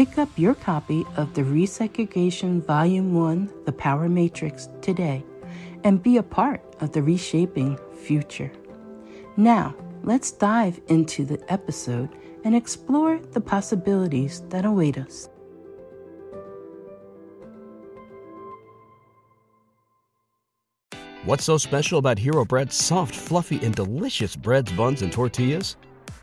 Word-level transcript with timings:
Pick 0.00 0.16
up 0.16 0.30
your 0.38 0.54
copy 0.54 1.04
of 1.18 1.34
the 1.34 1.42
Resegregation 1.42 2.64
Volume 2.64 3.12
1 3.12 3.52
The 3.66 3.72
Power 3.72 4.08
Matrix 4.08 4.70
today 4.80 5.22
and 5.84 6.02
be 6.02 6.16
a 6.16 6.22
part 6.22 6.62
of 6.80 6.92
the 6.92 7.02
reshaping 7.02 7.78
future. 8.02 8.50
Now, 9.36 9.74
let's 10.02 10.30
dive 10.30 10.80
into 10.88 11.26
the 11.26 11.38
episode 11.52 12.08
and 12.44 12.56
explore 12.56 13.18
the 13.32 13.42
possibilities 13.42 14.42
that 14.48 14.64
await 14.64 14.96
us. 14.96 15.28
What's 21.26 21.44
so 21.44 21.58
special 21.58 21.98
about 21.98 22.18
Hero 22.18 22.46
Bread's 22.46 22.74
soft, 22.74 23.14
fluffy, 23.14 23.62
and 23.62 23.74
delicious 23.74 24.34
breads, 24.34 24.72
buns, 24.72 25.02
and 25.02 25.12
tortillas? 25.12 25.76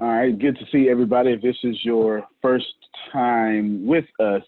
All 0.00 0.08
right, 0.08 0.38
good 0.38 0.56
to 0.58 0.64
see 0.70 0.88
everybody. 0.88 1.32
If 1.32 1.42
this 1.42 1.56
is 1.64 1.76
your 1.82 2.24
first 2.40 2.66
time 3.12 3.84
with 3.84 4.04
us, 4.20 4.42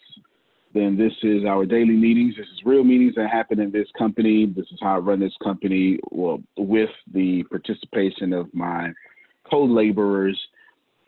then 0.75 0.97
this 0.97 1.13
is 1.25 1.45
our 1.45 1.67
daily 1.67 1.97
meetings. 1.97 2.37
This 2.37 2.47
is 2.47 2.61
real 2.65 2.85
meetings 2.85 3.17
that 3.17 3.29
happen 3.29 3.59
in 3.59 3.73
this 3.73 3.89
company. 3.99 4.47
This 4.47 4.67
is 4.71 4.79
how 4.81 4.95
I 4.95 4.99
run 4.99 5.19
this 5.19 5.35
company, 5.43 5.99
well, 6.13 6.41
with 6.57 6.91
the 7.13 7.43
participation 7.51 8.33
of 8.33 8.47
my 8.55 8.93
co-laborers 9.51 10.41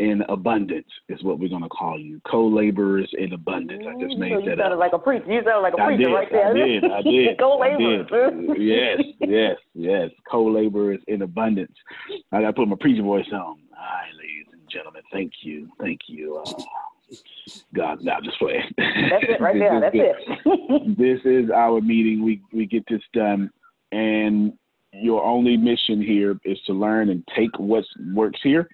in 0.00 0.22
abundance 0.28 0.88
is 1.08 1.22
what 1.22 1.38
we're 1.38 1.48
going 1.48 1.62
to 1.62 1.68
call 1.68 1.96
you. 1.96 2.20
Co-laborers 2.28 3.08
in 3.16 3.34
abundance. 3.34 3.84
I 3.88 3.92
just 4.02 4.16
mm, 4.16 4.18
made 4.18 4.32
so 4.32 4.40
that 4.40 4.58
sounded 4.58 4.74
up. 4.74 4.80
like 4.80 4.92
a 4.92 4.98
preacher. 4.98 5.32
You 5.32 5.42
sounded 5.44 5.60
like 5.60 5.74
a 5.74 5.82
I 5.82 5.86
preacher 5.86 6.02
did, 6.02 6.12
right 6.12 6.28
there. 6.32 6.50
I 6.50 6.54
did. 6.54 6.84
I 6.84 7.02
did. 7.02 7.38
Co-laborers. 7.38 8.58
Yes, 8.58 8.98
yes, 9.20 9.56
yes. 9.74 10.10
Co-laborers 10.28 10.98
in 11.06 11.22
abundance. 11.22 11.76
I 12.32 12.40
got 12.40 12.48
to 12.48 12.52
put 12.54 12.66
my 12.66 12.76
preacher 12.80 13.04
voice 13.04 13.26
on. 13.32 13.58
Ladies 13.72 14.20
and 14.20 14.21
gentlemen. 14.72 15.02
Thank 15.12 15.32
you. 15.42 15.68
Thank 15.80 16.00
you. 16.06 16.38
Uh, 16.38 16.62
God, 17.74 18.02
now 18.02 18.18
just 18.22 18.38
play. 18.38 18.62
That's 18.76 19.24
it 19.28 19.40
right 19.40 19.58
there. 19.58 19.80
That's 19.80 19.94
it. 19.94 20.96
this 20.98 21.20
is 21.24 21.50
our 21.50 21.80
meeting. 21.80 22.24
We 22.24 22.42
we 22.52 22.66
get 22.66 22.84
this 22.88 23.02
done, 23.12 23.50
and 23.90 24.52
your 24.92 25.24
only 25.24 25.56
mission 25.56 26.02
here 26.02 26.38
is 26.44 26.58
to 26.66 26.72
learn 26.72 27.10
and 27.10 27.26
take 27.36 27.58
what 27.58 27.84
works 28.14 28.40
here, 28.42 28.68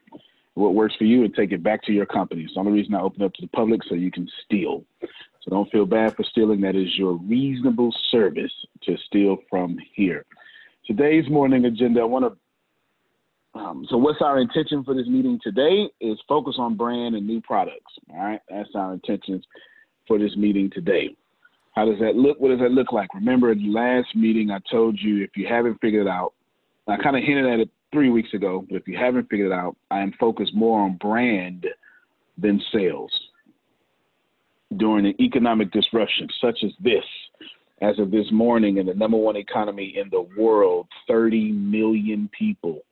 what 0.54 0.74
works 0.74 0.94
for 0.96 1.04
you, 1.04 1.24
and 1.24 1.34
take 1.34 1.52
it 1.52 1.62
back 1.62 1.82
to 1.84 1.92
your 1.92 2.06
company. 2.06 2.42
It's 2.42 2.54
the 2.54 2.60
only 2.60 2.72
reason 2.72 2.94
I 2.94 3.00
open 3.00 3.22
up 3.22 3.32
to 3.34 3.42
the 3.42 3.48
public 3.48 3.82
so 3.88 3.94
you 3.94 4.10
can 4.10 4.28
steal. 4.44 4.84
So 5.00 5.50
don't 5.50 5.70
feel 5.70 5.86
bad 5.86 6.16
for 6.16 6.24
stealing. 6.24 6.60
That 6.60 6.76
is 6.76 6.96
your 6.96 7.14
reasonable 7.14 7.94
service 8.10 8.52
to 8.82 8.96
steal 9.06 9.38
from 9.48 9.78
here. 9.94 10.24
Today's 10.86 11.28
morning 11.28 11.66
agenda, 11.66 12.00
I 12.00 12.04
want 12.04 12.24
to 12.24 12.38
um, 13.58 13.86
so 13.90 13.96
what's 13.96 14.22
our 14.22 14.38
intention 14.38 14.84
for 14.84 14.94
this 14.94 15.06
meeting 15.06 15.38
today 15.42 15.88
is 16.00 16.18
focus 16.28 16.54
on 16.58 16.76
brand 16.76 17.16
and 17.16 17.26
new 17.26 17.40
products. 17.40 17.92
All 18.10 18.18
right, 18.18 18.40
that's 18.48 18.68
our 18.74 18.92
intentions 18.92 19.44
for 20.06 20.18
this 20.18 20.36
meeting 20.36 20.70
today. 20.72 21.16
How 21.74 21.84
does 21.84 21.98
that 22.00 22.14
look? 22.14 22.38
What 22.40 22.50
does 22.50 22.60
that 22.60 22.70
look 22.70 22.92
like? 22.92 23.12
Remember, 23.14 23.54
the 23.54 23.68
last 23.68 24.14
meeting 24.14 24.50
I 24.50 24.58
told 24.70 24.98
you 25.00 25.22
if 25.24 25.30
you 25.36 25.46
haven't 25.48 25.80
figured 25.80 26.06
it 26.06 26.10
out, 26.10 26.34
I 26.86 26.96
kind 26.96 27.16
of 27.16 27.22
hinted 27.22 27.46
at 27.46 27.60
it 27.60 27.70
three 27.92 28.10
weeks 28.10 28.32
ago, 28.32 28.64
but 28.68 28.76
if 28.76 28.86
you 28.86 28.96
haven't 28.96 29.28
figured 29.28 29.50
it 29.50 29.54
out, 29.54 29.76
I 29.90 30.00
am 30.00 30.12
focused 30.20 30.54
more 30.54 30.80
on 30.80 30.96
brand 30.96 31.66
than 32.36 32.62
sales. 32.72 33.10
During 34.76 35.06
an 35.06 35.20
economic 35.20 35.72
disruption 35.72 36.28
such 36.40 36.58
as 36.62 36.72
this, 36.80 37.04
as 37.80 37.98
of 37.98 38.10
this 38.10 38.26
morning, 38.30 38.76
in 38.76 38.86
the 38.86 38.94
number 38.94 39.16
one 39.16 39.36
economy 39.36 39.94
in 39.96 40.10
the 40.10 40.26
world, 40.36 40.86
30 41.06 41.52
million 41.52 42.28
people 42.36 42.82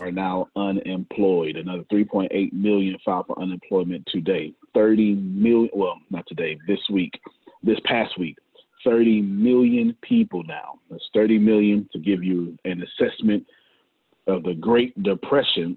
are 0.00 0.10
now 0.10 0.48
unemployed. 0.56 1.56
Another 1.56 1.84
3.8 1.92 2.52
million 2.52 2.96
filed 3.04 3.26
for 3.26 3.40
unemployment 3.40 4.06
today. 4.06 4.52
30 4.74 5.14
million, 5.14 5.70
well, 5.74 6.00
not 6.10 6.26
today, 6.26 6.58
this 6.66 6.80
week, 6.90 7.20
this 7.62 7.78
past 7.84 8.18
week. 8.18 8.36
30 8.84 9.22
million 9.22 9.96
people 10.02 10.42
now. 10.44 10.80
That's 10.90 11.08
30 11.14 11.38
million 11.38 11.88
to 11.92 11.98
give 11.98 12.24
you 12.24 12.58
an 12.64 12.82
assessment 12.82 13.46
of 14.26 14.42
the 14.42 14.54
Great 14.54 15.00
Depression. 15.02 15.76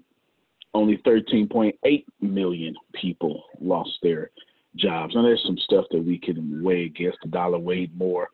Only 0.74 0.98
13.8 0.98 2.04
million 2.20 2.74
people 2.94 3.44
lost 3.60 3.92
their 4.02 4.30
jobs. 4.74 5.14
Now, 5.14 5.22
there's 5.22 5.42
some 5.46 5.58
stuff 5.58 5.86
that 5.90 6.04
we 6.04 6.18
can 6.18 6.62
weigh 6.62 6.84
against. 6.84 7.18
The 7.22 7.28
dollar 7.28 7.58
weighed 7.58 7.96
more, 7.96 8.28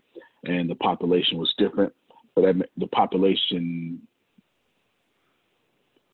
and 0.44 0.68
the 0.68 0.74
population 0.76 1.38
was 1.38 1.52
different. 1.58 1.92
But 2.34 2.56
the 2.78 2.86
population 2.88 4.00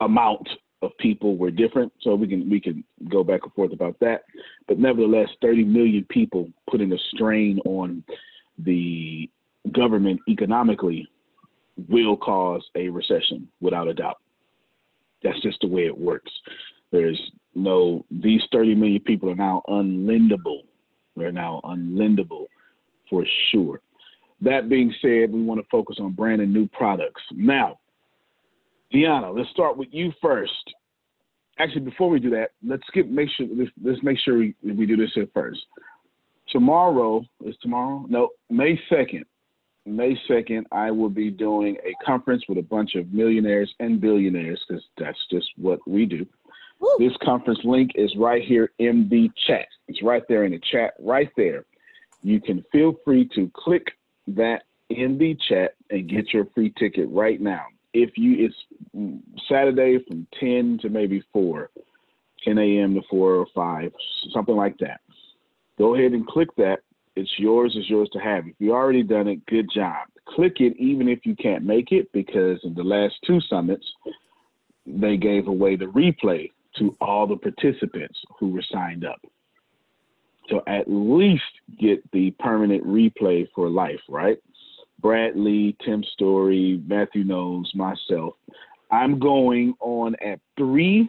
amount 0.00 0.48
of 0.82 0.96
people 0.98 1.36
were 1.36 1.50
different, 1.50 1.92
so 2.00 2.14
we 2.14 2.28
can 2.28 2.48
we 2.48 2.60
can 2.60 2.84
go 3.10 3.24
back 3.24 3.40
and 3.42 3.52
forth 3.54 3.72
about 3.72 3.98
that. 4.00 4.22
But 4.66 4.78
nevertheless, 4.78 5.28
30 5.42 5.64
million 5.64 6.06
people 6.08 6.48
putting 6.70 6.92
a 6.92 6.98
strain 7.12 7.58
on 7.64 8.04
the 8.58 9.28
government 9.72 10.20
economically 10.28 11.08
will 11.88 12.16
cause 12.16 12.64
a 12.74 12.88
recession 12.88 13.48
without 13.60 13.88
a 13.88 13.94
doubt. 13.94 14.18
That's 15.22 15.40
just 15.42 15.60
the 15.60 15.68
way 15.68 15.86
it 15.86 15.96
works. 15.96 16.30
There's 16.90 17.20
no 17.54 18.04
these 18.10 18.42
30 18.52 18.74
million 18.76 19.00
people 19.02 19.30
are 19.30 19.34
now 19.34 19.62
unlendable. 19.68 20.62
They're 21.16 21.32
now 21.32 21.60
unlendable 21.64 22.46
for 23.10 23.24
sure. 23.50 23.80
That 24.40 24.68
being 24.68 24.94
said, 25.02 25.32
we 25.32 25.42
want 25.42 25.60
to 25.60 25.66
focus 25.70 25.96
on 26.00 26.12
brand 26.12 26.40
and 26.40 26.52
new 26.52 26.68
products. 26.68 27.22
Now, 27.32 27.80
Deanna, 28.92 29.36
let's 29.36 29.50
start 29.50 29.76
with 29.76 29.88
you 29.90 30.12
first. 30.20 30.52
Actually, 31.58 31.82
before 31.82 32.08
we 32.08 32.20
do 32.20 32.30
that, 32.30 32.50
let's 32.64 32.82
skip. 32.86 33.06
make 33.06 33.28
sure 33.36 33.46
let's, 33.54 33.70
let's 33.82 34.02
make 34.02 34.18
sure 34.18 34.38
we, 34.38 34.54
we 34.62 34.86
do 34.86 34.96
this 34.96 35.10
here 35.14 35.26
first. 35.34 35.60
Tomorrow 36.48 37.24
is 37.44 37.56
tomorrow? 37.60 38.06
No, 38.08 38.30
May 38.48 38.80
second. 38.88 39.24
May 39.84 40.18
second, 40.28 40.66
I 40.70 40.90
will 40.90 41.08
be 41.10 41.30
doing 41.30 41.76
a 41.84 42.04
conference 42.04 42.44
with 42.48 42.58
a 42.58 42.62
bunch 42.62 42.94
of 42.94 43.12
millionaires 43.12 43.72
and 43.80 44.00
billionaires 44.00 44.62
because 44.66 44.84
that's 44.98 45.18
just 45.30 45.48
what 45.56 45.80
we 45.86 46.06
do. 46.06 46.26
Woo. 46.78 46.96
This 46.98 47.16
conference 47.22 47.60
link 47.64 47.92
is 47.96 48.14
right 48.16 48.42
here 48.42 48.70
in 48.78 49.08
the 49.10 49.30
chat. 49.46 49.66
It's 49.88 50.02
right 50.02 50.22
there 50.28 50.44
in 50.44 50.52
the 50.52 50.60
chat, 50.70 50.94
right 51.00 51.30
there. 51.36 51.64
You 52.22 52.40
can 52.40 52.64
feel 52.70 52.94
free 53.04 53.28
to 53.34 53.50
click 53.54 53.88
that 54.28 54.62
in 54.90 55.18
the 55.18 55.36
chat 55.48 55.74
and 55.90 56.08
get 56.08 56.32
your 56.32 56.46
free 56.54 56.72
ticket 56.78 57.08
right 57.10 57.40
now 57.40 57.66
if 57.92 58.10
you 58.16 58.46
it's 58.46 59.18
Saturday 59.48 59.98
from 60.06 60.26
10 60.38 60.78
to 60.82 60.88
maybe 60.88 61.22
4, 61.32 61.70
10 62.44 62.58
a.m. 62.58 62.94
to 62.94 63.02
4 63.08 63.34
or 63.34 63.46
5, 63.54 63.92
something 64.32 64.56
like 64.56 64.76
that. 64.78 65.00
Go 65.78 65.94
ahead 65.94 66.12
and 66.12 66.26
click 66.26 66.54
that. 66.56 66.80
It's 67.16 67.32
yours, 67.38 67.74
it's 67.76 67.90
yours 67.90 68.08
to 68.12 68.18
have. 68.18 68.46
If 68.46 68.54
you 68.58 68.72
already 68.72 69.02
done 69.02 69.26
it, 69.26 69.44
good 69.46 69.68
job. 69.74 70.06
Click 70.28 70.60
it 70.60 70.76
even 70.76 71.08
if 71.08 71.20
you 71.24 71.34
can't 71.34 71.64
make 71.64 71.90
it 71.90 72.10
because 72.12 72.60
in 72.62 72.74
the 72.74 72.82
last 72.82 73.14
two 73.26 73.40
summits, 73.40 73.86
they 74.86 75.16
gave 75.16 75.48
away 75.48 75.76
the 75.76 75.86
replay 75.86 76.50
to 76.78 76.96
all 77.00 77.26
the 77.26 77.36
participants 77.36 78.18
who 78.38 78.50
were 78.50 78.64
signed 78.70 79.04
up. 79.04 79.20
So 80.48 80.62
at 80.66 80.84
least 80.86 81.42
get 81.78 82.08
the 82.12 82.30
permanent 82.38 82.84
replay 82.86 83.48
for 83.54 83.68
life, 83.68 84.00
right? 84.08 84.38
Bradley, 85.00 85.76
Tim 85.84 86.02
Story, 86.12 86.82
Matthew 86.86 87.24
Knowles, 87.24 87.70
myself. 87.74 88.34
I'm 88.90 89.18
going 89.18 89.74
on 89.80 90.16
at 90.24 90.40
three 90.56 91.08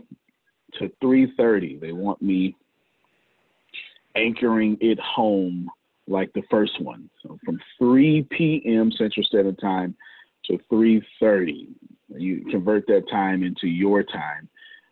to 0.74 0.92
three 1.02 1.34
thirty. 1.38 1.78
They 1.78 1.92
want 1.92 2.22
me 2.22 2.56
anchoring 4.16 4.78
it 4.82 5.00
home 5.00 5.70
like 6.08 6.34
the 6.34 6.44
first 6.50 6.82
one. 6.82 7.10
So 7.22 7.38
from 7.46 7.60
3 7.78 8.28
p.m. 8.32 8.92
Central 8.92 9.24
Standard 9.24 9.60
Time 9.60 9.96
to 10.46 10.60
3:30. 10.72 11.68
You 12.18 12.44
convert 12.50 12.88
that 12.88 13.08
time 13.10 13.44
into 13.44 13.68
your 13.68 14.04
time, 14.04 14.50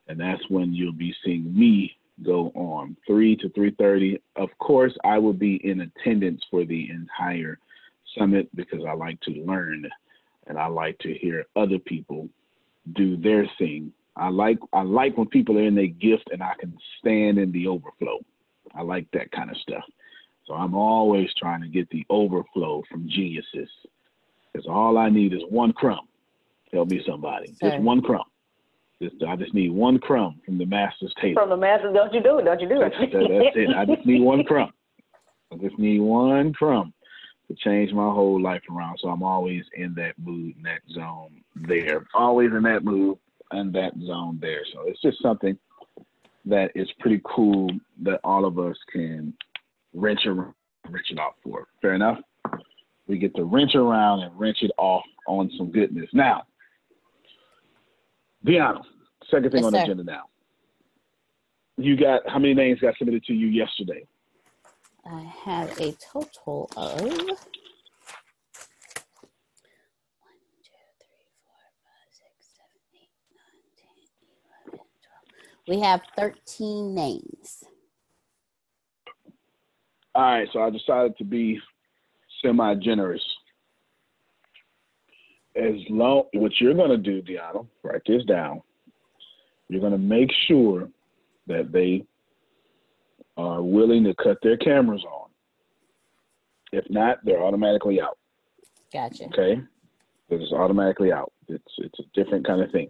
and 0.08 0.20
that's 0.20 0.48
when 0.50 0.74
you'll 0.74 0.94
be 0.94 1.16
seeing 1.26 1.58
me 1.58 1.98
go 2.24 2.52
on 2.56 2.96
3 3.08 3.36
to 3.38 3.50
3:30. 3.50 4.20
Of 4.36 4.50
course, 4.60 4.96
I 5.04 5.18
will 5.18 5.34
be 5.34 5.56
in 5.68 5.82
attendance 5.82 6.44
for 6.50 6.64
the 6.64 6.90
entire 6.90 7.58
summit 8.18 8.50
because 8.56 8.82
I 8.88 8.94
like 8.94 9.20
to 9.22 9.32
learn 9.32 9.88
and 10.48 10.58
I 10.58 10.68
like 10.68 10.98
to 11.00 11.14
hear 11.14 11.46
other 11.56 11.80
people 11.80 12.30
do 12.94 13.18
their 13.18 13.50
thing. 13.58 13.92
I 14.16 14.30
like 14.30 14.58
I 14.74 14.82
like 14.82 15.18
when 15.18 15.28
people 15.28 15.58
are 15.58 15.64
in 15.64 15.76
their 15.76 15.88
gift 15.88 16.30
and 16.32 16.42
I 16.42 16.54
can 16.60 16.76
stand 17.00 17.38
in 17.38 17.52
the 17.52 17.68
overflow. 17.68 18.20
I 18.74 18.82
like 18.82 19.08
that 19.14 19.32
kind 19.32 19.50
of 19.50 19.58
stuff. 19.58 19.84
So 20.46 20.54
I'm 20.54 20.76
always 20.76 21.30
trying 21.38 21.62
to 21.62 21.68
get 21.68 21.90
the 21.90 22.06
overflow 22.10 22.84
from 22.90 23.08
geniuses. 23.10 23.70
Because 24.52 24.68
all 24.68 24.98
I 24.98 25.10
need 25.10 25.34
is 25.34 25.42
one 25.50 25.74
crumb. 25.74 26.08
Tell 26.74 26.86
me 26.86 27.02
somebody. 27.08 27.56
Okay. 27.62 27.72
Just 27.72 27.84
one 27.84 28.02
crumb. 28.02 28.24
Just, 29.02 29.16
I 29.28 29.36
just 29.36 29.54
need 29.54 29.72
one 29.72 30.00
crumb 30.00 30.42
from 30.46 30.58
the 30.58 30.66
master's 30.66 31.14
table. 31.22 31.42
From 31.42 31.50
the 31.50 31.58
master, 31.58 31.92
don't 31.94 32.14
you 32.14 32.24
do 32.24 32.40
it? 32.40 32.46
Don't 32.46 32.60
you 32.60 32.68
do 32.68 32.82
it? 32.82 32.94
That's, 33.00 33.12
that's 33.12 33.56
it. 33.56 33.76
I 33.76 33.86
just 33.86 34.06
need 34.08 34.22
one 34.22 34.44
crumb. 34.44 34.72
I 35.52 35.58
just 35.58 35.78
need 35.78 36.00
one 36.00 36.54
crumb 36.54 36.94
to 37.48 37.56
change 37.56 37.94
my 37.94 38.10
whole 38.12 38.42
life 38.42 38.62
around. 38.70 39.00
So 39.02 39.10
I'm 39.10 39.24
always 39.24 39.64
in 39.76 39.94
that 39.96 40.14
mood, 40.18 40.56
in 40.58 40.64
that 40.64 40.82
zone 40.92 41.42
there. 41.56 42.06
Always 42.14 42.52
in 42.52 42.64
that 42.64 42.84
mood 42.84 43.18
and 43.52 43.74
that 43.74 43.94
zone 44.06 44.38
there. 44.42 44.62
So 44.74 44.84
it's 44.86 45.02
just 45.02 45.22
something 45.22 45.58
that 46.46 46.72
is 46.76 46.90
pretty 47.00 47.22
cool 47.24 47.70
that 48.04 48.20
all 48.24 48.46
of 48.46 48.60
us 48.60 48.76
can 48.92 49.34
wrench 49.94 50.26
around, 50.26 50.54
wrench 50.90 51.08
it 51.10 51.20
off 51.20 51.34
for. 51.44 51.68
Fair 51.82 51.94
enough? 51.94 52.20
We 53.08 53.18
get 53.18 53.36
to 53.36 53.44
wrench 53.44 53.76
around 53.76 54.22
and 54.22 54.38
wrench 54.38 54.58
it 54.62 54.72
off 54.78 55.04
on 55.28 55.50
some 55.58 55.72
goodness. 55.72 56.10
Now, 56.14 56.44
Deanna, 58.46 58.82
second 59.32 59.52
thing 59.52 59.64
yes, 59.64 59.66
on 59.66 59.74
the 59.74 59.84
agenda 59.84 60.04
now. 60.04 60.24
You 61.78 61.96
got 61.96 62.28
how 62.28 62.40
many 62.40 62.54
names 62.54 62.80
got 62.80 62.98
submitted 62.98 63.24
to 63.26 63.34
you 63.34 63.48
yesterday? 63.48 64.06
I 65.10 65.22
have 65.46 65.80
a 65.80 65.94
total 66.12 66.70
of. 66.76 67.40
We 75.68 75.80
have 75.82 76.02
13 76.18 76.94
names. 76.94 77.64
All 80.14 80.24
right, 80.24 80.48
so 80.52 80.62
I 80.62 80.70
decided 80.70 81.18
to 81.18 81.24
be 81.24 81.60
semi 82.42 82.76
generous. 82.76 83.24
As 85.56 85.76
long 85.90 86.24
what 86.34 86.52
you're 86.60 86.74
gonna 86.74 86.98
do, 86.98 87.22
Deanna, 87.22 87.66
write 87.84 88.02
this 88.06 88.24
down. 88.26 88.62
You're 89.70 89.82
gonna 89.82 89.98
make 89.98 90.32
sure 90.48 90.90
that 91.48 91.72
they 91.72 92.06
are 93.38 93.62
willing 93.62 94.04
to 94.04 94.16
cut 94.16 94.38
their 94.42 94.58
cameras 94.58 95.04
on. 95.06 95.30
If 96.72 96.90
not, 96.90 97.20
they're 97.24 97.44
automatically 97.44 98.02
out. 98.02 98.18
Gotcha. 98.92 99.26
Okay, 99.26 99.62
it's 100.30 100.52
automatically 100.52 101.12
out. 101.12 101.32
It's 101.48 101.74
it's 101.78 102.00
a 102.00 102.04
different 102.14 102.46
kind 102.46 102.62
of 102.62 102.72
thing. 102.72 102.90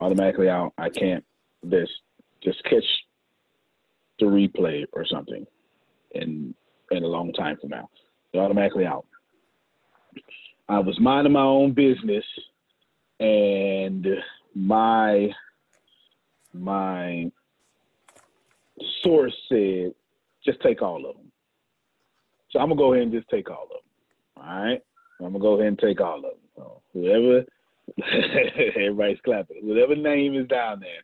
Automatically 0.00 0.48
out. 0.48 0.72
I 0.76 0.90
can't. 0.90 1.24
This 1.62 1.88
just 2.42 2.62
catch 2.64 2.84
the 4.18 4.26
replay 4.26 4.84
or 4.92 5.06
something, 5.06 5.46
in 6.12 6.54
in 6.90 7.04
a 7.04 7.06
long 7.06 7.32
time 7.32 7.56
from 7.60 7.70
now. 7.70 7.88
They're 8.32 8.42
automatically 8.42 8.86
out. 8.86 9.06
I 10.68 10.78
was 10.78 10.98
minding 11.00 11.32
my 11.32 11.42
own 11.42 11.72
business, 11.72 12.24
and 13.18 14.06
my 14.54 15.30
my 16.52 17.30
source 19.02 19.34
said, 19.48 19.92
just 20.44 20.60
take 20.62 20.82
all 20.82 21.08
of 21.08 21.16
them. 21.16 21.30
So 22.50 22.58
I'm 22.58 22.68
gonna 22.68 22.78
go 22.78 22.92
ahead 22.92 23.04
and 23.04 23.12
just 23.12 23.28
take 23.28 23.50
all 23.50 23.64
of 23.64 23.68
them. 23.70 24.44
All 24.44 24.62
right, 24.62 24.82
I'm 25.20 25.32
gonna 25.32 25.38
go 25.38 25.54
ahead 25.54 25.68
and 25.68 25.78
take 25.78 26.00
all 26.00 26.16
of 26.16 26.22
them. 26.22 26.32
So 26.56 26.82
whoever, 26.92 27.44
everybody's 28.76 29.20
clapping. 29.24 29.58
Whatever 29.62 29.94
name 29.94 30.34
is 30.34 30.48
down 30.48 30.80
there, 30.80 31.02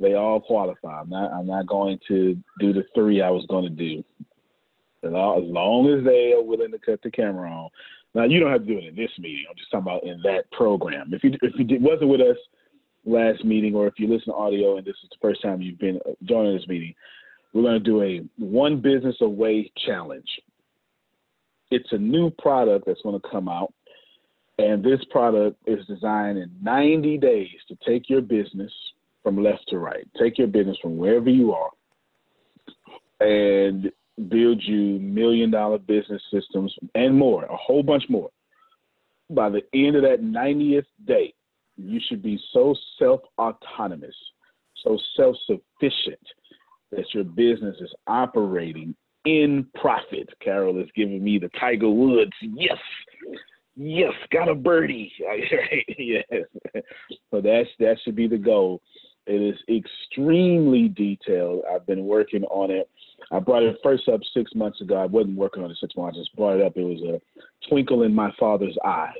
they 0.00 0.14
all 0.14 0.40
qualify. 0.40 1.00
I'm 1.00 1.10
not. 1.10 1.32
I'm 1.32 1.46
not 1.46 1.66
going 1.66 1.98
to 2.08 2.36
do 2.58 2.72
the 2.72 2.84
three 2.94 3.20
I 3.20 3.30
was 3.30 3.44
going 3.46 3.64
to 3.64 3.70
do. 3.70 4.02
As 5.02 5.10
long 5.12 5.88
as 5.88 6.04
they 6.04 6.32
are 6.32 6.42
willing 6.42 6.72
to 6.72 6.78
cut 6.78 7.00
the 7.02 7.10
camera 7.10 7.50
on. 7.50 7.70
Now 8.14 8.24
you 8.24 8.40
don't 8.40 8.50
have 8.50 8.62
to 8.62 8.66
do 8.66 8.78
it 8.78 8.84
in 8.84 8.96
this 8.96 9.10
meeting. 9.18 9.44
I'm 9.48 9.56
just 9.56 9.70
talking 9.70 9.86
about 9.86 10.04
in 10.04 10.20
that 10.22 10.50
program. 10.52 11.12
If 11.14 11.22
you 11.22 11.32
if 11.42 11.54
you 11.56 11.78
wasn't 11.80 12.10
with 12.10 12.20
us 12.20 12.36
last 13.04 13.44
meeting, 13.44 13.74
or 13.74 13.86
if 13.86 13.94
you 13.98 14.08
listen 14.08 14.32
to 14.32 14.38
audio 14.38 14.76
and 14.76 14.86
this 14.86 14.96
is 15.02 15.08
the 15.10 15.16
first 15.20 15.42
time 15.42 15.60
you've 15.62 15.78
been 15.78 15.98
uh, 16.06 16.12
joining 16.24 16.56
this 16.56 16.68
meeting, 16.68 16.94
we're 17.52 17.62
going 17.62 17.74
to 17.74 17.80
do 17.80 18.02
a 18.02 18.20
one 18.38 18.80
business 18.80 19.16
away 19.20 19.70
challenge. 19.86 20.28
it's 21.70 21.92
a 21.92 21.98
new 21.98 22.30
product 22.30 22.86
that's 22.86 23.00
going 23.02 23.20
to 23.20 23.28
come 23.28 23.48
out. 23.48 23.72
And 24.58 24.84
this 24.84 25.00
product 25.10 25.56
is 25.66 25.84
designed 25.86 26.36
in 26.38 26.50
90 26.62 27.18
days 27.18 27.48
to 27.68 27.78
take 27.86 28.10
your 28.10 28.20
business 28.20 28.72
from 29.22 29.42
left 29.42 29.64
to 29.68 29.78
right, 29.78 30.06
take 30.18 30.36
your 30.38 30.48
business 30.48 30.76
from 30.82 30.98
wherever 30.98 31.30
you 31.30 31.52
are, 31.54 31.70
and 33.20 33.90
build 34.28 34.62
you 34.62 34.98
million 35.00 35.50
dollar 35.50 35.78
business 35.78 36.22
systems 36.30 36.74
and 36.94 37.16
more, 37.16 37.44
a 37.44 37.56
whole 37.56 37.82
bunch 37.82 38.04
more. 38.08 38.30
By 39.30 39.48
the 39.48 39.62
end 39.72 39.96
of 39.96 40.02
that 40.02 40.20
90th 40.22 40.84
day, 41.06 41.32
you 41.76 42.00
should 42.08 42.22
be 42.22 42.40
so 42.52 42.74
self 42.98 43.20
autonomous, 43.38 44.14
so 44.82 44.98
self 45.16 45.36
sufficient 45.46 46.20
that 46.92 47.04
your 47.14 47.24
business 47.24 47.76
is 47.80 47.92
operating 48.06 48.94
in 49.24 49.66
profit. 49.80 50.28
Carol 50.42 50.80
is 50.80 50.88
giving 50.96 51.22
me 51.22 51.38
the 51.38 51.50
Tiger 51.58 51.90
Woods. 51.90 52.32
Yes. 52.40 52.78
Yes, 53.76 54.12
got 54.32 54.48
a 54.48 54.54
birdie. 54.54 55.12
yes. 55.98 56.24
So 57.30 57.40
that's 57.40 57.68
that 57.78 57.96
should 58.04 58.16
be 58.16 58.26
the 58.26 58.38
goal. 58.38 58.82
It 59.26 59.40
is 59.40 59.58
extremely 59.68 60.88
detailed. 60.88 61.62
I've 61.72 61.86
been 61.86 62.04
working 62.04 62.42
on 62.44 62.70
it. 62.70 62.88
I 63.30 63.38
brought 63.38 63.62
it 63.62 63.76
first 63.82 64.08
up 64.08 64.20
six 64.34 64.50
months 64.54 64.80
ago. 64.80 64.96
I 64.96 65.06
wasn't 65.06 65.36
working 65.36 65.62
on 65.62 65.70
it 65.70 65.76
six 65.80 65.94
months. 65.96 66.16
I 66.18 66.22
just 66.22 66.34
brought 66.36 66.56
it 66.56 66.62
up. 66.62 66.76
It 66.76 66.82
was 66.82 67.00
a 67.02 67.68
twinkle 67.68 68.02
in 68.02 68.14
my 68.14 68.32
father's 68.40 68.76
eye, 68.84 69.12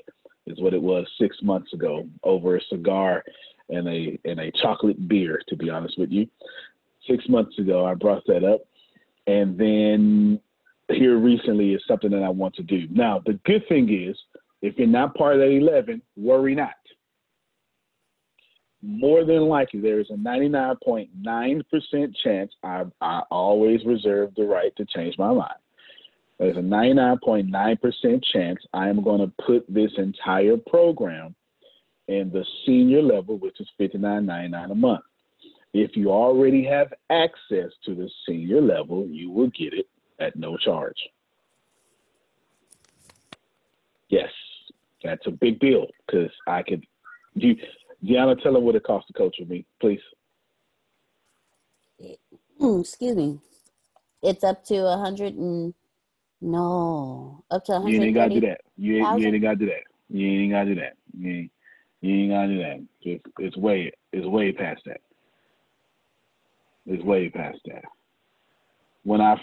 is 0.50 0.60
what 0.60 0.74
it 0.74 0.82
was 0.82 1.06
six 1.20 1.36
months 1.42 1.72
ago, 1.72 2.06
over 2.22 2.56
a 2.56 2.60
cigar 2.68 3.24
and 3.68 3.88
a 3.88 4.18
and 4.24 4.40
a 4.40 4.52
chocolate 4.62 5.08
beer. 5.08 5.40
To 5.48 5.56
be 5.56 5.70
honest 5.70 5.98
with 5.98 6.10
you, 6.10 6.26
six 7.08 7.28
months 7.28 7.58
ago 7.58 7.84
I 7.84 7.94
brought 7.94 8.24
that 8.26 8.44
up, 8.44 8.60
and 9.26 9.58
then 9.58 10.40
here 10.88 11.18
recently 11.18 11.74
is 11.74 11.82
something 11.86 12.10
that 12.10 12.22
I 12.22 12.28
want 12.28 12.54
to 12.56 12.62
do. 12.62 12.86
Now 12.90 13.22
the 13.24 13.34
good 13.44 13.66
thing 13.68 13.92
is, 13.92 14.16
if 14.62 14.76
you're 14.76 14.86
not 14.86 15.14
part 15.14 15.34
of 15.34 15.40
that 15.40 15.50
eleven, 15.50 16.02
worry 16.16 16.54
not 16.54 16.74
more 18.82 19.24
than 19.24 19.42
likely 19.42 19.80
there 19.80 20.00
is 20.00 20.10
a 20.10 20.14
99.9% 20.14 22.16
chance 22.22 22.52
I, 22.62 22.84
I 23.00 23.22
always 23.30 23.84
reserve 23.84 24.34
the 24.36 24.44
right 24.44 24.74
to 24.76 24.84
change 24.86 25.18
my 25.18 25.32
mind. 25.32 25.54
There's 26.40 26.56
a 26.56 26.60
99.9% 26.60 28.24
chance 28.32 28.60
I 28.72 28.88
am 28.88 29.04
going 29.04 29.20
to 29.20 29.30
put 29.44 29.62
this 29.68 29.90
entire 29.98 30.56
program 30.56 31.34
in 32.08 32.30
the 32.32 32.46
senior 32.64 33.02
level, 33.02 33.36
which 33.36 33.60
is 33.60 33.68
$59.99 33.78 34.72
a 34.72 34.74
month. 34.74 35.04
If 35.74 35.98
you 35.98 36.10
already 36.10 36.64
have 36.64 36.94
access 37.10 37.70
to 37.84 37.94
the 37.94 38.08
senior 38.26 38.62
level, 38.62 39.06
you 39.06 39.30
will 39.30 39.50
get 39.50 39.74
it 39.74 39.86
at 40.18 40.34
no 40.34 40.56
charge. 40.56 40.96
Yes, 44.08 44.30
that's 45.04 45.26
a 45.26 45.30
big 45.30 45.60
deal 45.60 45.88
because 46.06 46.30
I 46.46 46.62
could. 46.62 46.86
Do 47.36 47.48
You, 47.48 47.56
Deanna, 48.02 48.42
tell 48.42 48.54
them 48.54 48.64
what 48.64 48.76
it 48.76 48.82
costs 48.82 49.08
to 49.08 49.12
coach 49.12 49.36
with 49.38 49.50
me, 49.50 49.66
please. 49.78 50.00
Hmm, 52.58 52.80
excuse 52.80 53.14
me. 53.14 53.38
It's 54.22 54.42
up 54.42 54.64
to 54.64 54.86
a 54.86 54.96
hundred 54.96 55.34
and 55.34 55.74
no, 56.40 57.44
up 57.50 57.64
to 57.66 57.82
You 57.86 58.02
ain't 58.02 58.14
gotta 58.14 58.34
do 58.34 58.40
that. 58.40 58.60
You 58.76 59.04
ain't, 59.04 59.20
you 59.20 59.28
ain't 59.28 59.42
gotta 59.42 59.56
do 59.56 59.66
that. 59.66 59.82
You 60.08 60.26
ain't 60.26 60.52
gotta 60.52 60.74
do 60.74 60.80
that. 60.80 60.96
You 61.18 61.30
ain't, 61.30 61.50
you 62.00 62.14
ain't 62.14 62.30
gotta 62.30 62.48
do 62.48 62.58
that. 62.58 62.86
It's, 63.02 63.24
it's 63.38 63.56
way 63.56 63.92
it's 64.12 64.26
way 64.26 64.52
past 64.52 64.82
that. 64.86 65.00
It's 66.86 67.04
way 67.04 67.28
past 67.28 67.58
that. 67.66 67.84
When 69.04 69.20
I 69.20 69.36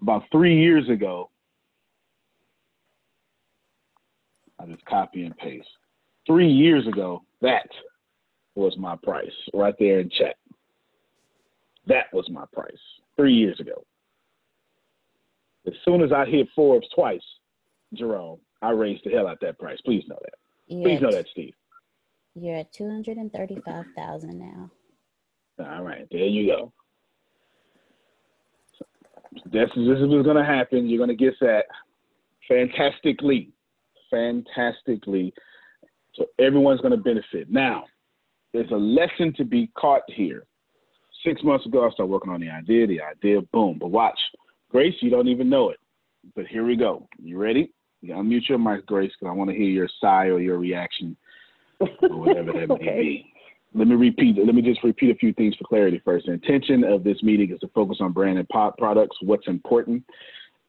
about 0.00 0.24
three 0.30 0.56
years 0.60 0.88
ago, 0.88 1.30
I 4.60 4.66
just 4.66 4.84
copy 4.86 5.24
and 5.24 5.36
paste. 5.36 5.66
Three 6.26 6.50
years 6.50 6.86
ago, 6.86 7.22
that 7.42 7.68
was 8.54 8.76
my 8.78 8.96
price 9.02 9.32
right 9.52 9.74
there 9.78 10.00
in 10.00 10.10
chat. 10.10 10.36
That 11.86 12.06
was 12.12 12.28
my 12.30 12.44
price 12.52 12.72
three 13.16 13.34
years 13.34 13.58
ago. 13.60 13.84
As 15.66 15.72
soon 15.84 16.02
as 16.02 16.12
I 16.12 16.26
hit 16.26 16.48
Forbes 16.54 16.86
twice, 16.94 17.22
Jerome, 17.94 18.38
I 18.62 18.70
raised 18.70 19.02
the 19.04 19.10
hell 19.10 19.28
out 19.28 19.38
that 19.40 19.58
price. 19.58 19.78
Please 19.84 20.04
know 20.08 20.18
that. 20.22 20.34
You're 20.66 20.82
Please 20.82 21.00
know 21.00 21.12
that, 21.12 21.28
Steve. 21.28 21.54
You're 22.34 22.56
at 22.56 22.72
two 22.72 22.88
hundred 22.88 23.16
and 23.18 23.32
thirty-five 23.32 23.86
thousand 23.96 24.38
now. 24.38 24.70
All 25.58 25.82
right, 25.82 26.06
there 26.10 26.26
you 26.26 26.46
go. 26.46 26.72
This 29.46 29.68
is 29.76 29.86
this 29.86 29.98
is 29.98 30.08
what's 30.08 30.26
gonna 30.26 30.44
happen. 30.44 30.88
You're 30.88 30.98
gonna 30.98 31.14
get 31.14 31.34
that 31.40 31.66
fantastically, 32.48 33.52
fantastically 34.10 35.32
so 36.14 36.26
everyone's 36.38 36.80
going 36.80 36.92
to 36.92 37.02
benefit. 37.02 37.50
Now, 37.50 37.84
there's 38.52 38.70
a 38.70 38.76
lesson 38.76 39.32
to 39.36 39.44
be 39.44 39.70
caught 39.76 40.02
here. 40.08 40.46
Six 41.24 41.42
months 41.42 41.66
ago, 41.66 41.86
I 41.86 41.90
started 41.90 42.12
working 42.12 42.32
on 42.32 42.40
the 42.40 42.50
idea, 42.50 42.86
the 42.86 43.00
idea, 43.00 43.40
boom. 43.52 43.78
But 43.80 43.88
watch, 43.88 44.18
Grace, 44.74 44.94
you 44.98 45.08
don't 45.08 45.28
even 45.28 45.48
know 45.48 45.70
it. 45.70 45.78
But 46.34 46.48
here 46.48 46.66
we 46.66 46.74
go. 46.74 47.08
You 47.22 47.38
ready? 47.38 47.72
You 48.00 48.14
unmute 48.14 48.48
your 48.48 48.58
mic, 48.58 48.84
Grace, 48.86 49.12
because 49.12 49.30
I 49.30 49.36
want 49.36 49.48
to 49.50 49.56
hear 49.56 49.68
your 49.68 49.88
sigh 50.00 50.26
or 50.26 50.40
your 50.40 50.58
reaction 50.58 51.16
or 51.78 51.88
whatever 52.16 52.52
that 52.52 52.70
okay. 52.72 52.84
may 52.84 53.02
be. 53.02 53.32
Let 53.72 53.86
me 53.86 53.94
repeat. 53.94 54.36
Let 54.36 54.52
me 54.52 54.62
just 54.62 54.82
repeat 54.82 55.14
a 55.14 55.14
few 55.14 55.32
things 55.32 55.54
for 55.54 55.62
clarity 55.62 56.02
first. 56.04 56.26
The 56.26 56.32
intention 56.32 56.82
of 56.82 57.04
this 57.04 57.22
meeting 57.22 57.52
is 57.52 57.60
to 57.60 57.68
focus 57.68 57.98
on 58.00 58.10
brand 58.10 58.36
and 58.36 58.48
pop 58.48 58.76
products. 58.76 59.16
What's 59.22 59.46
important 59.46 60.02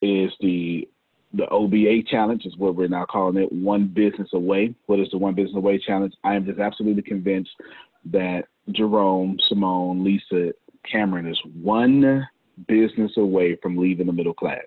is 0.02 0.30
the 0.40 0.88
the 1.34 1.48
OBA 1.48 2.04
challenge 2.08 2.46
is 2.46 2.56
what 2.56 2.76
we're 2.76 2.86
now 2.86 3.06
calling 3.06 3.42
it, 3.42 3.50
one 3.50 3.88
business 3.88 4.28
away. 4.34 4.72
What 4.86 5.00
is 5.00 5.08
the 5.10 5.18
one 5.18 5.34
business 5.34 5.56
away 5.56 5.78
challenge? 5.78 6.14
I 6.22 6.36
am 6.36 6.46
just 6.46 6.60
absolutely 6.60 7.02
convinced 7.02 7.50
that 8.12 8.44
Jerome, 8.70 9.36
Simone, 9.48 10.04
Lisa, 10.04 10.52
Cameron 10.90 11.26
is 11.26 11.38
one 11.60 12.24
business 12.68 13.12
away 13.16 13.56
from 13.62 13.76
leaving 13.76 14.06
the 14.06 14.12
middle 14.12 14.34
class. 14.34 14.66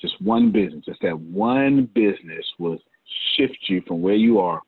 Just 0.00 0.20
one 0.20 0.50
business. 0.52 0.84
Just 0.84 1.02
that 1.02 1.18
one 1.18 1.86
business 1.94 2.44
will 2.58 2.78
shift 3.36 3.58
you 3.68 3.82
from 3.86 4.02
where 4.02 4.14
you 4.14 4.38
are, 4.40 4.60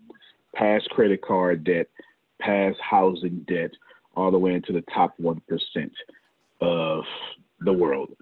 past 0.55 0.88
credit 0.90 1.23
card 1.23 1.64
debt, 1.64 1.88
past 2.40 2.78
housing 2.81 3.45
debt, 3.49 3.71
all 4.14 4.31
the 4.31 4.38
way 4.38 4.55
into 4.55 4.73
the 4.73 4.85
top 4.95 5.14
1% 5.21 5.40
of 6.61 7.05
the 7.61 7.73
world. 7.73 8.14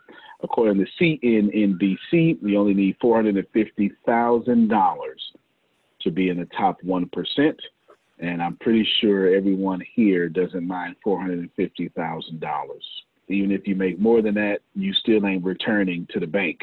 According 0.42 0.84
to 0.84 0.86
CNNBC, 1.00 2.42
we 2.42 2.56
only 2.56 2.74
need 2.74 2.98
$450,000 3.02 4.96
to 6.02 6.10
be 6.10 6.28
in 6.28 6.38
the 6.38 6.48
top 6.56 6.80
1%. 6.82 7.58
And 8.18 8.42
I'm 8.42 8.56
pretty 8.56 8.86
sure 9.00 9.34
everyone 9.34 9.80
here 9.94 10.28
doesn't 10.28 10.66
mind 10.66 10.96
$450,000. 11.04 12.80
Even 13.28 13.50
if 13.50 13.66
you 13.66 13.74
make 13.74 13.98
more 13.98 14.22
than 14.22 14.34
that, 14.34 14.60
you 14.74 14.92
still 14.92 15.26
ain't 15.26 15.44
returning 15.44 16.06
to 16.12 16.20
the 16.20 16.26
bank 16.26 16.60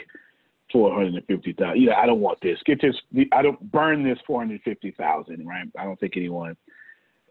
450,000. 0.72 1.82
Yeah, 1.82 2.00
I 2.00 2.05
don't 2.05 2.20
want 2.20 2.39
this. 2.41 2.58
Get 2.65 2.82
this. 2.82 2.96
I 3.32 3.41
don't 3.41 3.72
burn 3.72 4.03
this 4.03 4.17
450,000, 4.25 5.46
right? 5.46 5.67
I 5.77 5.84
don't 5.84 6.00
think 6.00 6.17
anyone. 6.17 6.55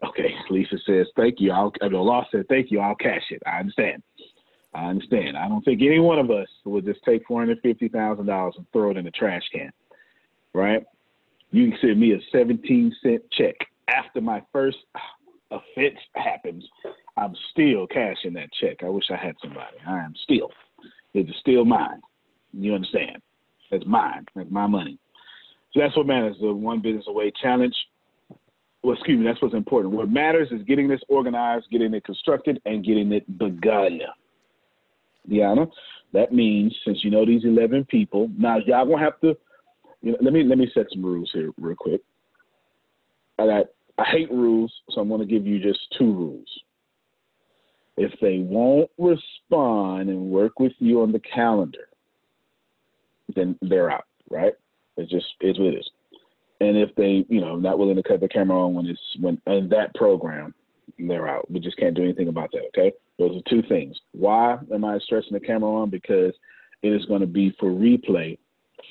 Okay, 0.05 0.33
Lisa 0.49 0.77
says, 0.85 1.07
thank 1.15 1.39
you. 1.39 1.51
I'll, 1.51 1.71
the 1.79 1.97
law 1.97 2.25
said, 2.31 2.45
thank 2.49 2.71
you. 2.71 2.79
I'll 2.79 2.95
cash 2.95 3.23
it. 3.29 3.41
I 3.45 3.59
understand. 3.59 4.03
I 4.73 4.85
understand. 4.85 5.37
I 5.37 5.47
don't 5.47 5.63
think 5.63 5.81
any 5.81 5.99
one 5.99 6.19
of 6.19 6.31
us 6.31 6.47
would 6.65 6.85
just 6.85 7.03
take 7.03 7.25
four 7.27 7.39
hundred 7.39 7.59
fifty 7.61 7.87
thousand 7.87 8.25
dollars 8.25 8.55
and 8.57 8.65
throw 8.73 8.91
it 8.91 8.97
in 8.97 9.05
the 9.05 9.11
trash 9.11 9.43
can, 9.53 9.71
right? 10.53 10.83
You 11.51 11.69
can 11.69 11.77
send 11.79 11.99
me 11.99 12.13
a 12.13 12.19
seventeen 12.31 12.93
cent 13.03 13.21
check 13.31 13.55
after 13.87 14.19
my 14.19 14.41
first 14.51 14.77
ah, 14.95 14.99
offense 15.51 15.99
happens. 16.15 16.65
I'm 17.17 17.35
still 17.51 17.87
cashing 17.87 18.33
that 18.33 18.49
check. 18.59 18.83
I 18.83 18.89
wish 18.89 19.05
I 19.11 19.15
had 19.15 19.35
somebody. 19.41 19.77
I 19.87 19.99
am 19.99 20.13
still. 20.23 20.49
It's 21.13 21.29
still 21.39 21.63
mine. 21.63 22.01
You 22.53 22.73
understand? 22.73 23.21
That's 23.69 23.85
mine. 23.85 24.25
That's 24.35 24.49
my 24.49 24.67
money. 24.67 24.97
So 25.73 25.79
that's 25.79 25.95
what 25.95 26.07
matters. 26.07 26.35
The 26.41 26.53
one 26.53 26.81
business 26.81 27.05
away 27.07 27.31
challenge. 27.41 27.75
Well, 28.83 28.93
excuse 28.93 29.19
me. 29.19 29.25
That's 29.25 29.41
what's 29.41 29.53
important. 29.53 29.93
What 29.93 30.09
matters 30.09 30.49
is 30.51 30.61
getting 30.63 30.87
this 30.87 31.01
organized, 31.07 31.67
getting 31.71 31.93
it 31.93 32.03
constructed, 32.03 32.61
and 32.65 32.85
getting 32.85 33.11
it 33.11 33.37
begun. 33.37 33.99
Deanna. 35.29 35.69
That 36.13 36.31
means 36.31 36.75
since 36.85 37.03
you 37.03 37.09
know 37.09 37.25
these 37.25 37.43
eleven 37.43 37.85
people, 37.85 38.29
now 38.37 38.57
y'all 38.57 38.85
gonna 38.85 38.99
have 38.99 39.19
to. 39.21 39.35
You 40.01 40.11
know, 40.11 40.17
let 40.21 40.33
me 40.33 40.43
let 40.43 40.57
me 40.57 40.69
set 40.73 40.85
some 40.91 41.03
rules 41.03 41.31
here 41.33 41.51
real 41.59 41.75
quick. 41.75 42.01
I 43.39 43.45
got 43.45 43.65
I 43.97 44.03
hate 44.03 44.31
rules, 44.31 44.71
so 44.91 45.01
I'm 45.01 45.09
gonna 45.09 45.25
give 45.25 45.47
you 45.47 45.59
just 45.59 45.79
two 45.97 46.13
rules. 46.13 46.47
If 47.97 48.11
they 48.19 48.39
won't 48.39 48.89
respond 48.97 50.09
and 50.09 50.31
work 50.31 50.59
with 50.59 50.73
you 50.79 51.01
on 51.01 51.11
the 51.11 51.19
calendar, 51.19 51.87
then 53.35 53.57
they're 53.61 53.91
out, 53.91 54.05
right? 54.29 54.53
It 54.97 55.09
just 55.09 55.27
is 55.41 55.59
what 55.59 55.73
it 55.73 55.79
is. 55.79 55.89
And 56.59 56.77
if 56.77 56.95
they, 56.95 57.25
you 57.29 57.41
know, 57.41 57.55
not 57.55 57.77
willing 57.77 57.95
to 57.95 58.03
cut 58.03 58.19
the 58.19 58.27
camera 58.27 58.57
on 58.57 58.73
when 58.73 58.85
it's 58.87 58.99
when 59.19 59.39
in 59.47 59.69
that 59.69 59.93
program, 59.95 60.53
they're 60.97 61.27
out. 61.27 61.49
We 61.51 61.59
just 61.59 61.77
can't 61.77 61.95
do 61.95 62.03
anything 62.03 62.27
about 62.27 62.51
that, 62.51 62.65
okay? 62.69 62.93
Those 63.19 63.37
are 63.37 63.49
two 63.49 63.61
things. 63.67 63.95
Why 64.11 64.57
am 64.73 64.85
I 64.85 64.97
stressing 64.99 65.33
the 65.33 65.39
camera 65.39 65.69
on? 65.69 65.89
Because 65.89 66.33
it 66.81 66.89
is 66.89 67.05
going 67.05 67.21
to 67.21 67.27
be 67.27 67.55
for 67.59 67.69
replay 67.69 68.37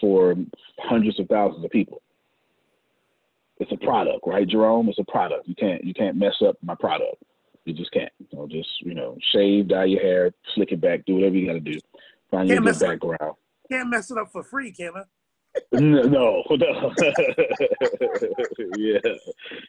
for 0.01 0.35
hundreds 0.79 1.19
of 1.21 1.29
thousands 1.29 1.65
of 1.65 1.71
people. 1.71 2.03
It's 3.59 3.73
a 3.73 3.77
product, 3.77 4.21
right, 4.27 4.49
Jerome? 4.49 4.89
It's 4.89 4.99
a 4.99 5.11
product. 5.11 5.47
You 5.47 5.55
can't 5.55 5.85
you 5.85 5.95
can't 5.95 6.17
mess 6.17 6.35
up 6.47 6.57
my 6.63 6.75
product. 6.75 7.23
You 7.65 7.75
just 7.75 7.93
can't. 7.93 8.13
So 8.33 8.49
just 8.51 8.69
you 8.81 8.95
know, 8.95 9.17
shave, 9.33 9.69
dye 9.69 9.85
your 9.85 10.03
hair, 10.03 10.33
slick 10.55 10.73
it 10.73 10.81
back, 10.81 11.05
do 11.07 11.15
whatever 11.15 11.37
you 11.37 11.47
got 11.47 11.53
to 11.55 11.61
do. 11.61 11.79
Find 12.31 12.49
your 12.49 12.61
good 12.61 12.79
background. 12.79 13.37
Can't 13.71 13.89
mess 13.89 14.11
it 14.11 14.19
up 14.19 14.33
for 14.33 14.43
free, 14.43 14.73
can 14.73 14.93
I? 14.97 15.03
no, 15.73 16.03
no, 16.03 16.43
no. 16.51 16.93
yeah, 18.77 18.99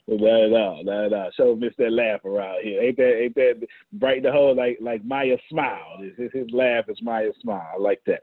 no, 0.08 0.48
no, 0.48 0.82
no, 0.82 1.08
no. 1.08 1.30
Show 1.36 1.56
miss 1.56 1.74
that 1.78 1.92
laugh 1.92 2.24
around 2.26 2.64
here. 2.64 2.82
Ain't 2.82 2.98
that, 2.98 3.22
ain't 3.22 3.36
that 3.36 3.68
bright 3.94 4.24
the 4.24 4.32
whole 4.32 4.56
like 4.56 4.78
like 4.82 5.04
Maya 5.04 5.38
smile? 5.50 6.00
His, 6.18 6.32
his 6.34 6.48
laugh 6.52 6.86
is 6.88 7.00
Maya 7.02 7.32
smile. 7.42 7.74
I 7.76 7.80
like 7.80 8.02
that. 8.08 8.22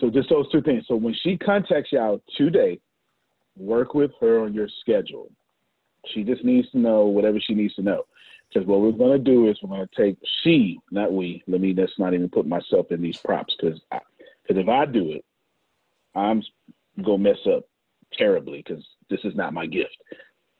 So 0.00 0.10
just 0.10 0.30
those 0.30 0.50
two 0.50 0.62
things. 0.62 0.84
So 0.88 0.96
when 0.96 1.14
she 1.22 1.36
contacts 1.36 1.92
y'all 1.92 2.22
today, 2.36 2.80
work 3.56 3.94
with 3.94 4.12
her 4.20 4.40
on 4.40 4.54
your 4.54 4.68
schedule. 4.80 5.30
She 6.06 6.22
just 6.24 6.44
needs 6.44 6.70
to 6.70 6.78
know 6.78 7.06
whatever 7.06 7.38
she 7.40 7.54
needs 7.54 7.74
to 7.74 7.82
know. 7.82 8.04
Because 8.48 8.66
what 8.66 8.80
we're 8.80 8.92
going 8.92 9.12
to 9.12 9.18
do 9.18 9.48
is 9.48 9.58
we're 9.62 9.76
going 9.76 9.86
to 9.86 10.02
take 10.02 10.16
she, 10.42 10.78
not 10.90 11.12
we. 11.12 11.42
Let 11.46 11.60
me. 11.60 11.74
Let's 11.74 11.98
not 11.98 12.14
even 12.14 12.28
put 12.30 12.46
myself 12.46 12.90
in 12.90 13.02
these 13.02 13.18
props 13.18 13.54
because 13.60 13.80
because 13.90 14.62
if 14.62 14.68
I 14.68 14.86
do 14.86 15.12
it, 15.12 15.24
I'm 16.14 16.42
gonna 17.04 17.18
mess 17.18 17.38
up 17.46 17.64
terribly 18.14 18.64
because 18.66 18.84
this 19.10 19.20
is 19.24 19.34
not 19.34 19.52
my 19.52 19.66
gift 19.66 19.96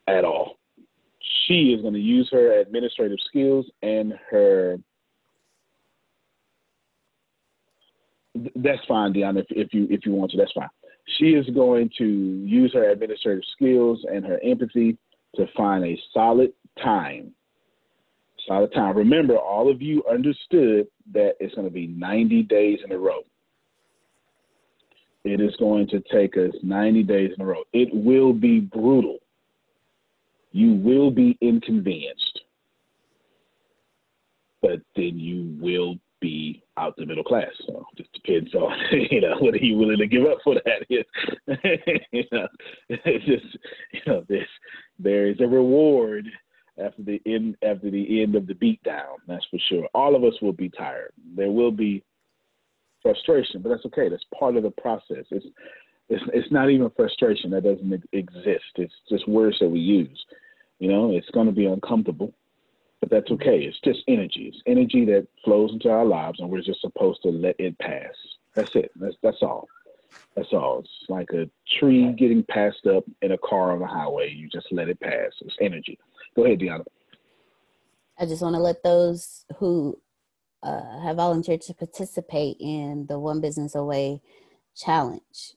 at 0.07 0.25
all. 0.25 0.59
She 1.47 1.73
is 1.73 1.81
going 1.83 1.95
to 1.95 2.01
use 2.01 2.29
her 2.31 2.61
administrative 2.61 3.19
skills 3.27 3.67
and 3.83 4.15
her. 4.31 4.79
That's 8.55 8.85
fine, 8.87 9.15
Deanna. 9.15 9.41
If, 9.41 9.47
if 9.51 9.75
you 9.75 9.87
if 9.91 10.05
you 10.05 10.13
want 10.13 10.31
to, 10.33 10.37
that's 10.37 10.53
fine. 10.53 10.69
She 11.19 11.31
is 11.31 11.49
going 11.51 11.91
to 11.99 12.05
use 12.05 12.73
her 12.75 12.91
administrative 12.91 13.45
skills 13.53 14.05
and 14.13 14.25
her 14.27 14.39
empathy 14.45 14.99
to 15.39 15.47
find 15.57 15.85
a 15.85 15.99
solid 16.13 16.53
time. 16.83 17.33
Solid 18.47 18.73
time. 18.73 18.97
Remember, 18.97 19.37
all 19.37 19.71
of 19.71 19.81
you 19.81 20.03
understood 20.11 20.87
that 21.13 21.35
it's 21.41 21.55
going 21.55 21.67
to 21.67 21.73
be 21.73 21.87
90 21.87 22.43
days 22.45 22.81
in 22.85 22.93
a 22.93 22.99
row. 22.99 23.21
It 25.25 25.41
is 25.41 25.55
going 25.57 25.89
to 25.89 26.01
take 26.13 26.37
us 26.37 26.55
90 26.63 27.03
days 27.05 27.31
in 27.37 27.43
a 27.43 27.47
row. 27.47 27.63
It 27.73 27.89
will 27.93 28.33
be 28.33 28.61
brutal. 28.61 29.19
You 30.53 30.75
will 30.75 31.11
be 31.11 31.37
inconvenienced. 31.41 32.41
But 34.63 34.81
then 34.97 35.19
you 35.19 35.57
will 35.61 35.97
be 36.21 36.63
out 36.77 36.97
the 36.97 37.07
middle 37.07 37.25
class. 37.25 37.51
So 37.67 37.87
it 37.93 38.03
just 38.03 38.13
depends 38.13 38.55
on 38.55 38.77
you 39.11 39.21
know 39.21 39.37
what 39.39 39.55
are 39.55 39.65
you 39.65 39.77
willing 39.77 39.99
to 39.99 40.07
give 40.07 40.25
up 40.25 40.39
for 40.45 40.55
that. 40.55 40.87
you 40.89 42.25
know, 42.33 42.49
it's 42.89 43.25
just 43.25 43.59
you 43.93 44.01
know 44.07 44.25
this 44.29 44.49
there 44.99 45.27
is 45.27 45.41
a 45.41 45.47
reward 45.47 46.27
after 46.83 47.03
the 47.03 47.21
end 47.27 47.57
after 47.63 47.91
the 47.91 48.23
end 48.23 48.35
of 48.35 48.47
the 48.47 48.55
beatdown. 48.55 49.17
That's 49.27 49.47
for 49.51 49.59
sure. 49.69 49.89
All 49.95 50.15
of 50.15 50.25
us 50.25 50.35
will 50.41 50.53
be 50.53 50.69
tired. 50.69 51.13
There 51.37 51.51
will 51.51 51.73
be 51.73 52.05
frustration, 53.03 53.63
but 53.63 53.71
that's 53.71 53.87
okay. 53.87 54.09
That's 54.09 54.25
part 54.39 54.57
of 54.57 54.63
the 54.63 54.71
process. 54.71 55.25
It's 55.31 55.47
it's 56.09 56.25
it's 56.33 56.53
not 56.53 56.71
even 56.71 56.91
frustration 56.97 57.51
that 57.51 57.65
doesn't 57.65 58.05
exist. 58.13 58.65
It's 58.77 58.95
just 59.09 59.29
words 59.29 59.59
that 59.61 59.69
we 59.69 59.81
use. 59.81 60.25
You 60.79 60.89
know, 60.89 61.11
it's 61.13 61.31
going 61.31 61.47
to 61.47 61.53
be 61.53 61.67
uncomfortable, 61.67 62.33
but 63.01 63.11
that's 63.11 63.31
okay. 63.31 63.61
It's 63.61 63.81
just 63.81 64.01
energy. 64.09 64.51
It's 64.53 64.63
energy 64.67 65.05
that 65.07 65.27
flows 65.45 65.73
into 65.73 65.91
our 65.91 66.05
lives, 66.05 66.41
and 66.41 66.51
we're 66.51 66.63
just 66.63 66.81
supposed 66.81 67.23
to 67.23 67.29
let 67.29 67.57
it 67.59 67.79
pass. 67.79 68.15
That's 68.55 68.75
it. 68.75 68.91
That's 68.97 69.17
that's 69.23 69.43
all. 69.43 69.69
That's 70.35 70.53
all. 70.53 70.81
It's 70.81 71.09
like 71.09 71.31
a 71.33 71.49
tree 71.79 72.13
getting 72.13 72.45
passed 72.45 72.87
up 72.87 73.05
in 73.23 73.33
a 73.33 73.39
car 73.39 73.73
on 73.73 73.81
the 73.81 73.87
highway. 73.87 74.31
You 74.31 74.49
just 74.49 74.67
let 74.73 74.89
it 74.89 75.01
pass. 75.01 75.33
It's 75.41 75.57
energy. 75.61 75.99
Go 76.37 76.45
ahead, 76.45 76.61
Deanna. 76.61 76.85
I 78.19 78.27
just 78.27 78.43
want 78.43 78.55
to 78.55 78.61
let 78.61 78.83
those 78.83 79.45
who 79.59 80.01
uh, 80.63 81.01
have 81.01 81.17
volunteered 81.17 81.61
to 81.63 81.75
participate 81.75 82.57
in 82.61 83.07
the 83.09 83.19
One 83.19 83.41
Business 83.41 83.75
Away 83.75 84.23
challenge. 84.77 85.55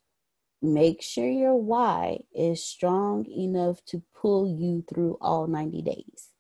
Make 0.62 1.02
sure 1.02 1.28
your 1.28 1.56
why 1.56 2.20
is 2.36 2.64
strong 2.64 3.26
enough 3.26 3.84
to 3.86 4.04
pull 4.16 4.48
you 4.48 4.84
through 4.88 5.18
all 5.20 5.48
90 5.48 5.82
days. 5.82 6.31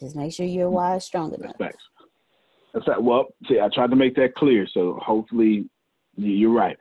Just 0.00 0.16
make 0.16 0.32
sure 0.32 0.46
your 0.46 0.70
why 0.70 0.96
is 0.96 1.04
strong 1.04 1.34
enough. 1.34 1.54
That's 1.58 1.72
facts. 1.72 1.84
That's 2.72 2.88
right. 2.88 3.02
Well, 3.02 3.28
see, 3.48 3.60
I 3.60 3.68
tried 3.72 3.90
to 3.90 3.96
make 3.96 4.14
that 4.16 4.34
clear, 4.34 4.66
so 4.72 4.98
hopefully 5.02 5.68
you're 6.16 6.52
right. 6.52 6.76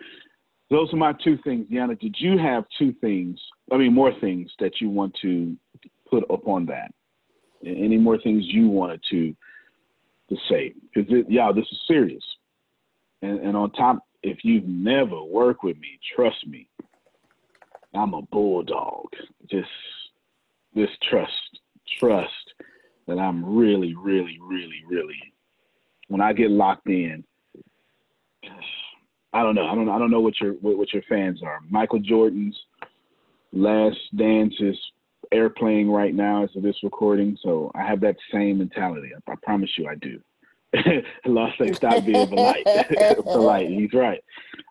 Those 0.69 0.93
are 0.93 0.97
my 0.97 1.13
two 1.23 1.38
things. 1.43 1.67
Deanna, 1.69 1.99
did 1.99 2.15
you 2.19 2.38
have 2.38 2.65
two 2.77 2.93
things, 2.99 3.39
I 3.71 3.77
mean, 3.77 3.93
more 3.93 4.12
things 4.19 4.51
that 4.60 4.82
you 4.82 4.89
want 4.89 5.15
to 5.21 5.56
put 6.10 6.23
upon 6.30 6.65
that? 6.67 6.93
Any 7.65 7.97
more 7.97 8.17
things 8.17 8.43
you 8.45 8.67
wanted 8.67 9.01
to 9.10 9.36
to 10.30 10.36
say 10.49 10.73
because 10.93 11.10
y'all, 11.30 11.53
this 11.53 11.65
is 11.71 11.80
serious. 11.88 12.23
And, 13.21 13.39
and 13.39 13.56
on 13.56 13.71
top, 13.71 13.99
if 14.23 14.39
you've 14.43 14.67
never 14.67 15.23
worked 15.23 15.63
with 15.63 15.77
me, 15.80 15.99
trust 16.15 16.45
me, 16.45 16.67
I'm 17.95 18.13
a 18.13 18.21
bulldog. 18.21 19.08
Just 19.49 19.69
this 20.75 20.89
trust, 21.10 21.32
trust 21.97 22.47
that 23.08 23.17
I'm 23.20 23.43
really, 23.56 23.96
really, 23.96 24.38
really, 24.41 24.84
really. 24.88 25.34
When 26.08 26.22
I 26.22 26.34
get 26.34 26.52
locked 26.52 26.88
in, 26.88 27.24
I 29.34 29.43
don't 29.43 29.56
know. 29.56 29.67
I 29.67 29.76
don't. 29.76 29.89
I 29.89 30.00
don't 30.00 30.12
know 30.12 30.22
what 30.22 30.39
your 30.39 30.54
what, 30.54 30.78
what 30.78 30.93
your 30.93 31.04
fans 31.10 31.41
are. 31.43 31.60
Michael 31.70 32.00
Jordan's 32.00 32.58
last 33.52 33.98
dance 34.15 34.54
is 34.60 34.78
airplane 35.32 35.88
right 35.89 36.15
now 36.15 36.43
as 36.43 36.50
of 36.56 36.63
this 36.63 36.78
recording, 36.84 37.38
so 37.43 37.72
I 37.76 37.86
have 37.86 38.00
that 38.02 38.15
same 38.32 38.60
mentality. 38.60 39.12
I, 39.15 39.32
I 39.32 39.36
promise 39.43 39.70
you, 39.78 39.88
I 39.88 39.96
do. 39.96 40.22
Lost 41.26 41.56
stop 41.76 42.06
being 42.06 42.28
polite. 42.28 42.65
polite. 43.24 43.70
He's 43.70 43.93
right. 43.93 44.24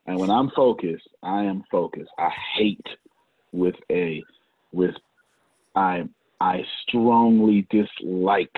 And 0.06 0.18
when 0.18 0.30
I'm 0.30 0.50
focused, 0.50 1.08
I 1.22 1.44
am 1.44 1.64
focused. 1.70 2.10
I 2.18 2.30
hate 2.56 2.86
with 3.52 3.74
a 3.90 4.22
with 4.72 4.94
I 5.74 6.08
I 6.40 6.62
strongly 6.86 7.66
dislike 7.70 8.56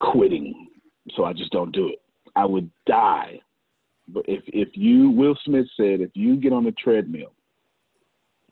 quitting. 0.00 0.68
So 1.14 1.24
I 1.24 1.32
just 1.32 1.52
don't 1.52 1.72
do 1.72 1.88
it. 1.88 2.00
I 2.34 2.44
would 2.44 2.70
die. 2.86 3.40
But 4.08 4.24
if 4.28 4.42
if 4.46 4.68
you 4.74 5.10
Will 5.10 5.36
Smith 5.44 5.66
said 5.76 6.00
if 6.00 6.10
you 6.14 6.36
get 6.36 6.52
on 6.52 6.64
the 6.64 6.72
treadmill 6.72 7.32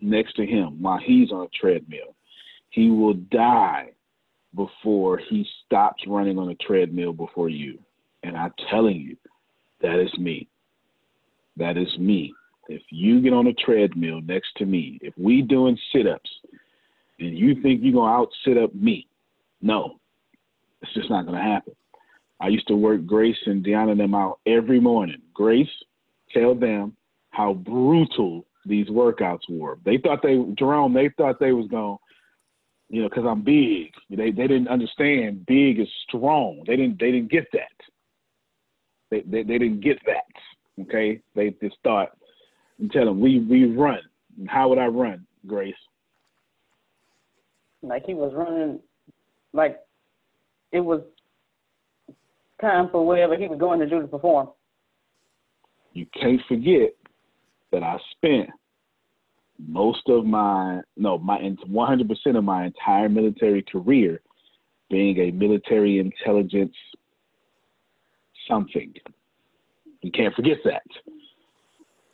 next 0.00 0.34
to 0.36 0.46
him 0.46 0.82
while 0.82 0.98
he's 0.98 1.30
on 1.30 1.46
a 1.46 1.58
treadmill, 1.58 2.14
he 2.70 2.90
will 2.90 3.14
die 3.14 3.90
before 4.54 5.18
he 5.18 5.46
stops 5.64 6.02
running 6.06 6.38
on 6.38 6.50
a 6.50 6.54
treadmill 6.56 7.12
before 7.12 7.48
you. 7.48 7.78
And 8.22 8.36
I'm 8.36 8.52
telling 8.70 8.96
you, 8.96 9.16
that 9.80 10.00
is 10.00 10.16
me. 10.18 10.48
That 11.56 11.76
is 11.76 11.98
me. 11.98 12.34
If 12.68 12.82
you 12.90 13.20
get 13.20 13.32
on 13.32 13.48
a 13.48 13.52
treadmill 13.52 14.20
next 14.22 14.48
to 14.56 14.66
me, 14.66 14.98
if 15.02 15.12
we 15.18 15.42
doing 15.42 15.78
sit-ups, 15.92 16.30
and 17.18 17.36
you 17.36 17.60
think 17.62 17.80
you're 17.82 17.94
gonna 17.94 18.12
out 18.12 18.28
sit 18.44 18.58
up 18.58 18.74
me, 18.74 19.06
no, 19.60 20.00
it's 20.82 20.94
just 20.94 21.10
not 21.10 21.26
gonna 21.26 21.42
happen. 21.42 21.74
I 22.40 22.48
used 22.48 22.68
to 22.68 22.76
work 22.76 23.06
Grace 23.06 23.36
and 23.46 23.64
Deanna 23.64 23.96
them 23.96 24.14
out 24.14 24.40
every 24.46 24.80
morning. 24.80 25.22
Grace, 25.32 25.68
tell 26.32 26.54
them 26.54 26.96
how 27.30 27.54
brutal 27.54 28.44
these 28.66 28.88
workouts 28.88 29.48
were. 29.48 29.78
They 29.84 29.98
thought 29.98 30.22
they 30.22 30.42
Jerome, 30.58 30.92
they 30.92 31.10
thought 31.16 31.38
they 31.38 31.52
was 31.52 31.68
going, 31.68 31.98
you 32.88 33.02
know, 33.02 33.08
because 33.08 33.24
I'm 33.26 33.42
big. 33.42 33.92
They 34.10 34.30
they 34.30 34.46
didn't 34.46 34.68
understand 34.68 35.46
big 35.46 35.80
is 35.80 35.88
strong. 36.08 36.62
They 36.66 36.76
didn't 36.76 36.98
they 36.98 37.10
didn't 37.10 37.30
get 37.30 37.46
that. 37.52 37.90
They 39.10 39.20
they, 39.20 39.42
they 39.42 39.58
didn't 39.58 39.80
get 39.80 39.98
that. 40.06 40.82
Okay, 40.82 41.20
they 41.34 41.54
just 41.62 41.76
thought 41.84 42.16
and 42.78 42.90
tell 42.90 43.04
them 43.06 43.20
we 43.20 43.40
we 43.40 43.66
run. 43.66 44.00
How 44.48 44.68
would 44.68 44.78
I 44.78 44.86
run, 44.86 45.26
Grace? 45.46 45.74
Like 47.86 48.04
he 48.06 48.14
was 48.14 48.32
running, 48.34 48.80
like 49.52 49.80
it 50.72 50.80
was 50.80 51.00
time 52.60 52.88
for 52.90 53.04
whatever 53.04 53.36
he 53.36 53.46
was 53.46 53.58
going 53.58 53.80
to 53.80 53.88
do 53.88 54.00
to 54.00 54.06
perform. 54.06 54.48
You 55.92 56.06
can't 56.20 56.40
forget 56.48 56.94
that 57.72 57.82
I 57.82 57.98
spent 58.16 58.50
most 59.58 60.08
of 60.08 60.24
my 60.24 60.80
no 60.96 61.18
my 61.18 61.38
100% 61.38 62.36
of 62.36 62.44
my 62.44 62.66
entire 62.66 63.08
military 63.08 63.62
career 63.62 64.20
being 64.90 65.18
a 65.18 65.30
military 65.30 65.98
intelligence 65.98 66.74
something. 68.48 68.92
You 70.02 70.10
can't 70.10 70.34
forget 70.34 70.58
that. 70.64 70.82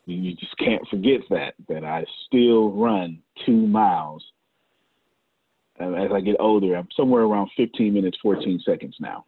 You 0.07 0.35
just 0.35 0.57
can't 0.59 0.87
forget 0.89 1.21
that 1.31 1.55
that 1.69 1.85
I 1.85 2.05
still 2.27 2.71
run 2.73 3.21
two 3.47 3.67
miles. 3.67 4.25
Um, 5.81 5.95
as 5.95 6.11
I 6.15 6.21
get 6.21 6.37
older, 6.39 6.77
I'm 6.77 6.89
somewhere 6.95 7.23
around 7.23 7.51
15 7.57 7.93
minutes, 7.93 8.19
14 8.23 8.63
seconds 8.65 8.97
now. 9.01 9.25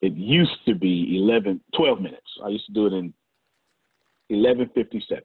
It 0.00 0.12
used 0.14 0.64
to 0.66 0.74
be 0.74 1.18
11, 1.18 1.60
12 1.76 2.00
minutes. 2.00 2.26
I 2.44 2.48
used 2.48 2.66
to 2.66 2.72
do 2.72 2.86
it 2.86 2.92
in 2.92 3.12
11:57. 4.30 5.22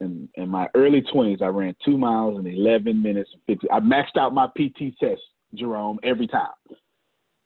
In, 0.00 0.28
in 0.34 0.48
my 0.48 0.68
early 0.74 1.00
20s, 1.02 1.42
I 1.42 1.46
ran 1.46 1.76
two 1.84 1.96
miles 1.96 2.38
in 2.38 2.46
11 2.46 3.00
minutes 3.00 3.30
and 3.32 3.42
50. 3.46 3.70
I 3.70 3.78
maxed 3.78 4.16
out 4.18 4.34
my 4.34 4.48
PT 4.48 4.98
test, 4.98 5.20
Jerome, 5.54 6.00
every 6.02 6.26
time. 6.26 6.50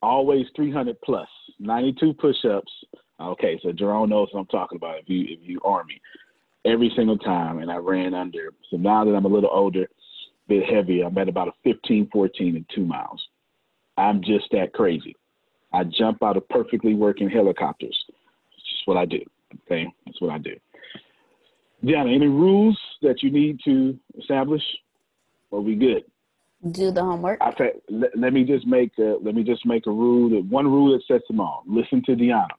Always 0.01 0.47
300 0.55 0.97
plus, 1.03 1.29
92 1.59 2.15
push-ups. 2.15 2.73
Okay, 3.21 3.59
so 3.63 3.73
Jerome 3.73 4.09
knows 4.09 4.29
what 4.33 4.41
I'm 4.41 4.47
talking 4.47 4.77
about. 4.77 5.01
If 5.01 5.09
you 5.09 5.25
if 5.29 5.41
you 5.43 5.61
army, 5.65 6.01
every 6.65 6.91
single 6.97 7.19
time, 7.19 7.59
and 7.59 7.71
I 7.71 7.77
ran 7.77 8.15
under. 8.15 8.53
So 8.71 8.77
now 8.77 9.05
that 9.05 9.15
I'm 9.15 9.25
a 9.25 9.29
little 9.29 9.51
older, 9.53 9.89
bit 10.49 10.65
heavier, 10.65 11.07
I'm 11.07 11.19
at 11.19 11.29
about 11.29 11.49
a 11.49 11.53
15, 11.65 12.09
14, 12.13 12.57
and 12.57 12.67
two 12.75 12.85
miles. 12.85 13.23
I'm 13.97 14.23
just 14.23 14.47
that 14.53 14.73
crazy. 14.73 15.17
I 15.73 15.85
jump 15.85 16.23
out 16.23 16.37
of 16.37 16.49
perfectly 16.49 16.95
working 16.95 17.29
helicopters. 17.29 17.97
It's 18.09 18.71
just 18.71 18.87
what 18.87 18.97
I 18.97 19.05
do. 19.05 19.21
Okay, 19.65 19.87
that's 20.05 20.21
what 20.21 20.31
I 20.31 20.39
do. 20.39 20.55
Diana, 21.85 22.13
any 22.13 22.27
rules 22.27 22.79
that 23.03 23.23
you 23.23 23.31
need 23.31 23.61
to 23.65 23.99
establish? 24.19 24.63
Are 25.53 25.61
we 25.61 25.75
good? 25.75 26.05
Do 26.73 26.91
the 26.91 27.03
homework. 27.03 27.41
I 27.41 27.53
fact, 27.53 27.77
let, 27.91 28.17
let 28.19 28.33
me 28.33 28.45
just 28.45 28.67
make 28.67 28.93
a, 28.99 29.17
let 29.23 29.35
me 29.35 29.45
just 29.45 29.65
make 29.67 29.87
a 29.87 29.91
rule 29.91 30.31
that 30.31 30.45
one 30.47 30.67
rule 30.67 30.93
that 30.93 31.05
sets 31.07 31.27
them 31.29 31.41
all. 31.41 31.63
Listen 31.67 32.03
to 32.07 32.17
Diana. 32.17 32.55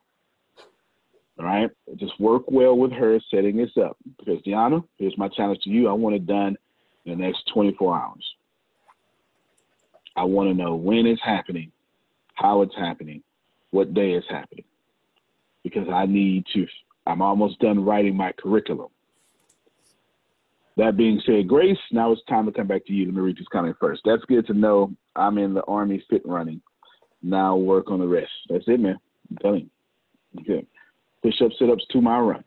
All 1.39 1.45
right, 1.45 1.69
just 1.97 2.19
work 2.19 2.43
well 2.47 2.75
with 2.75 2.91
her 2.93 3.19
setting 3.29 3.57
this 3.57 3.69
up 3.81 3.97
because 4.17 4.41
Diana, 4.43 4.83
here's 4.97 5.17
my 5.17 5.27
challenge 5.27 5.59
to 5.63 5.69
you. 5.69 5.87
I 5.87 5.93
want 5.93 6.15
it 6.15 6.25
done 6.25 6.57
the 7.07 7.15
next 7.15 7.49
24 7.53 7.97
hours. 7.97 8.33
I 10.15 10.23
want 10.23 10.49
to 10.49 10.53
know 10.53 10.75
when 10.75 11.05
it's 11.05 11.21
happening, 11.23 11.71
how 12.35 12.61
it's 12.61 12.75
happening, 12.75 13.23
what 13.71 13.93
day 13.93 14.11
it's 14.11 14.29
happening, 14.29 14.65
because 15.63 15.87
I 15.89 16.05
need 16.05 16.45
to. 16.53 16.67
I'm 17.05 17.21
almost 17.21 17.59
done 17.59 17.83
writing 17.83 18.15
my 18.15 18.33
curriculum. 18.33 18.89
That 20.75 20.97
being 20.97 21.21
said, 21.25 21.47
Grace, 21.47 21.77
now 21.91 22.11
it's 22.11 22.21
time 22.29 22.45
to 22.45 22.51
come 22.51 22.67
back 22.67 22.85
to 22.85 22.93
you. 22.93 23.05
Let 23.05 23.15
me 23.15 23.21
read 23.21 23.37
this 23.37 23.47
comment 23.51 23.77
first. 23.79 24.01
That's 24.05 24.23
good 24.25 24.45
to 24.47 24.53
know. 24.53 24.93
I'm 25.15 25.37
in 25.37 25.53
the 25.53 25.63
Army 25.63 26.03
fit 26.09 26.21
running. 26.25 26.61
Now 27.23 27.55
work 27.55 27.89
on 27.89 27.99
the 27.99 28.07
rest. 28.07 28.31
That's 28.49 28.65
it, 28.67 28.79
man. 28.79 28.99
I'm 29.31 29.37
telling 29.37 29.69
you. 30.35 30.43
Good. 30.43 30.67
Push 31.23 31.41
up, 31.41 31.51
sit 31.57 31.69
ups, 31.69 31.85
two 31.91 32.01
mile 32.01 32.21
run. 32.21 32.43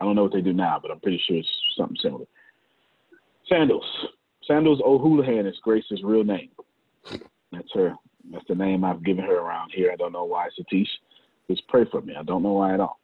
I 0.00 0.04
don't 0.04 0.16
know 0.16 0.24
what 0.24 0.32
they 0.32 0.40
do 0.40 0.52
now, 0.52 0.78
but 0.82 0.90
I'm 0.90 0.98
pretty 0.98 1.22
sure 1.24 1.36
it's 1.36 1.48
something 1.78 1.96
similar. 2.02 2.24
Sandals. 3.48 3.84
Sandals 4.46 4.80
O'Houlihan 4.84 5.46
is 5.46 5.56
Grace's 5.62 6.02
real 6.02 6.24
name. 6.24 6.50
That's 7.52 7.72
her. 7.74 7.94
That's 8.32 8.46
the 8.48 8.54
name 8.54 8.84
I've 8.84 9.04
given 9.04 9.24
her 9.24 9.38
around 9.38 9.72
here. 9.74 9.90
I 9.92 9.96
don't 9.96 10.12
know 10.12 10.24
why, 10.24 10.48
Satish. 10.58 10.88
Just 11.48 11.66
pray 11.68 11.84
for 11.90 12.00
me. 12.00 12.14
I 12.18 12.22
don't 12.22 12.42
know 12.42 12.52
why 12.52 12.74
at 12.74 12.80
all. 12.80 12.98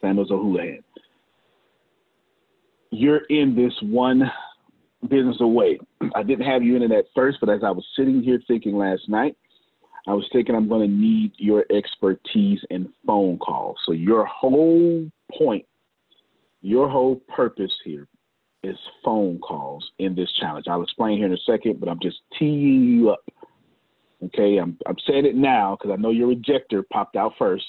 Sandals 0.00 0.30
O'Houlihan 0.30 0.82
you're 2.92 3.24
in 3.30 3.56
this 3.56 3.72
one 3.82 4.30
business 5.08 5.38
away. 5.40 5.80
I 6.14 6.22
didn't 6.22 6.46
have 6.46 6.62
you 6.62 6.76
in 6.76 6.82
it 6.82 6.92
at 6.92 7.06
first, 7.14 7.38
but 7.40 7.48
as 7.48 7.62
I 7.64 7.70
was 7.70 7.84
sitting 7.96 8.22
here 8.22 8.40
thinking 8.46 8.76
last 8.76 9.08
night, 9.08 9.36
I 10.06 10.12
was 10.12 10.28
thinking 10.32 10.54
I'm 10.54 10.68
going 10.68 10.88
to 10.88 10.94
need 10.94 11.32
your 11.38 11.64
expertise 11.70 12.60
in 12.70 12.92
phone 13.06 13.38
calls. 13.38 13.76
So 13.86 13.92
your 13.92 14.24
whole 14.26 15.08
point, 15.36 15.64
your 16.60 16.88
whole 16.88 17.16
purpose 17.34 17.72
here 17.84 18.06
is 18.62 18.76
phone 19.04 19.38
calls 19.38 19.90
in 19.98 20.14
this 20.14 20.30
challenge. 20.40 20.66
I'll 20.68 20.82
explain 20.82 21.18
here 21.18 21.26
in 21.26 21.32
a 21.32 21.38
second, 21.38 21.80
but 21.80 21.88
I'm 21.88 22.00
just 22.00 22.18
teeing 22.38 22.84
you 22.84 23.10
up. 23.10 23.24
Okay, 24.24 24.58
I'm 24.58 24.78
I'm 24.86 24.96
saying 25.06 25.26
it 25.26 25.34
now 25.34 25.76
because 25.76 25.92
I 25.92 26.00
know 26.00 26.10
your 26.10 26.28
rejector 26.28 26.84
popped 26.92 27.16
out 27.16 27.32
first. 27.38 27.64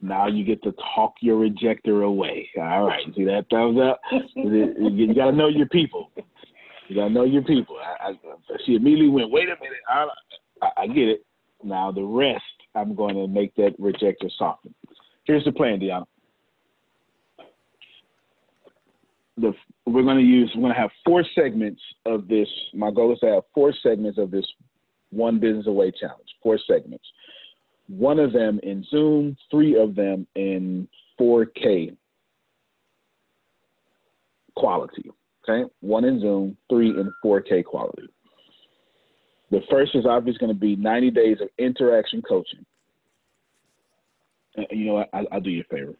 Now 0.00 0.28
you 0.28 0.44
get 0.44 0.62
to 0.62 0.72
talk 0.94 1.14
your 1.20 1.36
rejector 1.36 2.02
away. 2.02 2.48
All 2.56 2.86
right, 2.86 3.04
see 3.14 3.24
that 3.24 3.46
thumbs 3.50 3.78
up? 3.78 4.00
you 4.34 5.14
got 5.14 5.26
to 5.30 5.36
know 5.36 5.48
your 5.48 5.66
people. 5.66 6.10
You 6.88 6.96
got 6.96 7.08
to 7.08 7.10
know 7.10 7.24
your 7.24 7.42
people. 7.42 7.76
I, 7.78 8.08
I, 8.08 8.12
she 8.64 8.76
immediately 8.76 9.10
went, 9.10 9.30
wait 9.30 9.44
a 9.44 9.56
minute. 9.62 9.78
I, 9.88 10.06
I, 10.62 10.82
I 10.82 10.86
get 10.86 11.08
it. 11.08 11.24
Now 11.62 11.92
the 11.92 12.02
rest, 12.02 12.42
I'm 12.74 12.94
going 12.94 13.14
to 13.14 13.28
make 13.28 13.54
that 13.56 13.74
rejector 13.78 14.30
soften. 14.38 14.74
Here's 15.24 15.44
the 15.44 15.52
plan, 15.52 15.80
Deanna. 15.80 16.06
The, 19.40 19.52
we're 19.86 20.02
going 20.02 20.18
to 20.18 20.22
use, 20.22 20.50
we're 20.54 20.62
going 20.62 20.74
to 20.74 20.80
have 20.80 20.90
four 21.04 21.24
segments 21.34 21.80
of 22.06 22.28
this. 22.28 22.48
My 22.74 22.90
goal 22.90 23.12
is 23.12 23.18
to 23.20 23.26
have 23.26 23.42
four 23.54 23.72
segments 23.82 24.18
of 24.18 24.30
this 24.30 24.46
one 25.10 25.40
business 25.40 25.66
away 25.66 25.92
challenge, 25.98 26.28
four 26.42 26.58
segments 26.66 27.04
one 27.90 28.20
of 28.20 28.32
them 28.32 28.60
in 28.62 28.84
Zoom, 28.88 29.36
three 29.50 29.76
of 29.76 29.96
them 29.96 30.26
in 30.36 30.88
4K 31.20 31.96
quality. 34.54 35.10
Okay, 35.42 35.68
one 35.80 36.04
in 36.04 36.20
Zoom, 36.20 36.56
three 36.68 36.90
in 36.90 37.12
4K 37.24 37.64
quality. 37.64 38.08
The 39.50 39.60
first 39.68 39.96
is 39.96 40.06
obviously 40.06 40.38
going 40.38 40.54
to 40.54 40.60
be 40.60 40.76
90 40.76 41.10
days 41.10 41.38
of 41.40 41.48
interaction 41.58 42.22
coaching. 42.22 42.64
You 44.70 44.84
know? 44.84 45.04
I, 45.12 45.22
will 45.32 45.40
do 45.40 45.50
you 45.50 45.64
a 45.68 45.74
favor. 45.74 45.94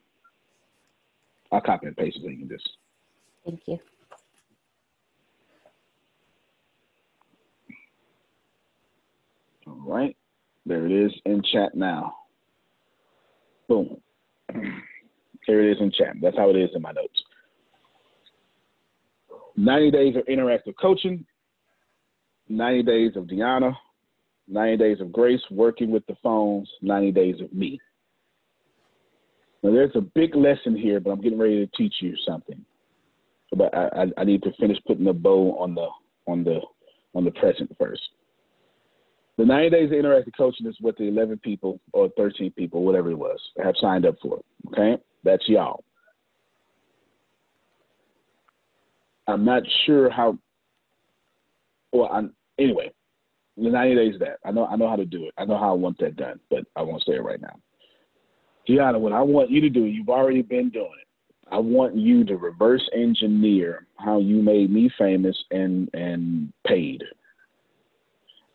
I'll 1.50 1.60
copy 1.60 1.88
and 1.88 1.96
paste 1.96 2.18
link 2.22 2.42
in 2.42 2.48
this. 2.48 2.62
Thank 3.44 3.60
you. 3.66 3.78
All 9.66 9.80
right. 9.86 10.16
There 10.66 10.86
it 10.86 10.92
is 10.92 11.12
in 11.24 11.42
chat 11.42 11.74
now. 11.74 12.14
Boom. 13.68 13.96
Here 15.46 15.68
it 15.68 15.72
is 15.72 15.80
in 15.80 15.90
chat. 15.92 16.14
That's 16.20 16.36
how 16.36 16.50
it 16.50 16.56
is 16.56 16.70
in 16.74 16.82
my 16.82 16.92
notes. 16.92 17.22
90 19.56 19.90
days 19.90 20.16
of 20.16 20.24
interactive 20.26 20.74
coaching, 20.80 21.24
90 22.48 22.82
days 22.82 23.12
of 23.16 23.24
Deanna, 23.24 23.74
90 24.48 24.76
days 24.76 25.00
of 25.00 25.12
Grace 25.12 25.40
working 25.50 25.90
with 25.90 26.06
the 26.06 26.16
phones, 26.22 26.68
90 26.82 27.12
days 27.12 27.40
of 27.40 27.52
me. 27.52 27.80
Now, 29.62 29.72
there's 29.72 29.94
a 29.94 30.00
big 30.00 30.34
lesson 30.34 30.76
here, 30.76 31.00
but 31.00 31.10
I'm 31.10 31.20
getting 31.20 31.38
ready 31.38 31.64
to 31.64 31.76
teach 31.76 31.96
you 32.00 32.16
something. 32.26 32.64
But 33.54 33.74
I, 33.74 34.06
I, 34.16 34.24
need 34.24 34.42
to 34.44 34.52
finish 34.60 34.78
putting 34.86 35.04
the 35.04 35.12
bow 35.12 35.56
on 35.58 35.74
the 35.74 35.88
on 36.26 36.44
the 36.44 36.60
on 37.14 37.24
the 37.24 37.32
present 37.32 37.74
first. 37.78 38.02
The 39.38 39.44
90 39.44 39.70
days 39.70 39.86
of 39.86 39.96
interactive 39.96 40.36
coaching 40.36 40.66
is 40.66 40.76
what 40.80 40.96
the 40.96 41.04
11 41.04 41.38
people 41.38 41.80
or 41.92 42.10
13 42.16 42.52
people, 42.52 42.84
whatever 42.84 43.10
it 43.10 43.16
was, 43.16 43.40
have 43.62 43.74
signed 43.80 44.06
up 44.06 44.16
for. 44.22 44.40
Okay, 44.68 45.02
that's 45.24 45.48
y'all. 45.48 45.82
I'm 49.26 49.44
not 49.44 49.62
sure 49.86 50.10
how. 50.10 50.38
Well, 51.92 52.10
I'm 52.12 52.32
anyway. 52.58 52.92
The 53.56 53.68
90 53.68 53.94
days 53.94 54.14
that. 54.20 54.38
I 54.44 54.52
know. 54.52 54.66
I 54.66 54.76
know 54.76 54.88
how 54.88 54.96
to 54.96 55.04
do 55.04 55.24
it. 55.24 55.34
I 55.38 55.44
know 55.44 55.58
how 55.58 55.70
I 55.70 55.74
want 55.74 55.98
that 55.98 56.16
done, 56.16 56.38
but 56.50 56.64
I 56.76 56.82
won't 56.82 57.02
say 57.04 57.14
it 57.14 57.24
right 57.24 57.40
now. 57.40 57.56
Gianna, 58.66 58.98
what 58.98 59.12
I 59.12 59.22
want 59.22 59.50
you 59.50 59.60
to 59.62 59.70
do, 59.70 59.84
you've 59.84 60.08
already 60.08 60.42
been 60.42 60.70
doing 60.70 60.92
it. 61.00 61.08
I 61.50 61.58
want 61.58 61.96
you 61.96 62.24
to 62.24 62.36
reverse 62.36 62.88
engineer 62.94 63.86
how 63.96 64.18
you 64.18 64.42
made 64.42 64.70
me 64.70 64.90
famous 64.98 65.36
and 65.50 65.90
and 65.94 66.52
paid 66.66 67.02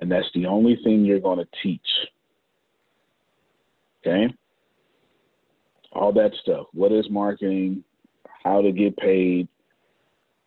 and 0.06 0.12
that's 0.12 0.28
the 0.34 0.46
only 0.46 0.78
thing 0.84 1.06
you're 1.06 1.20
going 1.20 1.40
to 1.40 1.48
teach. 1.64 1.88
Okay? 4.06 4.34
All 5.94 6.12
that 6.14 6.32
stuff. 6.42 6.68
What 6.74 6.92
is 6.92 7.10
marketing? 7.10 7.84
How 8.44 8.62
to 8.62 8.72
get 8.72 8.96
paid? 8.98 9.48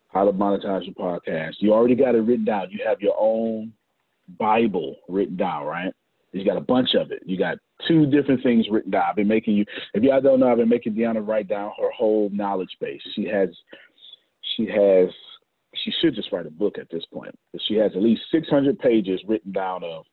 How 0.08 0.24
to 0.24 0.32
monetize 0.32 0.84
your 0.84 0.94
podcast? 0.94 1.54
You 1.58 1.72
already 1.72 1.94
got 1.94 2.14
it 2.14 2.20
written 2.20 2.44
down. 2.44 2.70
You 2.70 2.80
have 2.86 3.00
your 3.00 3.16
own 3.18 3.72
Bible 4.38 4.96
written 5.08 5.36
down, 5.36 5.64
right? 5.64 5.92
You 6.32 6.44
got 6.44 6.56
a 6.56 6.62
bunch 6.62 6.94
of 6.94 7.10
it. 7.10 7.22
You 7.24 7.38
got 7.38 7.58
two 7.86 8.06
different 8.06 8.42
things 8.42 8.66
written 8.70 8.90
down. 8.90 9.04
I've 9.10 9.16
been 9.16 9.28
making 9.28 9.56
you. 9.56 9.64
If 9.94 10.02
y'all 10.02 10.20
don't 10.20 10.40
know, 10.40 10.50
I've 10.50 10.58
been 10.58 10.68
making 10.68 10.94
Deanna 10.94 11.26
write 11.26 11.48
down 11.48 11.72
her 11.78 11.90
whole 11.90 12.30
knowledge 12.32 12.76
base. 12.80 13.00
She 13.14 13.26
has, 13.26 13.50
she 14.56 14.66
has 14.66 15.08
she 15.84 15.92
should 16.00 16.14
just 16.14 16.32
write 16.32 16.46
a 16.46 16.50
book 16.50 16.78
at 16.78 16.90
this 16.90 17.04
point. 17.12 17.38
She 17.66 17.74
has 17.74 17.92
at 17.94 18.02
least 18.02 18.22
600 18.32 18.78
pages 18.78 19.20
written 19.26 19.52
down 19.52 19.84
of 19.84 20.04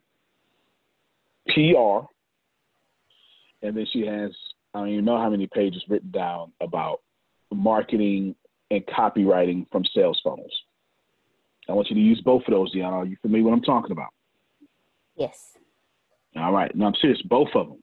PR, 1.47 2.07
and 3.65 3.75
then 3.75 3.85
she 3.91 4.05
has 4.05 4.31
I 4.73 4.79
don't 4.79 4.89
even 4.89 5.05
know 5.05 5.17
how 5.17 5.29
many 5.29 5.47
pages 5.47 5.83
written 5.87 6.11
down 6.11 6.51
about 6.59 6.99
marketing 7.53 8.35
and 8.71 8.85
copywriting 8.87 9.65
from 9.71 9.85
sales 9.95 10.19
funnels. 10.23 10.51
I 11.69 11.73
want 11.73 11.89
you 11.89 11.95
to 11.95 12.01
use 12.01 12.21
both 12.21 12.43
of 12.45 12.51
those, 12.51 12.75
Deanna. 12.75 12.91
Are 12.91 13.05
you 13.05 13.15
familiar 13.21 13.45
with 13.45 13.51
what 13.51 13.57
I'm 13.57 13.63
talking 13.63 13.91
about? 13.91 14.09
Yes. 15.15 15.57
All 16.35 16.51
right. 16.51 16.73
No, 16.75 16.85
I'm 16.85 16.95
serious. 16.95 17.21
Both 17.23 17.49
of 17.55 17.69
them. 17.69 17.77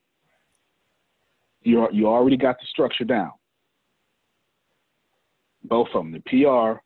You 1.62 1.88
you 1.92 2.06
already 2.06 2.36
got 2.36 2.58
the 2.58 2.66
structure 2.66 3.04
down. 3.04 3.32
Both 5.64 5.88
of 5.94 6.04
them, 6.04 6.12
the 6.12 6.20
PR 6.20 6.80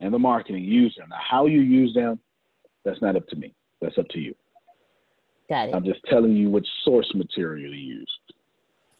and 0.00 0.12
the 0.12 0.18
marketing, 0.18 0.64
use 0.64 0.94
them. 0.98 1.08
Now, 1.10 1.18
how 1.20 1.46
you 1.46 1.60
use 1.60 1.94
them, 1.94 2.18
that's 2.84 3.00
not 3.00 3.16
up 3.16 3.26
to 3.28 3.36
me. 3.36 3.54
That's 3.80 3.96
up 3.96 4.08
to 4.08 4.18
you. 4.18 4.34
Got 5.48 5.68
it. 5.68 5.74
I'm 5.74 5.84
just 5.84 6.00
telling 6.10 6.36
you 6.36 6.50
which 6.50 6.66
source 6.84 7.10
material 7.14 7.70
to 7.70 7.78
use. 7.78 8.10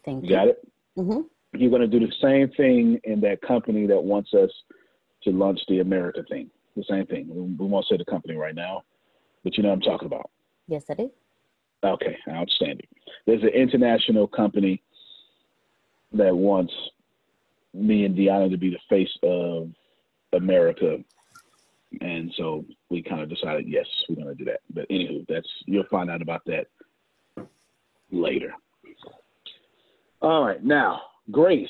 Thank 0.05 0.25
You 0.25 0.31
you. 0.31 0.37
got 0.37 0.49
it? 0.49 0.69
Mm-hmm. 0.97 1.21
You're 1.61 1.71
going 1.71 1.83
to 1.83 1.89
do 1.89 1.99
the 1.99 2.13
same 2.23 2.49
thing 2.57 3.01
in 3.05 3.21
that 3.23 3.43
company 3.43 3.87
that 3.87 4.03
wants 4.03 4.33
us 4.35 4.51
to 5.25 5.31
launch 5.31 5.61
the 5.69 5.81
America 5.81 6.23
thing. 6.29 6.49
The 6.77 6.85
same 6.89 7.07
thing. 7.07 7.27
We, 7.29 7.41
we 7.43 7.67
won't 7.67 7.87
say 7.91 7.97
the 7.97 8.05
company 8.05 8.35
right 8.37 8.55
now, 8.55 8.83
but 9.43 9.57
you 9.57 9.63
know 9.65 9.71
what 9.71 9.77
I'm 9.77 9.81
talking 9.81 10.07
about. 10.07 10.31
Yes, 10.69 10.85
I 10.89 10.95
do. 10.95 11.11
Okay, 11.85 12.17
outstanding. 12.29 12.87
There's 13.27 13.43
an 13.43 13.51
international 13.51 14.27
company 14.27 14.83
that 16.13 16.35
wants 16.35 16.73
me 17.75 18.05
and 18.05 18.17
Deanna 18.17 18.51
to 18.51 18.57
be 18.57 18.71
the 18.71 18.79
face 18.89 19.11
of 19.23 19.69
America. 20.33 20.99
And 22.01 22.33
so 22.37 22.65
we 22.91 23.03
kind 23.03 23.23
of 23.23 23.31
decided, 23.31 23.67
yes, 23.69 23.87
we're 24.09 24.17
going 24.17 24.29
to 24.29 24.35
do 24.35 24.45
that. 24.47 24.61
But 24.75 24.89
anywho, 24.91 25.25
that's 25.29 25.49
you'll 25.67 25.85
find 25.91 26.11
out 26.11 26.23
about 26.23 26.43
that 26.47 26.67
later. 28.11 28.53
All 30.21 30.45
right, 30.45 30.63
now, 30.63 31.01
Grace, 31.31 31.69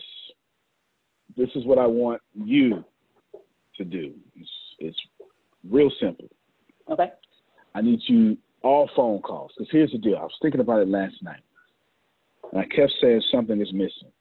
this 1.37 1.51
is 1.55 1.67
what 1.67 1.79
I 1.79 1.87
want 1.87 2.23
you 2.35 2.83
to 3.77 3.85
do. 3.85 4.15
It's, 4.35 4.51
it's 4.79 4.99
real 5.69 5.91
simple. 6.01 6.29
Okay. 6.91 7.11
I 7.75 7.83
need 7.83 8.01
you 8.07 8.39
all 8.69 8.91
phone 8.95 9.21
calls. 9.23 9.51
Because 9.57 9.71
here's 9.73 9.93
the 9.93 9.99
deal. 9.99 10.17
I 10.17 10.23
was 10.23 10.39
thinking 10.43 10.61
about 10.61 10.83
it 10.83 10.89
last 10.89 11.15
night. 11.23 11.41
And 12.53 12.61
I 12.61 12.65
kept 12.65 12.93
saying 13.01 13.23
something 13.33 13.61
is 13.61 13.73
missing. 13.73 14.13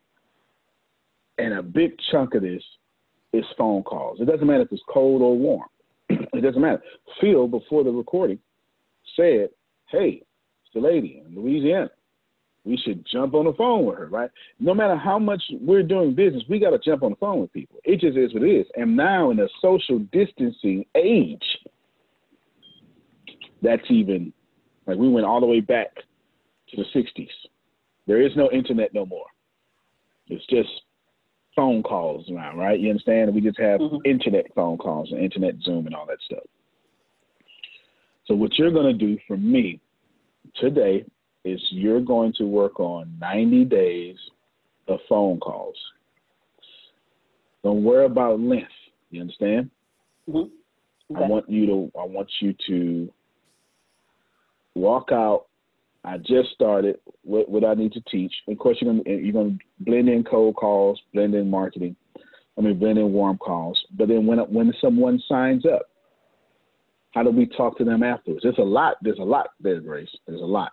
And 1.38 1.53
a 1.53 1.62
big 1.62 1.91
chunk 2.12 2.33
of 2.33 2.41
this 2.41 2.63
is 3.33 3.43
phone 3.57 3.83
calls. 3.83 4.21
It 4.21 4.25
doesn't 4.25 4.47
matter 4.47 4.63
if 4.63 4.71
it's 4.71 4.81
cold 4.89 5.21
or 5.21 5.38
warm. 5.38 5.67
it 6.10 6.41
doesn't 6.41 6.62
matter. 6.62 6.81
Phil, 7.19 7.47
before 7.47 7.83
the 7.83 7.91
recording, 7.91 8.39
said, 9.15 9.49
Hey, 9.91 10.23
it's 10.63 10.73
the 10.73 10.79
lady 10.79 11.21
in 11.25 11.36
Louisiana. 11.36 11.89
We 12.63 12.77
should 12.77 13.05
jump 13.12 13.33
on 13.33 13.45
the 13.45 13.53
phone 13.53 13.86
with 13.86 13.97
her, 13.97 14.07
right? 14.07 14.29
No 14.60 14.73
matter 14.73 14.97
how 14.97 15.19
much 15.19 15.41
we're 15.62 15.83
doing 15.83 16.15
business, 16.15 16.43
we 16.49 16.60
got 16.60 16.71
to 16.71 16.79
jump 16.79 17.03
on 17.03 17.12
the 17.12 17.15
phone 17.17 17.39
with 17.39 17.53
people. 17.53 17.79
It 17.86 17.99
just 18.01 18.17
is 18.17 18.33
what 18.33 18.43
it 18.43 18.51
is. 18.51 18.67
And 18.75 18.95
now, 18.95 19.31
in 19.31 19.39
a 19.39 19.47
social 19.62 19.99
distancing 20.12 20.86
age, 20.95 21.45
that's 23.62 23.89
even 23.89 24.33
like 24.88 24.97
we 24.97 25.10
went 25.10 25.26
all 25.26 25.39
the 25.39 25.45
way 25.45 25.60
back 25.60 25.93
to 26.69 26.78
the 26.78 26.86
60s. 27.00 27.30
There 28.08 28.21
is 28.21 28.32
no 28.36 28.50
internet 28.52 28.93
no 28.93 29.06
more. 29.06 29.26
It's 30.28 30.45
just 30.47 30.69
phone 31.56 31.84
calls 31.84 32.26
now, 32.30 32.56
right? 32.56 32.80
You 32.80 32.89
understand? 32.89 33.34
We 33.34 33.41
just 33.41 33.60
have 33.60 33.82
Mhm. 33.82 34.02
internet 34.06 34.54
phone 34.54 34.78
calls 34.78 35.12
and 35.12 35.21
internet 35.21 35.60
Zoom 35.62 35.86
and 35.86 35.95
all 35.95 36.06
that 36.06 36.21
stuff. 36.21 36.43
So 38.26 38.36
what 38.36 38.58
you're 38.58 38.71
going 38.71 38.97
to 38.97 39.06
do 39.06 39.17
for 39.28 39.38
me 39.38 39.80
today 40.56 41.06
is 41.43 41.62
you're 41.71 42.02
going 42.02 42.34
to 42.34 42.45
work 42.45 42.80
on 42.80 43.17
90 43.19 43.65
days 43.65 44.17
of 44.88 45.02
phone 45.04 45.39
calls. 45.39 45.78
Don't 47.63 47.84
worry 47.84 48.06
about 48.06 48.39
length. 48.39 48.71
You 49.10 49.21
understand? 49.21 49.69
Mhm. 50.30 50.52
I 51.15 51.28
want 51.28 51.50
you 51.50 51.65
to 51.65 51.91
I 51.97 52.04
want 52.04 52.30
you 52.41 52.54
to 52.67 53.13
walk 54.77 55.09
out. 55.11 55.45
I 56.03 56.17
just 56.17 56.51
started 56.53 56.97
what, 57.23 57.49
what 57.49 57.65
I 57.65 57.73
need 57.73 57.91
to 57.93 58.01
teach. 58.09 58.33
Of 58.47 58.57
course, 58.57 58.77
you're 58.79 58.93
gonna 58.93 59.03
you're 59.05 59.33
gonna 59.33 59.57
blend 59.81 60.09
in 60.09 60.23
cold 60.23 60.55
calls, 60.55 61.01
blend 61.13 61.35
in 61.35 61.49
marketing. 61.49 61.95
I 62.57 62.61
mean, 62.61 62.79
blend 62.79 62.97
in 62.97 63.11
warm 63.11 63.37
calls. 63.37 63.79
But 63.97 64.07
then 64.07 64.25
when 64.25 64.39
when 64.39 64.73
someone 64.79 65.21
signs 65.27 65.65
up, 65.65 65.83
how 67.11 67.23
do 67.23 67.31
we 67.31 67.45
talk 67.45 67.77
to 67.79 67.83
them 67.83 68.03
afterwards? 68.03 68.43
There's 68.43 68.57
a 68.57 68.61
lot. 68.61 68.97
There's 69.01 69.19
a 69.19 69.23
lot 69.23 69.49
there, 69.59 69.81
Grace. 69.81 70.09
There's 70.27 70.41
a 70.41 70.45
lot. 70.45 70.71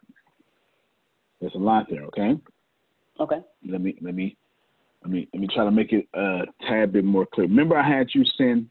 There's 1.41 1.55
a 1.55 1.59
lot 1.59 1.87
there. 1.91 2.05
Okay. 2.05 2.35
Okay. 3.21 3.41
Let 3.69 3.81
me 3.81 3.97
let 4.01 4.15
me 4.15 4.37
let 5.03 5.11
me 5.11 5.29
let 5.33 5.41
me 5.41 5.49
try 5.55 5.65
to 5.65 5.71
make 5.71 5.93
it 5.93 6.07
uh, 6.17 6.43
a 6.43 6.47
tad 6.69 6.93
bit 6.93 7.05
more 7.05 7.27
clear. 7.27 7.47
Remember, 7.47 7.77
I 7.77 7.89
had 7.89 8.09
you 8.15 8.25
send. 8.37 8.69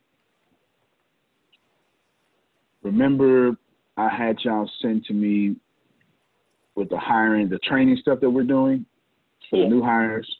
Remember, 2.84 3.52
I 3.98 4.10
had 4.10 4.38
y'all 4.44 4.70
send 4.82 5.06
to 5.06 5.14
me 5.14 5.56
with 6.76 6.90
the 6.90 6.98
hiring, 6.98 7.50
the 7.50 7.60
training 7.60 7.98
stuff 7.98 8.20
that 8.22 8.30
we're 8.30 8.44
doing 8.44 8.86
for 9.50 9.58
Yeah. 9.58 9.64
the 9.64 9.70
new 9.70 9.82
hires. 9.84 10.40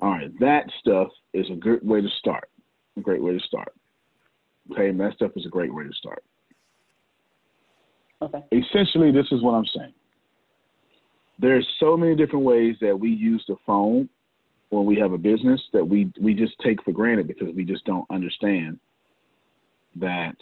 All 0.00 0.10
right, 0.10 0.36
that 0.40 0.70
stuff 0.80 1.08
is 1.34 1.48
a 1.50 1.56
good 1.56 1.86
way 1.86 2.00
to 2.00 2.08
start. 2.18 2.48
A 2.96 3.00
great 3.00 3.22
way 3.22 3.32
to 3.36 3.40
start. 3.40 3.74
Okay, 4.72 4.88
and 4.88 4.98
that 5.00 5.14
stuff 5.14 5.32
is 5.36 5.44
a 5.44 5.50
great 5.50 5.72
way 5.72 5.84
to 5.84 5.92
start. 5.92 6.24
Okay. 8.22 8.42
Essentially, 8.52 9.10
this 9.10 9.30
is 9.32 9.42
what 9.42 9.52
I'm 9.52 9.66
saying. 9.66 9.94
There's 11.38 11.66
so 11.78 11.96
many 11.96 12.14
different 12.14 12.44
ways 12.44 12.76
that 12.80 12.98
we 12.98 13.10
use 13.10 13.42
the 13.48 13.56
phone 13.66 14.08
when 14.68 14.84
we 14.84 14.96
have 14.96 15.12
a 15.12 15.18
business 15.18 15.60
that 15.72 15.86
we 15.86 16.12
we 16.20 16.34
just 16.34 16.58
take 16.60 16.82
for 16.82 16.92
granted 16.92 17.26
because 17.26 17.54
we 17.54 17.64
just 17.64 17.84
don't 17.84 18.06
understand 18.10 18.78
that 19.96 20.36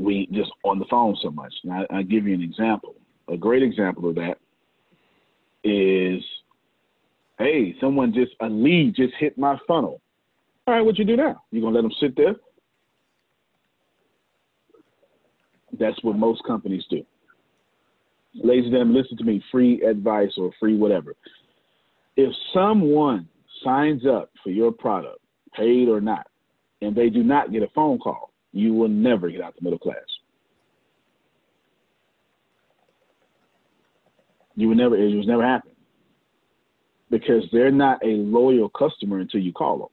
we 0.00 0.28
just 0.32 0.50
on 0.64 0.78
the 0.78 0.84
phone 0.90 1.16
so 1.22 1.30
much. 1.30 1.52
And 1.64 1.72
I, 1.72 1.98
I 1.98 2.02
give 2.02 2.26
you 2.26 2.34
an 2.34 2.42
example. 2.42 2.94
A 3.28 3.36
great 3.36 3.62
example 3.62 4.08
of 4.08 4.16
that 4.16 4.38
is, 5.62 6.22
hey, 7.38 7.74
someone 7.80 8.12
just 8.12 8.32
a 8.40 8.48
lead 8.48 8.96
just 8.96 9.14
hit 9.18 9.38
my 9.38 9.56
funnel. 9.68 10.00
All 10.66 10.74
right, 10.74 10.84
what 10.84 10.98
you 10.98 11.04
do 11.04 11.16
now? 11.16 11.42
You 11.50 11.60
gonna 11.60 11.74
let 11.74 11.82
them 11.82 11.92
sit 12.00 12.16
there? 12.16 12.36
That's 15.78 16.02
what 16.02 16.16
most 16.16 16.42
companies 16.44 16.84
do. 16.90 17.04
Ladies 18.34 18.64
and 18.64 18.72
gentlemen, 18.72 19.02
listen 19.02 19.16
to 19.18 19.24
me. 19.24 19.42
Free 19.50 19.82
advice 19.82 20.32
or 20.36 20.50
free 20.60 20.76
whatever. 20.76 21.14
If 22.16 22.32
someone 22.52 23.28
signs 23.64 24.02
up 24.06 24.30
for 24.42 24.50
your 24.50 24.72
product, 24.72 25.18
paid 25.56 25.88
or 25.88 26.00
not, 26.00 26.26
and 26.82 26.94
they 26.94 27.10
do 27.10 27.22
not 27.22 27.52
get 27.52 27.62
a 27.62 27.68
phone 27.74 27.98
call, 27.98 28.29
you 28.52 28.74
will 28.74 28.88
never 28.88 29.30
get 29.30 29.40
out 29.40 29.54
the 29.56 29.62
middle 29.62 29.78
class. 29.78 29.96
You 34.56 34.68
will 34.68 34.76
never. 34.76 34.96
It 34.96 35.14
will 35.14 35.24
never 35.24 35.46
happen 35.46 35.70
because 37.10 37.44
they're 37.52 37.70
not 37.70 38.04
a 38.04 38.08
loyal 38.08 38.68
customer 38.68 39.18
until 39.18 39.40
you 39.40 39.52
call 39.52 39.78
them. 39.78 39.88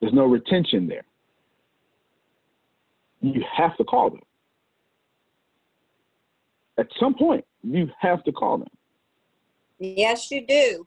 There's 0.00 0.12
no 0.12 0.26
retention 0.26 0.86
there. 0.86 1.04
You 3.20 3.42
have 3.56 3.76
to 3.78 3.84
call 3.84 4.10
them. 4.10 4.20
At 6.76 6.88
some 7.00 7.14
point, 7.14 7.44
you 7.62 7.88
have 8.00 8.22
to 8.24 8.32
call 8.32 8.58
them. 8.58 8.68
Yes, 9.78 10.30
you 10.30 10.46
do. 10.46 10.86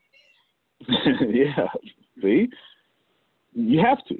yeah. 1.27 1.67
See? 2.21 2.49
You 3.57 3.79
have 3.79 4.05
to. 4.05 4.17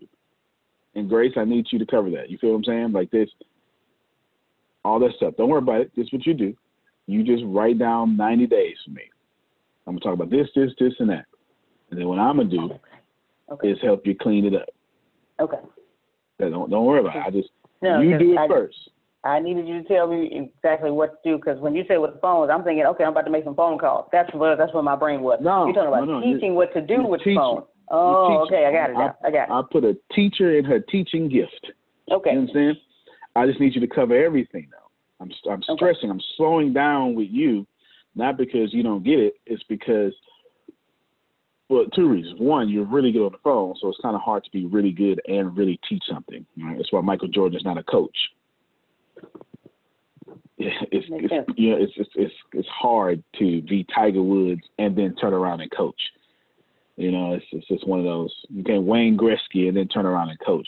And 0.96 1.08
Grace, 1.08 1.34
I 1.38 1.46
need 1.46 1.68
you 1.72 1.78
to 1.78 1.86
cover 1.86 2.10
that. 2.12 2.30
You 2.30 2.40
feel 2.40 2.52
what 2.52 2.58
I'm 2.58 2.64
saying? 2.64 2.92
Like 2.92 3.12
this, 3.12 3.30
all 4.84 5.00
that 5.00 5.12
stuff. 5.16 5.36
Don't 5.38 5.50
worry 5.50 5.60
about 5.60 5.82
it. 5.82 5.92
This 5.96 6.08
is 6.08 6.14
what 6.14 6.26
you 6.26 6.34
do. 6.34 6.56
You 7.06 7.24
just 7.24 7.44
write 7.46 7.78
down 7.78 8.18
90 8.18 8.48
days 8.48 8.76
for 8.84 8.92
me. 8.92 9.04
I'm 9.86 9.94
gonna 9.94 10.00
talk 10.00 10.14
about 10.16 10.32
this, 10.32 10.48
this, 10.56 10.72
this, 10.80 10.94
and 11.00 11.10
that. 11.10 11.26
And 11.92 12.00
then 12.00 12.08
what 12.08 12.20
I'm 12.20 12.38
gonna 12.38 12.50
do 12.50 12.72
Okay. 13.50 13.70
is 13.70 13.78
help 13.82 14.06
you 14.06 14.16
clean 14.16 14.46
it 14.46 14.56
up. 14.56 14.68
Okay. 15.40 15.60
So 16.40 16.50
Don't 16.50 16.70
don't 16.70 16.86
worry 16.86 17.00
about 17.02 17.16
it. 17.16 17.24
I 17.26 17.30
just 17.30 17.50
No, 17.82 18.02
you 18.02 18.18
do 18.18 18.34
it 18.34 18.38
I, 18.40 18.48
first. 18.48 18.90
I 19.24 19.40
needed 19.40 19.68
you 19.68 19.84
to 19.84 19.88
tell 19.88 20.08
me 20.08 20.32
exactly 20.34 20.90
what 20.92 21.24
to 21.24 21.30
do 21.30 21.38
because 21.38 21.60
when 21.60 21.76
you 21.76 21.86
say 21.88 21.98
with 21.98 22.14
the 22.14 22.20
phones, 22.20 22.50
I'm 22.52 22.64
thinking, 22.64 22.86
okay, 22.86 23.04
I'm 23.04 23.12
about 23.12 23.26
to 23.26 23.32
make 23.32 23.44
some 23.44 23.56
phone 23.56 23.78
calls. 23.78 24.10
That's 24.12 24.34
what 24.34 24.58
that's 24.58 24.74
what 24.74 24.84
my 24.84 24.96
brain 24.96 25.22
was. 25.22 25.40
No, 25.42 25.66
you're 25.66 25.76
talking 25.76 25.90
about 25.90 26.08
no, 26.08 26.20
no, 26.20 26.34
teaching 26.34 26.56
what 26.56 26.74
to 26.74 26.82
do 26.82 27.04
with 27.04 27.22
the 27.24 27.36
phone. 27.36 27.64
Oh, 27.90 28.46
okay, 28.46 28.66
I 28.66 28.72
got 28.72 28.90
it 28.90 28.94
now. 28.94 29.16
I 29.24 29.32
got 29.32 29.50
it. 29.50 29.52
I 29.52 29.62
put 29.72 29.84
a 29.84 29.98
teacher 30.14 30.58
in 30.58 30.66
her 30.66 30.80
teaching 30.80 31.30
gift. 31.30 31.72
Okay. 32.12 32.34
You 32.34 32.40
understand? 32.40 32.78
I 33.36 33.46
just 33.46 33.60
need 33.60 33.76
you 33.76 33.82
to 33.82 33.88
cover 33.88 34.16
everything 34.16 34.68
now. 34.72 34.88
I'm 35.20 35.32
I'm 35.50 35.62
Okay. 35.70 35.76
stressing. 35.76 36.10
I'm 36.10 36.22
slowing 36.36 36.74
down 36.74 37.16
with 37.16 37.30
you, 37.30 37.66
not 38.16 38.38
because 38.38 38.74
you 38.74 38.84
don't 38.84 39.04
get 39.04 39.20
it. 39.20 39.36
It's 39.46 39.64
because, 39.64 40.14
well, 41.70 41.86
two 41.96 42.08
reasons. 42.08 42.40
One, 42.40 42.70
you're 42.70 42.86
really 42.86 43.12
good 43.12 43.26
on 43.26 43.32
the 43.32 43.38
phone, 43.44 43.76
so 43.80 43.90
it's 43.90 44.00
kind 44.02 44.16
of 44.16 44.22
hard 44.22 44.44
to 44.44 44.52
be 44.52 44.66
really 44.66 44.92
good 44.92 45.22
and 45.28 45.56
really 45.58 45.80
teach 45.88 46.04
something. 46.10 46.46
Right? 46.58 46.78
That's 46.78 46.92
why 46.92 47.02
Michael 47.02 47.30
Jordan 47.30 47.58
is 47.58 47.66
not 47.66 47.78
a 47.78 47.84
coach. 47.84 48.18
Yeah, 50.58 50.70
it's, 50.92 51.06
it's 51.10 51.50
you 51.56 51.70
know 51.70 51.78
it's, 51.78 51.94
it's 51.96 52.10
it's 52.16 52.34
it's 52.54 52.68
hard 52.68 53.24
to 53.38 53.62
be 53.62 53.86
Tiger 53.94 54.24
Woods 54.24 54.62
and 54.80 54.96
then 54.96 55.16
turn 55.16 55.34
around 55.34 55.62
and 55.62 55.72
coach. 55.72 56.00
You 56.98 57.12
know, 57.12 57.34
it's 57.34 57.46
it's 57.52 57.68
just 57.68 57.88
one 57.88 58.00
of 58.00 58.06
those. 58.06 58.34
You 58.50 58.64
can't 58.64 58.84
Wayne 58.84 59.18
Gretzky 59.18 59.68
and 59.68 59.78
then 59.78 59.88
turn 59.88 60.06
around 60.06 60.30
and 60.30 60.40
coach. 60.40 60.68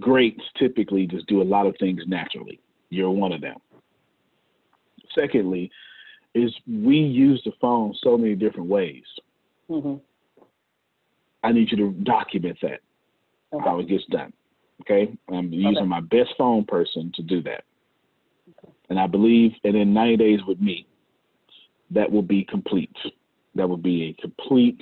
Greats 0.00 0.42
typically 0.58 1.06
just 1.06 1.26
do 1.26 1.42
a 1.42 1.44
lot 1.44 1.66
of 1.66 1.76
things 1.78 2.02
naturally. 2.06 2.60
You're 2.88 3.10
one 3.10 3.32
of 3.32 3.40
them. 3.40 3.56
Secondly, 5.14 5.70
is 6.34 6.52
we 6.66 6.96
use 6.96 7.40
the 7.44 7.52
phone 7.60 7.94
so 8.02 8.16
many 8.16 8.34
different 8.34 8.68
ways. 8.68 9.04
Mm-hmm. 9.70 9.94
I 11.44 11.52
need 11.52 11.70
you 11.70 11.76
to 11.76 11.90
document 12.02 12.58
that 12.62 12.80
okay. 13.52 13.64
how 13.64 13.78
it 13.78 13.88
gets 13.88 14.04
done. 14.06 14.32
Okay, 14.80 15.16
I'm 15.28 15.52
using 15.52 15.76
okay. 15.78 15.86
my 15.86 16.00
best 16.00 16.30
phone 16.36 16.64
person 16.64 17.12
to 17.14 17.22
do 17.22 17.40
that, 17.42 17.62
okay. 18.58 18.72
and 18.90 18.98
I 18.98 19.06
believe, 19.06 19.52
and 19.62 19.76
in 19.76 19.94
90 19.94 20.16
days 20.16 20.40
with 20.48 20.60
me, 20.60 20.86
that 21.92 22.10
will 22.10 22.22
be 22.22 22.44
complete. 22.44 22.94
That 23.54 23.68
will 23.68 23.76
be 23.76 24.10
a 24.10 24.20
complete. 24.20 24.80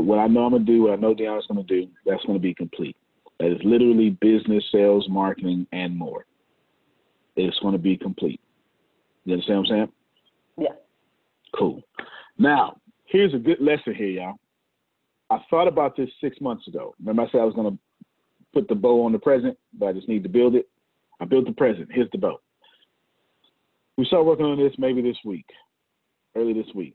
What 0.00 0.18
I 0.18 0.26
know 0.26 0.44
I'm 0.46 0.52
gonna 0.52 0.64
do, 0.64 0.82
what 0.82 0.92
I 0.92 0.96
know 0.96 1.14
Deanna's 1.14 1.46
gonna 1.46 1.62
do, 1.64 1.86
that's 2.06 2.24
gonna 2.24 2.38
be 2.38 2.54
complete. 2.54 2.96
That 3.38 3.52
is 3.52 3.60
literally 3.62 4.10
business, 4.20 4.64
sales, 4.72 5.06
marketing, 5.08 5.66
and 5.72 5.96
more. 5.96 6.24
It's 7.36 7.58
gonna 7.58 7.78
be 7.78 7.96
complete. 7.96 8.40
You 9.24 9.34
understand 9.34 9.58
what 9.58 9.70
I'm 9.70 9.76
saying? 9.76 9.92
Yeah. 10.58 10.76
Cool. 11.56 11.82
Now, 12.38 12.80
here's 13.04 13.34
a 13.34 13.38
good 13.38 13.60
lesson 13.60 13.94
here, 13.94 14.08
y'all. 14.08 14.36
I 15.30 15.38
thought 15.48 15.68
about 15.68 15.96
this 15.96 16.10
six 16.20 16.40
months 16.40 16.66
ago. 16.68 16.94
Remember, 16.98 17.22
I 17.22 17.30
said 17.30 17.40
I 17.40 17.44
was 17.44 17.54
going 17.54 17.72
to 17.72 17.78
put 18.52 18.68
the 18.68 18.74
bow 18.74 19.04
on 19.04 19.12
the 19.12 19.18
present, 19.18 19.56
but 19.72 19.86
I 19.86 19.92
just 19.92 20.08
need 20.08 20.22
to 20.24 20.28
build 20.28 20.54
it. 20.54 20.68
I 21.20 21.24
built 21.24 21.46
the 21.46 21.52
present. 21.52 21.88
Here's 21.90 22.10
the 22.10 22.18
bow. 22.18 22.38
We 23.96 24.04
start 24.06 24.26
working 24.26 24.44
on 24.44 24.58
this 24.58 24.74
maybe 24.78 25.02
this 25.02 25.16
week, 25.24 25.46
early 26.34 26.52
this 26.52 26.74
week. 26.74 26.94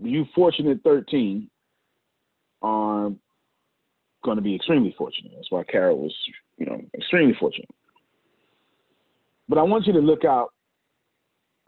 You 0.00 0.26
fortunate 0.34 0.80
13 0.84 1.48
are 2.62 3.10
going 4.24 4.36
to 4.36 4.42
be 4.42 4.54
extremely 4.54 4.94
fortunate. 4.96 5.32
That's 5.34 5.50
why 5.50 5.64
Carol 5.64 5.98
was, 5.98 6.14
you 6.58 6.66
know, 6.66 6.80
extremely 6.96 7.34
fortunate. 7.38 7.68
But 9.48 9.58
I 9.58 9.62
want 9.62 9.86
you 9.86 9.92
to 9.94 9.98
look 9.98 10.24
out 10.24 10.52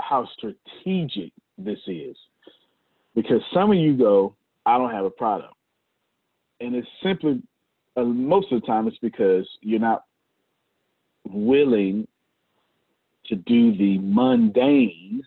how 0.01 0.29
strategic 0.37 1.33
this 1.59 1.79
is. 1.87 2.17
Because 3.15 3.41
some 3.53 3.71
of 3.71 3.77
you 3.77 3.97
go, 3.97 4.35
I 4.67 4.79
don't 4.79 4.91
have 4.91 5.05
a 5.05 5.11
product. 5.11 5.55
And 6.61 6.75
it's 6.75 6.89
simply, 7.03 7.43
uh, 7.97 8.05
most 8.05 8.51
of 8.53 8.61
the 8.61 8.67
time, 8.67 8.89
it's 8.89 8.99
because 8.99 9.47
you're 9.61 9.81
not 9.81 10.05
willing 11.29 12.07
to 13.27 13.37
do 13.37 13.77
the 13.77 13.99
mundane 13.99 15.23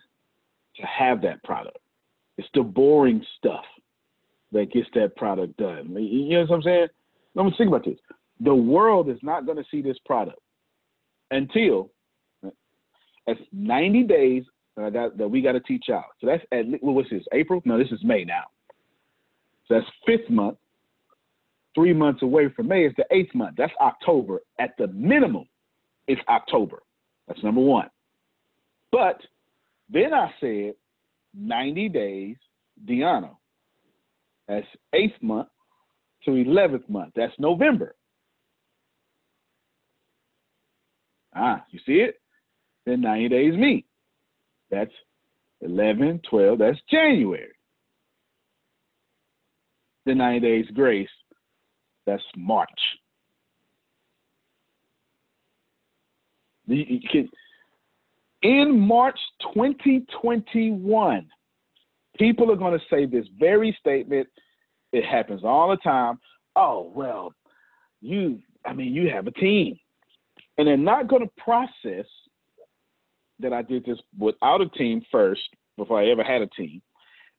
to 0.76 0.86
have 0.86 1.22
that 1.22 1.42
product. 1.44 1.78
It's 2.38 2.48
the 2.54 2.62
boring 2.62 3.24
stuff 3.36 3.64
that 4.52 4.72
gets 4.72 4.88
that 4.94 5.16
product 5.16 5.56
done. 5.58 5.94
You 5.98 6.38
know 6.38 6.46
what 6.46 6.56
I'm 6.56 6.62
saying? 6.62 6.86
Let 7.34 7.44
me 7.44 7.54
think 7.58 7.68
about 7.68 7.84
this. 7.84 7.98
The 8.40 8.54
world 8.54 9.10
is 9.10 9.18
not 9.22 9.44
going 9.44 9.58
to 9.58 9.64
see 9.70 9.82
this 9.82 9.98
product 10.06 10.38
until 11.30 11.90
it's 13.26 13.40
90 13.52 14.04
days 14.04 14.44
that 14.76 15.12
that 15.16 15.28
we 15.28 15.42
got 15.42 15.52
to 15.52 15.60
teach 15.60 15.86
out. 15.92 16.04
So 16.20 16.28
that's 16.28 16.44
at 16.52 16.64
what's 16.80 17.10
this? 17.10 17.24
April? 17.32 17.60
No, 17.64 17.78
this 17.78 17.90
is 17.90 17.98
May 18.04 18.24
now. 18.24 18.44
So 19.66 19.74
that's 19.74 19.86
fifth 20.06 20.30
month. 20.30 20.56
Three 21.74 21.92
months 21.92 22.22
away 22.22 22.48
from 22.54 22.68
May 22.68 22.84
is 22.84 22.94
the 22.96 23.04
eighth 23.10 23.34
month. 23.34 23.56
That's 23.58 23.72
October. 23.80 24.40
At 24.58 24.70
the 24.78 24.86
minimum, 24.88 25.46
it's 26.06 26.20
October. 26.28 26.82
That's 27.26 27.42
number 27.42 27.60
one. 27.60 27.90
But 28.90 29.20
then 29.90 30.14
I 30.14 30.30
said 30.40 30.74
90 31.34 31.88
days, 31.88 32.36
Deanna. 32.86 33.30
That's 34.46 34.66
eighth 34.92 35.20
month 35.22 35.48
to 36.24 36.30
11th 36.30 36.88
month. 36.88 37.12
That's 37.14 37.34
November. 37.38 37.94
Ah, 41.34 41.64
you 41.70 41.78
see 41.86 42.00
it? 42.00 42.20
Then 42.86 43.02
90 43.02 43.28
days 43.28 43.54
me. 43.54 43.84
That's 44.70 44.92
11, 45.60 46.22
12, 46.28 46.58
that's 46.58 46.78
January. 46.90 47.52
The 50.06 50.14
90 50.14 50.40
days 50.40 50.66
grace, 50.74 51.08
that's 52.06 52.22
March. 52.36 52.68
In 58.42 58.78
March 58.78 59.18
2021, 59.54 61.26
people 62.18 62.52
are 62.52 62.56
going 62.56 62.78
to 62.78 62.84
say 62.90 63.06
this 63.06 63.26
very 63.38 63.76
statement. 63.80 64.28
It 64.92 65.04
happens 65.04 65.42
all 65.44 65.70
the 65.70 65.76
time. 65.78 66.18
Oh, 66.56 66.92
well, 66.94 67.32
you, 68.00 68.40
I 68.64 68.72
mean, 68.72 68.94
you 68.94 69.10
have 69.10 69.26
a 69.26 69.32
team. 69.32 69.78
And 70.56 70.66
they're 70.66 70.76
not 70.76 71.08
going 71.08 71.22
to 71.22 71.30
process 71.42 72.06
that 73.40 73.52
I 73.52 73.62
did 73.62 73.84
this 73.84 73.98
without 74.18 74.60
a 74.60 74.68
team 74.70 75.02
first 75.10 75.42
before 75.76 76.00
I 76.00 76.08
ever 76.08 76.24
had 76.24 76.42
a 76.42 76.48
team. 76.48 76.82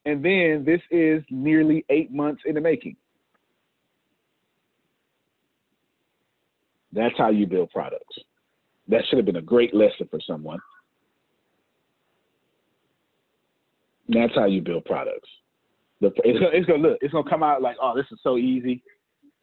And 0.05 0.23
then 0.23 0.63
this 0.65 0.81
is 0.91 1.23
nearly 1.29 1.85
eight 1.89 2.11
months 2.11 2.43
in 2.45 2.55
the 2.55 2.61
making. 2.61 2.95
That's 6.93 7.17
how 7.17 7.29
you 7.29 7.45
build 7.45 7.69
products. 7.71 8.17
That 8.87 9.03
should 9.07 9.17
have 9.17 9.25
been 9.25 9.35
a 9.35 9.41
great 9.41 9.73
lesson 9.75 10.07
for 10.09 10.19
someone. 10.25 10.59
That's 14.09 14.33
how 14.35 14.45
you 14.45 14.61
build 14.61 14.85
products. 14.85 15.29
The, 16.01 16.11
it's, 16.23 16.39
gonna, 16.39 16.51
it's 16.53 16.65
gonna 16.65 16.81
look, 16.81 16.97
it's 17.01 17.13
gonna 17.13 17.29
come 17.29 17.43
out 17.43 17.61
like, 17.61 17.77
oh, 17.81 17.93
this 17.95 18.05
is 18.11 18.19
so 18.23 18.37
easy. 18.37 18.83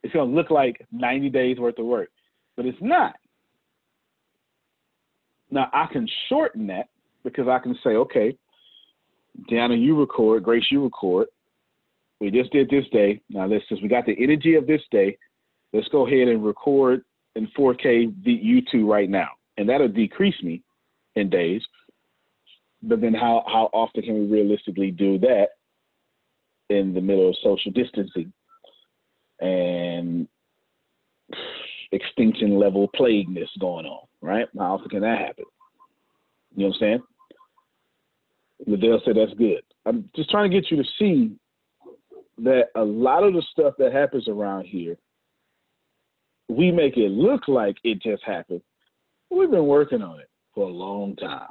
It's 0.03 0.13
gonna 0.13 0.31
look 0.31 0.51
like 0.51 0.85
90 0.91 1.29
days 1.29 1.57
worth 1.57 1.79
of 1.79 1.85
work, 1.85 2.09
but 2.55 2.65
it's 2.65 2.77
not. 2.81 3.15
Now 5.49 5.69
I 5.73 5.87
can 5.91 6.07
shorten 6.27 6.67
that 6.67 6.87
because 7.23 7.47
I 7.47 7.59
can 7.59 7.77
say, 7.83 7.91
okay, 7.91 8.37
Dana, 9.47 9.75
you 9.75 9.99
record, 9.99 10.43
Grace, 10.43 10.65
you 10.69 10.83
record. 10.83 11.27
We 12.19 12.31
just 12.31 12.51
did 12.51 12.69
this 12.69 12.85
day. 12.91 13.21
Now 13.29 13.45
let's 13.45 13.63
since 13.69 13.81
we 13.81 13.87
got 13.87 14.05
the 14.05 14.15
energy 14.21 14.55
of 14.55 14.67
this 14.67 14.81
day, 14.91 15.17
let's 15.73 15.87
go 15.89 16.07
ahead 16.07 16.27
and 16.27 16.43
record 16.43 17.03
in 17.35 17.47
4K 17.57 18.23
the 18.23 18.63
U2 18.73 18.87
right 18.87 19.09
now. 19.09 19.29
And 19.57 19.69
that'll 19.69 19.87
decrease 19.87 20.41
me 20.43 20.63
in 21.15 21.29
days. 21.29 21.61
But 22.83 23.01
then 23.01 23.13
how, 23.13 23.43
how 23.47 23.69
often 23.73 24.03
can 24.03 24.13
we 24.13 24.25
realistically 24.27 24.91
do 24.91 25.17
that 25.19 25.47
in 26.69 26.93
the 26.93 27.01
middle 27.01 27.29
of 27.29 27.35
social 27.43 27.71
distancing 27.71 28.31
and 29.39 30.27
extinction 31.91 32.59
level 32.59 32.89
plagueness 32.95 33.49
going 33.59 33.85
on? 33.85 34.07
right? 34.21 34.47
How 34.57 34.75
often 34.75 34.89
can 34.89 35.01
that 35.01 35.19
happen? 35.19 35.45
You 36.55 36.63
know 36.63 36.69
what 36.69 36.75
I'm 36.75 36.79
saying? 36.79 37.03
Liddell 38.65 39.01
said 39.05 39.15
that's 39.15 39.37
good. 39.37 39.61
I'm 39.85 40.09
just 40.15 40.29
trying 40.29 40.49
to 40.49 40.61
get 40.61 40.71
you 40.71 40.77
to 40.77 40.89
see 40.97 41.35
that 42.39 42.65
a 42.75 42.83
lot 42.83 43.23
of 43.23 43.33
the 43.33 43.43
stuff 43.51 43.75
that 43.77 43.93
happens 43.93 44.27
around 44.27 44.65
here, 44.65 44.97
we 46.49 46.71
make 46.71 46.97
it 46.97 47.11
look 47.11 47.47
like 47.47 47.77
it 47.83 48.01
just 48.01 48.23
happened. 48.23 48.61
We've 49.29 49.51
been 49.51 49.67
working 49.67 50.01
on 50.01 50.19
it 50.19 50.29
for 50.53 50.67
a 50.67 50.71
long 50.71 51.15
time. 51.15 51.49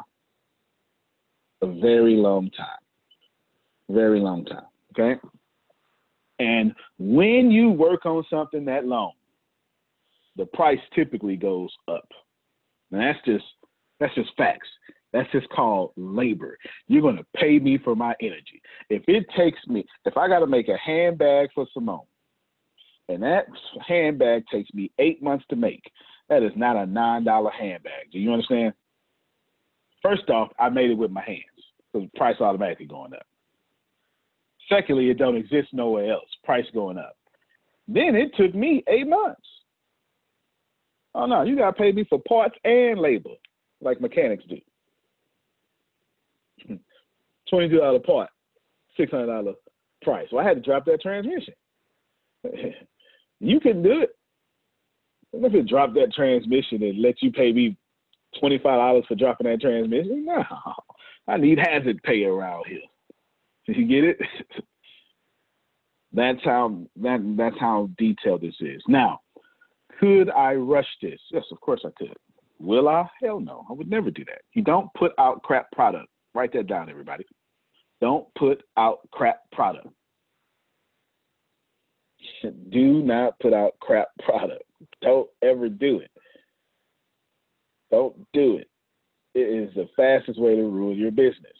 A 1.63 1.67
very 1.67 2.15
long 2.15 2.51
time. 2.51 2.67
Very 3.89 4.21
long 4.21 4.45
time. 4.45 4.67
Okay? 4.93 5.21
And 6.39 6.75
when 6.99 7.51
you 7.51 7.71
work 7.71 8.05
on 8.05 8.25
something 8.29 8.65
that 8.67 8.87
long, 8.87 9.13
the 10.37 10.47
price 10.47 10.79
typically 10.95 11.37
goes 11.37 11.71
up. 11.89 12.09
And 12.93 13.01
that's 13.01 13.19
just 13.25 13.45
that's 13.99 14.15
just 14.15 14.31
facts. 14.37 14.69
That's 15.13 15.31
just 15.33 15.49
called 15.49 15.93
labor. 15.97 16.59
You're 16.89 17.03
gonna 17.03 17.27
pay 17.37 17.59
me 17.59 17.79
for 17.79 17.97
my 17.97 18.15
energy. 18.21 18.61
If 18.91 19.03
it 19.09 19.25
takes 19.37 19.59
me, 19.67 19.87
if 20.05 20.17
I 20.17 20.29
gotta 20.29 20.47
make 20.47 20.69
a 20.69 20.77
handbag 20.77 21.49
for 21.55 21.67
Simone, 21.73 22.01
and 23.09 23.23
that 23.23 23.47
handbag 23.87 24.45
takes 24.53 24.73
me 24.75 24.91
eight 24.99 25.23
months 25.23 25.45
to 25.49 25.57
make, 25.57 25.83
that 26.29 26.43
is 26.43 26.53
not 26.57 26.77
a 26.77 26.87
nine 26.87 27.25
dollar 27.25 27.51
handbag. 27.51 28.11
Do 28.13 28.19
you 28.19 28.33
understand? 28.33 28.75
First 30.07 30.31
off, 30.31 30.53
I 30.59 30.69
made 30.69 30.91
it 30.91 30.99
with 30.99 31.11
my 31.11 31.23
hands, 31.23 31.41
so 31.93 32.07
price 32.15 32.37
automatically 32.41 32.87
going 32.87 33.13
up. 33.13 33.27
Secondly, 34.69 35.11
it 35.11 35.19
don't 35.19 35.37
exist 35.37 35.69
nowhere 35.73 36.13
else. 36.13 36.29
Price 36.45 36.67
going 36.73 36.97
up. 36.97 37.17
Then 37.89 38.15
it 38.15 38.31
took 38.37 38.55
me 38.55 38.85
eight 38.89 39.09
months. 39.09 39.41
Oh 41.15 41.27
no, 41.27 41.43
you 41.43 41.57
gotta 41.57 41.73
pay 41.73 41.91
me 41.91 42.05
for 42.09 42.21
parts 42.21 42.55
and 42.65 43.01
labor, 43.01 43.31
like 43.81 44.01
mechanics 44.01 44.45
do. 44.49 44.59
Twenty-two 47.51 47.79
dollar 47.79 47.99
part, 47.99 48.31
six 48.97 49.11
hundred 49.11 49.27
dollar 49.27 49.55
price. 50.03 50.29
So 50.31 50.39
I 50.39 50.45
had 50.45 50.55
to 50.55 50.63
drop 50.63 50.85
that 50.85 51.01
transmission. 51.01 51.55
you 53.41 53.59
can 53.59 53.83
do 53.83 54.03
it. 54.03 54.11
If 55.33 55.53
it 55.53 55.67
drop 55.67 55.95
that 55.95 56.13
transmission 56.15 56.83
and 56.85 57.03
let 57.03 57.23
you 57.23 57.33
pay 57.33 57.53
me 57.53 57.77
twenty 58.41 58.59
five 58.59 58.79
dollars 58.79 59.05
for 59.09 59.15
dropping 59.15 59.47
that 59.47 59.61
transmission, 59.61 60.25
no, 60.25 60.45
I 61.29 61.37
need 61.37 61.59
hazard 61.59 62.03
pay 62.03 62.25
around 62.25 62.65
here. 62.67 62.81
Did 63.67 63.77
you 63.77 63.87
get 63.87 64.05
it? 64.05 64.19
that's 66.13 66.43
how 66.45 66.81
that 67.03 67.35
that's 67.37 67.59
how 67.61 67.91
detailed 67.99 68.43
this 68.43 68.55
is. 68.61 68.83
Now, 68.89 69.21
could 70.01 70.31
I 70.31 70.55
rush 70.55 70.89
this? 71.03 71.21
Yes, 71.31 71.45
of 71.51 71.61
course 71.61 71.83
I 71.85 71.91
could. 71.97 72.17
Will 72.59 72.89
I? 72.89 73.05
Hell 73.23 73.41
no. 73.41 73.65
I 73.69 73.73
would 73.73 73.91
never 73.91 74.11
do 74.11 74.25
that. 74.27 74.43
You 74.55 74.63
don't 74.63 74.93
put 74.95 75.13
out 75.19 75.43
crap 75.43 75.71
product. 75.73 76.09
Write 76.35 76.53
that 76.55 76.67
down, 76.67 76.89
everybody. 76.89 77.25
Don't 78.01 78.27
put 78.35 78.63
out 78.77 79.01
crap 79.11 79.41
product. 79.53 79.89
do 82.71 83.03
not 83.03 83.39
put 83.41 83.53
out 83.53 83.73
crap 83.81 84.09
product. 84.25 84.63
Don't 85.03 85.29
ever 85.43 85.69
do 85.69 86.01
it. 86.01 86.11
Don't 87.91 88.17
do 88.33 88.57
it. 88.57 88.69
It 89.35 89.41
is 89.41 89.75
the 89.75 89.89
fastest 89.97 90.41
way 90.41 90.57
to 90.57 90.63
ruin 90.63 90.97
your 90.97 91.11
business. 91.11 91.53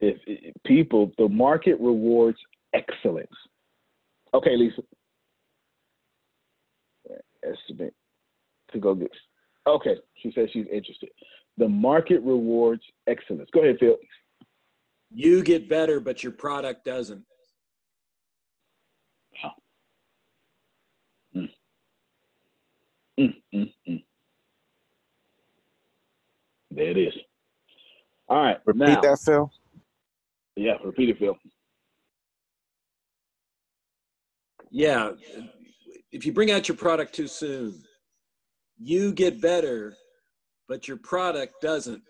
If, 0.00 0.16
people, 0.64 1.12
the 1.16 1.28
market 1.28 1.76
rewards 1.80 2.38
excellence. 2.74 3.28
Okay, 4.34 4.56
Lisa. 4.56 4.82
Estimate 7.42 7.94
to 8.72 8.78
go 8.78 8.94
get. 8.94 9.10
Okay, 9.66 9.96
she 10.22 10.32
says 10.34 10.48
she's 10.52 10.66
interested. 10.72 11.08
The 11.56 11.68
market 11.68 12.20
rewards 12.22 12.82
excellence. 13.06 13.48
Go 13.52 13.62
ahead, 13.62 13.76
Phil. 13.80 13.96
You 15.14 15.42
get 15.42 15.68
better, 15.68 16.00
but 16.00 16.22
your 16.22 16.32
product 16.32 16.84
doesn't. 16.84 17.24
Mm. 21.36 21.48
Mm, 23.18 23.34
mm, 23.54 23.72
mm. 23.88 24.04
There 26.70 26.90
it 26.90 26.98
is. 26.98 27.14
All 28.28 28.42
right. 28.42 28.58
Repeat 28.64 28.80
now, 28.80 29.00
that, 29.00 29.18
Phil. 29.24 29.50
Yeah, 30.56 30.74
repeat 30.84 31.10
it, 31.10 31.18
Phil. 31.18 31.36
Yeah. 34.70 35.12
If 36.10 36.26
you 36.26 36.32
bring 36.32 36.50
out 36.50 36.68
your 36.68 36.76
product 36.76 37.14
too 37.14 37.28
soon, 37.28 37.82
you 38.78 39.12
get 39.12 39.40
better, 39.40 39.94
but 40.68 40.88
your 40.88 40.96
product 40.96 41.54
doesn't. 41.62 42.02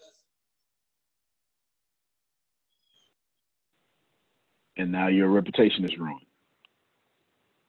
And 4.76 4.90
now 4.90 5.08
your 5.08 5.28
reputation 5.28 5.84
is 5.84 5.96
ruined. 5.98 6.20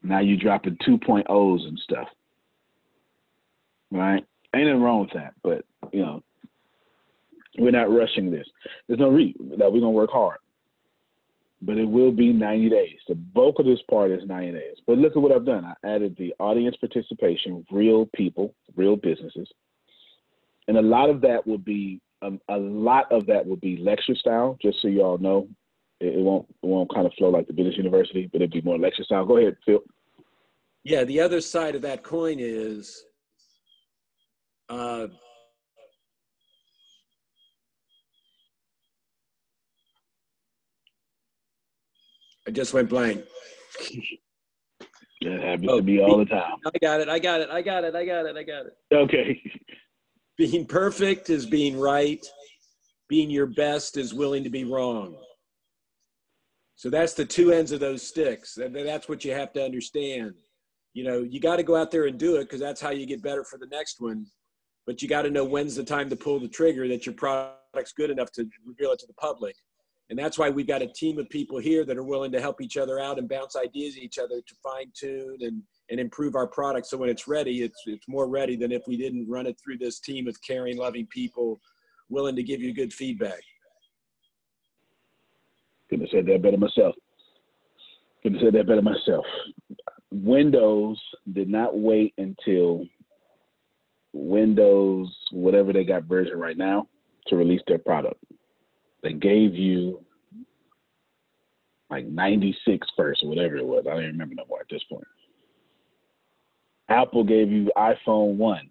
Now 0.01 0.19
you're 0.19 0.37
dropping 0.37 0.77
2.0s 0.87 1.67
and 1.67 1.79
stuff. 1.79 2.07
Right? 3.95 4.25
Ain't 4.55 4.67
nothing 4.67 4.81
wrong 4.81 5.01
with 5.01 5.13
that, 5.13 5.33
but 5.43 5.65
you 5.91 6.01
know, 6.01 6.23
we're 7.57 7.71
not 7.71 7.91
rushing 7.91 8.31
this. 8.31 8.47
There's 8.87 8.99
no 8.99 9.09
reason 9.09 9.53
that 9.57 9.71
we're 9.71 9.79
gonna 9.79 9.91
work 9.91 10.11
hard. 10.11 10.37
But 11.61 11.77
it 11.77 11.85
will 11.85 12.11
be 12.11 12.31
90 12.31 12.69
days. 12.69 12.97
The 13.07 13.15
bulk 13.15 13.59
of 13.59 13.65
this 13.65 13.79
part 13.89 14.11
is 14.11 14.25
90 14.25 14.51
days. 14.51 14.75
But 14.85 14.97
look 14.97 15.15
at 15.15 15.21
what 15.21 15.31
I've 15.31 15.45
done. 15.45 15.65
I 15.65 15.73
added 15.87 16.15
the 16.17 16.33
audience 16.37 16.75
participation, 16.75 17.65
real 17.71 18.07
people, 18.13 18.53
real 18.75 18.95
businesses. 18.95 19.47
And 20.67 20.77
a 20.77 20.81
lot 20.81 21.09
of 21.09 21.21
that 21.21 21.47
will 21.47 21.57
be 21.57 22.01
um, 22.21 22.39
a 22.49 22.57
lot 22.57 23.11
of 23.11 23.25
that 23.27 23.45
will 23.45 23.57
be 23.57 23.77
lecture 23.77 24.15
style, 24.15 24.57
just 24.61 24.81
so 24.81 24.87
you 24.87 25.01
all 25.01 25.17
know. 25.17 25.47
It, 25.99 26.17
it 26.17 26.21
won't 26.21 26.47
it 26.49 26.65
won't 26.65 26.93
kind 26.93 27.05
of 27.05 27.13
flow 27.13 27.29
like 27.29 27.47
the 27.47 27.53
business 27.53 27.77
university, 27.77 28.29
but 28.31 28.41
it'll 28.41 28.51
be 28.51 28.61
more 28.61 28.77
lecture 28.77 29.03
style. 29.03 29.25
Go 29.25 29.37
ahead, 29.37 29.57
Phil. 29.65 29.79
Yeah, 30.83 31.03
the 31.03 31.19
other 31.19 31.41
side 31.41 31.75
of 31.75 31.81
that 31.81 32.03
coin 32.03 32.37
is 32.39 33.05
uh, 34.69 35.07
I 42.47 42.51
just 42.51 42.73
went 42.73 42.89
blank. 42.89 43.23
That 45.21 45.41
happens 45.41 45.71
to 45.71 45.81
me 45.81 46.01
all 46.01 46.19
the 46.19 46.25
time. 46.25 46.57
I 46.65 46.77
got 46.79 47.01
it. 47.01 47.09
I 47.09 47.17
got 47.17 47.41
it. 47.41 47.49
I 47.49 47.61
got 47.61 47.83
it. 47.83 47.95
I 47.95 48.05
got 48.05 48.25
it. 48.25 48.37
I 48.37 48.43
got 48.43 48.65
it. 48.67 48.73
Okay. 48.93 49.41
Being 50.37 50.65
perfect 50.65 51.29
is 51.29 51.45
being 51.45 51.79
right. 51.79 52.23
Being 53.07 53.29
your 53.29 53.47
best 53.47 53.97
is 53.97 54.13
willing 54.13 54.43
to 54.43 54.49
be 54.49 54.63
wrong. 54.63 55.15
So 56.75 56.89
that's 56.89 57.13
the 57.13 57.25
two 57.25 57.51
ends 57.51 57.71
of 57.71 57.79
those 57.79 58.05
sticks. 58.05 58.57
And 58.57 58.75
that's 58.75 59.07
what 59.07 59.23
you 59.23 59.31
have 59.31 59.53
to 59.53 59.63
understand. 59.63 60.33
You 60.93 61.05
know, 61.05 61.19
you 61.23 61.39
got 61.39 61.55
to 61.55 61.63
go 61.63 61.75
out 61.75 61.89
there 61.89 62.05
and 62.05 62.19
do 62.19 62.35
it 62.35 62.43
because 62.43 62.59
that's 62.59 62.81
how 62.81 62.89
you 62.91 63.05
get 63.05 63.23
better 63.23 63.43
for 63.43 63.57
the 63.57 63.67
next 63.67 64.01
one. 64.01 64.25
But 64.85 65.01
you 65.01 65.07
got 65.07 65.23
to 65.23 65.31
know 65.31 65.43
when's 65.43 65.75
the 65.75 65.83
time 65.83 66.09
to 66.09 66.15
pull 66.15 66.39
the 66.39 66.47
trigger 66.47 66.87
that 66.87 67.05
your 67.05 67.15
product's 67.15 67.93
good 67.93 68.11
enough 68.11 68.31
to 68.33 68.47
reveal 68.65 68.91
it 68.91 68.99
to 68.99 69.07
the 69.07 69.13
public. 69.13 69.55
And 70.09 70.19
that's 70.19 70.37
why 70.37 70.49
we've 70.49 70.67
got 70.67 70.83
a 70.83 70.87
team 70.87 71.17
of 71.17 71.27
people 71.29 71.57
here 71.57 71.83
that 71.83 71.97
are 71.97 72.03
willing 72.03 72.31
to 72.31 72.39
help 72.39 72.61
each 72.61 72.77
other 72.77 72.99
out 72.99 73.17
and 73.17 73.27
bounce 73.27 73.55
ideas 73.55 73.97
at 73.97 74.03
each 74.03 74.19
other 74.19 74.39
to 74.39 74.55
fine 74.63 74.91
tune 74.93 75.37
and, 75.41 75.63
and 75.89 75.99
improve 75.99 76.35
our 76.35 76.45
product. 76.45 76.85
So 76.85 76.97
when 76.97 77.09
it's 77.09 77.27
ready, 77.27 77.63
it's, 77.63 77.81
it's 77.87 78.07
more 78.07 78.27
ready 78.27 78.55
than 78.55 78.71
if 78.71 78.83
we 78.87 78.97
didn't 78.97 79.27
run 79.27 79.47
it 79.47 79.59
through 79.63 79.79
this 79.79 79.99
team 79.99 80.27
of 80.27 80.39
caring, 80.43 80.77
loving 80.77 81.07
people 81.07 81.59
willing 82.09 82.35
to 82.35 82.43
give 82.43 82.61
you 82.61 82.73
good 82.73 82.93
feedback. 82.93 83.41
Couldn't 85.89 86.05
have 86.05 86.11
said 86.11 86.25
that 86.27 86.43
better 86.43 86.57
myself. 86.57 86.95
Couldn't 88.21 88.39
have 88.39 88.47
said 88.47 88.59
that 88.59 88.67
better 88.67 88.81
myself. 88.83 89.25
Windows 90.11 91.01
did 91.33 91.49
not 91.49 91.77
wait 91.77 92.13
until 92.19 92.85
Windows, 94.15 95.13
whatever 95.31 95.73
they 95.73 95.83
got 95.83 96.03
version 96.03 96.37
right 96.37 96.57
now, 96.57 96.87
to 97.27 97.35
release 97.35 97.61
their 97.67 97.77
product. 97.77 98.23
They 99.03 99.13
gave 99.13 99.53
you 99.55 100.03
like 101.89 102.05
96 102.07 102.87
first 102.95 103.23
or 103.23 103.29
whatever 103.29 103.57
it 103.57 103.65
was. 103.65 103.85
I 103.85 103.91
don't 103.91 104.03
even 104.03 104.11
remember 104.13 104.35
no 104.35 104.45
more 104.49 104.61
at 104.61 104.67
this 104.69 104.83
point. 104.89 105.05
Apple 106.89 107.23
gave 107.23 107.51
you 107.51 107.71
iPhone 107.77 108.35
1. 108.35 108.69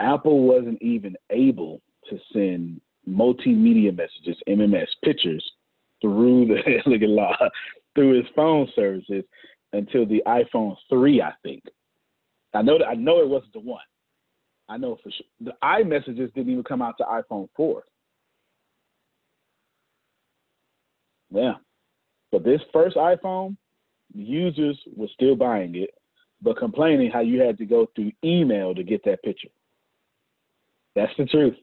Apple 0.00 0.42
wasn't 0.42 0.80
even 0.80 1.16
able 1.30 1.80
to 2.08 2.18
send 2.32 2.80
multimedia 3.08 3.94
messages, 3.94 4.40
MMS, 4.48 4.86
pictures 5.02 5.44
through 6.00 6.46
the 6.46 6.80
look 6.86 7.02
at 7.02 7.08
law 7.08 7.36
through 7.94 8.16
his 8.16 8.26
phone 8.36 8.68
services 8.76 9.24
until 9.72 10.06
the 10.06 10.22
iPhone 10.26 10.76
3, 10.88 11.22
I 11.22 11.32
think. 11.42 11.64
I 12.54 12.62
know 12.62 12.78
that 12.78 12.86
I 12.86 12.94
know 12.94 13.20
it 13.20 13.28
wasn't 13.28 13.52
the 13.52 13.60
one. 13.60 13.80
I 14.68 14.76
know 14.76 14.98
for 15.02 15.10
sure. 15.10 15.26
The 15.40 15.52
iMessages 15.62 16.32
didn't 16.34 16.50
even 16.50 16.64
come 16.64 16.82
out 16.82 16.98
to 16.98 17.04
iPhone 17.04 17.48
4. 17.56 17.82
Yeah. 21.30 21.54
But 22.30 22.44
this 22.44 22.60
first 22.72 22.96
iPhone, 22.96 23.56
users 24.14 24.78
were 24.94 25.08
still 25.14 25.36
buying 25.36 25.74
it, 25.74 25.90
but 26.42 26.58
complaining 26.58 27.10
how 27.10 27.20
you 27.20 27.40
had 27.40 27.58
to 27.58 27.64
go 27.64 27.88
through 27.94 28.12
email 28.24 28.74
to 28.74 28.82
get 28.82 29.04
that 29.04 29.22
picture. 29.22 29.48
That's 30.94 31.12
the 31.16 31.26
truth. 31.26 31.56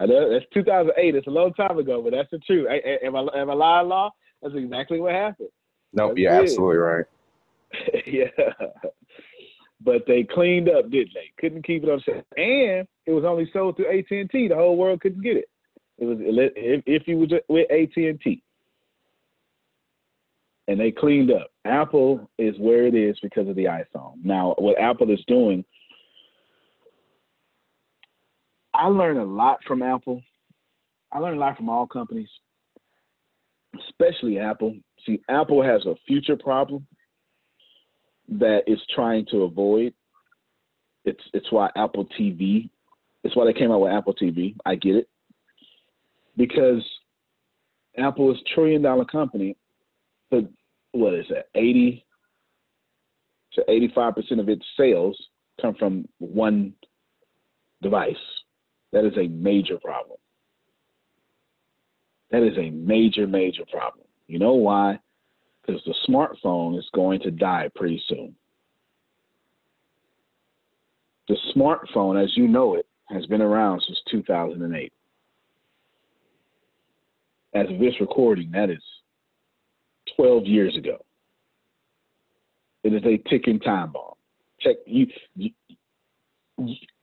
I 0.00 0.06
know 0.06 0.30
that's 0.30 0.46
2008. 0.54 1.14
It's 1.14 1.26
a 1.26 1.30
long 1.30 1.52
time 1.54 1.78
ago, 1.78 2.02
but 2.02 2.12
that's 2.12 2.30
the 2.30 2.38
truth. 2.38 2.66
Am 3.02 3.16
I, 3.16 3.26
am 3.34 3.50
I 3.50 3.54
lying, 3.54 3.88
law? 3.88 4.10
That's 4.42 4.54
exactly 4.54 5.00
what 5.00 5.12
happened. 5.12 5.50
Nope, 5.92 6.16
you're 6.16 6.32
absolutely 6.32 6.76
right. 6.76 7.04
yeah. 8.06 8.26
But 9.82 10.02
they 10.06 10.24
cleaned 10.24 10.68
up, 10.68 10.90
didn't 10.90 11.14
they? 11.14 11.32
Couldn't 11.38 11.66
keep 11.66 11.84
it 11.84 11.88
on 11.88 12.02
sale, 12.04 12.22
and 12.36 12.86
it 13.06 13.12
was 13.12 13.24
only 13.24 13.48
sold 13.52 13.76
through 13.76 13.98
AT 13.98 14.10
and 14.10 14.30
T. 14.30 14.48
The 14.48 14.54
whole 14.54 14.76
world 14.76 15.00
couldn't 15.00 15.22
get 15.22 15.38
it. 15.38 15.48
It 15.98 16.04
was 16.04 16.18
if, 16.20 16.82
if 16.86 17.08
you 17.08 17.18
was 17.18 17.30
with 17.48 17.70
AT 17.70 17.96
and 17.96 18.20
T 18.20 18.42
and 20.70 20.78
they 20.78 20.92
cleaned 20.92 21.32
up. 21.32 21.50
Apple 21.64 22.30
is 22.38 22.54
where 22.58 22.86
it 22.86 22.94
is 22.94 23.18
because 23.20 23.48
of 23.48 23.56
the 23.56 23.64
iPhone. 23.64 24.14
Now, 24.22 24.54
what 24.56 24.80
Apple 24.80 25.10
is 25.10 25.18
doing, 25.26 25.64
I 28.72 28.86
learned 28.86 29.18
a 29.18 29.24
lot 29.24 29.58
from 29.66 29.82
Apple. 29.82 30.22
I 31.12 31.18
learned 31.18 31.38
a 31.38 31.40
lot 31.40 31.56
from 31.56 31.68
all 31.68 31.88
companies, 31.88 32.28
especially 33.88 34.38
Apple. 34.38 34.76
See, 35.04 35.20
Apple 35.28 35.60
has 35.60 35.84
a 35.86 35.96
future 36.06 36.36
problem 36.36 36.86
that 38.30 38.62
it's 38.66 38.82
trying 38.94 39.26
to 39.26 39.42
avoid. 39.42 39.94
It's 41.04 41.22
it's 41.32 41.50
why 41.50 41.70
Apple 41.76 42.06
TV. 42.18 42.70
It's 43.24 43.36
why 43.36 43.44
they 43.44 43.52
came 43.52 43.70
out 43.70 43.80
with 43.80 43.92
Apple 43.92 44.14
TV. 44.14 44.56
I 44.64 44.76
get 44.76 44.96
it 44.96 45.08
because 46.36 46.82
Apple 47.98 48.30
is 48.30 48.38
a 48.38 48.54
trillion 48.54 48.82
dollar 48.82 49.04
company, 49.04 49.56
but 50.30 50.44
what 50.92 51.14
is 51.14 51.26
that, 51.30 51.46
80 51.54 52.04
to 53.54 53.64
85% 53.68 54.40
of 54.40 54.48
its 54.48 54.64
sales 54.76 55.20
come 55.60 55.74
from 55.74 56.08
one 56.18 56.72
device. 57.82 58.14
That 58.92 59.04
is 59.04 59.12
a 59.16 59.28
major 59.28 59.78
problem. 59.78 60.18
That 62.30 62.42
is 62.42 62.56
a 62.58 62.70
major, 62.70 63.26
major 63.26 63.64
problem. 63.70 64.06
You 64.28 64.38
know 64.38 64.54
why? 64.54 64.98
Because 65.70 65.84
the 65.84 66.12
smartphone 66.12 66.76
is 66.76 66.88
going 66.94 67.20
to 67.20 67.30
die 67.30 67.70
pretty 67.76 68.02
soon. 68.08 68.34
The 71.28 71.36
smartphone, 71.54 72.22
as 72.22 72.36
you 72.36 72.48
know 72.48 72.74
it, 72.74 72.86
has 73.08 73.24
been 73.26 73.40
around 73.40 73.82
since 73.86 74.00
2008. 74.10 74.92
As 77.54 77.70
of 77.70 77.78
this 77.78 77.94
recording, 78.00 78.50
that 78.50 78.70
is 78.70 78.82
12 80.16 80.46
years 80.46 80.76
ago. 80.76 80.98
It 82.82 82.92
is 82.92 83.02
a 83.04 83.18
ticking 83.28 83.60
time 83.60 83.92
bomb. 83.92 84.14
Check 84.60 84.76
you, 84.86 85.06
you 85.36 85.50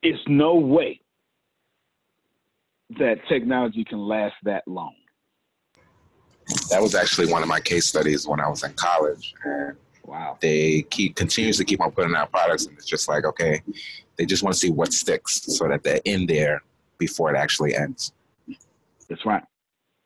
it's 0.02 0.24
no 0.28 0.56
way 0.56 1.00
that 3.00 3.16
technology 3.30 3.86
can 3.86 4.00
last 4.00 4.36
that 4.44 4.68
long. 4.68 4.94
That 6.70 6.82
was 6.82 6.96
actually 6.96 7.32
one 7.32 7.42
of 7.42 7.50
my 7.50 7.60
case 7.60 7.88
studies 7.88 8.28
when 8.28 8.40
I 8.40 8.48
was 8.48 8.64
in 8.64 8.74
college. 8.74 9.34
And 9.44 9.76
wow, 10.06 10.38
they 10.42 10.84
keep 10.84 11.16
continues 11.16 11.58
to 11.58 11.66
keep 11.66 11.82
on 11.82 11.92
putting 11.92 12.16
out 12.16 12.32
products, 12.32 12.66
and 12.66 12.78
it's 12.78 12.86
just 12.86 13.08
like 13.08 13.26
okay, 13.26 13.62
they 14.18 14.26
just 14.26 14.44
want 14.44 14.54
to 14.54 14.60
see 14.60 14.72
what 14.72 14.94
sticks 14.94 15.42
so 15.58 15.68
that 15.68 15.84
they're 15.84 16.02
in 16.06 16.26
there 16.26 16.64
before 16.98 17.34
it 17.34 17.38
actually 17.38 17.76
ends. 17.76 18.14
That's 19.10 19.26
right. 19.26 19.44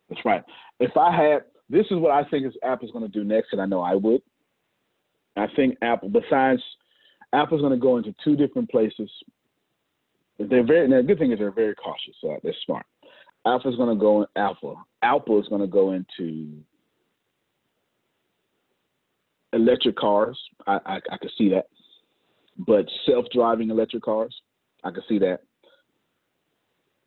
That's 0.10 0.24
right. 0.26 0.44
If 0.80 0.96
I 0.98 1.16
had, 1.16 1.44
this 1.70 1.86
is 1.90 1.98
what 1.98 2.12
I 2.12 2.28
think 2.30 2.46
is 2.46 2.54
Apple's 2.64 2.92
going 2.92 3.10
to 3.10 3.12
do 3.12 3.24
next, 3.24 3.54
and 3.54 3.62
I 3.62 3.66
know 3.66 3.82
I 3.82 3.96
would. 3.96 4.22
I 5.38 5.48
think 5.56 5.78
Apple, 5.82 6.10
besides, 6.10 6.62
Apple's 7.34 7.62
going 7.62 7.72
to 7.72 7.80
go 7.80 7.98
into 7.98 8.14
two 8.24 8.36
different 8.36 8.70
places. 8.70 9.10
They're 10.38 10.66
very. 10.66 10.90
the 10.90 11.04
good 11.04 11.20
thing 11.20 11.32
is 11.32 11.40
they're 11.40 11.52
very 11.52 11.76
cautious. 11.76 12.16
So 12.20 12.38
they're 12.44 12.54
smart. 12.66 12.86
Apple's 13.46 13.78
going 13.78 13.96
to 13.96 14.00
go. 14.00 14.22
In 14.22 14.28
alpha. 14.36 14.76
Apple 15.02 15.42
is 15.42 15.48
going 15.48 15.62
to 15.62 15.68
go 15.68 15.92
into 15.94 16.58
electric 19.54 19.98
cars. 19.98 20.40
I, 20.68 20.80
I, 20.86 20.96
I 21.12 21.18
can 21.18 21.30
see 21.38 21.50
that. 21.50 21.66
But 22.58 22.86
self-driving 23.06 23.70
electric 23.70 24.04
cars, 24.04 24.36
I 24.84 24.92
can 24.92 25.04
see 25.08 25.20
that. 25.20 25.40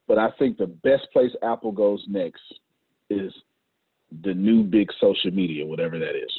But 0.06 0.18
I 0.18 0.30
think 0.38 0.58
the 0.58 0.66
best 0.66 1.06
place 1.12 1.30
Apple 1.42 1.72
goes 1.72 2.04
next 2.08 2.42
is 3.08 3.32
the 4.22 4.34
new 4.34 4.62
big 4.62 4.88
social 5.00 5.30
media, 5.30 5.64
whatever 5.64 5.98
that 5.98 6.16
is. 6.16 6.30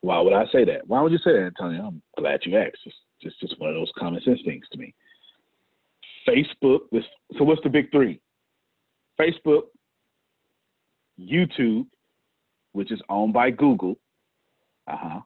Why 0.00 0.20
would 0.20 0.32
I 0.32 0.44
say 0.52 0.64
that? 0.64 0.86
Why 0.86 1.02
would 1.02 1.12
you 1.12 1.18
say 1.18 1.32
that, 1.32 1.44
Antonio? 1.44 1.86
I'm 1.86 2.02
glad 2.16 2.40
you 2.44 2.56
asked. 2.56 2.78
It's 2.86 2.94
just, 3.22 3.40
just 3.40 3.60
one 3.60 3.70
of 3.70 3.76
those 3.76 3.90
common 3.98 4.22
sense 4.22 4.40
things 4.44 4.64
to 4.72 4.78
me. 4.78 4.94
Facebook. 6.26 6.80
This, 6.92 7.04
so 7.36 7.44
what's 7.44 7.62
the 7.62 7.68
big 7.68 7.90
three? 7.90 8.20
Facebook, 9.20 9.62
YouTube, 11.18 11.86
which 12.72 12.92
is 12.92 13.00
owned 13.08 13.32
by 13.32 13.50
Google, 13.50 13.98
uh-huh, 14.86 15.20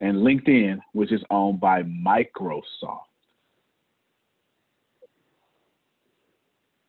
and 0.00 0.18
LinkedIn, 0.18 0.78
which 0.92 1.12
is 1.12 1.22
owned 1.30 1.60
by 1.60 1.82
Microsoft. 1.82 3.08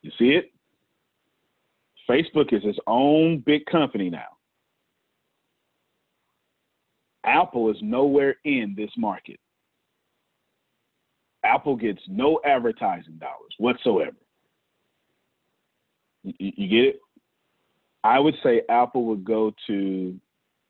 You 0.01 0.11
see 0.17 0.29
it? 0.29 0.51
Facebook 2.09 2.53
is 2.53 2.61
its 2.63 2.79
own 2.87 3.43
big 3.45 3.65
company 3.65 4.09
now. 4.09 4.37
Apple 7.25 7.69
is 7.69 7.77
nowhere 7.81 8.35
in 8.45 8.73
this 8.75 8.89
market. 8.97 9.39
Apple 11.43 11.75
gets 11.75 12.01
no 12.07 12.39
advertising 12.45 13.17
dollars 13.19 13.53
whatsoever. 13.57 14.15
You, 16.23 16.33
you, 16.39 16.67
get 16.67 16.95
it? 16.95 16.99
I 18.03 18.19
would 18.19 18.35
say 18.43 18.61
Apple 18.69 19.05
would 19.05 19.23
go 19.23 19.53
to 19.67 20.19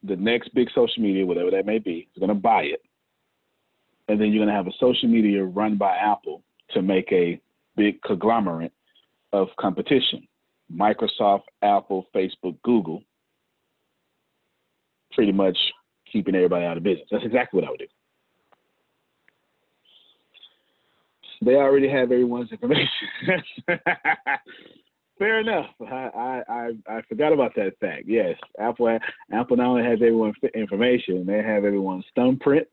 the 0.03 0.15
next 0.15 0.53
big 0.53 0.69
social 0.73 1.03
media, 1.03 1.25
whatever 1.25 1.51
that 1.51 1.65
may 1.65 1.79
be, 1.79 2.07
is 2.13 2.19
going 2.19 2.29
to 2.29 2.35
buy 2.35 2.63
it. 2.63 2.81
And 4.07 4.19
then 4.19 4.31
you're 4.31 4.43
going 4.43 4.49
to 4.49 4.55
have 4.55 4.67
a 4.67 4.77
social 4.79 5.09
media 5.09 5.43
run 5.43 5.77
by 5.77 5.95
Apple 5.95 6.41
to 6.71 6.81
make 6.81 7.11
a 7.11 7.39
big 7.75 8.01
conglomerate 8.01 8.73
of 9.33 9.49
competition. 9.59 10.27
Microsoft, 10.73 11.43
Apple, 11.61 12.07
Facebook, 12.15 12.55
Google, 12.63 13.03
pretty 15.13 15.31
much 15.31 15.57
keeping 16.11 16.35
everybody 16.35 16.65
out 16.65 16.77
of 16.77 16.83
business. 16.83 17.07
That's 17.11 17.25
exactly 17.25 17.59
what 17.59 17.67
I 17.67 17.71
would 17.71 17.79
do. 17.79 17.87
They 21.41 21.55
already 21.55 21.89
have 21.89 22.11
everyone's 22.11 22.51
information. 22.51 22.89
Fair 25.19 25.41
enough. 25.41 25.65
I, 25.81 26.41
I 26.47 26.71
I 26.87 27.01
forgot 27.09 27.33
about 27.33 27.53
that 27.55 27.77
fact. 27.81 28.03
Yes, 28.07 28.37
Apple 28.57 28.97
Apple 29.33 29.57
not 29.57 29.67
only 29.67 29.83
has 29.83 29.99
everyone's 30.01 30.35
information, 30.55 31.25
they 31.25 31.43
have 31.43 31.65
everyone's 31.65 32.05
thumbprint 32.15 32.65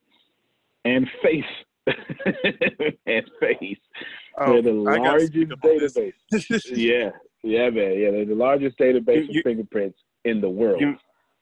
and 0.85 1.09
face 1.25 1.45
and 3.07 3.31
face. 3.41 3.79
Oh, 4.39 4.53
they're 4.53 4.63
the 4.63 4.73
largest 4.73 5.33
database. 5.33 6.13
yeah, 6.71 7.11
yeah, 7.43 7.71
man. 7.71 7.99
Yeah, 7.99 8.13
they're 8.13 8.25
the 8.25 8.35
largest 8.37 8.79
database 8.79 9.27
you, 9.29 9.41
of 9.41 9.45
fingerprints 9.45 9.99
in 10.25 10.41
the 10.41 10.49
world. 10.49 10.81
You, 10.81 10.97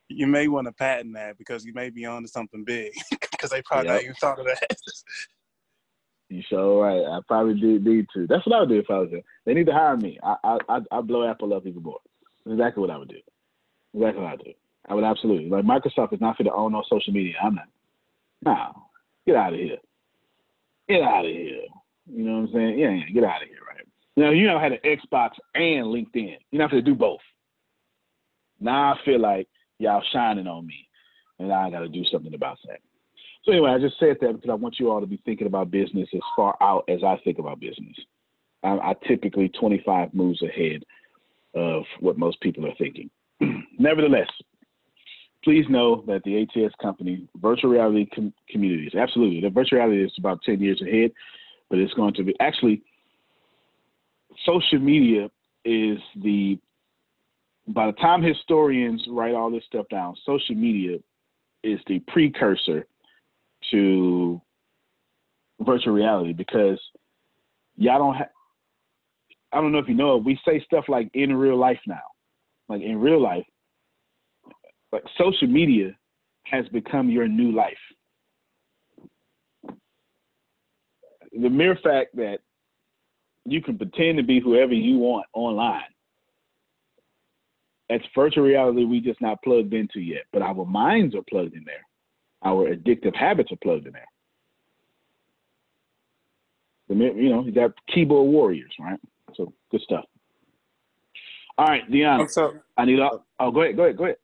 you 0.08 0.26
may 0.26 0.48
want 0.48 0.68
to 0.68 0.72
patent 0.72 1.14
that 1.14 1.36
because 1.36 1.66
you 1.66 1.74
may 1.74 1.90
be 1.90 2.06
onto 2.06 2.28
something 2.28 2.64
big 2.64 2.92
because 3.30 3.50
they 3.50 3.60
probably 3.62 3.88
yep. 3.88 3.96
not 3.96 4.02
even 4.02 4.14
thought 4.14 4.38
of 4.38 4.46
that. 4.46 4.76
You 6.34 6.80
right. 6.80 7.04
I 7.04 7.20
probably 7.28 7.60
did 7.60 7.84
need 7.84 8.06
to. 8.14 8.26
That's 8.26 8.44
what 8.44 8.56
I 8.56 8.60
would 8.60 8.68
do 8.68 8.78
if 8.78 8.90
I 8.90 8.98
was 8.98 9.10
there. 9.12 9.22
They 9.44 9.54
need 9.54 9.66
to 9.66 9.72
hire 9.72 9.96
me. 9.96 10.18
I 10.22 10.58
I 10.68 10.80
I 10.90 11.00
blow 11.00 11.28
Apple 11.28 11.54
up 11.54 11.66
even 11.66 11.82
more. 11.82 12.00
That's 12.44 12.54
exactly 12.54 12.80
what 12.80 12.90
I 12.90 12.98
would 12.98 13.08
do. 13.08 13.20
Exactly 13.94 14.22
what 14.22 14.32
I 14.32 14.36
do. 14.36 14.52
I 14.88 14.94
would 14.94 15.04
absolutely 15.04 15.48
like 15.48 15.64
Microsoft 15.64 16.12
is 16.12 16.20
not 16.20 16.36
for 16.36 16.42
to 16.42 16.52
own 16.52 16.72
no 16.72 16.82
social 16.88 17.12
media. 17.12 17.34
I'm 17.42 17.54
not. 17.54 17.68
No, 18.44 18.82
get 19.26 19.36
out 19.36 19.54
of 19.54 19.60
here. 19.60 19.78
Get 20.88 21.02
out 21.02 21.24
of 21.24 21.30
here. 21.30 21.62
You 22.12 22.24
know 22.24 22.40
what 22.40 22.48
I'm 22.48 22.52
saying? 22.52 22.78
Yeah, 22.78 22.90
yeah 22.90 23.08
get 23.14 23.24
out 23.24 23.42
of 23.42 23.48
here, 23.48 23.58
right? 23.68 23.86
Now 24.16 24.30
you 24.30 24.46
know 24.46 24.58
had 24.58 24.72
an 24.72 24.78
Xbox 24.84 25.30
and 25.54 25.86
LinkedIn. 25.86 26.36
You 26.50 26.58
don't 26.58 26.70
have 26.70 26.70
to 26.70 26.82
do 26.82 26.96
both. 26.96 27.20
Now 28.60 28.94
I 28.94 29.04
feel 29.04 29.20
like 29.20 29.48
y'all 29.78 30.02
shining 30.12 30.48
on 30.48 30.66
me, 30.66 30.88
and 31.38 31.52
I 31.52 31.70
got 31.70 31.80
to 31.80 31.88
do 31.88 32.04
something 32.10 32.34
about 32.34 32.58
that. 32.66 32.80
So 33.44 33.52
anyway, 33.52 33.70
I 33.70 33.78
just 33.78 33.98
said 33.98 34.16
that 34.20 34.32
because 34.32 34.50
I 34.50 34.54
want 34.54 34.80
you 34.80 34.90
all 34.90 35.00
to 35.00 35.06
be 35.06 35.20
thinking 35.24 35.46
about 35.46 35.70
business 35.70 36.08
as 36.14 36.20
far 36.34 36.56
out 36.62 36.84
as 36.88 37.04
I 37.04 37.20
think 37.24 37.38
about 37.38 37.60
business. 37.60 37.94
I, 38.62 38.78
I 38.78 38.94
typically 39.06 39.50
25 39.50 40.14
moves 40.14 40.42
ahead 40.42 40.82
of 41.54 41.84
what 42.00 42.18
most 42.18 42.40
people 42.40 42.66
are 42.66 42.74
thinking. 42.78 43.10
Nevertheless, 43.78 44.28
please 45.44 45.66
know 45.68 46.02
that 46.06 46.22
the 46.24 46.42
ATS 46.42 46.74
company, 46.80 47.28
virtual 47.36 47.70
reality 47.70 48.06
com- 48.14 48.32
communities, 48.48 48.94
absolutely, 48.94 49.42
the 49.42 49.50
virtual 49.50 49.78
reality 49.78 50.02
is 50.02 50.12
about 50.18 50.42
10 50.42 50.60
years 50.60 50.80
ahead, 50.80 51.12
but 51.68 51.78
it's 51.78 51.92
going 51.94 52.14
to 52.14 52.24
be 52.24 52.34
actually 52.40 52.82
social 54.44 54.78
media 54.78 55.30
is 55.64 55.98
the 56.22 56.58
by 57.68 57.86
the 57.86 57.92
time 57.92 58.22
historians 58.22 59.02
write 59.08 59.34
all 59.34 59.50
this 59.50 59.64
stuff 59.66 59.86
down, 59.90 60.14
social 60.26 60.54
media 60.54 60.98
is 61.62 61.80
the 61.86 61.98
precursor 62.08 62.86
to 63.70 64.40
virtual 65.60 65.92
reality 65.92 66.32
because 66.32 66.80
y'all 67.76 67.98
don't 67.98 68.14
have. 68.14 68.30
I 69.52 69.60
don't 69.60 69.72
know 69.72 69.78
if 69.78 69.88
you 69.88 69.94
know 69.94 70.16
it. 70.16 70.24
We 70.24 70.38
say 70.46 70.62
stuff 70.64 70.84
like 70.88 71.10
in 71.14 71.34
real 71.34 71.56
life 71.56 71.78
now, 71.86 72.02
like 72.68 72.82
in 72.82 73.00
real 73.00 73.22
life, 73.22 73.46
like 74.92 75.04
social 75.16 75.46
media 75.46 75.96
has 76.44 76.66
become 76.68 77.08
your 77.08 77.28
new 77.28 77.52
life. 77.52 77.74
The 81.32 81.50
mere 81.50 81.76
fact 81.82 82.16
that 82.16 82.38
you 83.44 83.60
can 83.60 83.76
pretend 83.76 84.18
to 84.18 84.24
be 84.24 84.40
whoever 84.40 84.72
you 84.72 84.98
want 84.98 85.26
online. 85.34 85.82
That's 87.88 88.04
virtual 88.14 88.44
reality 88.44 88.84
we 88.84 89.00
just 89.00 89.20
not 89.20 89.42
plugged 89.42 89.74
into 89.74 90.00
yet, 90.00 90.22
but 90.32 90.42
our 90.42 90.64
minds 90.64 91.14
are 91.14 91.22
plugged 91.28 91.54
in 91.54 91.64
there 91.64 91.84
our 92.44 92.74
addictive 92.74 93.16
habits 93.16 93.50
are 93.52 93.58
plugged 93.62 93.86
in 93.86 93.92
there. 93.92 94.06
You 96.88 97.30
know, 97.30 97.44
you 97.44 97.52
got 97.52 97.72
keyboard 97.92 98.30
warriors, 98.30 98.72
right? 98.78 99.00
So 99.34 99.52
good 99.70 99.80
stuff. 99.80 100.04
All 101.56 101.66
right, 101.66 101.90
Dion. 101.90 102.28
So, 102.28 102.54
I 102.76 102.84
need. 102.84 103.00
All, 103.00 103.24
oh, 103.40 103.50
go 103.50 103.62
ahead. 103.62 103.76
Go 103.76 103.84
ahead. 103.84 103.96
Go 103.96 104.04
ahead. 104.04 104.16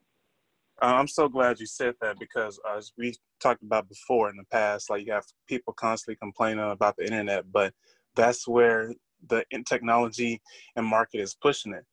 Uh, 0.83 0.87
I'm 0.87 1.09
so 1.09 1.29
glad 1.29 1.61
you 1.61 1.67
said 1.67 1.95
that 2.01 2.19
because 2.19 2.59
as 2.77 2.93
we 2.97 3.15
talked 3.41 3.63
about 3.63 3.89
before 3.89 4.31
in 4.31 4.37
the 4.37 4.45
past, 4.51 4.91
like 4.91 5.07
you 5.07 5.13
have 5.13 5.25
people 5.47 5.73
constantly 5.75 6.17
complaining 6.17 6.71
about 6.71 6.97
the 6.97 7.05
internet, 7.05 7.51
but 7.53 7.73
that's 8.17 8.49
where 8.49 8.95
the 9.29 9.45
technology 9.69 10.41
and 10.77 10.87
market 10.87 11.21
is 11.21 11.35
pushing 11.35 11.75
it. 11.75 11.85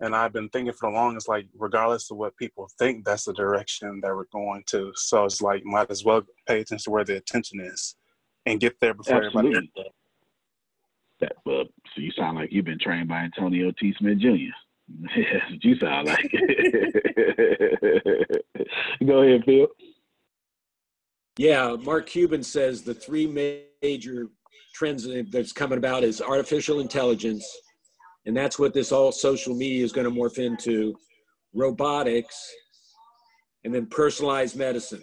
And 0.00 0.16
I've 0.16 0.32
been 0.32 0.48
thinking 0.48 0.72
for 0.72 0.90
the 0.90 0.96
longest, 0.96 1.28
like, 1.28 1.46
regardless 1.58 2.10
of 2.10 2.16
what 2.16 2.34
people 2.36 2.70
think, 2.78 3.04
that's 3.04 3.26
the 3.26 3.34
direction 3.34 4.00
that 4.02 4.14
we're 4.14 4.24
going 4.32 4.64
to. 4.68 4.92
So 4.94 5.26
it's 5.26 5.42
like, 5.42 5.62
might 5.64 5.90
as 5.90 6.04
well 6.04 6.22
pay 6.46 6.60
attention 6.60 6.84
to 6.84 6.90
where 6.90 7.04
the 7.04 7.16
attention 7.16 7.60
is 7.60 7.96
and 8.46 8.60
get 8.60 8.80
there 8.80 8.94
before 8.94 9.24
Absolutely. 9.24 9.50
everybody 9.50 9.66
gets 9.66 9.72
there. 9.76 9.84
That, 11.20 11.36
well, 11.44 11.64
so 11.64 12.00
you 12.00 12.12
sound 12.12 12.38
like 12.38 12.50
you've 12.50 12.64
been 12.64 12.78
trained 12.78 13.08
by 13.08 13.18
Antonio 13.18 13.70
T. 13.78 13.94
Smith 13.98 14.18
Jr. 14.18 14.54
That's 15.02 15.64
you 15.64 15.76
sound 15.76 16.08
like. 16.08 16.32
Go 19.06 19.22
ahead, 19.22 19.44
Phil. 19.44 19.68
Yeah, 21.36 21.76
Mark 21.82 22.06
Cuban 22.06 22.42
says 22.42 22.82
the 22.82 22.94
three 22.94 23.26
major 23.26 24.28
trends 24.74 25.06
that's 25.30 25.52
coming 25.52 25.78
about 25.78 26.02
is 26.04 26.20
artificial 26.20 26.80
intelligence, 26.80 27.46
and 28.26 28.36
that's 28.36 28.58
what 28.58 28.74
this 28.74 28.92
all 28.92 29.12
social 29.12 29.54
media 29.54 29.84
is 29.84 29.92
going 29.92 30.08
to 30.08 30.10
morph 30.10 30.38
into 30.38 30.94
robotics 31.54 32.52
and 33.64 33.74
then 33.74 33.86
personalized 33.86 34.56
medicine. 34.56 35.02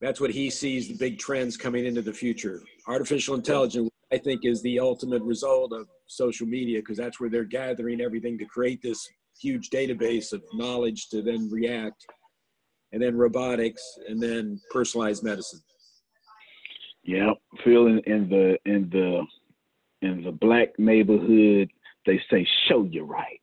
That's 0.00 0.20
what 0.20 0.30
he 0.30 0.50
sees 0.50 0.88
the 0.88 0.96
big 0.96 1.18
trends 1.18 1.56
coming 1.56 1.86
into 1.86 2.02
the 2.02 2.12
future. 2.12 2.62
Artificial 2.86 3.34
intelligence 3.34 3.90
i 4.12 4.18
think 4.18 4.44
is 4.44 4.62
the 4.62 4.78
ultimate 4.78 5.22
result 5.22 5.72
of 5.72 5.88
social 6.06 6.46
media 6.46 6.78
because 6.78 6.96
that's 6.96 7.18
where 7.18 7.28
they're 7.28 7.42
gathering 7.42 8.00
everything 8.00 8.38
to 8.38 8.44
create 8.44 8.80
this 8.80 9.08
huge 9.40 9.70
database 9.70 10.32
of 10.32 10.42
knowledge 10.54 11.08
to 11.08 11.22
then 11.22 11.48
react, 11.50 12.06
and 12.92 13.02
then 13.02 13.16
robotics, 13.16 13.82
and 14.08 14.22
then 14.22 14.60
personalized 14.70 15.22
medicine. 15.22 15.60
Yeah, 17.02 17.32
feeling 17.64 18.00
in 18.06 18.28
the 18.28 18.58
in 18.64 18.88
the 18.90 19.22
in 20.02 20.22
the 20.22 20.32
black 20.32 20.78
neighborhood, 20.78 21.70
they 22.06 22.20
say 22.30 22.46
show 22.68 22.84
you 22.84 23.04
right, 23.04 23.40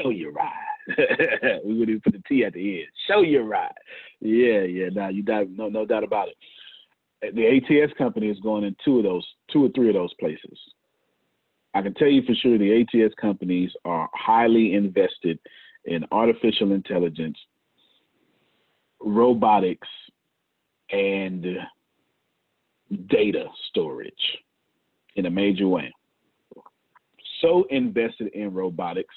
show 0.00 0.10
you 0.10 0.30
right. 0.30 1.60
we 1.64 1.78
would 1.78 1.88
even 1.88 2.00
put 2.00 2.12
the 2.12 2.22
T 2.28 2.44
at 2.44 2.52
the 2.52 2.80
end. 2.80 2.88
Show 3.08 3.22
you 3.22 3.42
right. 3.42 3.72
Yeah, 4.20 4.62
yeah. 4.62 4.88
Now 4.92 5.08
you 5.08 5.22
doubt, 5.22 5.48
no 5.50 5.68
no 5.68 5.84
doubt 5.84 6.04
about 6.04 6.28
it. 6.28 7.34
The 7.34 7.56
ATS 7.56 7.92
company 7.98 8.28
is 8.28 8.38
going 8.40 8.64
in 8.64 8.76
two 8.84 8.98
of 8.98 9.04
those, 9.04 9.26
two 9.50 9.64
or 9.64 9.68
three 9.70 9.88
of 9.88 9.94
those 9.94 10.14
places. 10.14 10.58
I 11.74 11.82
can 11.82 11.94
tell 11.94 12.08
you 12.08 12.22
for 12.22 12.34
sure 12.34 12.56
the 12.56 12.80
ATS 12.80 13.14
companies 13.20 13.70
are 13.84 14.08
highly 14.14 14.74
invested 14.74 15.38
in 15.84 16.04
artificial 16.10 16.72
intelligence, 16.72 17.38
robotics, 19.00 19.88
and 20.90 21.58
data 23.08 23.46
storage 23.68 24.38
in 25.16 25.26
a 25.26 25.30
major 25.30 25.68
way. 25.68 25.92
So 27.40 27.64
invested 27.70 28.28
in 28.28 28.54
robotics 28.54 29.14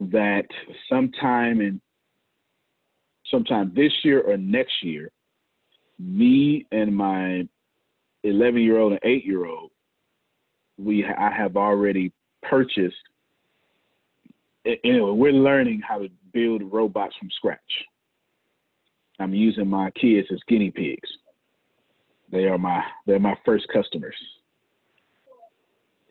that 0.00 0.46
sometime 0.88 1.60
in 1.60 1.80
sometime 3.30 3.72
this 3.74 3.92
year 4.04 4.20
or 4.22 4.36
next 4.36 4.82
year, 4.82 5.10
me 5.98 6.66
and 6.72 6.94
my 6.94 7.46
11 8.24 8.62
year 8.62 8.78
old 8.78 8.92
and 8.92 9.00
8 9.02 9.24
year 9.24 9.46
old, 9.46 9.70
we 10.78 11.04
I 11.04 11.30
have 11.30 11.56
already 11.56 12.12
purchased. 12.42 12.96
Anyway, 14.64 15.10
we're 15.12 15.32
learning 15.32 15.80
how 15.86 15.98
to 15.98 16.08
build 16.32 16.62
robots 16.72 17.14
from 17.18 17.30
scratch. 17.30 17.58
I'm 19.18 19.34
using 19.34 19.68
my 19.68 19.90
kids 19.92 20.28
as 20.32 20.38
guinea 20.48 20.70
pigs. 20.70 21.08
They 22.30 22.44
are 22.44 22.58
my 22.58 22.82
they're 23.06 23.18
my 23.18 23.36
first 23.44 23.66
customers. 23.72 24.16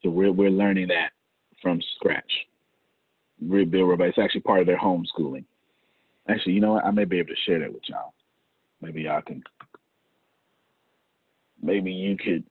So 0.04 0.10
we're 0.10 0.32
we're 0.32 0.50
learning 0.50 0.88
that 0.90 1.12
from 1.62 1.82
scratch. 1.96 2.32
Rebuild 3.42 3.90
robots. 3.90 4.10
It's 4.10 4.24
actually 4.24 4.42
part 4.42 4.62
of 4.62 4.68
their 4.68 4.80
homeschooling. 4.80 5.46
Actually, 6.30 6.54
you 6.54 6.62
know 6.62 6.74
what? 6.74 6.86
I 6.86 6.92
may 6.92 7.06
be 7.06 7.20
able 7.20 7.30
to 7.30 7.42
share 7.46 7.60
that 7.60 7.72
with 7.72 7.84
y'all. 7.88 8.14
Maybe 8.82 9.04
y'all 9.04 9.22
can. 9.22 9.44
Maybe 11.62 11.92
you 11.92 12.18
could 12.18 12.44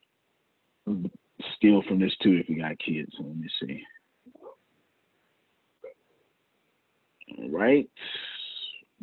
steal 1.57 1.83
from 1.83 2.01
this 2.01 2.17
too 2.23 2.33
if 2.41 2.49
you 2.49 2.61
got 2.61 2.79
kids. 2.79 3.13
Let 3.19 3.37
me 3.37 3.49
see. 3.61 3.83
All 7.39 7.51
right. 7.51 7.89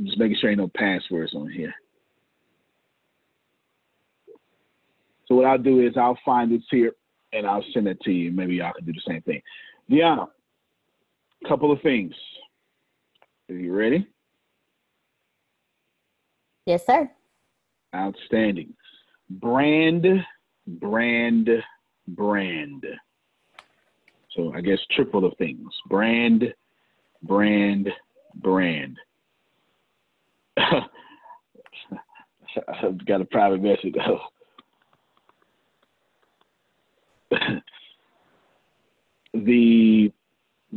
Just 0.03 0.17
making 0.17 0.37
sure 0.39 0.49
ain't 0.49 0.59
no 0.59 0.71
passwords 0.75 1.35
on 1.35 1.49
here. 1.49 1.73
So 5.27 5.35
what 5.35 5.45
I'll 5.45 5.57
do 5.57 5.85
is 5.85 5.95
I'll 5.95 6.19
find 6.25 6.51
this 6.51 6.63
here 6.69 6.93
and 7.31 7.45
I'll 7.45 7.63
send 7.73 7.87
it 7.87 8.01
to 8.01 8.11
you. 8.11 8.31
Maybe 8.31 8.55
y'all 8.55 8.73
can 8.73 8.85
do 8.85 8.93
the 8.93 9.01
same 9.07 9.21
thing. 9.21 9.41
Deanna, 9.89 10.27
couple 11.47 11.71
of 11.71 11.81
things. 11.81 12.13
Are 13.49 13.55
you 13.55 13.73
ready? 13.73 14.05
Yes, 16.65 16.85
sir. 16.85 17.09
Outstanding. 17.93 18.73
Brand, 19.29 20.05
brand, 20.67 21.49
brand. 22.07 22.85
So 24.35 24.53
I 24.55 24.61
guess 24.61 24.79
triple 24.91 25.25
of 25.25 25.33
things. 25.37 25.67
Brand, 25.87 26.53
brand, 27.21 27.89
brand. 28.35 28.97
I've 30.57 30.83
got 33.05 33.21
a 33.21 33.25
private 33.25 33.61
message 33.61 33.93
though. 33.95 34.21
the 39.33 40.11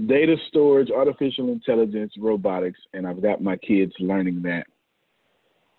data 0.07 0.36
storage, 0.48 0.90
artificial 0.90 1.48
intelligence, 1.48 2.12
robotics, 2.18 2.80
and 2.92 3.07
I've 3.07 3.22
got 3.22 3.42
my 3.42 3.57
kids 3.57 3.92
learning 3.98 4.42
that, 4.42 4.66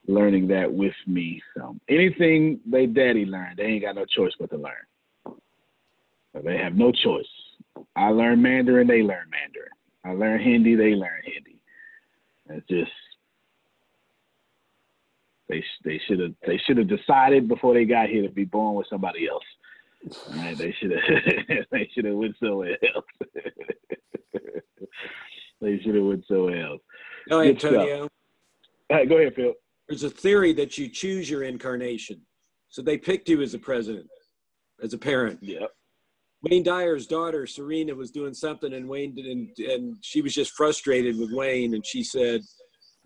learning 0.07 0.47
that 0.47 0.71
with 0.71 0.95
me. 1.05 1.41
So 1.55 1.75
anything 1.89 2.59
they 2.65 2.85
daddy 2.85 3.25
learned, 3.25 3.57
they 3.57 3.65
ain't 3.65 3.83
got 3.83 3.95
no 3.95 4.05
choice 4.05 4.33
but 4.39 4.49
to 4.51 4.57
learn. 4.57 5.35
So 6.33 6.41
they 6.43 6.57
have 6.57 6.75
no 6.75 6.91
choice. 6.91 7.27
I 7.95 8.09
learn 8.09 8.41
Mandarin, 8.41 8.87
they 8.87 9.01
learn 9.01 9.29
Mandarin. 9.29 9.71
I 10.03 10.13
learn 10.13 10.41
Hindi, 10.41 10.75
they 10.75 10.95
learn 10.95 11.21
Hindi. 11.23 11.59
It's 12.49 12.67
just 12.67 12.91
they 15.49 15.63
they 15.83 15.99
should 16.07 16.19
have 16.19 16.33
they 16.45 16.59
should 16.65 16.77
have 16.77 16.87
decided 16.87 17.47
before 17.47 17.73
they 17.73 17.85
got 17.85 18.09
here 18.09 18.23
to 18.23 18.29
be 18.29 18.45
born 18.45 18.75
with 18.75 18.87
somebody 18.89 19.27
else. 19.27 19.43
Right, 20.31 20.57
they 20.57 20.73
should 20.79 20.91
have 20.91 21.01
they 21.71 21.89
should 21.93 22.05
have 22.05 22.15
went 22.15 22.35
somewhere 22.41 22.77
else. 22.95 23.05
they 25.61 25.79
should 25.79 25.95
have 25.95 26.05
went 26.05 26.25
somewhere 26.27 26.65
else. 26.65 26.81
No, 27.29 27.41
Good 27.41 27.49
Antonio. 27.49 27.97
stuff. 27.97 28.09
All 28.89 28.97
right, 28.97 29.09
go 29.09 29.17
ahead, 29.17 29.35
Phil. 29.35 29.53
There's 29.89 30.03
a 30.03 30.09
theory 30.09 30.53
that 30.53 30.77
you 30.77 30.89
choose 30.89 31.29
your 31.29 31.43
incarnation. 31.43 32.21
So 32.69 32.81
they 32.81 32.97
picked 32.97 33.29
you 33.29 33.41
as 33.41 33.53
a 33.53 33.59
president, 33.59 34.07
as 34.81 34.93
a 34.93 34.97
parent. 34.97 35.39
Yep. 35.41 35.71
Wayne 36.43 36.63
Dyer's 36.63 37.07
daughter, 37.07 37.47
Serena, 37.47 37.95
was 37.95 38.11
doing 38.11 38.33
something, 38.33 38.73
and 38.73 38.87
Wayne 38.87 39.15
didn't, 39.15 39.57
and 39.57 39.97
she 40.01 40.21
was 40.21 40.35
just 40.35 40.51
frustrated 40.51 41.17
with 41.17 41.31
Wayne, 41.31 41.73
and 41.73 41.85
she 41.85 42.03
said 42.03 42.41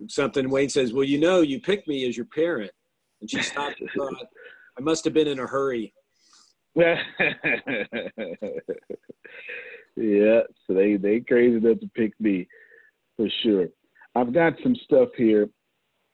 something. 0.07 0.49
Wayne 0.49 0.69
says, 0.69 0.93
"Well, 0.93 1.05
you 1.05 1.19
know, 1.19 1.41
you 1.41 1.59
picked 1.59 1.87
me 1.87 2.07
as 2.07 2.17
your 2.17 2.25
parent," 2.25 2.71
and 3.21 3.29
she 3.29 3.41
stopped 3.41 3.79
and 3.79 3.89
thought, 3.95 4.27
"I 4.77 4.81
must 4.81 5.05
have 5.05 5.13
been 5.13 5.27
in 5.27 5.39
a 5.39 5.47
hurry." 5.47 5.93
Yeah, 6.75 6.95
so 9.95 10.73
they 10.73 10.95
they 10.95 11.19
crazy 11.19 11.57
enough 11.57 11.79
to 11.79 11.89
pick 11.95 12.13
me 12.19 12.47
for 13.17 13.27
sure. 13.43 13.67
I've 14.15 14.33
got 14.33 14.53
some 14.63 14.75
stuff 14.85 15.09
here 15.17 15.49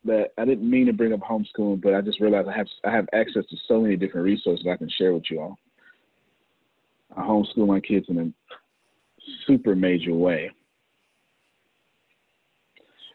that 0.05 0.30
I 0.38 0.45
didn't 0.45 0.70
mean 0.70 0.88
to 0.88 0.93
bring 0.93 1.14
up 1.14 1.20
homeschooling, 1.20 1.82
but 1.82 1.93
I 1.93 2.01
just 2.01 2.20
realized 2.20 2.47
I 2.47 2.58
have 2.58 2.68
I 2.84 2.91
have 2.91 3.08
access 3.14 3.45
to 3.49 3.58
so 3.68 3.82
many 3.82 3.95
different 3.95 4.26
resources 4.26 4.66
I 4.68 4.78
can 4.78 4.89
share 4.89 5.14
with 5.14 5.30
you 5.30 5.41
all. 5.41 5.58
I 7.16 7.22
homeschool 7.22 7.68
my 7.68 7.80
kids 7.80 8.08
in 8.10 8.18
a 8.18 8.32
super 9.45 9.76
major 9.76 10.14
way. 10.14 10.51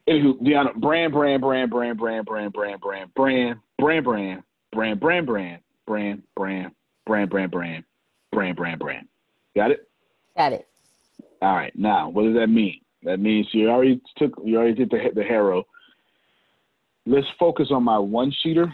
Anywho, 0.09 0.41
Deanna, 0.43 0.75
brand, 0.75 1.13
brand, 1.13 1.41
brand, 1.41 1.71
brand, 1.71 1.99
brand, 1.99 2.27
brand, 2.27 2.53
brand, 2.53 2.83
brand, 2.83 3.15
brand, 3.15 3.15
brand, 3.15 4.05
brand, 4.05 4.05
brand, 4.05 4.43
brand, 4.73 5.01
brand, 5.01 5.01
brand, 5.01 5.61
brand, 5.87 6.23
brand, 6.35 6.73
brand, 7.07 7.31
brand, 7.31 7.51
brand, 7.51 7.85
brand, 8.33 8.57
brand. 8.57 8.79
Brand. 8.79 9.09
Got 9.55 9.71
it? 9.71 9.89
Got 10.37 10.53
it. 10.53 10.67
All 11.41 11.55
right. 11.55 11.77
Now, 11.77 12.09
what 12.09 12.25
does 12.25 12.35
that 12.35 12.49
mean? 12.49 12.81
That 13.03 13.19
means 13.19 13.49
you 13.53 13.69
already 13.69 14.01
took, 14.17 14.33
you 14.45 14.57
already 14.57 14.75
did 14.75 14.91
the 14.91 15.11
the 15.15 15.25
harrow. 15.25 15.65
Let's 17.05 17.27
focus 17.39 17.69
on 17.73 17.83
my 17.83 17.99
one 17.99 18.33
sheeter. 18.45 18.73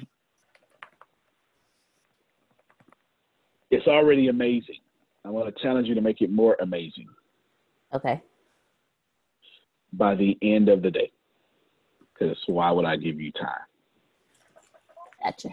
It's 3.70 3.86
already 3.86 4.28
amazing. 4.28 4.80
I 5.24 5.30
want 5.30 5.54
to 5.54 5.62
challenge 5.62 5.88
you 5.88 5.94
to 5.94 6.00
make 6.00 6.20
it 6.20 6.30
more 6.30 6.56
amazing 6.60 7.06
Okay. 7.94 8.22
by 9.92 10.14
the 10.14 10.38
end 10.42 10.68
of 10.68 10.82
the 10.82 10.90
day. 10.90 11.10
Because 12.12 12.36
why 12.46 12.70
would 12.70 12.84
I 12.84 12.96
give 12.96 13.20
you 13.20 13.30
time? 13.32 13.50
Gotcha. 15.22 15.48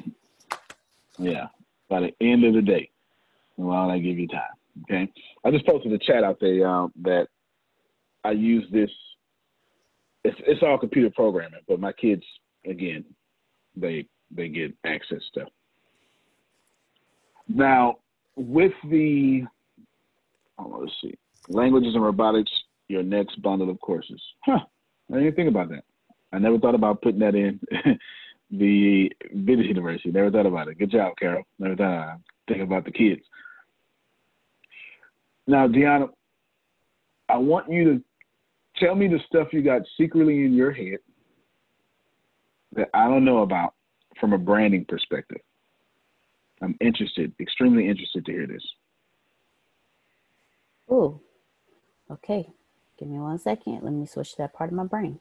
Yeah, 1.17 1.47
by 1.89 2.01
the 2.01 2.11
end 2.21 2.43
of 2.43 2.53
the 2.53 2.61
day. 2.61 2.89
Why 3.55 3.85
would 3.85 3.93
I 3.93 3.99
give 3.99 4.17
you 4.17 4.27
time? 4.27 4.41
Okay. 4.83 5.11
I 5.45 5.51
just 5.51 5.65
posted 5.65 5.91
a 5.93 5.97
chat 5.97 6.23
out 6.23 6.37
there 6.41 6.57
that 7.03 7.27
I 8.23 8.31
use 8.31 8.65
this. 8.71 8.89
It's 10.23 10.37
it's 10.45 10.63
all 10.63 10.77
computer 10.77 11.11
programming, 11.15 11.61
but 11.67 11.79
my 11.79 11.93
kids 11.93 12.23
again, 12.65 13.05
they 13.75 14.07
they 14.31 14.49
get 14.49 14.73
access 14.85 15.21
to. 15.35 15.45
Now 17.47 17.97
with 18.35 18.73
the 18.89 19.43
oh, 20.57 20.77
let's 20.81 20.91
see, 21.01 21.13
languages 21.47 21.93
and 21.93 22.03
robotics, 22.03 22.51
your 22.87 23.03
next 23.03 23.41
bundle 23.41 23.69
of 23.69 23.79
courses. 23.79 24.21
Huh. 24.43 24.59
I 25.13 25.17
didn't 25.17 25.35
think 25.35 25.49
about 25.49 25.69
that. 25.69 25.83
I 26.33 26.39
never 26.39 26.57
thought 26.57 26.75
about 26.75 27.01
putting 27.01 27.19
that 27.19 27.35
in 27.35 27.59
the 28.51 29.11
business 29.43 29.67
university. 29.67 30.11
Never 30.11 30.31
thought 30.31 30.45
about 30.45 30.67
it. 30.67 30.77
Good 30.77 30.91
job, 30.91 31.13
Carol. 31.19 31.43
Never 31.59 31.75
thought 31.75 32.19
think 32.47 32.61
about 32.61 32.85
the 32.85 32.91
kids. 32.91 33.21
Now, 35.47 35.67
Deanna, 35.67 36.09
I 37.29 37.37
want 37.37 37.71
you 37.71 37.83
to 37.85 38.03
tell 38.77 38.95
me 38.95 39.07
the 39.07 39.19
stuff 39.27 39.47
you 39.51 39.61
got 39.61 39.81
secretly 39.97 40.45
in 40.45 40.53
your 40.53 40.71
head 40.71 40.97
that 42.73 42.89
I 42.93 43.07
don't 43.07 43.25
know 43.25 43.39
about 43.39 43.73
from 44.19 44.33
a 44.33 44.37
branding 44.37 44.85
perspective. 44.87 45.41
I'm 46.61 46.75
interested, 46.81 47.33
extremely 47.39 47.87
interested 47.87 48.25
to 48.25 48.31
hear 48.31 48.47
this. 48.47 48.63
Ooh. 50.91 51.19
Okay. 52.09 52.47
Give 52.97 53.09
me 53.09 53.19
one 53.19 53.39
second. 53.39 53.81
Let 53.83 53.93
me 53.93 54.05
switch 54.05 54.35
that 54.37 54.53
part 54.53 54.69
of 54.69 54.75
my 54.75 54.85
brain. 54.85 55.19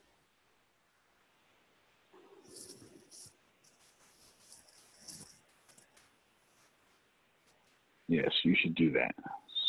Yes, 8.15 8.31
you 8.45 8.55
should 8.63 8.77
do 8.77 8.93
that. 8.93 9.13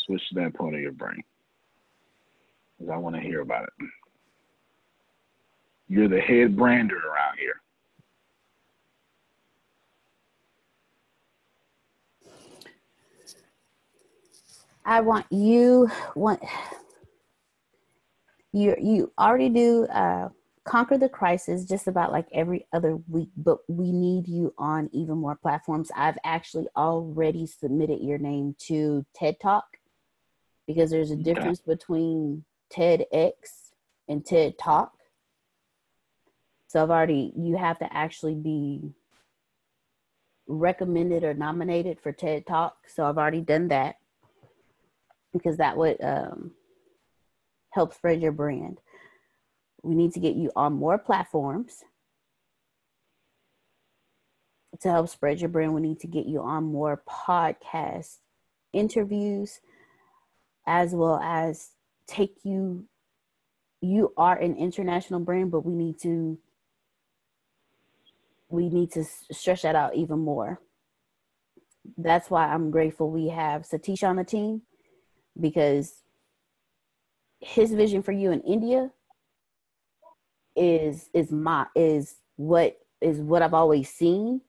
Switch 0.04 0.22
to 0.28 0.36
that 0.36 0.54
part 0.54 0.72
of 0.72 0.78
your 0.78 0.92
brain. 0.92 1.20
Because 2.78 2.92
I 2.92 2.96
want 2.96 3.16
to 3.16 3.20
hear 3.20 3.40
about 3.40 3.64
it. 3.64 3.88
You're 5.88 6.08
the 6.08 6.20
head 6.20 6.56
brander 6.56 6.94
around 6.94 7.38
here. 7.40 7.60
I 14.84 15.00
want 15.00 15.26
you 15.30 15.90
want 16.14 16.40
you 18.52 18.76
you 18.80 19.12
already 19.18 19.48
do 19.48 19.86
uh 19.86 20.28
conquer 20.66 20.98
the 20.98 21.08
crisis 21.08 21.64
just 21.64 21.86
about 21.86 22.12
like 22.12 22.26
every 22.32 22.66
other 22.72 22.96
week 23.08 23.30
but 23.36 23.58
we 23.68 23.92
need 23.92 24.26
you 24.26 24.52
on 24.58 24.90
even 24.92 25.16
more 25.16 25.36
platforms. 25.36 25.90
I've 25.96 26.18
actually 26.24 26.66
already 26.76 27.46
submitted 27.46 28.00
your 28.00 28.18
name 28.18 28.56
to 28.66 29.06
ted 29.14 29.36
talk 29.40 29.64
because 30.66 30.90
there's 30.90 31.12
a 31.12 31.16
difference 31.16 31.60
between 31.60 32.44
tedx 32.74 33.32
and 34.08 34.26
ted 34.26 34.58
talk. 34.58 34.92
So 36.66 36.82
i've 36.82 36.90
already 36.90 37.32
you 37.36 37.56
have 37.56 37.78
to 37.78 37.96
actually 37.96 38.34
be 38.34 38.92
recommended 40.48 41.22
or 41.24 41.34
nominated 41.34 42.00
for 42.00 42.12
ted 42.12 42.46
talk. 42.46 42.76
So 42.88 43.06
i've 43.06 43.18
already 43.18 43.40
done 43.40 43.68
that 43.68 43.96
because 45.32 45.58
that 45.58 45.76
would 45.76 46.02
um, 46.02 46.52
help 47.70 47.94
spread 47.94 48.20
your 48.20 48.32
brand. 48.32 48.80
We 49.82 49.94
need 49.94 50.12
to 50.12 50.20
get 50.20 50.36
you 50.36 50.50
on 50.56 50.74
more 50.74 50.98
platforms 50.98 51.84
to 54.80 54.90
help 54.90 55.08
spread 55.08 55.40
your 55.40 55.48
brand. 55.48 55.74
We 55.74 55.80
need 55.80 56.00
to 56.00 56.06
get 56.06 56.26
you 56.26 56.40
on 56.40 56.64
more 56.64 57.02
podcast 57.08 58.16
interviews 58.72 59.60
as 60.66 60.94
well 60.94 61.20
as 61.22 61.70
take 62.06 62.36
you. 62.42 62.86
You 63.80 64.12
are 64.16 64.36
an 64.36 64.56
international 64.56 65.20
brand, 65.20 65.50
but 65.50 65.64
we 65.64 65.74
need 65.74 66.00
to 66.00 66.38
we 68.48 68.68
need 68.68 68.92
to 68.92 69.04
stretch 69.32 69.62
that 69.62 69.74
out 69.74 69.94
even 69.96 70.20
more. 70.20 70.60
That's 71.98 72.30
why 72.30 72.46
I'm 72.46 72.70
grateful 72.70 73.10
we 73.10 73.28
have 73.28 73.62
Satish 73.62 74.06
on 74.06 74.16
the 74.16 74.24
team 74.24 74.62
because 75.38 76.02
his 77.40 77.72
vision 77.72 78.02
for 78.02 78.12
you 78.12 78.30
in 78.30 78.40
India 78.40 78.90
is 80.56 81.08
is 81.14 81.30
my 81.30 81.66
is 81.74 82.16
what 82.36 82.78
is 83.00 83.18
what 83.18 83.42
I've 83.42 83.54
always 83.54 83.88
seen. 83.90 84.40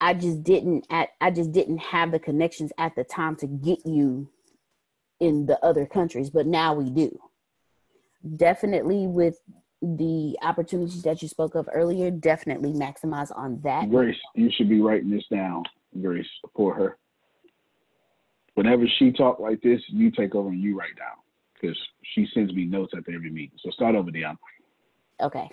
I 0.00 0.14
just 0.14 0.42
didn't 0.42 0.86
at 0.90 1.10
I 1.20 1.30
just 1.30 1.52
didn't 1.52 1.78
have 1.78 2.12
the 2.12 2.18
connections 2.18 2.72
at 2.78 2.94
the 2.96 3.04
time 3.04 3.36
to 3.36 3.46
get 3.46 3.86
you 3.86 4.28
in 5.20 5.46
the 5.46 5.58
other 5.64 5.86
countries, 5.86 6.30
but 6.30 6.46
now 6.46 6.74
we 6.74 6.90
do. 6.90 7.18
Definitely 8.36 9.06
with 9.06 9.38
the 9.80 10.36
opportunities 10.42 11.02
that 11.02 11.22
you 11.22 11.28
spoke 11.28 11.54
of 11.54 11.68
earlier, 11.72 12.10
definitely 12.10 12.72
maximize 12.72 13.30
on 13.36 13.60
that. 13.62 13.88
Grace, 13.88 14.16
you 14.34 14.50
should 14.50 14.68
be 14.68 14.80
writing 14.80 15.10
this 15.10 15.24
down, 15.30 15.62
Grace, 16.00 16.26
for 16.54 16.74
her 16.74 16.98
whenever 18.56 18.84
she 18.98 19.12
talk 19.12 19.38
like 19.38 19.60
this, 19.62 19.80
you 19.88 20.10
take 20.10 20.34
over 20.34 20.48
and 20.48 20.60
you 20.60 20.76
write 20.76 20.96
down 20.96 21.16
because 21.54 21.76
she 22.14 22.26
sends 22.34 22.52
me 22.52 22.64
notes 22.64 22.92
after 22.96 23.14
every 23.14 23.30
meeting. 23.30 23.56
So 23.62 23.70
start 23.70 23.94
over, 23.94 24.10
Dion. 24.10 24.36
Okay. 25.20 25.50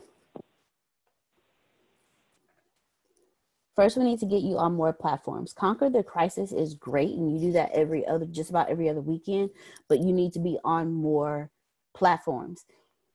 First, 3.76 3.97
we 3.97 4.03
need 4.03 4.20
to 4.20 4.28
get 4.28 4.43
you 4.43 4.57
on 4.57 4.76
more 4.76 4.93
platforms. 4.93 5.51
Conquer 5.51 5.89
the 5.89 6.03
Crisis 6.03 6.51
is 6.51 6.76
great, 6.76 7.16
and 7.16 7.34
you 7.34 7.47
do 7.47 7.53
that 7.53 7.72
every 7.74 8.05
other, 8.05 8.26
just 8.26 8.51
about 8.51 8.70
every 8.70 8.88
other 8.88 9.01
weekend, 9.01 9.49
but 9.89 9.99
you 9.99 10.14
need 10.14 10.32
to 10.34 10.39
be 10.39 10.59
on 10.64 10.93
more 10.93 11.49
platforms. 11.95 12.66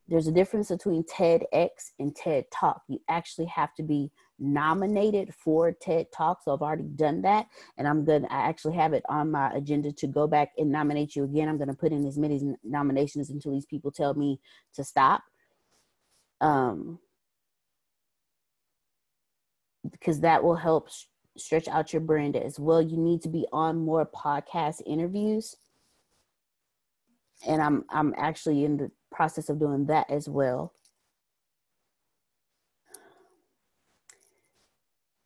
There's 0.08 0.26
a 0.26 0.32
difference 0.32 0.68
between 0.68 1.04
TEDx 1.04 1.92
and 1.98 2.16
TED 2.16 2.46
Talk. 2.50 2.82
You 2.88 2.98
actually 3.08 3.46
have 3.46 3.74
to 3.74 3.82
be 3.82 4.10
nominated 4.38 5.34
for 5.34 5.70
TED 5.70 6.06
Talk. 6.12 6.42
So 6.42 6.54
I've 6.54 6.62
already 6.62 6.88
done 6.88 7.22
that. 7.22 7.46
And 7.76 7.86
I'm 7.86 8.06
to, 8.06 8.26
I 8.30 8.48
actually 8.48 8.74
have 8.76 8.94
it 8.94 9.02
on 9.08 9.30
my 9.30 9.52
agenda 9.52 9.92
to 9.92 10.06
go 10.06 10.26
back 10.26 10.52
and 10.56 10.72
nominate 10.72 11.14
you 11.14 11.24
again. 11.24 11.48
I'm 11.48 11.58
going 11.58 11.68
to 11.68 11.74
put 11.74 11.92
in 11.92 12.06
as 12.06 12.16
many 12.16 12.40
nominations 12.64 13.28
until 13.28 13.52
these 13.52 13.66
people 13.66 13.90
tell 13.90 14.14
me 14.14 14.40
to 14.74 14.82
stop. 14.82 15.22
Um, 16.40 16.98
because 19.90 20.20
that 20.20 20.42
will 20.42 20.56
help 20.56 20.88
stretch 21.36 21.68
out 21.68 21.92
your 21.92 22.00
brand 22.00 22.36
as 22.36 22.58
well. 22.58 22.82
You 22.82 22.96
need 22.96 23.22
to 23.22 23.28
be 23.28 23.46
on 23.52 23.78
more 23.78 24.06
podcast 24.06 24.82
interviews. 24.86 25.56
And 27.46 27.62
I'm 27.62 27.84
I'm 27.90 28.14
actually 28.16 28.64
in 28.64 28.76
the 28.76 28.90
process 29.12 29.48
of 29.48 29.60
doing 29.60 29.86
that 29.86 30.10
as 30.10 30.28
well. 30.28 30.74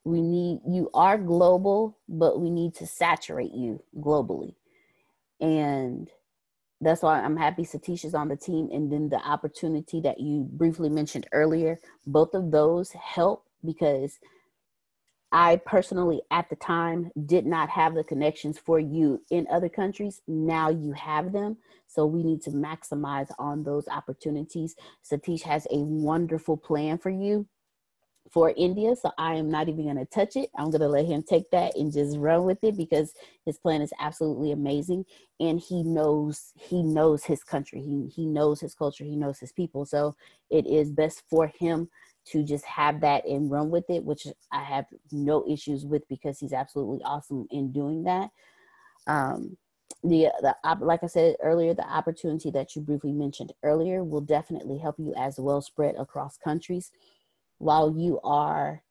we 0.04 0.20
need 0.20 0.60
you 0.66 0.90
are 0.94 1.16
global 1.16 1.98
but 2.08 2.40
we 2.40 2.50
need 2.50 2.74
to 2.74 2.86
saturate 2.86 3.52
you 3.52 3.82
globally 3.98 4.54
and 5.40 6.10
that's 6.82 7.02
why 7.02 7.20
i'm 7.20 7.36
happy 7.36 7.64
satish 7.64 8.04
is 8.04 8.14
on 8.14 8.28
the 8.28 8.36
team. 8.36 8.68
And 8.72 8.92
then 8.92 9.08
the 9.08 9.18
opportunity 9.18 10.00
that 10.02 10.20
you 10.20 10.48
briefly 10.52 10.88
mentioned 10.88 11.26
earlier 11.32 11.78
both 12.06 12.34
of 12.34 12.50
those 12.50 12.92
help 12.92 13.46
because 13.64 14.18
i 15.32 15.56
personally 15.64 16.20
at 16.30 16.50
the 16.50 16.56
time 16.56 17.10
did 17.26 17.46
not 17.46 17.70
have 17.70 17.94
the 17.94 18.04
connections 18.04 18.58
for 18.58 18.78
you 18.78 19.22
in 19.30 19.46
other 19.50 19.68
countries. 19.68 20.20
Now 20.26 20.68
you 20.68 20.92
have 20.92 21.32
them. 21.32 21.56
So 21.86 22.04
we 22.06 22.22
need 22.22 22.42
to 22.42 22.50
maximize 22.50 23.30
on 23.38 23.62
those 23.62 23.88
opportunities. 23.88 24.76
Satish 25.10 25.42
has 25.42 25.66
a 25.70 25.78
wonderful 25.78 26.56
plan 26.56 26.98
for 26.98 27.10
you 27.10 27.46
for 28.30 28.52
India. 28.56 28.94
So 28.96 29.10
I 29.18 29.34
am 29.34 29.50
not 29.50 29.68
even 29.68 29.84
going 29.84 29.96
to 29.96 30.06
touch 30.06 30.36
it. 30.36 30.50
I'm 30.56 30.70
going 30.70 30.80
to 30.80 30.88
let 30.88 31.06
him 31.06 31.22
take 31.22 31.50
that 31.50 31.76
and 31.76 31.92
just 31.92 32.16
run 32.16 32.44
with 32.44 32.58
it 32.62 32.76
because 32.76 33.12
his 33.44 33.58
plan 33.58 33.82
is 33.82 33.92
absolutely 34.00 34.52
amazing. 34.52 35.04
And 35.40 35.60
he 35.60 35.82
knows, 35.82 36.52
he 36.56 36.82
knows 36.82 37.24
his 37.24 37.42
country. 37.42 37.80
He, 37.80 38.06
he 38.14 38.26
knows 38.26 38.60
his 38.60 38.74
culture. 38.74 39.04
He 39.04 39.16
knows 39.16 39.38
his 39.38 39.52
people. 39.52 39.84
So 39.84 40.14
it 40.50 40.66
is 40.66 40.90
best 40.90 41.22
for 41.28 41.48
him 41.58 41.88
to 42.24 42.44
just 42.44 42.64
have 42.64 43.00
that 43.00 43.26
and 43.26 43.50
run 43.50 43.70
with 43.70 43.88
it, 43.90 44.04
which 44.04 44.26
I 44.52 44.62
have 44.62 44.86
no 45.10 45.44
issues 45.48 45.84
with 45.84 46.06
because 46.08 46.38
he's 46.38 46.52
absolutely 46.52 47.02
awesome 47.04 47.46
in 47.50 47.72
doing 47.72 48.04
that. 48.04 48.30
Um, 49.06 49.56
the 50.04 50.32
the 50.40 50.56
like 50.80 51.02
I 51.02 51.06
said 51.06 51.36
earlier, 51.42 51.74
the 51.74 51.88
opportunity 51.88 52.50
that 52.52 52.74
you 52.74 52.82
briefly 52.82 53.12
mentioned 53.12 53.52
earlier 53.62 54.02
will 54.02 54.20
definitely 54.20 54.78
help 54.78 54.98
you 54.98 55.12
as 55.16 55.38
well 55.38 55.60
spread 55.60 55.96
across 55.96 56.36
countries 56.38 56.90
while 57.62 57.94
you 57.96 58.18
are 58.24 58.82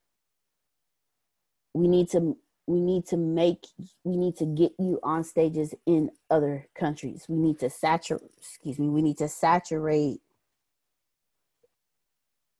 we 1.73 1.89
need 1.89 2.09
to 2.09 2.37
we 2.67 2.79
need 2.79 3.05
to 3.05 3.17
make 3.17 3.65
we 4.05 4.15
need 4.15 4.37
to 4.37 4.45
get 4.45 4.71
you 4.79 4.97
on 5.03 5.25
stages 5.25 5.75
in 5.85 6.09
other 6.29 6.67
countries. 6.73 7.25
We 7.27 7.37
need 7.37 7.59
to 7.59 7.69
saturate 7.69 8.31
excuse 8.37 8.79
me 8.79 8.87
we 8.87 9.01
need 9.01 9.17
to 9.17 9.27
saturate 9.27 10.21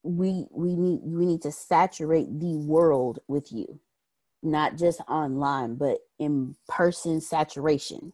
we 0.03 0.47
we 0.51 0.75
need 0.75 0.99
we 1.03 1.25
need 1.25 1.41
to 1.43 1.51
saturate 1.51 2.27
the 2.39 2.57
world 2.57 3.19
with 3.29 3.53
you. 3.53 3.79
Not 4.43 4.77
just 4.77 4.99
online 5.07 5.75
but 5.75 5.99
in 6.19 6.57
person 6.67 7.21
saturation. 7.21 8.11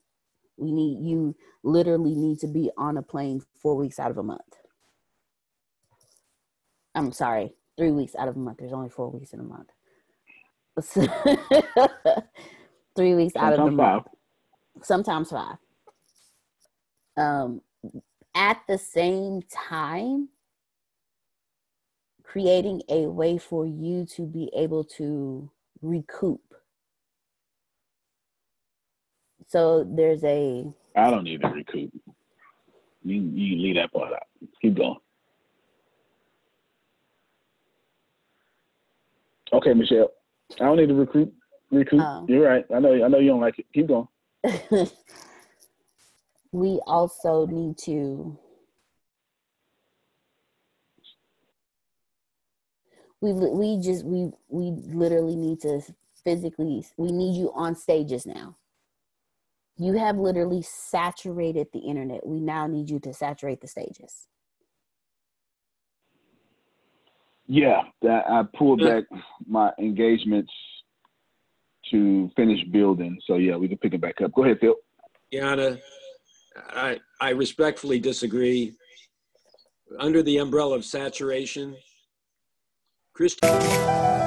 We 0.55 0.71
need 0.71 1.03
you 1.03 1.35
literally 1.63 2.13
need 2.13 2.39
to 2.41 2.47
be 2.47 2.69
on 2.77 2.95
a 2.95 3.01
plane 3.01 3.41
four 3.59 3.73
weeks 3.73 3.97
out 3.97 4.11
of 4.11 4.19
a 4.19 4.23
month. 4.23 4.41
I'm 6.93 7.11
sorry 7.11 7.53
three 7.77 7.91
weeks 7.91 8.15
out 8.15 8.27
of 8.27 8.35
a 8.35 8.39
month. 8.39 8.57
There's 8.59 8.73
only 8.73 8.89
four 8.89 9.09
weeks 9.09 9.33
in 9.33 9.39
a 9.39 9.43
month. 9.43 9.69
three 12.95 13.15
weeks 13.15 13.35
out 13.35 13.53
of 13.53 13.65
the 13.65 13.71
month. 13.71 14.07
Sometimes 14.81 15.29
five. 15.29 15.57
Um, 17.15 17.61
at 18.35 18.61
the 18.67 18.77
same 18.77 19.41
time, 19.43 20.29
creating 22.23 22.81
a 22.89 23.07
way 23.07 23.37
for 23.37 23.65
you 23.65 24.05
to 24.05 24.23
be 24.23 24.51
able 24.55 24.83
to 24.83 25.49
recoup. 25.81 26.41
So 29.47 29.83
there's 29.89 30.23
a. 30.23 30.71
I 30.95 31.09
don't 31.09 31.23
need 31.23 31.41
to 31.41 31.47
recoup. 31.47 31.91
You, 33.03 33.21
you 33.33 33.57
leave 33.57 33.75
that 33.75 33.91
part 33.93 34.11
out. 34.13 34.27
Keep 34.61 34.75
going. 34.75 34.97
Okay, 39.53 39.73
Michelle. 39.73 40.11
I 40.59 40.65
don't 40.65 40.77
need 40.77 40.89
to 40.89 40.93
recruit. 40.93 41.33
Recruit. 41.71 42.01
Oh. 42.01 42.25
You're 42.27 42.47
right. 42.47 42.65
I 42.73 42.79
know. 42.79 42.93
I 42.93 43.07
know 43.07 43.19
you 43.19 43.29
don't 43.29 43.41
like 43.41 43.59
it. 43.59 43.65
Keep 43.73 43.87
going. 43.87 44.07
we 46.51 46.79
also 46.87 47.45
need 47.45 47.77
to. 47.79 48.37
We 53.19 53.33
we 53.33 53.79
just 53.81 54.05
we 54.05 54.31
we 54.47 54.71
literally 54.93 55.35
need 55.35 55.59
to 55.61 55.81
physically. 56.23 56.85
We 56.97 57.11
need 57.11 57.37
you 57.37 57.51
on 57.53 57.75
stages 57.75 58.25
now. 58.25 58.55
You 59.77 59.93
have 59.93 60.17
literally 60.17 60.61
saturated 60.61 61.67
the 61.71 61.79
internet. 61.79 62.25
We 62.25 62.39
now 62.39 62.67
need 62.67 62.89
you 62.89 62.99
to 63.01 63.13
saturate 63.13 63.61
the 63.61 63.67
stages. 63.67 64.27
Yeah, 67.47 67.83
that 68.01 68.29
I 68.29 68.43
pulled 68.57 68.81
back 68.81 69.05
my 69.47 69.71
engagements 69.79 70.51
to 71.91 72.29
finish 72.35 72.61
building. 72.71 73.17
So 73.25 73.35
yeah, 73.35 73.55
we 73.55 73.67
can 73.67 73.77
pick 73.77 73.93
it 73.93 74.01
back 74.01 74.21
up. 74.21 74.33
Go 74.33 74.43
ahead, 74.43 74.59
Phil. 74.59 74.75
Yana, 75.33 75.79
I 76.69 76.99
I 77.21 77.29
respectfully 77.29 77.99
disagree. 77.99 78.73
Under 79.99 80.21
the 80.21 80.37
umbrella 80.37 80.75
of 80.75 80.83
saturation, 80.83 81.77
Christian. 83.13 84.26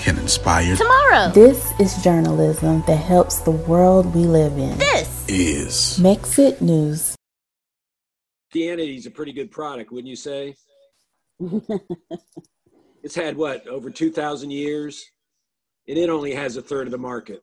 can 0.00 0.18
inspire 0.18 0.76
tomorrow. 0.76 1.30
This 1.30 1.72
is 1.78 2.02
journalism 2.02 2.82
that 2.86 2.96
helps 2.96 3.40
the 3.40 3.50
world 3.50 4.14
we 4.14 4.22
live 4.22 4.56
in. 4.56 4.78
This 4.78 5.28
is 5.28 5.98
Mexit 6.00 6.62
News. 6.62 7.14
Christianity 8.50 8.96
is 8.96 9.04
a 9.04 9.10
pretty 9.10 9.32
good 9.32 9.50
product, 9.50 9.92
wouldn't 9.92 10.08
you 10.08 10.16
say? 10.16 10.56
it's 13.02 13.14
had 13.14 13.36
what 13.36 13.66
over 13.68 13.90
2,000 13.90 14.50
years, 14.50 15.04
and 15.86 15.98
it 15.98 16.08
only 16.08 16.34
has 16.34 16.56
a 16.56 16.62
third 16.62 16.86
of 16.86 16.92
the 16.92 16.98
market. 16.98 17.42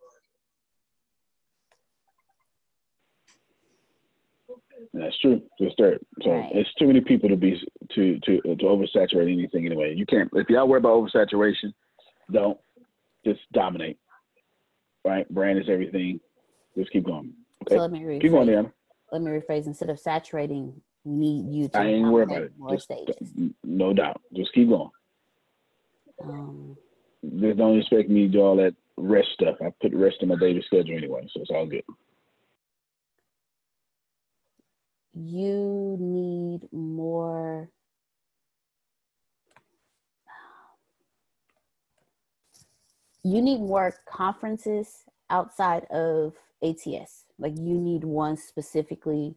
That's 4.93 5.18
true. 5.20 5.43
Just 5.62 5.78
third. 5.78 5.99
So 6.24 6.32
right. 6.32 6.49
it's 6.53 6.74
too 6.80 6.88
many 6.88 7.01
people 7.01 7.30
to 7.30 7.36
be 7.36 7.62
to 7.93 8.20
to 8.20 8.41
to 8.41 8.66
oversaturate 8.66 9.32
anything 9.32 9.66
anyway. 9.66 9.93
You 9.95 10.05
can't 10.08 10.30
if 10.34 10.49
y'all 10.49 10.68
worry 10.68 10.80
about 10.80 10.93
oversaturation, 10.93 11.74
don't 12.32 12.57
just 13.25 13.41
dominate. 13.53 13.97
Right? 15.05 15.28
Brand 15.30 15.59
is 15.59 15.69
everything. 15.69 16.19
Just 16.78 16.91
keep 16.91 17.05
going. 17.05 17.34
Okay. 17.63 17.75
So 17.75 17.82
let 17.82 17.91
me 17.91 18.01
rephrase. 18.01 18.21
Keep 18.21 18.32
going, 18.32 18.47
Deanna. 18.47 18.71
Let 19.11 19.21
me 19.21 19.32
rephrase. 19.32 19.65
Instead 19.65 19.89
of 19.89 19.99
saturating, 19.99 20.82
we 21.03 21.15
need 21.15 21.53
you 21.53 21.69
to. 21.69 21.78
I 21.80 21.86
ain't 21.86 22.11
worried 22.11 22.30
about 22.30 22.43
it. 22.43 22.53
More 22.57 22.75
just, 22.75 22.86
stages. 22.86 23.15
No 23.63 23.93
doubt. 23.93 24.21
Just 24.34 24.53
keep 24.53 24.69
going. 24.69 24.89
Um, 26.23 26.78
just 27.39 27.57
don't 27.57 27.80
expect 27.80 28.09
me 28.09 28.23
to 28.23 28.28
do 28.28 28.41
all 28.41 28.55
that 28.57 28.75
rest 28.97 29.30
stuff. 29.34 29.55
I 29.61 29.71
put 29.82 29.91
the 29.91 29.97
rest 29.97 30.17
in 30.21 30.30
my 30.30 30.36
daily 30.36 30.61
schedule 30.65 30.97
anyway, 30.97 31.28
so 31.34 31.41
it's 31.41 31.51
all 31.51 31.65
good. 31.65 31.84
You 35.13 35.97
need 35.99 36.61
more 36.71 37.69
you 43.28 43.41
need 43.41 43.59
more 43.59 43.93
conferences 44.09 45.03
outside 45.30 45.84
of 45.86 46.34
ATS. 46.63 47.25
Like 47.38 47.57
you 47.57 47.78
need 47.80 48.03
one 48.03 48.38
specifically 48.38 49.36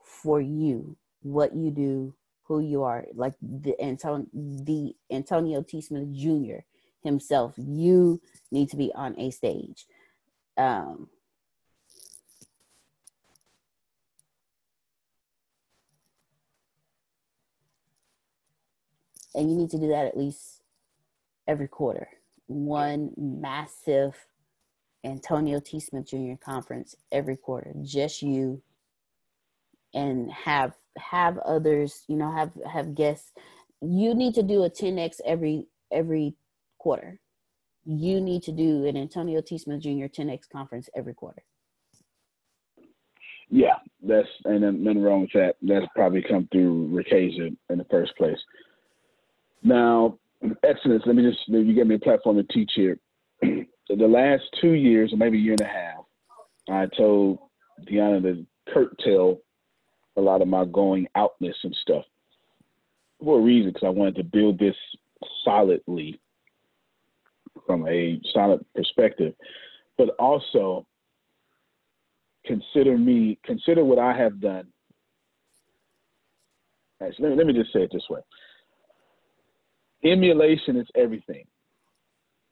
for 0.00 0.40
you, 0.40 0.96
what 1.22 1.54
you 1.54 1.70
do, 1.70 2.14
who 2.44 2.60
you 2.60 2.84
are. 2.84 3.06
Like 3.14 3.34
the 3.42 3.80
Antonio, 3.82 4.26
the 4.32 4.94
Antonio 5.10 5.62
T. 5.62 5.80
Smith 5.80 6.14
Jr. 6.14 6.62
himself. 7.02 7.54
You 7.56 8.20
need 8.52 8.70
to 8.70 8.76
be 8.76 8.92
on 8.94 9.18
a 9.18 9.30
stage. 9.30 9.86
Um, 10.56 11.08
and 19.34 19.50
you 19.50 19.56
need 19.56 19.70
to 19.70 19.78
do 19.78 19.88
that 19.88 20.06
at 20.06 20.16
least 20.16 20.62
every 21.48 21.66
quarter 21.66 22.08
one 22.46 23.10
massive 23.16 24.14
Antonio 25.04 25.60
T. 25.60 25.80
Smith 25.80 26.06
Jr. 26.06 26.34
conference 26.42 26.94
every 27.12 27.36
quarter, 27.36 27.74
just 27.82 28.22
you, 28.22 28.62
and 29.92 30.30
have 30.32 30.72
have 30.96 31.38
others, 31.38 32.04
you 32.08 32.16
know, 32.16 32.30
have 32.30 32.52
have 32.70 32.94
guests. 32.94 33.32
You 33.80 34.14
need 34.14 34.34
to 34.34 34.42
do 34.42 34.64
a 34.64 34.70
TEDx 34.70 35.20
every 35.24 35.66
every 35.92 36.34
quarter. 36.78 37.20
You 37.84 38.20
need 38.20 38.42
to 38.44 38.52
do 38.52 38.86
an 38.86 38.96
Antonio 38.96 39.42
T. 39.42 39.58
Smith 39.58 39.82
Jr. 39.82 40.06
TEDx 40.06 40.48
conference 40.50 40.88
every 40.96 41.14
quarter. 41.14 41.42
Yeah, 43.50 43.76
that's 44.02 44.28
and 44.46 44.62
nothing 44.82 45.02
wrong 45.02 45.22
with 45.22 45.32
that. 45.34 45.56
That's 45.62 45.86
probably 45.94 46.22
come 46.22 46.48
through 46.50 46.88
Ricasa 46.88 47.54
in 47.68 47.78
the 47.78 47.84
first 47.90 48.16
place. 48.16 48.38
Now, 49.62 50.18
excellence. 50.62 51.02
Let 51.06 51.16
me 51.16 51.22
just 51.22 51.46
you 51.48 51.74
get 51.74 51.86
me 51.86 51.96
a 51.96 51.98
platform 51.98 52.36
to 52.36 52.42
teach 52.44 52.72
here. 52.74 52.98
the 53.42 53.66
last 54.06 54.42
two 54.60 54.72
years, 54.72 55.12
or 55.12 55.16
maybe 55.16 55.38
a 55.38 55.40
year 55.40 55.52
and 55.52 55.60
a 55.60 55.64
half, 55.64 56.04
I 56.68 56.86
told 56.96 57.38
Deanna 57.88 58.22
to 58.22 58.46
curtail 58.72 59.38
a 60.16 60.20
lot 60.20 60.42
of 60.42 60.48
my 60.48 60.64
going 60.64 61.06
outness 61.16 61.56
and 61.64 61.76
stuff 61.82 62.04
for 63.22 63.38
a 63.38 63.42
reason, 63.42 63.72
because 63.72 63.86
I 63.86 63.90
wanted 63.90 64.16
to 64.16 64.24
build 64.24 64.58
this 64.58 64.76
solidly 65.44 66.20
from 67.66 67.86
a 67.88 68.20
solid 68.32 68.64
perspective, 68.74 69.34
but 69.96 70.10
also 70.18 70.86
consider 72.44 72.98
me, 72.98 73.38
consider 73.44 73.84
what 73.84 73.98
I 73.98 74.16
have 74.16 74.40
done. 74.40 74.66
Let 77.00 77.18
me, 77.18 77.34
let 77.36 77.46
me 77.46 77.52
just 77.52 77.72
say 77.72 77.80
it 77.80 77.90
this 77.92 78.06
way 78.08 78.20
emulation 80.04 80.76
is 80.76 80.86
everything. 80.94 81.44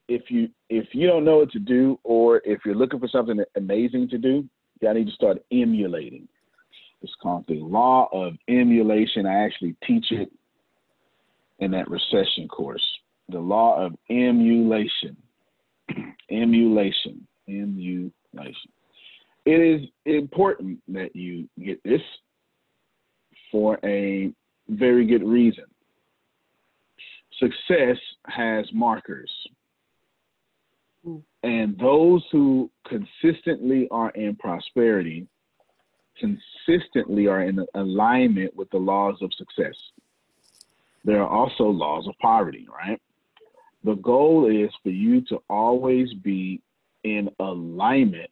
If 0.08 0.30
you 0.30 0.48
if 0.68 0.88
you 0.92 1.06
don't 1.06 1.24
know 1.24 1.38
what 1.38 1.50
to 1.52 1.58
do, 1.58 1.98
or 2.02 2.42
if 2.44 2.60
you're 2.64 2.74
looking 2.74 3.00
for 3.00 3.08
something 3.08 3.42
amazing 3.56 4.08
to 4.10 4.18
do, 4.18 4.48
y'all 4.80 4.94
need 4.94 5.06
to 5.06 5.12
start 5.12 5.42
emulating. 5.52 6.28
It's 7.02 7.14
called 7.20 7.44
the 7.48 7.60
law 7.60 8.08
of 8.12 8.34
emulation. 8.48 9.26
I 9.26 9.44
actually 9.44 9.76
teach 9.86 10.06
it 10.10 10.30
in 11.58 11.70
that 11.72 11.90
recession 11.90 12.48
course. 12.48 12.84
The 13.28 13.38
law 13.38 13.84
of 13.84 13.94
emulation. 14.10 15.16
emulation. 16.30 17.26
Emulation. 17.48 18.70
It 19.44 19.60
is 19.60 19.88
important 20.04 20.80
that 20.88 21.16
you 21.16 21.48
get 21.62 21.82
this 21.84 22.02
for 23.50 23.78
a 23.84 24.32
very 24.68 25.06
good 25.06 25.24
reason 25.24 25.64
success 27.42 27.96
has 28.26 28.66
markers. 28.72 29.30
Mm. 31.06 31.22
And 31.42 31.78
those 31.78 32.24
who 32.30 32.70
consistently 32.86 33.88
are 33.90 34.10
in 34.10 34.36
prosperity 34.36 35.26
consistently 36.18 37.26
are 37.26 37.42
in 37.42 37.64
alignment 37.74 38.54
with 38.54 38.70
the 38.70 38.78
laws 38.78 39.16
of 39.22 39.32
success. 39.36 39.74
There 41.04 41.20
are 41.20 41.28
also 41.28 41.64
laws 41.64 42.06
of 42.06 42.14
poverty, 42.20 42.66
right? 42.72 43.00
The 43.84 43.94
goal 43.96 44.48
is 44.48 44.70
for 44.84 44.90
you 44.90 45.22
to 45.22 45.42
always 45.50 46.12
be 46.22 46.60
in 47.02 47.28
alignment 47.40 48.30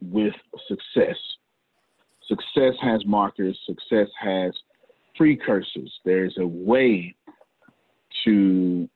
with 0.00 0.34
success. 0.68 1.16
Success 2.28 2.74
has 2.80 3.04
markers, 3.04 3.58
success 3.66 4.06
has 4.20 4.52
precursors. 5.16 5.92
There's 6.04 6.36
a 6.38 6.46
way 6.46 7.16
to 8.24 8.88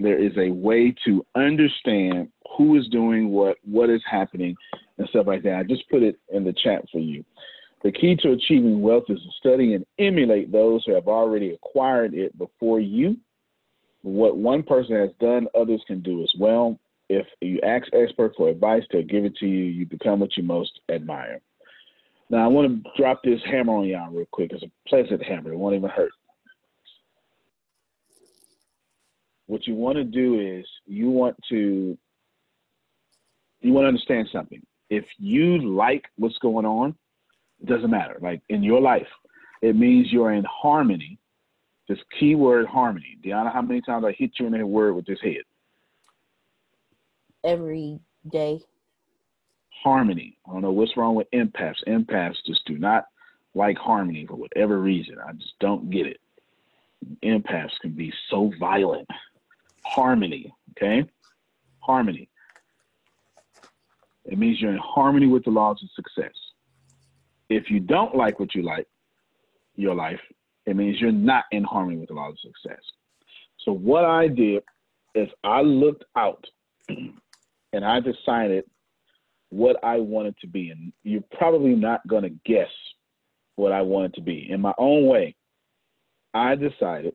there 0.00 0.18
is 0.18 0.32
a 0.36 0.50
way 0.50 0.94
to 1.04 1.24
understand 1.36 2.28
who 2.56 2.76
is 2.76 2.88
doing 2.88 3.30
what, 3.30 3.56
what 3.64 3.90
is 3.90 4.02
happening, 4.10 4.56
and 4.98 5.08
stuff 5.08 5.26
like 5.26 5.42
that. 5.42 5.56
I 5.56 5.62
just 5.62 5.88
put 5.88 6.02
it 6.02 6.18
in 6.32 6.44
the 6.44 6.52
chat 6.52 6.84
for 6.90 6.98
you. 6.98 7.24
The 7.82 7.92
key 7.92 8.16
to 8.22 8.32
achieving 8.32 8.80
wealth 8.80 9.04
is 9.08 9.18
to 9.18 9.28
study 9.38 9.74
and 9.74 9.84
emulate 9.98 10.50
those 10.50 10.82
who 10.84 10.94
have 10.94 11.06
already 11.06 11.50
acquired 11.50 12.14
it 12.14 12.36
before 12.38 12.80
you. 12.80 13.16
What 14.02 14.36
one 14.36 14.62
person 14.62 14.96
has 14.96 15.10
done, 15.20 15.48
others 15.54 15.82
can 15.86 16.00
do 16.00 16.22
as 16.22 16.32
well. 16.38 16.78
If 17.08 17.26
you 17.40 17.60
ask 17.62 17.86
experts 17.92 18.36
for 18.36 18.48
advice, 18.48 18.82
they'll 18.90 19.02
give 19.02 19.24
it 19.24 19.36
to 19.36 19.46
you. 19.46 19.64
You 19.64 19.86
become 19.86 20.20
what 20.20 20.36
you 20.36 20.42
most 20.42 20.80
admire. 20.88 21.40
Now, 22.30 22.44
I 22.44 22.48
want 22.48 22.84
to 22.84 22.90
drop 22.96 23.22
this 23.22 23.40
hammer 23.44 23.74
on 23.74 23.84
y'all 23.84 24.10
real 24.10 24.26
quick. 24.30 24.52
It's 24.52 24.62
a 24.62 24.70
pleasant 24.88 25.22
hammer. 25.22 25.52
It 25.52 25.58
won't 25.58 25.76
even 25.76 25.90
hurt. 25.90 26.12
What 29.46 29.66
you 29.66 29.74
want 29.74 29.96
to 29.96 30.04
do 30.04 30.40
is 30.40 30.66
you 30.86 31.10
want 31.10 31.36
to 31.50 31.96
you 33.60 33.72
want 33.72 33.84
to 33.84 33.88
understand 33.88 34.28
something. 34.32 34.62
If 34.90 35.04
you 35.18 35.58
like 35.74 36.04
what's 36.16 36.38
going 36.38 36.66
on, 36.66 36.94
it 37.60 37.66
doesn't 37.66 37.90
matter. 37.90 38.18
Like 38.20 38.42
in 38.48 38.62
your 38.62 38.80
life, 38.80 39.06
it 39.62 39.76
means 39.76 40.12
you're 40.12 40.32
in 40.32 40.44
harmony. 40.44 41.18
This 41.88 41.98
keyword 42.18 42.66
harmony. 42.66 43.18
Deanna, 43.24 43.52
how 43.52 43.62
many 43.62 43.80
times 43.80 44.04
I 44.06 44.12
hit 44.12 44.32
you 44.38 44.46
in 44.46 44.52
that 44.52 44.66
word 44.66 44.94
with 44.94 45.06
this 45.06 45.18
head? 45.22 45.42
Every 47.42 48.00
day. 48.30 48.60
Harmony. 49.82 50.38
I 50.48 50.52
don't 50.52 50.62
know 50.62 50.72
what's 50.72 50.96
wrong 50.96 51.14
with 51.14 51.30
empaths. 51.34 51.84
Empaths 51.86 52.36
just 52.46 52.64
do 52.66 52.78
not 52.78 53.04
like 53.54 53.76
harmony 53.76 54.26
for 54.26 54.36
whatever 54.36 54.80
reason. 54.80 55.16
I 55.26 55.32
just 55.32 55.52
don't 55.60 55.90
get 55.90 56.06
it. 56.06 56.20
Empaths 57.22 57.78
can 57.82 57.92
be 57.92 58.12
so 58.30 58.50
violent. 58.58 59.06
Harmony, 59.84 60.52
okay? 60.70 61.04
Harmony. 61.80 62.28
It 64.24 64.38
means 64.38 64.60
you're 64.60 64.72
in 64.72 64.78
harmony 64.78 65.26
with 65.26 65.44
the 65.44 65.50
laws 65.50 65.80
of 65.82 65.90
success. 65.94 66.34
If 67.50 67.70
you 67.70 67.80
don't 67.80 68.16
like 68.16 68.40
what 68.40 68.54
you 68.54 68.62
like, 68.62 68.86
your 69.76 69.94
life, 69.94 70.20
it 70.66 70.76
means 70.76 71.00
you're 71.00 71.12
not 71.12 71.44
in 71.52 71.64
harmony 71.64 71.98
with 71.98 72.08
the 72.08 72.14
laws 72.14 72.34
of 72.44 72.52
success. 72.52 72.82
So 73.64 73.72
what 73.72 74.04
I 74.04 74.28
did 74.28 74.62
is 75.14 75.28
I 75.42 75.60
looked 75.60 76.04
out 76.16 76.44
and 76.88 77.84
I 77.84 78.00
decided 78.00 78.64
what 79.50 79.76
I 79.84 79.98
wanted 79.98 80.36
to 80.40 80.46
be. 80.46 80.70
And 80.70 80.92
you're 81.02 81.24
probably 81.38 81.74
not 81.74 82.06
going 82.06 82.22
to 82.22 82.32
guess 82.44 82.70
what 83.56 83.72
I 83.72 83.82
wanted 83.82 84.14
to 84.14 84.20
be. 84.20 84.50
In 84.50 84.60
my 84.60 84.74
own 84.78 85.06
way, 85.06 85.36
I 86.32 86.54
decided 86.54 87.14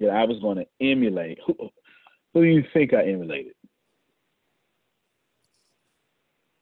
that 0.00 0.10
I 0.10 0.24
was 0.24 0.38
going 0.40 0.58
to 0.58 0.66
emulate. 0.80 1.38
Who, 1.46 1.54
who 2.34 2.42
do 2.42 2.48
you 2.48 2.64
think 2.72 2.92
I 2.92 3.02
emulated? 3.04 3.52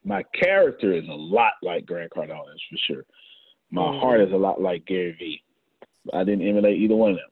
my 0.05 0.22
character 0.35 0.93
is 0.93 1.09
a 1.09 1.12
lot 1.12 1.55
like 1.62 1.87
Grant 1.87 2.12
Cardone, 2.12 2.45
that's 2.47 2.62
for 2.70 2.76
sure. 2.87 3.05
My 3.70 3.82
mm-hmm. 3.82 4.01
heart 4.01 4.20
is 4.20 4.32
a 4.32 4.37
lot 4.37 4.61
like 4.61 4.85
Gary 4.87 5.16
Vee. 5.18 5.43
I 6.12 6.22
didn't 6.22 6.47
emulate 6.47 6.78
either 6.78 6.95
one 6.95 7.12
of 7.12 7.16
them. 7.16 7.30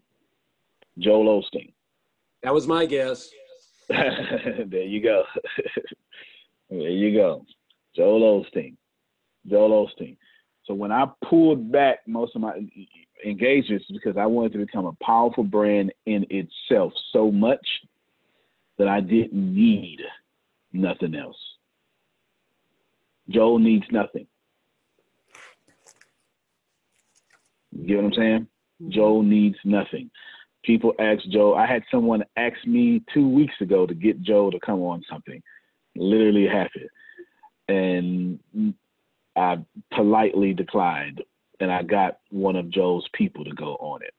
Joel 0.99 1.43
Osteen. 1.43 1.73
That 2.43 2.55
was 2.55 2.67
my 2.67 2.87
guess. 2.87 3.31
there 3.89 4.83
you 4.83 5.03
go. 5.03 5.25
there 6.71 6.91
you 6.91 7.15
go. 7.15 7.45
Joel 7.95 8.43
Osteen. 8.43 8.77
Joel 9.47 9.87
Osteen. 9.87 10.17
So 10.65 10.75
when 10.75 10.93
I 10.93 11.07
pulled 11.29 11.71
back 11.71 11.99
most 12.07 12.35
of 12.35 12.41
my 12.41 12.53
engagements 13.25 13.85
because 13.93 14.17
I 14.17 14.27
wanted 14.27 14.53
to 14.53 14.59
become 14.59 14.87
a 14.87 15.05
powerful 15.05 15.45
brand 15.45 15.93
in 16.07 16.27
itself 16.31 16.93
so 17.13 17.31
much 17.31 17.67
that 18.79 18.89
I 18.89 19.01
didn't 19.01 19.33
need 19.33 20.01
nothing 20.73 21.15
else. 21.15 21.37
Joel 23.29 23.59
needs 23.59 23.85
nothing. 23.91 24.27
You 27.73 27.87
get 27.87 27.97
what 27.97 28.05
I'm 28.05 28.13
saying? 28.15 28.47
Mm-hmm. 28.83 28.91
Joel 28.91 29.23
needs 29.23 29.57
nothing. 29.65 30.11
People 30.65 30.93
ask 30.99 31.23
Joe. 31.31 31.55
I 31.55 31.67
had 31.67 31.83
someone 31.91 32.25
ask 32.37 32.57
me 32.67 33.03
two 33.13 33.29
weeks 33.29 33.55
ago 33.61 33.87
to 33.87 33.95
get 33.95 34.23
Joe 34.23 34.51
to 34.51 34.61
come 34.61 34.81
on 34.81 35.03
something. 35.11 35.43
Literally 35.97 36.47
happened. 36.47 36.89
And 37.69 38.75
I 39.35 39.59
politely 39.95 40.55
declined. 40.55 41.23
And 41.63 41.71
I 41.71 41.85
got 41.85 42.19
one 42.31 42.57
of 42.57 42.71
Joe's 42.71 43.09
people 43.13 43.45
to 43.45 43.53
go 43.53 43.77
on 43.77 44.03
it. 44.03 44.13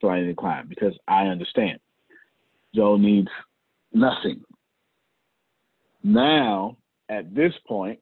So 0.00 0.08
I 0.08 0.18
declined 0.24 0.68
because 0.68 0.92
I 1.06 1.26
understand. 1.26 1.78
Joe 2.74 2.96
needs 2.96 3.28
nothing. 3.92 4.42
Now, 6.02 6.76
at 7.08 7.32
this 7.32 7.52
point, 7.64 8.00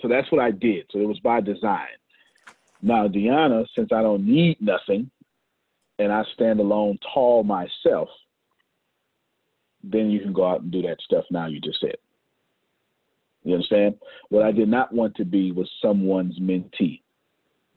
so 0.00 0.06
that's 0.06 0.30
what 0.30 0.40
I 0.40 0.52
did. 0.52 0.86
So 0.92 1.00
it 1.00 1.08
was 1.08 1.18
by 1.18 1.40
design. 1.40 1.88
Now, 2.80 3.08
Deanna, 3.08 3.66
since 3.74 3.90
I 3.92 4.02
don't 4.02 4.24
need 4.24 4.58
nothing 4.60 5.10
and 5.98 6.12
I 6.12 6.22
stand 6.32 6.60
alone 6.60 6.96
tall 7.12 7.42
myself, 7.42 8.08
then 9.82 10.10
you 10.10 10.20
can 10.20 10.32
go 10.32 10.46
out 10.46 10.60
and 10.60 10.70
do 10.70 10.82
that 10.82 11.00
stuff 11.00 11.24
now 11.32 11.46
you 11.46 11.60
just 11.60 11.80
said. 11.80 11.96
You 13.42 13.54
understand? 13.54 13.96
What 14.28 14.44
I 14.44 14.52
did 14.52 14.68
not 14.68 14.94
want 14.94 15.16
to 15.16 15.24
be 15.24 15.50
was 15.50 15.68
someone's 15.82 16.38
mentee. 16.38 17.00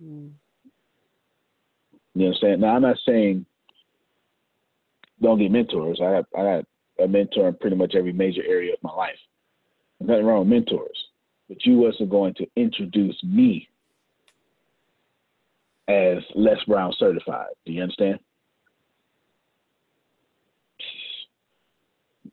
Mm. 0.02 0.32
You 2.16 2.34
saying? 2.42 2.60
Now 2.60 2.76
I'm 2.76 2.82
not 2.84 2.98
saying 3.06 3.46
don't 5.22 5.40
get 5.40 5.52
mentors. 5.52 6.00
I 6.02 6.12
have 6.12 6.26
I 6.38 6.44
got 6.44 6.66
a 7.04 7.08
mentor 7.08 7.48
in 7.48 7.56
pretty 7.56 7.76
much 7.76 7.96
every 7.96 8.14
major 8.14 8.44
area 8.48 8.74
of 8.74 8.84
my 8.84 8.94
life. 8.94 9.18
There's 10.00 10.10
nothing 10.10 10.26
wrong 10.26 10.40
with 10.40 10.50
mentors 10.50 11.04
but 11.54 11.66
you 11.66 11.78
wasn't 11.78 12.10
going 12.10 12.34
to 12.36 12.48
introduce 12.56 13.22
me 13.24 13.68
as 15.88 16.18
Les 16.36 16.58
Brown 16.68 16.94
certified. 16.98 17.50
Do 17.66 17.74
you 17.74 17.84
understand? 17.84 18.20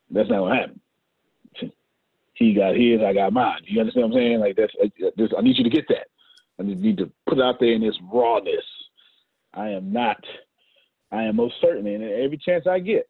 That's 0.09 0.29
not 0.29 0.41
what 0.41 0.57
happened. 0.57 0.79
He 2.33 2.55
got 2.55 2.75
his, 2.75 3.01
I 3.05 3.13
got 3.13 3.33
mine. 3.33 3.59
You 3.65 3.81
understand 3.81 4.09
what 4.09 4.17
I'm 4.17 4.23
saying? 4.23 4.39
Like 4.39 4.55
that's, 4.55 4.73
I 5.37 5.41
need 5.41 5.59
you 5.59 5.63
to 5.63 5.69
get 5.69 5.87
that. 5.89 6.07
I 6.61 6.63
need 6.63 6.97
to 6.97 7.11
put 7.27 7.41
out 7.41 7.59
there 7.59 7.73
in 7.73 7.81
this 7.81 7.97
rawness. 8.11 8.63
I 9.53 9.69
am 9.69 9.91
not. 9.91 10.17
I 11.11 11.23
am 11.23 11.35
most 11.35 11.55
certainly, 11.59 11.95
and 11.95 12.03
every 12.03 12.37
chance 12.37 12.65
I 12.67 12.79
get, 12.79 13.09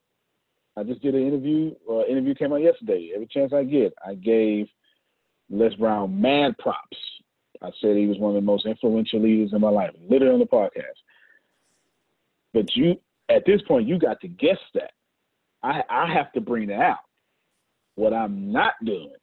I 0.77 0.83
just 0.83 1.01
did 1.01 1.15
an 1.15 1.27
interview. 1.27 1.73
Uh, 1.89 2.05
interview 2.05 2.33
came 2.33 2.53
out 2.53 2.61
yesterday. 2.61 3.11
Every 3.13 3.27
chance 3.27 3.51
I 3.53 3.63
get, 3.63 3.93
I 4.05 4.15
gave 4.15 4.67
Les 5.49 5.73
Brown 5.75 6.19
mad 6.19 6.57
props. 6.57 6.97
I 7.61 7.69
said 7.79 7.95
he 7.95 8.07
was 8.07 8.17
one 8.17 8.35
of 8.35 8.41
the 8.41 8.45
most 8.45 8.65
influential 8.65 9.21
leaders 9.21 9.51
in 9.53 9.61
my 9.61 9.69
life, 9.69 9.91
literally 10.09 10.33
on 10.33 10.39
the 10.39 10.45
podcast. 10.45 10.97
But 12.53 12.75
you, 12.75 12.95
at 13.29 13.45
this 13.45 13.61
point, 13.67 13.87
you 13.87 13.99
got 13.99 14.19
to 14.21 14.27
guess 14.27 14.57
that. 14.73 14.91
I, 15.61 15.83
I 15.89 16.11
have 16.11 16.31
to 16.33 16.41
bring 16.41 16.69
that 16.69 16.79
out. 16.79 16.97
What 17.95 18.13
I'm 18.13 18.51
not 18.51 18.73
doing, 18.83 19.13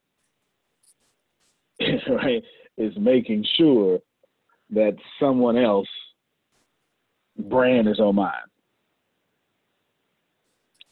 right, 1.81 2.45
is 2.77 2.93
making 2.97 3.45
sure 3.57 3.99
that 4.71 4.97
someone 5.21 5.57
else 5.57 5.89
brand 7.37 7.89
is 7.89 8.01
on 8.01 8.17
mine 8.17 8.33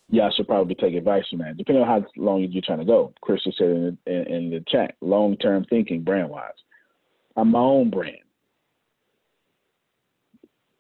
y'all 0.08 0.30
should 0.30 0.46
probably 0.46 0.74
take 0.74 0.94
advice 0.94 1.24
from 1.28 1.40
that, 1.40 1.56
depending 1.56 1.82
on 1.82 1.88
how 1.88 2.06
long 2.16 2.40
you're 2.40 2.62
trying 2.62 2.78
to 2.78 2.84
go. 2.84 3.12
Chris 3.20 3.42
said 3.44 3.68
in 3.68 3.98
the, 4.06 4.12
in, 4.12 4.34
in 4.34 4.50
the 4.50 4.64
chat, 4.68 4.94
long 5.00 5.36
term 5.36 5.64
thinking 5.68 6.02
brand 6.02 6.30
wise. 6.30 6.50
I'm 7.36 7.50
my 7.50 7.58
own 7.58 7.90
brand. 7.90 8.16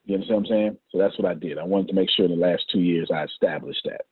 You 0.04 0.14
understand 0.14 0.42
what 0.42 0.46
I'm 0.46 0.50
saying? 0.50 0.78
So 0.92 0.98
that's 0.98 1.18
what 1.18 1.28
I 1.28 1.34
did. 1.34 1.58
I 1.58 1.64
wanted 1.64 1.88
to 1.88 1.94
make 1.94 2.08
sure 2.10 2.26
in 2.26 2.30
the 2.30 2.36
last 2.36 2.62
two 2.72 2.80
years 2.80 3.10
I 3.12 3.24
established 3.24 3.82
that. 3.84 4.02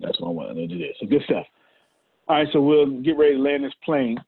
That's 0.00 0.20
what 0.20 0.28
I 0.28 0.32
wanted 0.32 0.68
to 0.68 0.78
do. 0.78 0.84
So 1.00 1.06
good 1.06 1.22
stuff. 1.24 1.46
All 2.28 2.36
right, 2.36 2.48
so 2.52 2.60
we'll 2.60 3.00
get 3.00 3.16
ready 3.16 3.36
to 3.36 3.42
land 3.42 3.64
this 3.64 3.72
plane. 3.84 4.18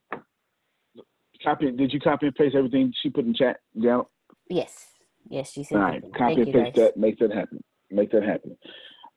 Copy. 1.43 1.71
Did 1.71 1.93
you 1.93 1.99
copy 1.99 2.27
and 2.27 2.35
paste 2.35 2.55
everything 2.55 2.93
she 3.01 3.09
put 3.09 3.25
in 3.25 3.33
chat 3.33 3.57
down? 3.81 4.05
Yes. 4.49 4.87
Yes, 5.29 5.51
she 5.51 5.63
said. 5.63 5.75
All 5.75 5.83
right, 5.83 6.03
copy 6.17 6.41
and 6.41 6.53
paste 6.53 6.75
that. 6.75 6.97
Make 6.97 7.19
that 7.19 7.31
happen. 7.31 7.63
Make 7.91 8.11
that 8.11 8.23
happen. 8.23 8.57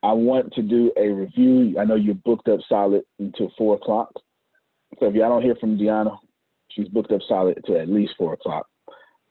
I 0.03 0.13
want 0.13 0.53
to 0.55 0.63
do 0.63 0.93
a 0.97 1.09
review. 1.09 1.79
I 1.79 1.85
know 1.85 1.95
you're 1.95 2.15
booked 2.15 2.49
up 2.49 2.61
solid 2.69 3.03
until 3.19 3.53
four 3.57 3.77
o'clock. 3.77 4.13
So 4.99 5.07
if 5.07 5.15
y'all 5.15 5.29
don't 5.29 5.43
hear 5.43 5.57
from 5.57 5.79
Deanna, 5.79 6.17
she's 6.71 6.89
booked 6.89 7.13
up 7.13 7.21
solid 7.29 7.59
until 7.59 7.81
at 7.81 7.89
least 7.89 8.15
four 8.19 8.33
o'clock. 8.33 8.67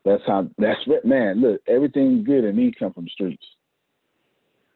That's 0.05 0.23
how. 0.25 0.47
That's 0.57 0.79
what, 0.85 1.05
man. 1.05 1.41
Look, 1.41 1.61
everything 1.67 2.23
good 2.23 2.45
in 2.45 2.55
me 2.55 2.71
come 2.77 2.93
from 2.93 3.05
the 3.05 3.09
streets. 3.09 3.45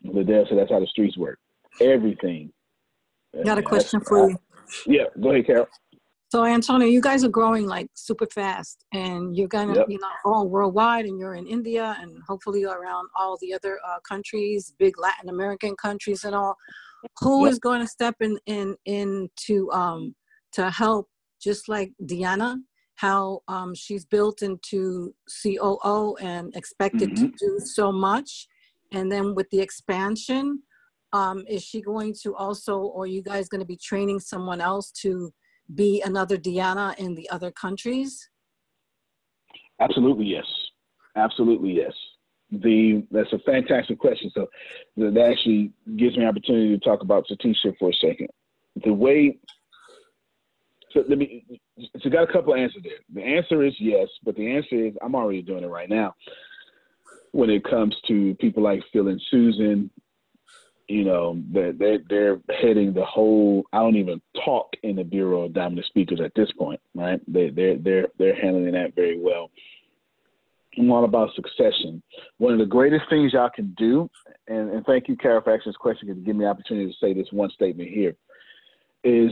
Liddell 0.03 0.45
said 0.49 0.57
that's 0.57 0.72
how 0.72 0.80
the 0.80 0.88
streets 0.88 1.18
work. 1.18 1.39
Everything. 1.80 2.51
Got 3.45 3.57
a 3.57 3.64
question 3.64 4.01
for 4.01 4.30
you. 4.30 4.38
Yeah, 4.86 5.05
go 5.22 5.32
ahead, 5.32 5.45
Carol. 5.45 5.68
So 6.34 6.43
Antonio, 6.45 6.88
you 6.88 6.99
guys 6.99 7.23
are 7.23 7.29
growing 7.29 7.67
like 7.67 7.91
super 7.93 8.25
fast, 8.25 8.86
and 8.91 9.38
you're 9.38 9.47
gonna, 9.47 9.75
yep. 9.75 9.86
you 9.88 9.99
know, 9.99 10.07
all 10.25 10.49
worldwide, 10.49 11.05
and 11.05 11.19
you're 11.19 11.36
in 11.36 11.45
India, 11.45 11.95
and 12.01 12.17
hopefully 12.27 12.63
around 12.63 13.07
all 13.15 13.38
the 13.39 13.53
other 13.53 13.79
uh, 13.88 13.99
countries, 13.99 14.73
big 14.79 14.97
Latin 14.97 15.29
American 15.29 15.75
countries, 15.75 16.23
and 16.23 16.34
all. 16.34 16.55
Who 17.19 17.43
yep. 17.43 17.51
is 17.51 17.59
going 17.59 17.81
to 17.81 17.88
step 17.88 18.15
in 18.19 18.39
in 18.47 18.75
in 18.86 19.29
to 19.45 19.71
um 19.73 20.15
to 20.53 20.71
help 20.71 21.07
just 21.39 21.69
like 21.69 21.91
Deanna, 22.03 22.57
how 22.95 23.41
um, 23.47 23.75
she's 23.75 24.03
built 24.03 24.41
into 24.41 25.13
COO 25.43 26.15
and 26.19 26.55
expected 26.55 27.11
Mm-hmm. 27.11 27.27
to 27.27 27.31
do 27.38 27.59
so 27.63 27.91
much. 27.91 28.47
And 28.91 29.11
then 29.11 29.36
with 29.36 29.51
the 29.51 29.59
expansion, 29.59 30.63
um, 31.11 31.43
is 31.47 31.61
she 31.61 31.79
going 31.79 32.15
to 32.23 32.34
also, 32.36 32.79
or 32.79 33.03
are 33.03 33.05
you 33.05 33.21
guys 33.21 33.49
going 33.49 33.61
to 33.61 33.67
be 33.67 33.77
training 33.77 34.19
someone 34.19 34.61
else 34.61 34.89
to 35.03 35.31
be 35.76 36.01
another 36.01 36.38
Diana 36.38 36.95
in 36.97 37.15
the 37.15 37.30
other 37.30 37.51
countries? 37.51 38.30
Absolutely 39.80 40.26
yes. 40.26 40.45
Absolutely 41.15 41.71
yes. 41.71 41.93
The 42.51 43.03
that's 43.11 43.34
a 43.34 43.39
fantastic 43.39 43.97
question. 43.99 44.32
So 44.34 44.47
that 44.97 45.17
actually 45.17 45.71
gives 45.97 46.15
me 46.15 46.24
an 46.24 46.30
opportunity 46.30 46.78
to 46.78 46.84
talk 46.84 47.01
about 47.01 47.26
Satisha 47.28 47.76
for 47.80 47.89
a 47.89 47.93
second. 47.93 48.28
The 48.84 48.93
way 48.93 49.39
so 50.91 51.03
let 51.09 51.17
me 51.17 51.45
so 52.01 52.09
got 52.09 52.30
a 52.30 52.32
couple 52.32 52.53
answers 52.53 52.84
there. 52.84 52.99
The 53.13 53.24
answer 53.24 53.63
is 53.63 53.74
yes, 53.80 54.07
but 54.24 54.36
the 54.36 54.55
answer 54.55 54.76
is 54.76 54.93
I'm 55.01 55.15
already 55.15 55.41
doing 55.41 55.63
it 55.63 55.67
right 55.67 55.89
now. 55.89 56.13
When 57.32 57.49
it 57.49 57.63
comes 57.63 57.95
to 58.07 58.36
people 58.36 58.61
like 58.61 58.84
Phil 58.91 59.07
and 59.07 59.21
Susan, 59.32 59.89
you 60.88 61.03
know, 61.05 61.41
they're, 61.51 61.73
they're, 61.73 61.99
they're 62.09 62.39
heading 62.61 62.93
the 62.93 63.05
whole. 63.05 63.63
I 63.71 63.79
don't 63.79 63.95
even 63.95 64.21
talk 64.43 64.73
in 64.84 64.97
the 64.97 65.03
Bureau 65.03 65.43
of 65.43 65.53
Dominant 65.53 65.88
Speakers 65.88 66.21
at 66.23 66.34
this 66.36 66.51
point, 66.57 66.79
right? 66.93 67.21
They, 67.27 67.49
they're 67.49 67.77
they're 67.77 68.07
they're 68.17 68.36
handling 68.36 68.73
that 68.73 68.95
very 68.95 69.19
well. 69.19 69.49
I'm 70.77 70.91
all 70.91 71.05
about 71.05 71.29
succession. 71.36 72.01
One 72.38 72.53
of 72.53 72.59
the 72.59 72.65
greatest 72.65 73.03
things 73.09 73.34
y'all 73.34 73.49
can 73.53 73.73
do, 73.77 74.09
and, 74.47 74.71
and 74.71 74.86
thank 74.86 75.07
you, 75.07 75.15
Carol, 75.15 75.41
for 75.41 75.53
asking 75.53 75.71
this 75.71 75.77
question 75.77 76.07
because 76.07 76.23
give 76.23 76.36
me 76.36 76.45
the 76.45 76.49
opportunity 76.49 76.88
to 76.88 76.97
say 76.99 77.13
this 77.13 77.27
one 77.31 77.51
statement 77.51 77.89
here, 77.89 78.15
is 79.03 79.31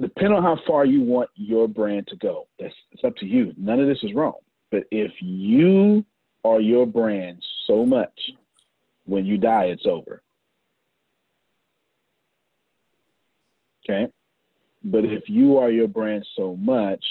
depending 0.00 0.34
on 0.34 0.42
how 0.42 0.58
far 0.66 0.84
you 0.84 1.02
want 1.02 1.28
your 1.34 1.66
brand 1.68 2.06
to 2.08 2.16
go, 2.16 2.46
that's 2.58 2.74
it's 2.92 3.04
up 3.04 3.16
to 3.16 3.26
you. 3.26 3.52
None 3.56 3.80
of 3.80 3.88
this 3.88 4.02
is 4.02 4.14
wrong. 4.14 4.34
But 4.70 4.84
if 4.90 5.12
you 5.20 6.04
are 6.44 6.60
your 6.60 6.86
brand 6.86 7.42
so 7.66 7.84
much, 7.84 8.18
when 9.06 9.24
you 9.24 9.38
die, 9.38 9.64
it's 9.64 9.86
over. 9.86 10.22
Okay. 13.88 14.12
But 14.84 15.04
if 15.04 15.28
you 15.28 15.58
are 15.58 15.70
your 15.70 15.88
brand 15.88 16.26
so 16.36 16.56
much 16.56 17.04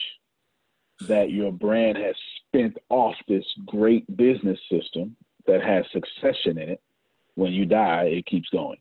that 1.08 1.32
your 1.32 1.52
brand 1.52 1.98
has 1.98 2.16
spent 2.48 2.78
off 2.90 3.16
this 3.28 3.46
great 3.66 4.06
business 4.16 4.60
system 4.72 5.16
that 5.48 5.62
has 5.62 5.86
succession 5.92 6.58
in 6.58 6.70
it, 6.70 6.82
when 7.36 7.52
you 7.52 7.66
die, 7.66 8.04
it 8.04 8.26
keeps 8.26 8.50
going. 8.50 8.78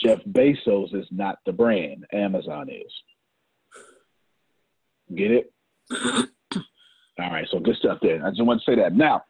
Jeff 0.00 0.20
Bezos 0.24 0.94
is 0.94 1.06
not 1.10 1.38
the 1.44 1.52
brand, 1.52 2.06
Amazon 2.12 2.68
is. 2.70 2.92
Get 5.14 5.30
it? 5.30 5.52
All 7.20 7.30
right, 7.30 7.48
so 7.50 7.58
good 7.58 7.76
stuff 7.76 7.98
there. 8.00 8.24
I 8.24 8.30
just 8.30 8.44
want 8.44 8.62
to 8.64 8.70
say 8.70 8.76
that. 8.76 8.94
Now, 8.94 9.22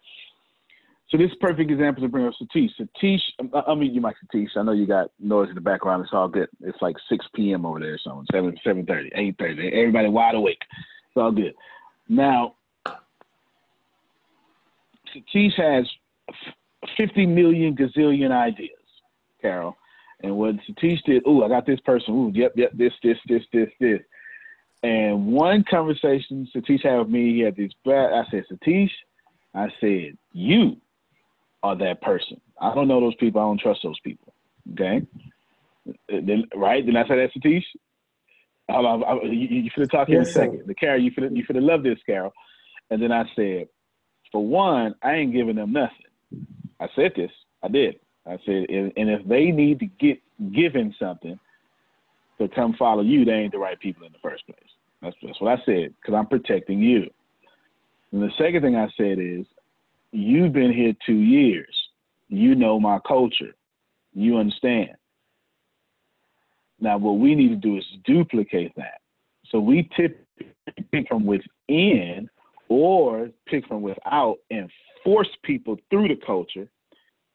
so 1.10 1.16
this 1.16 1.30
perfect 1.40 1.70
example 1.70 2.02
to 2.02 2.08
bring 2.08 2.26
up 2.26 2.34
Satish. 2.40 2.70
Satish, 2.78 3.22
I- 3.54 3.74
meet 3.74 3.92
you, 3.92 4.00
Mike 4.00 4.16
Satish. 4.24 4.56
I 4.56 4.62
know 4.62 4.72
you 4.72 4.86
got 4.86 5.10
noise 5.18 5.48
in 5.48 5.54
the 5.54 5.60
background. 5.60 6.04
It's 6.04 6.12
all 6.12 6.28
good. 6.28 6.48
It's 6.60 6.82
like 6.82 6.96
6 7.08 7.26
p.m. 7.34 7.64
over 7.64 7.80
there, 7.80 7.98
so 8.02 8.22
7, 8.30 8.58
7.30, 8.64 9.14
8.30. 9.38 9.72
Everybody 9.72 10.08
wide 10.08 10.34
awake. 10.34 10.60
It's 10.70 11.16
all 11.16 11.32
good. 11.32 11.54
Now, 12.10 12.56
Satish 15.14 15.54
has 15.56 15.86
50 16.98 17.24
million 17.26 17.74
gazillion 17.74 18.30
ideas, 18.30 18.70
Carol. 19.40 19.76
And 20.20 20.36
what 20.36 20.56
Satish 20.68 21.02
did, 21.04 21.26
ooh, 21.26 21.42
I 21.42 21.48
got 21.48 21.64
this 21.64 21.80
person. 21.80 22.12
Ooh, 22.14 22.32
yep, 22.34 22.52
yep, 22.54 22.72
this, 22.74 22.92
this, 23.02 23.16
this, 23.26 23.44
this, 23.50 23.70
this. 23.80 24.00
And 24.82 25.28
one 25.28 25.64
conversation 25.68 26.46
Satish 26.54 26.84
had 26.84 26.98
with 26.98 27.08
me, 27.08 27.32
he 27.32 27.40
had 27.40 27.56
this. 27.56 27.72
I 27.86 28.24
said, 28.30 28.44
Satish, 28.52 28.90
I 29.54 29.68
said, 29.80 30.18
you 30.32 30.76
are 31.62 31.76
that 31.76 32.00
person. 32.02 32.40
I 32.60 32.74
don't 32.74 32.88
know 32.88 33.00
those 33.00 33.14
people. 33.16 33.40
I 33.40 33.44
don't 33.44 33.60
trust 33.60 33.80
those 33.82 33.98
people. 34.00 34.32
Okay. 34.72 35.02
Then, 36.08 36.44
right? 36.54 36.84
Then 36.84 36.96
I 36.96 37.06
said 37.06 37.18
that, 37.18 37.30
Satish. 37.36 37.64
I, 38.70 38.74
I, 38.74 38.96
I, 38.96 39.22
you, 39.24 39.62
you 39.62 39.70
finna 39.76 39.90
talk 39.90 40.08
in 40.08 40.16
Yes, 40.16 40.28
a 40.28 40.32
sir. 40.32 40.42
second. 40.42 40.62
The 40.66 40.74
Carol, 40.74 41.00
you 41.00 41.10
finna, 41.10 41.34
you 41.34 41.44
finna 41.44 41.62
love 41.62 41.82
this, 41.82 41.98
Carol. 42.04 42.32
And 42.90 43.02
then 43.02 43.12
I 43.12 43.24
said, 43.34 43.68
for 44.30 44.46
one, 44.46 44.94
I 45.02 45.14
ain't 45.14 45.32
giving 45.32 45.56
them 45.56 45.72
nothing. 45.72 45.96
I 46.80 46.88
said 46.94 47.12
this. 47.16 47.30
I 47.62 47.68
did. 47.68 47.96
I 48.26 48.38
said, 48.44 48.68
and 48.68 48.92
and 48.96 49.08
if 49.10 49.26
they 49.26 49.46
need 49.46 49.80
to 49.80 49.86
get 49.86 50.20
given 50.52 50.94
something 50.98 51.38
to 52.38 52.48
come 52.48 52.74
follow 52.78 53.02
you, 53.02 53.24
they 53.24 53.32
ain't 53.32 53.52
the 53.52 53.58
right 53.58 53.80
people 53.80 54.06
in 54.06 54.12
the 54.12 54.18
first 54.22 54.46
place. 54.46 54.58
That's, 55.02 55.16
that's 55.22 55.40
what 55.40 55.58
I 55.58 55.64
said 55.64 55.94
because 56.00 56.14
I'm 56.14 56.26
protecting 56.26 56.80
you. 56.80 57.08
And 58.12 58.22
the 58.22 58.30
second 58.38 58.62
thing 58.62 58.76
I 58.76 58.88
said 58.96 59.18
is, 59.18 59.46
you've 60.12 60.52
been 60.52 60.72
here 60.72 60.92
two 61.04 61.18
years. 61.18 61.74
You 62.28 62.54
know 62.54 62.78
my 62.78 62.98
culture. 63.06 63.54
You 64.14 64.38
understand. 64.38 64.90
Now, 66.80 66.98
what 66.98 67.18
we 67.18 67.34
need 67.34 67.48
to 67.48 67.56
do 67.56 67.76
is 67.76 67.84
duplicate 68.04 68.72
that. 68.76 69.00
So 69.50 69.58
we 69.58 69.88
typically 69.96 70.54
pick 70.92 71.08
from 71.08 71.24
within 71.24 72.28
or 72.68 73.30
pick 73.46 73.66
from 73.66 73.82
without 73.82 74.36
and 74.50 74.70
force 75.02 75.28
people 75.42 75.76
through 75.90 76.08
the 76.08 76.20
culture 76.24 76.68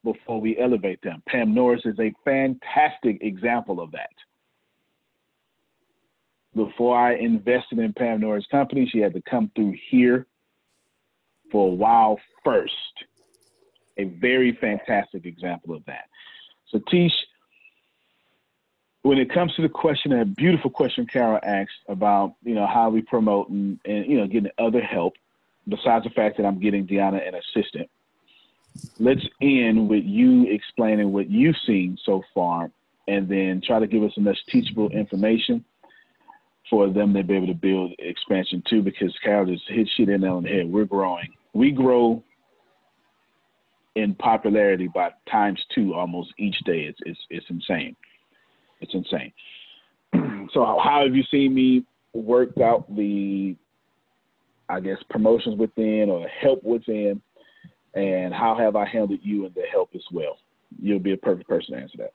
before 0.03 0.39
we 0.39 0.57
elevate 0.59 1.01
them. 1.01 1.23
Pam 1.27 1.53
Norris 1.53 1.81
is 1.85 1.97
a 1.99 2.13
fantastic 2.23 3.17
example 3.21 3.79
of 3.81 3.91
that. 3.91 4.09
Before 6.55 6.97
I 6.97 7.15
invested 7.15 7.79
in 7.79 7.93
Pam 7.93 8.21
Norris 8.21 8.45
Company, 8.51 8.87
she 8.91 8.99
had 8.99 9.13
to 9.13 9.21
come 9.27 9.49
through 9.55 9.75
here 9.89 10.27
for 11.53 11.69
a 11.69 11.73
while 11.73 12.19
first. 12.43 12.73
A 13.97 14.05
very 14.05 14.57
fantastic 14.59 15.25
example 15.25 15.75
of 15.75 15.85
that. 15.85 16.09
So, 16.69 16.79
Tish, 16.89 17.13
when 19.03 19.19
it 19.19 19.31
comes 19.31 19.53
to 19.55 19.61
the 19.61 19.69
question, 19.69 20.11
that 20.11 20.35
beautiful 20.35 20.71
question 20.71 21.05
Carol 21.05 21.39
asked 21.43 21.71
about, 21.87 22.33
you 22.43 22.55
know, 22.55 22.65
how 22.65 22.89
we 22.89 23.01
promote 23.01 23.49
and, 23.49 23.79
and 23.85 24.05
you 24.07 24.17
know, 24.17 24.25
getting 24.27 24.49
other 24.57 24.81
help, 24.81 25.13
besides 25.67 26.05
the 26.05 26.09
fact 26.09 26.37
that 26.37 26.45
I'm 26.45 26.59
getting 26.59 26.87
Deanna 26.87 27.25
an 27.25 27.35
assistant, 27.35 27.89
let's 28.99 29.25
end 29.39 29.87
with 29.87 30.03
you 30.03 30.47
explaining 30.51 31.13
what 31.13 31.29
you've 31.29 31.57
seen 31.67 31.97
so 32.03 32.23
far 32.33 32.71
and 33.07 33.29
then 33.29 33.61
try 33.63 33.79
to 33.79 33.87
give 33.87 34.01
us 34.01 34.13
enough 34.17 34.37
teachable 34.49 34.89
information 34.89 35.63
for 36.69 36.89
them 36.89 37.13
to 37.13 37.23
be 37.23 37.35
able 37.35 37.47
to 37.47 37.53
build 37.53 37.93
expansion 37.99 38.63
too 38.67 38.81
because 38.81 39.13
Carol 39.23 39.45
just 39.45 39.69
hit 39.69 39.87
shit 39.95 40.09
in 40.09 40.23
on 40.23 40.43
the 40.43 40.49
head. 40.49 40.71
We're 40.71 40.85
growing. 40.85 41.31
We 41.53 41.71
grow 41.71 42.23
in 43.95 44.15
popularity 44.15 44.87
by 44.87 45.11
times 45.29 45.63
two 45.73 45.93
almost 45.93 46.33
each 46.37 46.59
day. 46.65 46.81
It's 46.81 46.99
it's 47.05 47.19
it's 47.29 47.45
insane. 47.49 47.95
It's 48.81 48.93
insane. 48.93 49.31
so 50.53 50.65
how, 50.65 51.03
have 51.05 51.15
you 51.15 51.23
seen 51.29 51.53
me 51.53 51.85
work 52.13 52.59
out 52.59 52.93
the 52.95 53.55
I 54.69 54.79
guess 54.79 54.97
promotions 55.09 55.57
within 55.57 56.09
or 56.09 56.27
help 56.27 56.63
within 56.63 57.21
and 57.93 58.33
how 58.33 58.55
have 58.57 58.75
I 58.75 58.85
handled 58.85 59.19
you 59.21 59.45
and 59.45 59.53
the 59.53 59.63
help 59.71 59.89
as 59.93 60.03
well? 60.11 60.37
You'll 60.81 60.99
be 60.99 61.13
a 61.13 61.17
perfect 61.17 61.47
person 61.47 61.75
to 61.75 61.81
answer 61.81 61.97
that. 61.99 62.13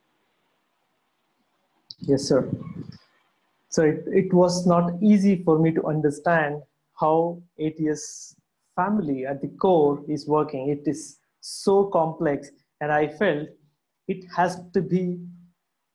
Yes, 2.00 2.24
sir. 2.24 2.50
So 3.68 3.82
it, 3.82 4.04
it 4.06 4.32
was 4.32 4.66
not 4.66 4.92
easy 5.02 5.42
for 5.44 5.58
me 5.58 5.72
to 5.72 5.86
understand 5.86 6.62
how 6.98 7.40
ATS 7.60 8.34
family 8.78 9.26
at 9.26 9.40
the 9.42 9.48
core 9.64 10.02
is 10.08 10.26
working. 10.26 10.68
It 10.70 10.88
is 10.92 11.18
so 11.40 11.86
complex, 11.98 12.50
and 12.80 12.92
I 12.92 13.08
felt 13.08 13.48
it 14.06 14.24
has 14.36 14.60
to 14.74 14.80
be 14.80 15.04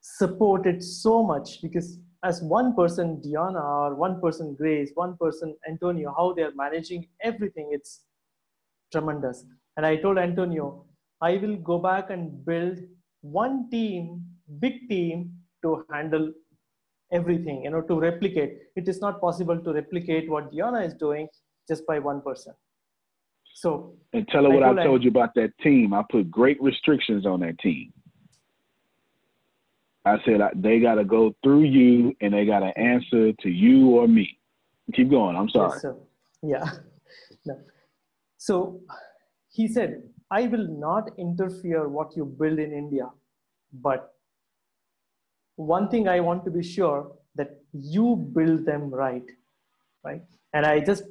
supported 0.00 0.82
so 0.82 1.22
much 1.22 1.60
because 1.62 1.98
as 2.22 2.42
one 2.42 2.74
person, 2.74 3.20
Diana, 3.22 3.60
or 3.60 3.94
one 3.94 4.20
person, 4.20 4.54
Grace, 4.54 4.90
one 4.94 5.16
person, 5.16 5.54
Antonio, 5.68 6.14
how 6.16 6.32
they 6.32 6.42
are 6.42 6.54
managing 6.54 7.06
everything, 7.22 7.68
it's 7.72 8.00
tremendous. 8.92 9.44
And 9.76 9.84
I 9.84 9.96
told 9.96 10.18
Antonio, 10.18 10.86
I 11.20 11.36
will 11.36 11.56
go 11.56 11.78
back 11.78 12.10
and 12.10 12.44
build 12.44 12.78
one 13.20 13.68
team, 13.70 14.24
big 14.58 14.88
team, 14.88 15.32
to 15.62 15.84
handle 15.90 16.32
everything, 17.12 17.64
you 17.64 17.70
know, 17.70 17.82
to 17.82 17.98
replicate. 17.98 18.58
It 18.76 18.88
is 18.88 19.00
not 19.00 19.20
possible 19.20 19.58
to 19.58 19.72
replicate 19.72 20.28
what 20.30 20.52
Diana 20.52 20.80
is 20.80 20.94
doing 20.94 21.28
just 21.68 21.86
by 21.86 21.98
one 21.98 22.20
person. 22.20 22.54
So 23.54 23.94
And 24.12 24.26
tell 24.28 24.42
her 24.42 24.50
what 24.50 24.64
I 24.64 24.74
told 24.74 24.84
told 24.84 25.04
you 25.04 25.10
about 25.10 25.34
that 25.36 25.56
team. 25.62 25.94
I 25.94 26.02
put 26.10 26.30
great 26.30 26.60
restrictions 26.60 27.24
on 27.24 27.40
that 27.40 27.58
team. 27.60 27.92
I 30.04 30.16
said 30.26 30.40
I, 30.40 30.50
they 30.54 30.80
got 30.80 30.96
to 30.96 31.04
go 31.04 31.34
through 31.42 31.62
you 31.62 32.14
and 32.20 32.34
they 32.34 32.44
got 32.44 32.60
to 32.60 32.76
answer 32.76 33.32
to 33.32 33.48
you 33.48 33.90
or 33.90 34.08
me. 34.08 34.38
Keep 34.92 35.10
going. 35.10 35.36
I'm 35.36 35.48
sorry. 35.48 35.70
Yes, 35.72 35.82
sir. 35.82 35.96
Yeah. 36.42 36.70
No. 37.46 37.60
So 38.38 38.80
he 39.50 39.68
said, 39.68 40.02
I 40.30 40.46
will 40.46 40.66
not 40.66 41.10
interfere 41.18 41.88
what 41.88 42.16
you 42.16 42.24
build 42.24 42.58
in 42.58 42.72
India, 42.72 43.10
but 43.72 44.14
one 45.56 45.90
thing 45.90 46.08
I 46.08 46.20
want 46.20 46.42
to 46.46 46.50
be 46.50 46.62
sure 46.62 47.12
that 47.34 47.60
you 47.72 48.16
build 48.34 48.64
them 48.64 48.90
right, 48.90 49.26
right? 50.02 50.22
And 50.54 50.64
I 50.64 50.80
just 50.80 51.04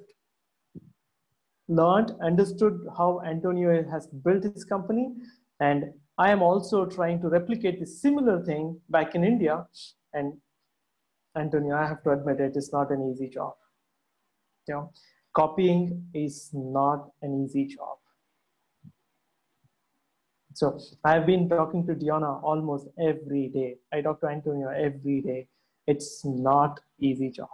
learned, 1.76 2.12
understood 2.22 2.80
how 2.98 3.22
Antonio 3.26 3.84
has 3.90 4.08
built 4.08 4.44
his 4.44 4.64
company. 4.64 5.14
And 5.60 5.94
I 6.18 6.32
am 6.32 6.42
also 6.42 6.86
trying 6.86 7.22
to 7.22 7.30
replicate 7.30 7.82
a 7.82 7.86
similar 7.86 8.44
thing 8.44 8.80
back 8.90 9.16
in 9.16 9.24
India. 9.24 9.66
And 10.14 10.34
Antonio, 11.36 11.76
I 11.76 11.88
have 11.88 12.04
to 12.04 12.12
admit 12.12 12.40
it 12.40 12.56
is 12.56 12.72
not 12.72 12.92
an 12.92 13.12
easy 13.12 13.30
job. 13.30 13.54
You 14.68 14.76
know, 14.76 14.92
copying 15.34 16.08
is 16.14 16.50
not 16.54 17.10
an 17.22 17.44
easy 17.44 17.66
job. 17.66 17.98
So 20.54 20.80
I've 21.04 21.26
been 21.26 21.50
talking 21.50 21.86
to 21.88 21.96
Diana 21.96 22.40
almost 22.40 22.88
every 23.00 23.48
day. 23.48 23.78
I 23.92 24.02
talk 24.02 24.22
to 24.22 24.28
Antonio 24.28 24.70
every 24.70 25.22
day. 25.22 25.48
It's 25.88 26.24
not 26.24 26.80
easy 27.00 27.32
job. 27.32 27.50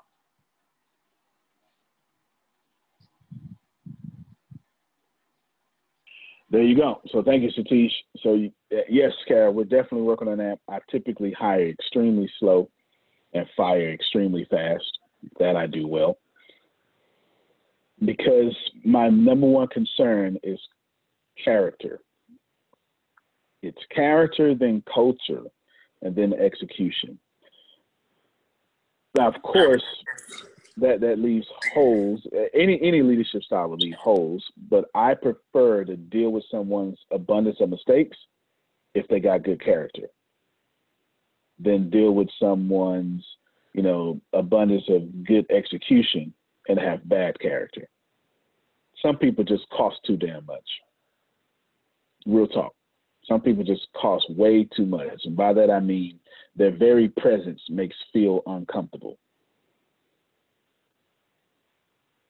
There 6.51 6.63
you 6.63 6.75
go. 6.75 7.01
So 7.11 7.21
thank 7.21 7.43
you, 7.43 7.49
Satish. 7.49 7.91
So 8.23 8.49
yes, 8.89 9.11
Carol, 9.27 9.53
we're 9.53 9.65
definitely 9.65 10.01
working 10.01 10.27
on 10.27 10.39
that. 10.39 10.59
I 10.67 10.79
typically 10.89 11.31
hire 11.31 11.69
extremely 11.69 12.29
slow 12.39 12.69
and 13.33 13.45
fire 13.55 13.91
extremely 13.91 14.47
fast. 14.49 14.97
That 15.39 15.55
I 15.57 15.67
do 15.67 15.85
well. 15.85 16.17
Because 18.03 18.55
my 18.85 19.09
number 19.09 19.47
one 19.47 19.67
concern 19.67 20.37
is 20.43 20.59
character. 21.43 21.99
It's 23.61 23.77
character, 23.93 24.55
then 24.55 24.81
culture, 24.91 25.43
and 26.01 26.15
then 26.15 26.33
execution. 26.33 27.19
Now, 29.17 29.27
of 29.27 29.41
course, 29.41 29.83
that 30.79 31.01
that 31.01 31.19
leaves 31.19 31.47
holes. 31.73 32.21
Any 32.53 32.79
any 32.81 33.01
leadership 33.01 33.43
style 33.43 33.69
would 33.69 33.81
leave 33.81 33.95
holes, 33.95 34.43
but 34.69 34.85
I 34.95 35.13
prefer 35.13 35.83
to 35.85 35.95
deal 35.95 36.31
with 36.31 36.43
someone's 36.51 36.99
abundance 37.11 37.57
of 37.61 37.69
mistakes 37.69 38.17
if 38.93 39.07
they 39.07 39.19
got 39.19 39.43
good 39.43 39.63
character, 39.63 40.07
than 41.59 41.89
deal 41.89 42.11
with 42.11 42.29
someone's 42.39 43.23
you 43.73 43.83
know 43.83 44.19
abundance 44.33 44.83
of 44.89 45.23
good 45.25 45.45
execution 45.49 46.33
and 46.67 46.79
have 46.79 47.07
bad 47.07 47.39
character. 47.39 47.87
Some 49.01 49.17
people 49.17 49.43
just 49.43 49.69
cost 49.69 49.97
too 50.05 50.17
damn 50.17 50.45
much. 50.45 50.69
Real 52.25 52.47
talk. 52.47 52.73
Some 53.25 53.41
people 53.41 53.63
just 53.63 53.87
cost 53.99 54.25
way 54.31 54.67
too 54.75 54.85
much, 54.85 55.21
and 55.25 55.35
by 55.35 55.53
that 55.53 55.69
I 55.69 55.79
mean 55.79 56.19
their 56.55 56.71
very 56.71 57.07
presence 57.07 57.61
makes 57.69 57.95
feel 58.11 58.41
uncomfortable 58.45 59.17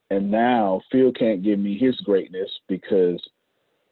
And 0.09 0.31
now 0.31 0.81
Phil 0.91 1.11
can't 1.11 1.43
give 1.43 1.59
me 1.59 1.77
his 1.77 1.95
greatness 1.97 2.49
because 2.67 3.21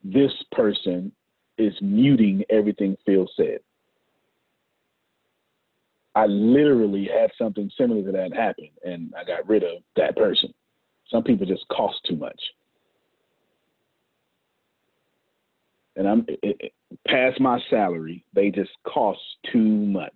this 0.04 0.32
person 0.52 1.12
is 1.58 1.74
muting 1.82 2.44
everything 2.50 2.98
Phil 3.06 3.28
said. 3.36 3.60
I 6.16 6.26
literally 6.26 7.08
had 7.12 7.32
something 7.38 7.70
similar 7.78 8.04
to 8.04 8.12
that 8.14 8.34
happen 8.34 8.70
and 8.84 9.14
I 9.16 9.24
got 9.24 9.48
rid 9.48 9.64
of 9.64 9.84
that 9.96 10.16
person. 10.16 10.54
Some 11.12 11.24
people 11.24 11.46
just 11.46 11.68
cost 11.70 11.98
too 12.08 12.16
much. 12.16 12.40
And 15.96 16.08
I'm 16.08 16.26
it, 16.28 16.58
it, 16.60 16.74
past 17.08 17.40
my 17.40 17.60
salary, 17.70 18.24
they 18.34 18.50
just 18.50 18.72
cost 18.86 19.20
too 19.52 19.60
much. 19.60 20.14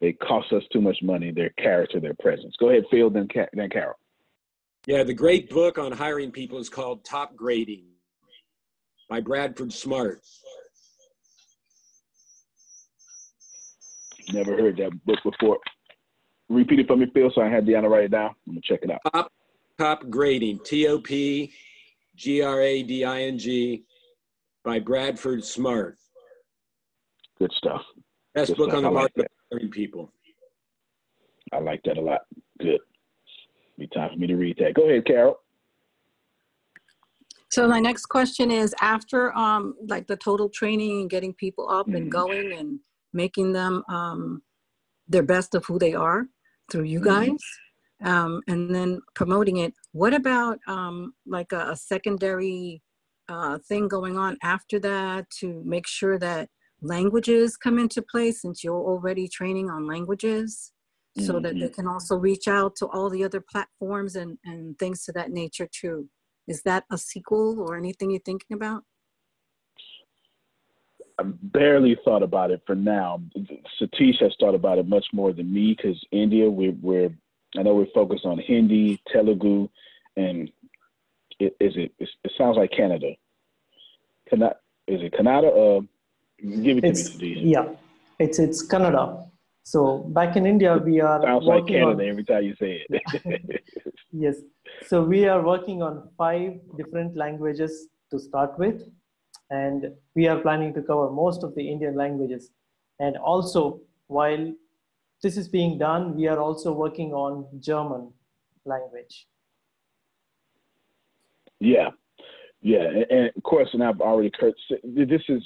They 0.00 0.12
cost 0.12 0.52
us 0.52 0.62
too 0.72 0.80
much 0.80 0.98
money, 1.02 1.30
their 1.30 1.50
character, 1.50 2.00
their 2.00 2.14
presence. 2.14 2.54
Go 2.58 2.70
ahead, 2.70 2.84
Phil, 2.90 3.10
then, 3.10 3.28
then 3.52 3.68
Carol. 3.68 3.96
Yeah, 4.90 5.04
the 5.04 5.14
great 5.14 5.48
book 5.50 5.78
on 5.78 5.92
hiring 5.92 6.32
people 6.32 6.58
is 6.58 6.68
called 6.68 7.04
Topgrading 7.04 7.84
by 9.08 9.20
Bradford 9.20 9.72
Smart. 9.72 10.20
Never 14.32 14.56
heard 14.56 14.78
that 14.78 14.90
book 15.04 15.20
before. 15.22 15.58
Repeat 16.48 16.80
it 16.80 16.88
for 16.88 16.96
me, 16.96 17.06
Phil, 17.14 17.30
so 17.32 17.40
I 17.40 17.48
had 17.48 17.66
Deanna 17.66 17.88
write 17.88 18.06
it 18.06 18.10
down. 18.10 18.30
I'm 18.48 18.54
gonna 18.54 18.62
check 18.64 18.80
it 18.82 18.90
out. 18.90 18.98
Top, 19.14 19.32
top 19.78 20.10
Grading, 20.10 20.58
T 20.64 20.88
O 20.88 20.98
P 20.98 21.52
G 22.16 22.42
R 22.42 22.60
A 22.60 22.82
D 22.82 23.04
I 23.04 23.22
N 23.22 23.38
G, 23.38 23.84
by 24.64 24.80
Bradford 24.80 25.44
Smart. 25.44 25.98
Good 27.38 27.52
stuff. 27.52 27.82
Best 28.34 28.48
Good 28.48 28.56
book 28.56 28.70
stuff. 28.70 28.78
on 28.78 28.82
the 28.82 28.90
like 28.90 29.02
market 29.02 29.30
that. 29.52 29.56
hiring 29.56 29.70
people. 29.70 30.12
I 31.52 31.60
like 31.60 31.80
that 31.84 31.96
a 31.96 32.00
lot. 32.00 32.22
Good. 32.58 32.80
Be 33.80 33.86
time 33.86 34.10
for 34.10 34.16
me 34.18 34.26
to 34.26 34.36
read 34.36 34.58
that. 34.58 34.74
Go 34.74 34.82
ahead, 34.82 35.06
Carol. 35.06 35.36
So 37.50 37.66
my 37.66 37.80
next 37.80 38.06
question 38.06 38.50
is 38.50 38.74
after 38.82 39.34
um 39.36 39.74
like 39.88 40.06
the 40.06 40.18
total 40.18 40.50
training 40.50 41.00
and 41.00 41.10
getting 41.10 41.32
people 41.32 41.66
up 41.68 41.88
and 41.88 42.12
going 42.12 42.52
and 42.52 42.78
making 43.14 43.52
them 43.52 43.82
um 43.88 44.42
their 45.08 45.22
best 45.22 45.54
of 45.54 45.64
who 45.64 45.78
they 45.78 45.94
are 45.94 46.26
through 46.70 46.84
you 46.84 47.00
guys 47.00 47.42
um 48.04 48.42
and 48.46 48.72
then 48.72 49.00
promoting 49.14 49.56
it 49.56 49.72
what 49.92 50.14
about 50.14 50.58
um 50.68 51.12
like 51.26 51.50
a, 51.52 51.70
a 51.70 51.76
secondary 51.76 52.80
uh 53.28 53.58
thing 53.66 53.88
going 53.88 54.16
on 54.16 54.36
after 54.42 54.78
that 54.78 55.28
to 55.40 55.62
make 55.64 55.88
sure 55.88 56.18
that 56.18 56.48
languages 56.82 57.56
come 57.56 57.78
into 57.78 58.00
play 58.00 58.30
since 58.30 58.62
you're 58.62 58.86
already 58.92 59.26
training 59.26 59.68
on 59.68 59.86
languages 59.86 60.72
so 61.18 61.40
that 61.40 61.58
they 61.58 61.68
can 61.68 61.86
also 61.86 62.16
reach 62.16 62.46
out 62.46 62.76
to 62.76 62.86
all 62.86 63.10
the 63.10 63.24
other 63.24 63.40
platforms 63.40 64.14
and 64.16 64.38
and 64.44 64.78
things 64.78 65.04
to 65.04 65.12
that 65.12 65.30
nature 65.30 65.68
too 65.70 66.08
is 66.46 66.62
that 66.62 66.84
a 66.90 66.96
sequel 66.98 67.60
or 67.60 67.76
anything 67.76 68.10
you're 68.10 68.20
thinking 68.20 68.54
about 68.54 68.84
I 71.18 71.22
barely 71.24 71.98
thought 72.02 72.22
about 72.22 72.50
it 72.50 72.62
for 72.66 72.74
now. 72.74 73.20
Satish 73.78 74.20
has 74.20 74.34
thought 74.40 74.54
about 74.54 74.78
it 74.78 74.88
much 74.88 75.04
more 75.12 75.34
than 75.34 75.52
me 75.52 75.74
because 75.76 76.02
India, 76.12 76.48
we're, 76.48 76.74
we're, 76.80 77.10
I 77.58 77.62
know 77.62 77.74
we're 77.74 77.92
focused 77.94 78.24
on 78.24 78.38
Hindi, 78.38 79.02
Telugu, 79.12 79.68
and 80.16 80.50
it, 81.38 81.54
is 81.60 81.74
it, 81.76 81.92
it 81.98 82.32
sounds 82.38 82.56
like 82.56 82.70
Canada. 82.70 83.10
Canada, 84.30 84.56
is 84.86 85.02
it 85.02 85.12
Canada? 85.14 85.48
Uh, 85.48 85.80
give 86.62 86.78
it 86.78 86.86
to 86.86 86.86
It's, 86.88 87.14
me, 87.18 87.34
Satish. 87.34 87.40
yeah, 87.42 87.68
it's 88.18 88.38
it's 88.38 88.66
Kannada. 88.66 89.29
So 89.70 89.98
back 89.98 90.34
in 90.34 90.46
India, 90.46 90.76
we 90.76 91.00
are 91.00 91.22
Sounds 91.22 91.46
like 91.46 91.68
Canada 91.68 92.02
on 92.02 92.08
every 92.08 92.24
time 92.24 92.42
you 92.42 92.56
say 92.56 92.84
it. 92.88 93.62
yes. 94.12 94.38
So 94.88 95.04
we 95.04 95.28
are 95.28 95.42
working 95.42 95.80
on 95.80 96.08
five 96.18 96.54
different 96.76 97.16
languages 97.16 97.86
to 98.10 98.18
start 98.18 98.58
with, 98.58 98.82
and 99.50 99.92
we 100.16 100.26
are 100.26 100.40
planning 100.40 100.74
to 100.74 100.82
cover 100.82 101.08
most 101.12 101.44
of 101.44 101.54
the 101.54 101.70
Indian 101.70 101.94
languages. 101.94 102.50
And 102.98 103.16
also, 103.16 103.80
while 104.08 104.52
this 105.22 105.36
is 105.36 105.46
being 105.46 105.78
done, 105.78 106.16
we 106.16 106.26
are 106.26 106.40
also 106.40 106.72
working 106.72 107.12
on 107.12 107.46
German 107.60 108.12
language. 108.64 109.28
Yeah, 111.60 111.90
yeah, 112.62 112.88
and, 113.08 113.30
of 113.34 113.42
course, 113.42 113.70
and 113.72 113.82
I've 113.82 114.00
already. 114.02 114.30
This 114.84 115.22
is 115.28 115.42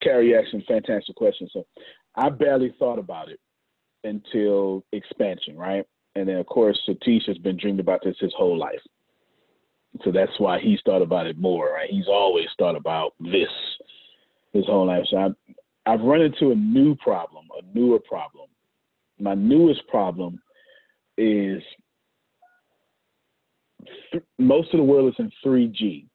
Carrie 0.00 0.36
asked 0.36 0.50
some 0.50 0.62
fantastic 0.66 1.14
questions. 1.14 1.50
So 1.52 1.64
I 2.14 2.28
barely 2.28 2.74
thought 2.78 2.98
about 2.98 3.28
it 3.30 3.40
until 4.04 4.84
expansion, 4.92 5.56
right? 5.56 5.84
And 6.14 6.28
then 6.28 6.36
of 6.36 6.46
course, 6.46 6.78
Satish 6.88 7.26
has 7.26 7.38
been 7.38 7.56
dreaming 7.56 7.80
about 7.80 8.00
this 8.04 8.16
his 8.20 8.34
whole 8.36 8.58
life. 8.58 8.80
So 10.04 10.10
that's 10.10 10.32
why 10.38 10.58
he's 10.60 10.80
thought 10.84 11.02
about 11.02 11.26
it 11.26 11.38
more, 11.38 11.72
right? 11.72 11.90
He's 11.90 12.08
always 12.08 12.46
thought 12.58 12.76
about 12.76 13.12
this 13.20 13.48
his 14.52 14.66
whole 14.66 14.86
life. 14.86 15.04
So 15.10 15.16
I've, 15.18 15.34
I've 15.86 16.00
run 16.00 16.22
into 16.22 16.50
a 16.50 16.54
new 16.54 16.94
problem, 16.96 17.46
a 17.58 17.78
newer 17.78 17.98
problem. 17.98 18.48
My 19.18 19.34
newest 19.34 19.86
problem 19.88 20.40
is 21.18 21.62
th- 24.12 24.24
most 24.38 24.72
of 24.72 24.78
the 24.78 24.84
world 24.84 25.08
is 25.08 25.14
in 25.18 25.30
3G. 25.44 26.06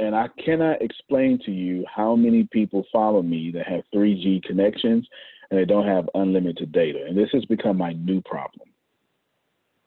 And 0.00 0.14
I 0.14 0.28
cannot 0.44 0.80
explain 0.80 1.40
to 1.44 1.50
you 1.50 1.84
how 1.92 2.14
many 2.14 2.48
people 2.52 2.84
follow 2.92 3.22
me 3.22 3.50
that 3.52 3.66
have 3.66 3.82
3G 3.94 4.44
connections 4.44 5.06
and 5.50 5.58
they 5.58 5.64
don't 5.64 5.86
have 5.86 6.08
unlimited 6.14 6.72
data. 6.72 7.04
And 7.06 7.16
this 7.16 7.30
has 7.32 7.44
become 7.46 7.76
my 7.76 7.94
new 7.94 8.20
problem. 8.22 8.68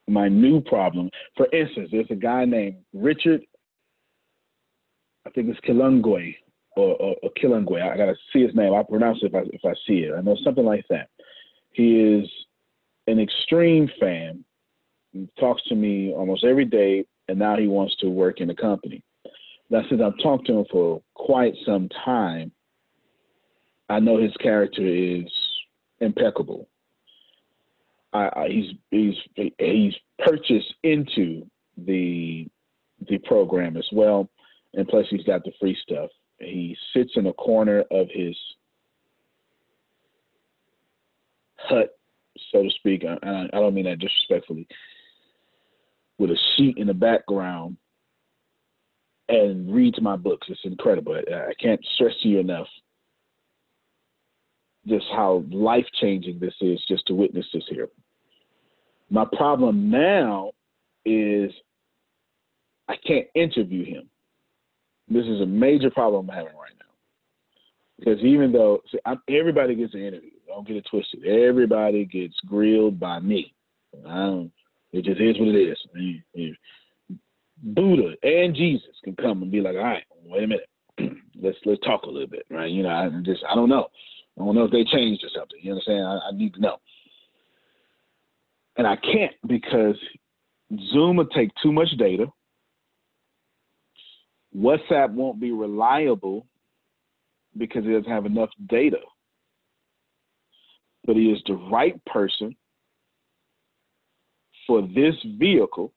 My 0.08 0.28
new 0.28 0.60
problem, 0.60 1.10
for 1.38 1.48
instance, 1.54 1.90
there's 1.92 2.08
a 2.10 2.16
guy 2.16 2.44
named 2.44 2.78
Richard, 2.94 3.42
I 5.26 5.30
think 5.30 5.48
it's 5.48 5.60
Kilungwe 5.62 6.36
or, 6.76 6.96
or, 6.96 7.16
or 7.24 7.30
Kilungwe. 7.42 7.82
I 7.82 7.96
gotta 7.96 8.16
see 8.34 8.42
his 8.42 8.56
name. 8.56 8.74
I'll 8.74 8.84
pronounce 8.84 9.20
it 9.22 9.28
if 9.28 9.36
I, 9.36 9.44
if 9.54 9.62
I 9.64 9.74
see 9.88 10.00
it. 10.00 10.14
I 10.18 10.22
know 10.22 10.36
something 10.44 10.66
like 10.66 10.84
that. 10.90 11.08
He 11.72 12.02
is 12.02 12.30
an 13.08 13.20
extreme 13.20 13.90
fan 14.00 14.44
he 15.12 15.28
talks 15.40 15.62
to 15.64 15.76
me 15.76 16.14
almost 16.14 16.44
every 16.44 16.66
day, 16.66 17.06
and 17.28 17.38
now 17.38 17.58
he 17.58 17.68
wants 17.68 17.96
to 17.98 18.10
work 18.10 18.40
in 18.40 18.48
the 18.48 18.56
company. 18.56 19.04
Now, 19.72 19.84
since 19.89 20.02
I've 20.02 20.22
talked 20.22 20.48
to 20.48 20.60
him 20.60 20.65
for 20.69 21.02
quite 21.14 21.53
some 21.65 21.88
time, 22.03 22.52
I 23.89 24.02
know 24.02 24.22
his 24.22 24.35
character 24.41 24.85
is 24.85 25.31
impeccable. 26.02 26.68
I, 28.11 28.30
I, 28.35 28.48
he's 28.49 28.76
he's 28.91 29.53
he's 29.57 29.93
purchased 30.19 30.73
into 30.84 31.49
the 31.77 32.49
the 33.07 33.18
program 33.19 33.77
as 33.77 33.88
well, 33.93 34.30
and 34.73 34.85
plus 34.89 35.06
he's 35.10 35.23
got 35.23 35.45
the 35.45 35.53
free 35.57 35.77
stuff. 35.81 36.10
He 36.39 36.76
sits 36.93 37.11
in 37.15 37.27
a 37.27 37.34
corner 37.34 37.85
of 37.91 38.07
his 38.11 38.35
hut, 41.56 41.98
so 42.52 42.64
to 42.64 42.69
speak. 42.72 43.06
I, 43.06 43.18
I 43.23 43.48
don't 43.53 43.73
mean 43.73 43.85
that 43.85 43.99
disrespectfully. 43.99 44.68
With 46.18 46.31
a 46.31 46.38
sheet 46.57 46.77
in 46.77 46.88
the 46.88 46.93
background 46.93 47.77
and 49.32 49.74
reads 49.74 50.02
my 50.02 50.16
books. 50.16 50.48
It's 50.49 50.60
incredible. 50.64 51.16
I 51.16 51.53
can't 51.60 51.84
stress 51.95 52.14
to 52.22 52.28
you 52.28 52.40
enough 52.40 52.68
just 54.88 55.06
how 55.12 55.44
life 55.52 55.86
changing 55.99 56.40
this 56.40 56.53
is 56.60 56.84
just 56.88 57.06
to 57.08 57.14
witness 57.14 57.45
this 57.53 57.64
here. 57.70 57.88
My 59.10 59.26
problem 59.38 59.90
now 59.90 60.52
is 61.06 61.52
I 62.88 62.95
can't 63.06 63.28
interview 63.36 63.86
him. 63.86 64.10
This 65.08 65.26
is 65.26 65.41
a 65.41 65.45
major 65.45 65.91
problem 65.91 66.30
I'm 66.30 66.36
having 66.36 66.56
right 66.56 66.74
now. 66.80 66.86
Because 67.99 68.20
even 68.24 68.52
though 68.52 68.82
see, 68.91 68.99
everybody 69.30 69.76
gets 69.76 69.94
an 69.94 70.02
interview, 70.02 70.32
don't 70.48 70.68
get 70.68 70.78
it 70.78 70.86
twisted. 70.90 71.26
Everybody 71.26 72.06
gets 72.06 72.36
grilled 72.48 72.99
by 72.99 73.20
me. 73.20 73.53
it 74.91 75.06
just 75.06 75.22
is 75.22 75.38
what 75.38 75.49
it 75.49 75.78
is. 76.36 76.56
Buddha 77.62 78.16
and 78.24 78.56
Jesus 78.56 78.96
can 79.04 79.16
come 79.16 79.42
and 79.42 79.52
be 79.52 79.62
like, 79.62 79.76
all 79.76 79.84
right, 79.84 80.04
wait 80.26 80.44
a 80.44 80.48
minute, 80.48 80.70
let's 81.42 81.58
let's 81.66 81.82
talk 81.82 82.04
a 82.04 82.10
little 82.10 82.28
bit, 82.28 82.46
right? 82.50 82.72
You 82.72 82.84
know, 82.84 82.90
I 82.90 83.10
just 83.24 83.44
I 83.50 83.56
don't 83.56 83.70
know. 83.70 83.88
I 84.40 84.44
don't 84.44 84.56
know 84.56 84.66
if 84.66 84.72
they 84.72 84.84
changed 84.86 85.24
or 85.24 85.30
something. 85.36 85.60
You 85.62 85.74
understand? 85.74 86.06
I, 86.06 86.30
I 86.30 86.32
need 86.34 86.54
to 86.56 86.62
know. 86.62 86.78
And 88.78 88.88
I 88.88 88.96
can't 88.96 89.34
because 89.48 89.96
Zoom 90.92 91.18
will 91.18 91.28
take 91.28 91.52
too 91.62 91.72
much 91.72 91.90
data. 91.98 92.28
WhatsApp 94.56 95.12
won't 95.12 95.40
be 95.40 95.52
reliable 95.52 96.48
because 97.58 97.86
it 97.86 97.92
doesn't 97.92 98.12
have 98.12 98.26
enough 98.26 98.50
data. 98.70 98.98
But 101.06 101.16
he 101.16 101.32
is 101.32 101.42
the 101.46 101.56
right 101.72 102.04
person 102.06 102.56
for 104.66 104.82
this 104.82 105.16
vehicle 105.38 105.94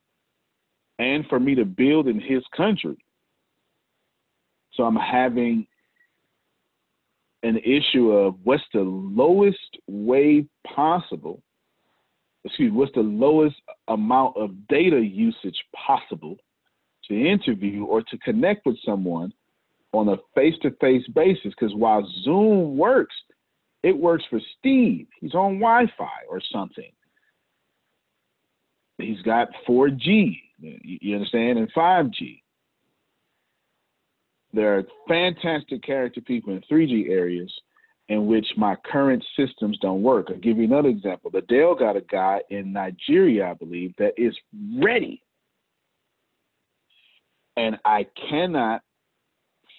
and 0.99 1.27
for 1.27 1.41
me 1.41 1.55
to 1.55 1.65
build 1.65 2.09
in 2.09 2.21
his 2.21 2.43
country. 2.57 2.97
So 4.75 4.85
I'm 4.85 4.97
having 4.97 5.67
an 7.43 7.59
issue 7.59 8.11
of 8.11 8.37
what's 8.45 8.63
the 8.73 8.81
lowest 8.81 9.79
way 9.87 10.47
possible, 10.67 11.43
excuse 12.45 12.73
me, 12.73 12.77
what's 12.77 12.95
the 12.95 13.01
lowest 13.01 13.57
amount 13.89 14.37
of 14.37 14.67
data 14.69 14.99
usage 14.99 15.57
possible 15.75 16.37
to 17.09 17.15
interview 17.15 17.85
or 17.85 18.03
to 18.03 18.19
connect 18.19 18.65
with 18.67 18.77
someone 18.85 19.33
on 19.93 20.09
a 20.09 20.17
face 20.35 20.55
to 20.63 20.71
face 20.81 21.07
basis. 21.15 21.53
Because 21.59 21.75
while 21.75 22.07
Zoom 22.25 22.77
works, 22.77 23.15
it 23.83 23.97
works 23.97 24.25
for 24.31 24.41
Steve. 24.59 25.07
He's 25.21 25.35
on 25.35 25.59
Wi 25.61 25.85
Fi 25.99 26.09
or 26.29 26.41
something. 26.51 26.91
He's 28.99 29.21
got 29.23 29.49
4G, 29.69 30.41
you 30.83 31.15
understand, 31.15 31.59
and 31.59 31.73
5G. 31.73 32.41
There 34.53 34.79
are 34.79 34.85
fantastic 35.09 35.83
character 35.83 36.21
people 36.21 36.53
in 36.53 36.63
3G 36.71 37.11
areas 37.11 37.53
in 38.09 38.27
which 38.27 38.47
my 38.57 38.77
current 38.91 39.25
systems 39.37 39.79
don't 39.81 40.03
work. 40.03 40.27
I'll 40.29 40.37
give 40.37 40.59
you 40.59 40.65
another 40.65 40.91
example. 40.91 41.31
Liddell 41.33 41.75
got 41.75 41.97
a 41.97 42.03
guy 42.03 42.41
in 42.51 42.73
Nigeria, 42.73 43.51
I 43.51 43.55
believe, 43.55 43.95
that 43.99 44.13
is 44.17 44.37
ready. 44.79 45.23
And 47.57 47.79
I 47.85 48.07
cannot 48.31 48.83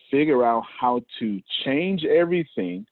figure 0.10 0.44
out 0.44 0.64
how 0.80 1.02
to 1.20 1.42
change 1.64 2.04
everything 2.04 2.86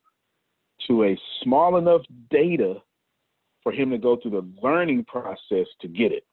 to 0.88 1.06
a 1.06 1.20
small 1.42 1.78
enough 1.78 2.02
data 2.30 2.76
for 3.64 3.72
him 3.72 3.90
to 3.92 3.98
go 3.98 4.18
through 4.18 4.32
the 4.32 4.48
learning 4.62 5.06
process 5.06 5.68
to 5.82 5.88
get 5.88 6.12
it. 6.12 6.26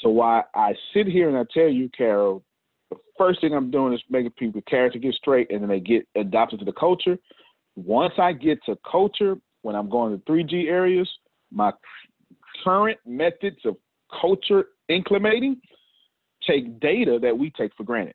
So 0.00 0.08
while 0.08 0.44
I 0.54 0.74
sit 0.94 1.06
here 1.06 1.28
and 1.28 1.36
I 1.36 1.44
tell 1.52 1.68
you, 1.68 1.88
Carol, 1.96 2.42
the 2.90 2.96
first 3.18 3.40
thing 3.40 3.54
I'm 3.54 3.70
doing 3.70 3.92
is 3.92 4.02
making 4.08 4.32
people 4.32 4.62
character 4.62 4.98
get 4.98 5.14
straight 5.14 5.50
and 5.50 5.62
then 5.62 5.68
they 5.68 5.80
get 5.80 6.06
adopted 6.16 6.58
to 6.60 6.64
the 6.64 6.72
culture. 6.72 7.18
Once 7.76 8.14
I 8.18 8.32
get 8.32 8.58
to 8.64 8.76
culture, 8.90 9.36
when 9.62 9.76
I'm 9.76 9.90
going 9.90 10.18
to 10.18 10.24
3G 10.24 10.66
areas, 10.66 11.08
my 11.52 11.72
current 12.64 12.98
methods 13.06 13.58
of 13.64 13.76
culture 14.20 14.66
inclimating 14.90 15.56
take 16.46 16.80
data 16.80 17.18
that 17.20 17.36
we 17.36 17.50
take 17.50 17.72
for 17.76 17.84
granted. 17.84 18.14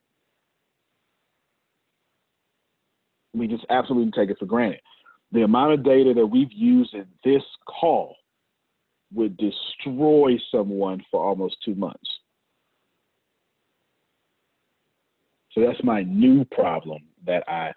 We 3.33 3.47
just 3.47 3.65
absolutely 3.69 4.11
take 4.11 4.29
it 4.29 4.39
for 4.39 4.45
granted. 4.45 4.81
The 5.31 5.43
amount 5.43 5.73
of 5.73 5.83
data 5.83 6.13
that 6.15 6.25
we've 6.25 6.51
used 6.51 6.93
in 6.93 7.05
this 7.23 7.43
call 7.67 8.15
would 9.15 9.37
destroy 9.37 10.37
someone 10.51 11.01
for 11.09 11.25
almost 11.25 11.57
two 11.63 11.75
months. 11.75 12.09
So 15.55 15.61
that's 15.61 15.81
my 15.83 16.03
new 16.03 16.43
problem 16.45 17.01
that 17.25 17.43
I. 17.47 17.71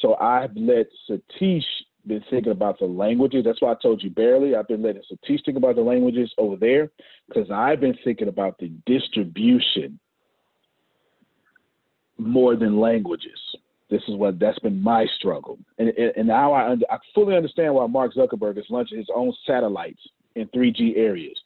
So 0.00 0.14
I've 0.16 0.56
let 0.56 0.86
Satish 1.08 1.62
been 2.06 2.24
thinking 2.30 2.52
about 2.52 2.78
the 2.78 2.86
languages. 2.86 3.44
That's 3.44 3.60
why 3.60 3.72
I 3.72 3.76
told 3.82 4.02
you 4.02 4.08
barely. 4.08 4.56
I've 4.56 4.66
been 4.66 4.82
letting 4.82 5.02
Satish 5.12 5.44
think 5.44 5.58
about 5.58 5.76
the 5.76 5.82
languages 5.82 6.32
over 6.38 6.56
there 6.56 6.90
because 7.28 7.50
I've 7.50 7.80
been 7.80 7.96
thinking 8.02 8.28
about 8.28 8.58
the 8.58 8.72
distribution 8.86 10.00
more 12.16 12.56
than 12.56 12.80
languages. 12.80 13.38
This 13.90 14.02
is 14.08 14.16
what 14.16 14.38
that's 14.38 14.58
been 14.58 14.82
my 14.82 15.06
struggle, 15.18 15.58
and 15.78 15.88
and 15.88 16.28
now 16.28 16.52
I 16.52 16.72
I 16.90 16.98
fully 17.14 17.34
understand 17.34 17.74
why 17.74 17.86
Mark 17.86 18.12
Zuckerberg 18.14 18.58
is 18.58 18.66
launching 18.68 18.98
his 18.98 19.08
own 19.14 19.32
satellites 19.46 20.02
in 20.38 20.48
3G 20.48 20.96
areas 20.96 21.36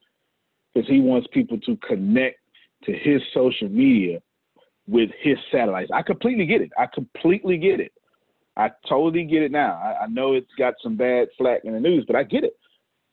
because 0.74 0.88
he 0.88 1.00
wants 1.00 1.26
people 1.32 1.58
to 1.60 1.76
connect 1.76 2.38
to 2.84 2.92
his 2.92 3.22
social 3.34 3.68
media 3.68 4.20
with 4.88 5.10
his 5.20 5.36
satellites. 5.50 5.90
I 5.92 6.02
completely 6.02 6.46
get 6.46 6.60
it. 6.60 6.70
I 6.78 6.86
completely 6.86 7.56
get 7.56 7.80
it. 7.80 7.92
I 8.56 8.70
totally 8.88 9.24
get 9.24 9.42
it 9.42 9.52
now. 9.52 9.80
I, 9.82 10.04
I 10.04 10.06
know 10.08 10.34
it's 10.34 10.50
got 10.58 10.74
some 10.82 10.96
bad 10.96 11.28
flack 11.38 11.60
in 11.64 11.72
the 11.72 11.80
news, 11.80 12.04
but 12.06 12.16
I 12.16 12.22
get 12.22 12.44
it. 12.44 12.56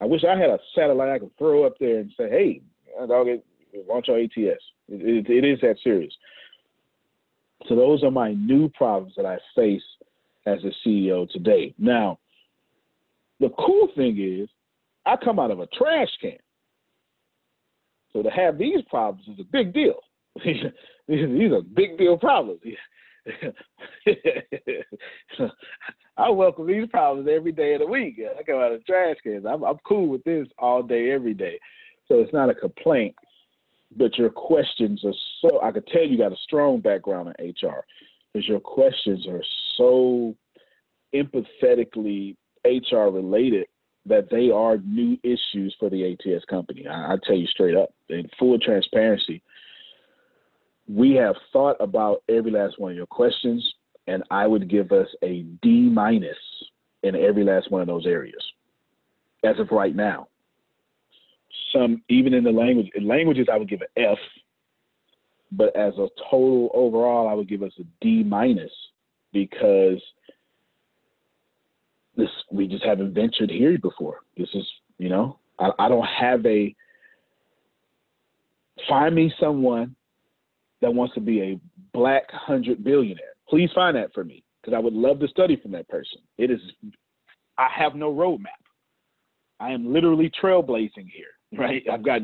I 0.01 0.05
wish 0.05 0.23
I 0.23 0.37
had 0.37 0.49
a 0.49 0.59
satellite 0.75 1.09
I 1.09 1.19
could 1.19 1.37
throw 1.37 1.65
up 1.65 1.73
there 1.79 1.99
and 1.99 2.11
say, 2.17 2.29
"Hey, 2.29 2.61
uh, 2.99 3.05
dog, 3.05 3.27
launch 3.87 4.07
our 4.09 4.17
ATS." 4.17 4.35
It, 4.37 4.59
it, 4.89 5.29
it 5.29 5.45
is 5.45 5.59
that 5.61 5.77
serious. 5.83 6.13
So 7.67 7.75
those 7.75 8.03
are 8.03 8.11
my 8.11 8.33
new 8.33 8.69
problems 8.69 9.13
that 9.17 9.25
I 9.25 9.37
face 9.55 9.83
as 10.45 10.59
a 10.63 10.87
CEO 10.87 11.29
today. 11.29 11.73
Now, 11.77 12.19
the 13.39 13.49
cool 13.49 13.89
thing 13.95 14.17
is, 14.19 14.49
I 15.05 15.15
come 15.23 15.39
out 15.39 15.51
of 15.51 15.59
a 15.59 15.67
trash 15.67 16.09
can. 16.21 16.37
So 18.13 18.23
to 18.23 18.29
have 18.29 18.57
these 18.57 18.81
problems 18.89 19.27
is 19.27 19.39
a 19.39 19.43
big 19.51 19.73
deal. 19.73 19.99
these 20.43 21.51
are 21.51 21.61
big 21.61 21.97
deal 21.97 22.17
problems. 22.17 22.61
I 26.17 26.29
welcome 26.29 26.67
these 26.67 26.87
problems 26.89 27.29
every 27.31 27.51
day 27.51 27.73
of 27.73 27.81
the 27.81 27.87
week. 27.87 28.19
I 28.19 28.43
come 28.43 28.59
out 28.59 28.71
of 28.71 28.85
trash 28.85 29.17
cans. 29.23 29.45
I'm, 29.45 29.63
I'm 29.63 29.77
cool 29.87 30.07
with 30.07 30.23
this 30.23 30.47
all 30.57 30.83
day, 30.83 31.11
every 31.11 31.33
day. 31.33 31.59
So 32.07 32.19
it's 32.19 32.33
not 32.33 32.49
a 32.49 32.55
complaint, 32.55 33.15
but 33.95 34.17
your 34.17 34.29
questions 34.29 35.03
are 35.05 35.13
so. 35.41 35.61
I 35.61 35.71
could 35.71 35.87
tell 35.87 36.03
you 36.03 36.17
got 36.17 36.33
a 36.33 36.37
strong 36.43 36.81
background 36.81 37.33
in 37.37 37.49
HR 37.49 37.85
because 38.33 38.47
your 38.47 38.59
questions 38.59 39.27
are 39.27 39.43
so 39.77 40.35
empathetically 41.13 42.35
HR 42.65 43.09
related 43.09 43.67
that 44.09 44.29
they 44.29 44.49
are 44.49 44.77
new 44.79 45.17
issues 45.23 45.75
for 45.79 45.89
the 45.89 46.11
ATS 46.11 46.43
company. 46.49 46.87
I, 46.87 47.13
I 47.13 47.15
tell 47.23 47.35
you 47.35 47.47
straight 47.47 47.75
up, 47.75 47.93
in 48.09 48.27
full 48.37 48.59
transparency, 48.59 49.41
we 50.87 51.13
have 51.13 51.35
thought 51.53 51.77
about 51.79 52.23
every 52.27 52.51
last 52.51 52.79
one 52.79 52.91
of 52.91 52.97
your 52.97 53.05
questions, 53.05 53.73
and 54.07 54.23
I 54.31 54.47
would 54.47 54.69
give 54.69 54.91
us 54.91 55.07
a 55.23 55.43
D 55.61 55.89
minus 55.93 56.37
in 57.03 57.15
every 57.15 57.43
last 57.43 57.71
one 57.71 57.81
of 57.81 57.87
those 57.87 58.07
areas 58.07 58.43
as 59.43 59.59
of 59.59 59.69
right 59.71 59.95
now. 59.95 60.27
Some 61.73 62.01
even 62.09 62.33
in 62.33 62.43
the 62.43 62.51
language 62.51 62.89
in 62.95 63.07
languages 63.07 63.47
I 63.51 63.57
would 63.57 63.69
give 63.69 63.81
an 63.81 64.03
F, 64.03 64.17
but 65.51 65.75
as 65.75 65.93
a 65.93 66.07
total 66.29 66.71
overall 66.73 67.27
I 67.27 67.33
would 67.33 67.47
give 67.47 67.61
us 67.61 67.73
a 67.79 67.83
D 68.01 68.23
minus 68.23 68.71
because 69.31 70.01
this 72.19 72.29
we 72.51 72.67
just 72.67 72.85
haven't 72.85 73.13
ventured 73.13 73.49
here 73.49 73.77
before. 73.77 74.19
This 74.37 74.49
is 74.53 74.67
you 74.97 75.09
know 75.09 75.39
I, 75.57 75.71
I 75.79 75.89
don't 75.89 76.05
have 76.05 76.45
a 76.45 76.75
find 78.87 79.15
me 79.15 79.33
someone 79.39 79.95
that 80.81 80.93
wants 80.93 81.13
to 81.15 81.19
be 81.21 81.41
a 81.41 81.59
black 81.93 82.23
hundred 82.31 82.83
billionaire. 82.83 83.35
Please 83.47 83.69
find 83.73 83.97
that 83.97 84.13
for 84.13 84.23
me 84.23 84.43
because 84.61 84.75
I 84.75 84.79
would 84.79 84.93
love 84.93 85.19
to 85.19 85.27
study 85.27 85.57
from 85.57 85.71
that 85.71 85.87
person. 85.87 86.19
It 86.37 86.51
is, 86.51 86.59
I 87.57 87.67
have 87.75 87.95
no 87.95 88.13
roadmap. 88.13 88.47
I 89.59 89.71
am 89.71 89.91
literally 89.91 90.31
trailblazing 90.41 91.09
here, 91.11 91.33
right? 91.57 91.83
I've 91.91 92.05
got, 92.05 92.21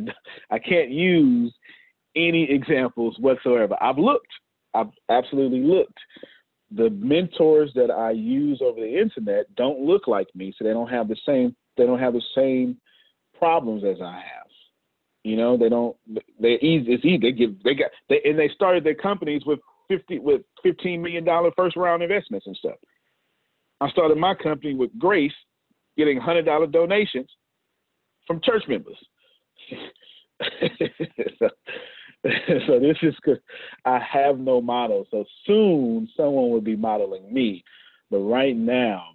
I 0.51 0.59
can't 0.59 0.89
use 0.89 1.53
any 2.15 2.49
examples 2.49 3.15
whatsoever. 3.19 3.75
I've 3.81 3.97
looked, 3.97 4.31
I've 4.73 4.91
absolutely 5.09 5.59
looked. 5.59 5.97
The 6.71 6.89
mentors 6.89 7.71
that 7.75 7.91
I 7.91 8.11
use 8.11 8.61
over 8.61 8.79
the 8.79 8.99
internet 8.99 9.53
don't 9.55 9.79
look 9.79 10.07
like 10.07 10.27
me, 10.35 10.53
so 10.57 10.63
they 10.63 10.73
don't 10.73 10.89
have 10.89 11.07
the 11.07 11.17
same, 11.25 11.55
they 11.77 11.85
don't 11.85 11.99
have 11.99 12.13
the 12.13 12.23
same 12.35 12.77
problems 13.37 13.83
as 13.83 14.01
I 14.01 14.15
have. 14.15 14.45
You 15.25 15.37
know, 15.37 15.57
they 15.57 15.69
don't. 15.69 15.95
They're 16.39 16.59
easy. 16.59 16.93
It's 16.93 17.03
easy. 17.03 17.17
They 17.17 17.31
give. 17.31 17.61
They 17.63 17.73
got. 17.73 17.89
They 18.09 18.21
and 18.25 18.37
they 18.37 18.47
started 18.49 18.83
their 18.83 18.93
companies 18.93 19.41
with 19.43 19.59
fifty 19.87 20.19
with 20.19 20.41
fifteen 20.61 21.01
million 21.01 21.23
dollar 21.23 21.49
first 21.57 21.75
round 21.75 22.03
investments 22.03 22.45
and 22.45 22.55
stuff. 22.55 22.75
I 23.81 23.89
started 23.89 24.19
my 24.19 24.35
company 24.35 24.75
with 24.75 24.91
Grace, 24.99 25.33
getting 25.97 26.19
hundred 26.19 26.45
dollar 26.45 26.67
donations 26.67 27.27
from 28.27 28.39
church 28.43 28.63
members. 28.67 28.97
so, 31.39 31.49
so 32.67 32.79
this 32.79 32.97
is 33.03 33.13
good. 33.23 33.39
I 33.85 33.99
have 33.99 34.39
no 34.39 34.59
model. 34.61 35.05
So 35.11 35.25
soon 35.45 36.09
someone 36.17 36.49
will 36.49 36.61
be 36.61 36.75
modeling 36.75 37.31
me. 37.31 37.63
But 38.09 38.19
right 38.19 38.55
now, 38.55 39.09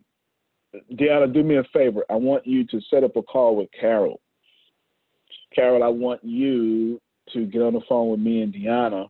Deanna, 0.95 1.33
do 1.33 1.43
me 1.43 1.57
a 1.57 1.65
favor. 1.73 2.05
I 2.09 2.15
want 2.15 2.47
you 2.47 2.65
to 2.69 2.81
set 2.89 3.03
up 3.03 3.17
a 3.17 3.23
call 3.23 3.57
with 3.57 3.69
Carol. 3.79 4.21
Carol, 5.55 5.83
I 5.83 5.89
want 5.89 6.23
you 6.23 7.01
to 7.33 7.47
get 7.47 7.63
on 7.63 7.75
the 7.75 7.81
phone 7.89 8.11
with 8.11 8.21
me 8.21 8.43
and 8.43 8.55
Deanna, 8.55 9.09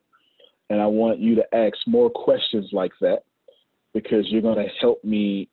and 0.71 0.81
I 0.81 0.87
want 0.87 1.19
you 1.19 1.35
to 1.35 1.55
ask 1.55 1.77
more 1.87 2.09
questions 2.09 2.71
like 2.73 2.93
that 3.01 3.25
because 3.93 4.27
you're 4.29 4.43
going 4.43 4.65
to 4.65 4.73
help 4.81 5.05
me 5.05 5.49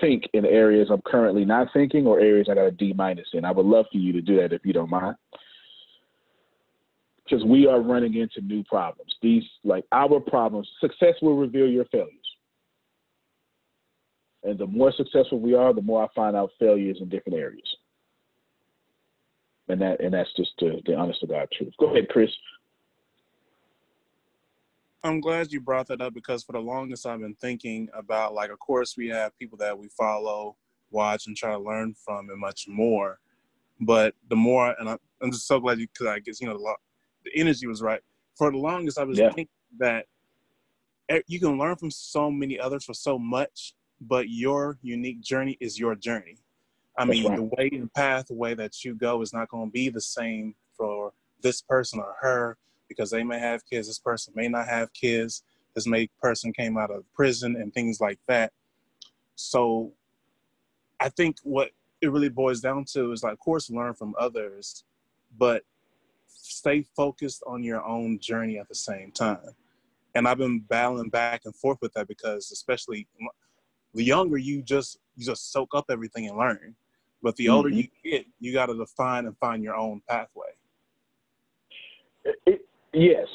think 0.00 0.24
in 0.32 0.44
areas 0.44 0.88
I'm 0.90 1.02
currently 1.02 1.44
not 1.44 1.68
thinking 1.72 2.06
or 2.06 2.20
areas 2.20 2.48
I 2.50 2.54
got 2.54 2.66
a 2.66 2.70
D 2.70 2.92
minus 2.96 3.28
in. 3.32 3.44
I 3.44 3.52
would 3.52 3.66
love 3.66 3.86
for 3.92 3.98
you 3.98 4.12
to 4.12 4.20
do 4.20 4.36
that 4.40 4.52
if 4.52 4.64
you 4.64 4.72
don't 4.72 4.90
mind. 4.90 5.16
Because 7.24 7.44
we 7.44 7.66
are 7.66 7.80
running 7.80 8.14
into 8.14 8.40
new 8.42 8.62
problems. 8.64 9.14
These, 9.22 9.44
like 9.64 9.84
our 9.92 10.20
problems, 10.20 10.68
success 10.80 11.14
will 11.22 11.36
reveal 11.36 11.66
your 11.66 11.86
failures. 11.86 12.10
And 14.42 14.58
the 14.58 14.66
more 14.66 14.92
successful 14.92 15.40
we 15.40 15.54
are, 15.54 15.72
the 15.72 15.80
more 15.80 16.04
I 16.04 16.08
find 16.14 16.36
out 16.36 16.50
failures 16.58 16.98
in 17.00 17.08
different 17.08 17.38
areas. 17.38 17.76
And 19.68 19.80
that 19.80 20.00
and 20.00 20.12
that's 20.12 20.32
just 20.36 20.50
the, 20.58 20.82
the 20.84 20.94
honest 20.94 21.20
to 21.20 21.26
God 21.26 21.48
truth. 21.56 21.72
Go 21.80 21.86
ahead, 21.86 22.10
Chris. 22.10 22.30
I'm 25.02 25.20
glad 25.20 25.52
you 25.52 25.60
brought 25.60 25.88
that 25.88 26.02
up 26.02 26.12
because 26.12 26.44
for 26.44 26.52
the 26.52 26.60
longest 26.60 27.06
I've 27.06 27.20
been 27.20 27.34
thinking 27.34 27.88
about 27.94 28.34
like 28.34 28.50
of 28.50 28.58
course 28.58 28.96
we 28.96 29.08
have 29.08 29.36
people 29.38 29.56
that 29.58 29.78
we 29.78 29.88
follow, 29.88 30.56
watch 30.90 31.26
and 31.26 31.36
try 31.36 31.52
to 31.52 31.58
learn 31.58 31.94
from 31.94 32.28
and 32.28 32.38
much 32.38 32.66
more. 32.68 33.18
But 33.80 34.14
the 34.28 34.36
more 34.36 34.74
and 34.78 34.88
I, 34.88 34.98
am 35.22 35.30
just 35.30 35.46
so 35.46 35.58
glad 35.58 35.78
you 35.78 35.88
because 35.88 36.06
I 36.06 36.18
guess 36.18 36.40
you 36.42 36.46
know 36.46 36.58
the, 36.58 36.74
the 37.24 37.30
energy 37.34 37.66
was 37.66 37.82
right. 37.82 38.00
For 38.36 38.50
the 38.50 38.58
longest 38.58 38.98
I 38.98 39.04
was 39.04 39.18
yeah. 39.18 39.28
thinking 39.28 39.48
that 39.78 40.06
you 41.26 41.38
can 41.40 41.58
learn 41.58 41.76
from 41.76 41.90
so 41.90 42.30
many 42.30 42.58
others 42.58 42.84
for 42.84 42.94
so 42.94 43.18
much, 43.18 43.74
but 44.00 44.28
your 44.28 44.78
unique 44.82 45.20
journey 45.20 45.56
is 45.60 45.78
your 45.78 45.94
journey. 45.94 46.38
I 46.96 47.04
mean, 47.04 47.26
right. 47.26 47.36
the 47.36 47.42
way 47.42 47.70
and 47.72 47.92
path, 47.92 48.26
the 48.28 48.34
way 48.34 48.54
that 48.54 48.84
you 48.84 48.94
go 48.94 49.20
is 49.20 49.32
not 49.32 49.48
going 49.48 49.68
to 49.68 49.72
be 49.72 49.88
the 49.88 50.00
same 50.00 50.54
for 50.76 51.12
this 51.42 51.60
person 51.60 52.00
or 52.00 52.14
her 52.20 52.56
because 52.88 53.10
they 53.10 53.24
may 53.24 53.38
have 53.38 53.68
kids. 53.68 53.88
This 53.88 53.98
person 53.98 54.32
may 54.36 54.48
not 54.48 54.68
have 54.68 54.92
kids. 54.92 55.42
This 55.74 55.86
may 55.86 56.08
person 56.22 56.52
came 56.52 56.78
out 56.78 56.90
of 56.90 57.04
prison 57.12 57.56
and 57.56 57.74
things 57.74 58.00
like 58.00 58.20
that. 58.28 58.52
So 59.34 59.92
I 61.00 61.08
think 61.08 61.38
what 61.42 61.70
it 62.00 62.12
really 62.12 62.28
boils 62.28 62.60
down 62.60 62.84
to 62.92 63.10
is 63.10 63.24
like, 63.24 63.32
of 63.32 63.40
course, 63.40 63.70
learn 63.70 63.94
from 63.94 64.14
others, 64.18 64.84
but 65.36 65.64
stay 66.34 66.84
focused 66.96 67.42
on 67.46 67.62
your 67.62 67.84
own 67.84 68.18
journey 68.18 68.58
at 68.58 68.68
the 68.68 68.74
same 68.74 69.10
time. 69.12 69.38
And 70.14 70.28
I've 70.28 70.38
been 70.38 70.60
battling 70.60 71.08
back 71.08 71.42
and 71.44 71.54
forth 71.54 71.78
with 71.82 71.92
that 71.94 72.06
because, 72.06 72.52
especially 72.52 73.06
the 73.94 74.04
younger 74.04 74.38
you 74.38 74.62
just 74.62 74.98
you 75.16 75.24
just 75.24 75.52
soak 75.52 75.74
up 75.74 75.86
everything 75.90 76.28
and 76.28 76.36
learn, 76.36 76.74
but 77.22 77.36
the 77.36 77.48
older 77.48 77.68
mm-hmm. 77.68 77.78
you 78.04 78.10
get, 78.10 78.26
you 78.40 78.52
got 78.52 78.66
to 78.66 78.74
define 78.74 79.26
and 79.26 79.36
find 79.38 79.62
your 79.62 79.74
own 79.74 80.02
pathway. 80.08 80.48
It, 82.46 82.64
Yes, 82.94 83.26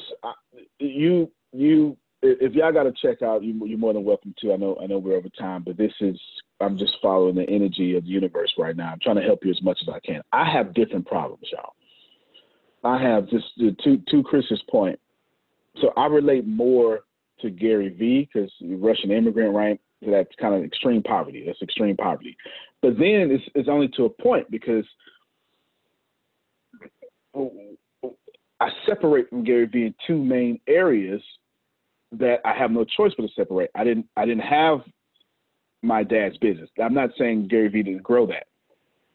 you 0.78 1.30
you 1.52 1.96
if 2.22 2.52
y'all 2.52 2.72
got 2.72 2.82
to 2.82 2.92
check 2.92 3.22
out, 3.22 3.42
you, 3.42 3.54
you're 3.66 3.78
more 3.78 3.92
than 3.92 4.04
welcome 4.04 4.34
to. 4.40 4.52
I 4.52 4.56
know 4.56 4.78
I 4.82 4.86
know 4.86 4.98
we're 4.98 5.16
over 5.16 5.28
time, 5.38 5.62
but 5.64 5.76
this 5.76 5.92
is 6.00 6.18
I'm 6.60 6.78
just 6.78 6.96
following 7.02 7.34
the 7.34 7.48
energy 7.48 7.96
of 7.96 8.04
the 8.04 8.10
universe 8.10 8.54
right 8.58 8.74
now. 8.74 8.90
I'm 8.92 8.98
trying 9.00 9.16
to 9.16 9.22
help 9.22 9.44
you 9.44 9.50
as 9.50 9.62
much 9.62 9.78
as 9.82 9.88
I 9.88 10.00
can. 10.00 10.22
I 10.32 10.50
have 10.50 10.74
different 10.74 11.06
problems, 11.06 11.48
y'all. 11.52 11.74
I 12.84 13.00
have 13.02 13.28
just 13.28 13.46
to 13.58 13.98
to 13.98 14.22
Chris's 14.22 14.62
point. 14.70 14.98
So 15.80 15.92
I 15.96 16.06
relate 16.06 16.46
more 16.46 17.00
to 17.40 17.50
Gary 17.50 17.90
Vee 17.90 18.28
because 18.32 18.50
Russian 18.62 19.10
immigrant, 19.10 19.54
right? 19.54 19.80
So 20.04 20.10
that's 20.10 20.30
kind 20.40 20.54
of 20.54 20.64
extreme 20.64 21.02
poverty. 21.02 21.44
That's 21.46 21.60
extreme 21.62 21.96
poverty. 21.96 22.36
But 22.82 22.98
then 22.98 23.30
it's 23.30 23.44
it's 23.54 23.68
only 23.68 23.88
to 23.96 24.06
a 24.06 24.10
point 24.10 24.50
because 24.50 24.84
I 28.60 28.68
separate 28.86 29.28
from 29.30 29.44
Gary 29.44 29.66
Vee 29.66 29.86
in 29.86 29.94
two 30.06 30.22
main 30.22 30.60
areas 30.66 31.22
that 32.12 32.40
I 32.44 32.54
have 32.54 32.70
no 32.70 32.84
choice 32.84 33.12
but 33.16 33.24
to 33.24 33.32
separate. 33.36 33.70
I 33.74 33.84
didn't 33.84 34.06
I 34.16 34.24
didn't 34.24 34.44
have 34.44 34.80
my 35.82 36.02
dad's 36.02 36.36
business. 36.38 36.68
I'm 36.82 36.94
not 36.94 37.10
saying 37.18 37.48
Gary 37.48 37.68
Vee 37.68 37.82
didn't 37.82 38.02
grow 38.02 38.26
that. 38.26 38.46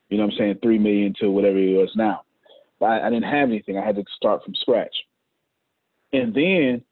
You 0.10 0.18
know 0.18 0.26
I'm 0.26 0.32
saying? 0.38 0.60
Three 0.62 0.80
million 0.80 1.14
to 1.20 1.30
whatever 1.30 1.58
it 1.58 1.76
was 1.78 1.92
now. 1.96 2.25
I, 2.86 3.08
I 3.08 3.10
didn't 3.10 3.32
have 3.32 3.50
anything. 3.50 3.78
I 3.78 3.86
had 3.86 3.96
to 3.96 4.04
start 4.16 4.44
from 4.44 4.56
scratch. 4.56 4.96
And 6.14 6.34
then 6.34 6.84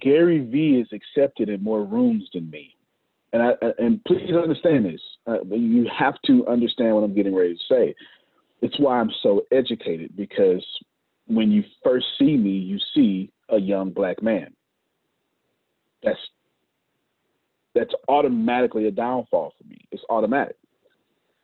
Gary 0.00 0.40
Vee 0.40 0.80
is 0.80 0.88
accepted 0.92 1.48
in 1.48 1.62
more 1.62 1.84
rooms 1.84 2.28
than 2.32 2.50
me. 2.50 2.74
And 3.32 3.42
I 3.42 3.52
and 3.78 4.02
please 4.04 4.32
understand 4.32 4.86
this. 4.86 5.00
Uh, 5.26 5.42
you 5.50 5.86
have 5.96 6.14
to 6.26 6.46
understand 6.46 6.94
what 6.94 7.04
I'm 7.04 7.14
getting 7.14 7.34
ready 7.34 7.54
to 7.54 7.60
say. 7.68 7.94
It's 8.62 8.78
why 8.78 8.98
I'm 8.98 9.10
so 9.22 9.42
educated 9.52 10.16
because 10.16 10.64
when 11.26 11.50
you 11.50 11.62
first 11.84 12.06
see 12.18 12.36
me, 12.36 12.50
you 12.50 12.78
see 12.94 13.30
a 13.50 13.58
young 13.58 13.90
black 13.90 14.22
man. 14.22 14.54
That's 16.02 16.18
that's 17.74 17.92
automatically 18.08 18.86
a 18.86 18.90
downfall 18.90 19.52
for 19.58 19.68
me. 19.68 19.80
It's 19.90 20.02
automatic. 20.08 20.56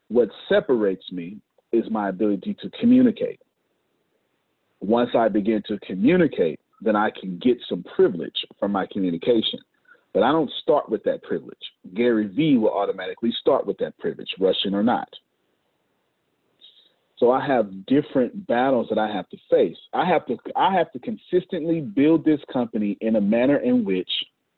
What 0.09 0.31
separates 0.49 1.13
me 1.13 1.39
is 1.73 1.85
my 1.91 2.09
ability 2.09 2.57
to 2.63 2.71
communicate. 2.81 3.41
Once 4.83 5.11
I 5.17 5.29
begin 5.29 5.63
to 5.69 5.79
communicate, 5.79 6.59
then 6.81 6.97
I 6.97 7.11
can 7.11 7.39
get 7.39 7.59
some 7.69 7.85
privilege 7.95 8.45
from 8.59 8.73
my 8.73 8.87
communication. 8.93 9.61
But 10.13 10.25
I 10.25 10.33
don't 10.33 10.51
start 10.61 10.91
with 10.91 11.05
that 11.05 11.23
privilege. 11.23 11.57
Gary 11.95 12.27
Vee 12.27 12.59
will 12.59 12.77
automatically 12.77 13.33
start 13.41 13.67
with 13.67 13.79
that 13.79 13.97
privilege, 13.99 14.29
Russian 14.39 14.75
or 14.75 14.83
not. 14.83 15.09
So 17.17 17.31
I 17.31 17.47
have 17.47 17.87
different 17.87 18.49
battles 18.49 18.89
that 18.91 18.99
I 18.99 19.07
have 19.07 19.29
to 19.29 19.37
face. 19.49 19.77
I 19.95 20.05
have 20.05 20.27
to 20.27 20.37
I 20.57 20.75
have 20.75 20.91
to 20.93 20.99
consistently 20.99 21.81
build 21.81 22.25
this 22.25 22.41
company 22.53 22.99
in 23.01 23.15
a 23.15 23.21
manner 23.21 23.59
in 23.59 23.85
which 23.85 24.11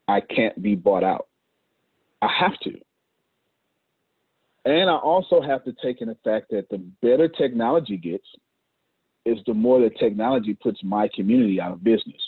I 0.08 0.20
can't 0.20 0.60
be 0.62 0.74
bought 0.74 1.04
out. 1.04 1.28
I 2.22 2.28
have 2.40 2.58
to. 2.60 2.72
And 4.64 4.88
I 4.88 4.96
also 4.96 5.42
have 5.42 5.62
to 5.64 5.74
take 5.84 6.00
in 6.00 6.08
the 6.08 6.16
fact 6.24 6.46
that 6.52 6.70
the 6.70 6.78
better 7.02 7.28
technology 7.28 7.98
gets 7.98 8.24
is 9.24 9.38
the 9.46 9.54
more 9.54 9.80
the 9.80 9.90
technology 9.90 10.54
puts 10.54 10.82
my 10.82 11.08
community 11.14 11.60
out 11.60 11.72
of 11.72 11.84
business. 11.84 12.20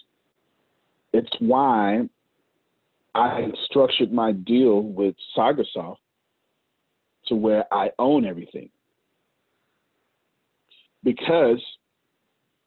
It's 1.13 1.31
why 1.39 2.09
I 3.15 3.49
structured 3.65 4.13
my 4.13 4.33
deal 4.33 4.83
with 4.83 5.15
Cybersoft 5.37 5.97
to 7.27 7.35
where 7.35 7.65
I 7.73 7.91
own 7.99 8.25
everything 8.25 8.71
because 11.03 11.63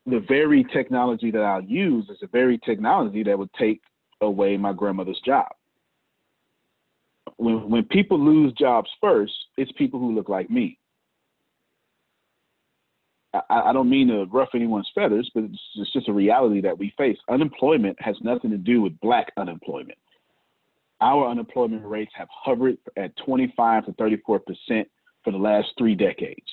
the 0.05 0.19
very 0.27 0.65
technology 0.73 1.29
that 1.31 1.41
I'll 1.41 1.61
use 1.61 2.09
is 2.09 2.17
the 2.21 2.27
very 2.27 2.57
technology 2.59 3.23
that 3.23 3.37
would 3.37 3.53
take 3.53 3.81
away 4.21 4.57
my 4.57 4.73
grandmother's 4.73 5.21
job. 5.25 5.47
When, 7.37 7.69
when 7.69 7.83
people 7.83 8.19
lose 8.19 8.53
jobs 8.53 8.89
first, 8.99 9.33
it's 9.57 9.71
people 9.73 9.99
who 9.99 10.15
look 10.15 10.29
like 10.29 10.49
me. 10.49 10.79
I, 13.33 13.41
I 13.49 13.73
don't 13.73 13.89
mean 13.89 14.07
to 14.07 14.25
rough 14.25 14.49
anyone's 14.55 14.89
feathers, 14.95 15.29
but 15.33 15.43
it's, 15.43 15.59
it's 15.75 15.93
just 15.93 16.09
a 16.09 16.13
reality 16.13 16.61
that 16.61 16.77
we 16.77 16.93
face. 16.97 17.17
Unemployment 17.29 18.01
has 18.01 18.15
nothing 18.21 18.51
to 18.51 18.57
do 18.57 18.81
with 18.81 18.99
black 18.99 19.31
unemployment. 19.37 19.97
Our 21.01 21.29
unemployment 21.29 21.85
rates 21.85 22.11
have 22.15 22.27
hovered 22.31 22.77
at 22.97 23.15
25 23.25 23.85
to 23.85 23.93
34 23.93 24.39
percent 24.39 24.87
for 25.23 25.31
the 25.31 25.37
last 25.37 25.67
three 25.77 25.95
decades. 25.95 26.47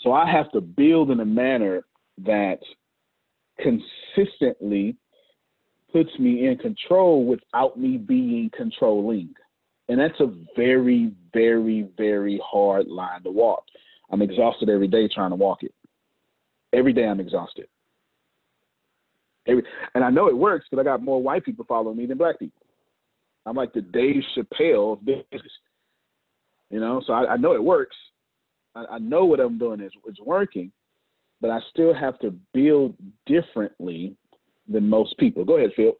So 0.00 0.12
I 0.12 0.30
have 0.30 0.50
to 0.52 0.60
build 0.60 1.10
in 1.10 1.20
a 1.20 1.24
manner 1.24 1.84
that 2.24 2.60
consistently 3.58 4.96
puts 5.92 6.10
me 6.18 6.46
in 6.46 6.58
control 6.58 7.24
without 7.24 7.78
me 7.78 7.96
being 7.96 8.50
controlling. 8.56 9.34
And 9.88 10.00
that's 10.00 10.20
a 10.20 10.32
very, 10.56 11.12
very, 11.32 11.88
very 11.96 12.40
hard 12.44 12.88
line 12.88 13.22
to 13.22 13.30
walk. 13.30 13.64
I'm 14.10 14.22
exhausted 14.22 14.68
every 14.68 14.88
day 14.88 15.08
trying 15.08 15.30
to 15.30 15.36
walk 15.36 15.62
it. 15.62 15.74
Every 16.72 16.92
day 16.92 17.06
I'm 17.06 17.20
exhausted. 17.20 17.66
Every, 19.46 19.62
and 19.94 20.04
I 20.04 20.10
know 20.10 20.28
it 20.28 20.36
works 20.36 20.66
because 20.70 20.80
I 20.80 20.84
got 20.84 21.02
more 21.02 21.22
white 21.22 21.44
people 21.44 21.64
following 21.68 21.96
me 21.96 22.06
than 22.06 22.18
black 22.18 22.38
people. 22.38 22.62
I'm 23.44 23.56
like 23.56 23.72
the 23.72 23.80
Dave 23.80 24.22
Chappelle 24.36 24.94
of 24.94 25.04
business. 25.04 25.52
You 26.70 26.80
know, 26.80 27.00
so 27.06 27.12
I, 27.12 27.34
I 27.34 27.36
know 27.36 27.52
it 27.52 27.62
works. 27.62 27.96
I, 28.74 28.84
I, 28.92 28.98
know 28.98 29.24
what 29.24 29.38
I'm 29.38 29.56
doing 29.56 29.80
is, 29.80 29.92
is 30.08 30.18
working, 30.24 30.72
but 31.40 31.50
I 31.50 31.60
still 31.70 31.94
have 31.94 32.18
to 32.20 32.34
build 32.52 32.96
differently 33.24 34.16
than 34.68 34.88
most 34.88 35.16
people. 35.18 35.44
Go 35.44 35.58
ahead, 35.58 35.70
Phil. 35.76 35.92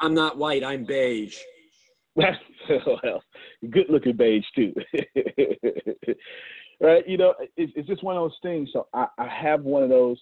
I'm 0.00 0.12
not 0.12 0.36
white. 0.36 0.62
I'm 0.62 0.84
beige. 0.84 1.38
well, 2.16 3.22
good 3.70 3.86
looking 3.88 4.16
beige 4.16 4.44
too. 4.54 4.74
right? 6.80 7.06
You 7.06 7.16
know, 7.16 7.34
it's, 7.56 7.72
it's 7.76 7.88
just 7.88 8.04
one 8.04 8.16
of 8.16 8.22
those 8.22 8.38
things. 8.42 8.70
So 8.72 8.86
I, 8.92 9.06
I 9.18 9.28
have 9.28 9.62
one 9.62 9.82
of 9.82 9.88
those. 9.88 10.18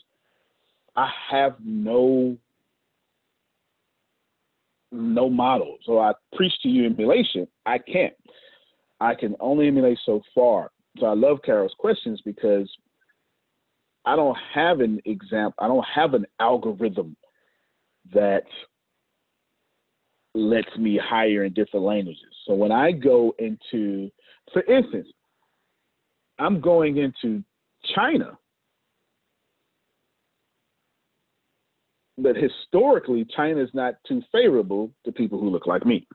I 0.96 1.10
have 1.30 1.56
no 1.64 2.36
no 4.92 5.28
model. 5.28 5.76
So 5.84 5.98
I 5.98 6.12
preach 6.36 6.52
to 6.62 6.68
you 6.68 6.86
emulation. 6.86 7.48
I 7.66 7.78
can't. 7.78 8.14
I 9.00 9.14
can 9.14 9.34
only 9.40 9.66
emulate 9.66 9.98
so 10.06 10.22
far. 10.34 10.70
So 11.00 11.06
I 11.06 11.14
love 11.14 11.38
Carol's 11.44 11.74
questions 11.78 12.20
because 12.24 12.70
I 14.04 14.14
don't 14.14 14.36
have 14.54 14.80
an 14.80 15.00
example. 15.04 15.54
I 15.58 15.66
don't 15.66 15.86
have 15.94 16.14
an 16.14 16.26
algorithm 16.38 17.16
that 18.12 18.44
lets 20.34 20.76
me 20.78 21.00
hire 21.02 21.44
in 21.44 21.52
different 21.52 21.86
languages. 21.86 22.22
So 22.46 22.54
when 22.54 22.72
I 22.72 22.92
go 22.92 23.34
into, 23.38 24.10
for 24.52 24.62
instance, 24.62 25.08
I'm 26.38 26.60
going 26.60 26.96
into 26.96 27.42
China. 27.94 28.38
But 32.16 32.36
historically, 32.36 33.26
China 33.36 33.60
is 33.60 33.70
not 33.74 33.94
too 34.06 34.22
favorable 34.30 34.90
to 35.04 35.12
people 35.12 35.40
who 35.40 35.50
look 35.50 35.66
like 35.66 35.84
me. 35.84 36.06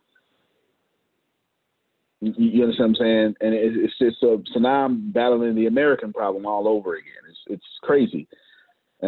You, 2.21 2.33
you 2.37 2.63
understand 2.63 2.95
what 2.97 3.05
I'm 3.05 3.05
saying? 3.05 3.35
And 3.41 3.53
it, 3.53 3.73
it's 3.75 3.97
just 3.99 4.19
so, 4.19 4.41
so 4.53 4.59
now 4.59 4.85
I'm 4.85 5.11
battling 5.11 5.55
the 5.55 5.67
American 5.67 6.13
problem 6.13 6.45
all 6.45 6.67
over 6.67 6.95
again. 6.95 7.13
It's 7.29 7.39
it's 7.47 7.65
crazy. 7.83 8.27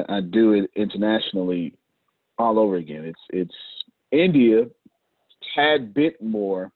I 0.10 0.22
do 0.22 0.54
it 0.54 0.70
internationally 0.76 1.74
all 2.38 2.60
over 2.60 2.76
again. 2.78 3.06
It's 3.06 3.20
it's 3.30 3.56
India, 4.12 4.66
tad 5.56 5.94
bit 5.94 6.22
more, 6.22 6.72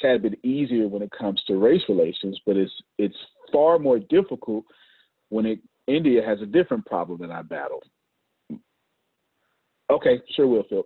tad 0.00 0.22
bit 0.22 0.42
easier 0.44 0.88
when 0.88 1.02
it 1.02 1.10
comes 1.16 1.42
to 1.46 1.56
race 1.56 1.82
relations, 1.88 2.38
but 2.46 2.56
it's 2.56 2.72
it's 2.98 3.16
far 3.52 3.78
more 3.78 3.98
difficult 3.98 4.64
when 5.28 5.46
it 5.46 5.60
India 5.86 6.22
has 6.24 6.40
a 6.40 6.46
different 6.46 6.84
problem 6.86 7.20
that 7.20 7.30
I 7.30 7.42
battle. 7.42 7.82
Okay, 9.90 10.20
sure 10.36 10.46
will, 10.46 10.64
Phil. 10.68 10.84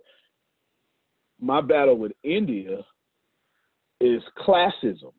My 1.41 1.59
battle 1.59 1.97
with 1.97 2.13
India 2.23 2.79
is 3.99 4.21
classism. 4.45 5.11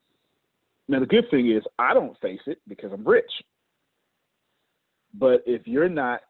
Now, 0.88 1.00
the 1.00 1.06
good 1.06 1.30
thing 1.30 1.50
is 1.50 1.62
I 1.78 1.92
don't 1.94 2.18
face 2.20 2.40
it 2.46 2.58
because 2.66 2.92
I'm 2.92 3.06
rich. 3.06 3.30
But 5.12 5.42
if 5.46 5.66
you're 5.66 5.88
not 5.88 6.20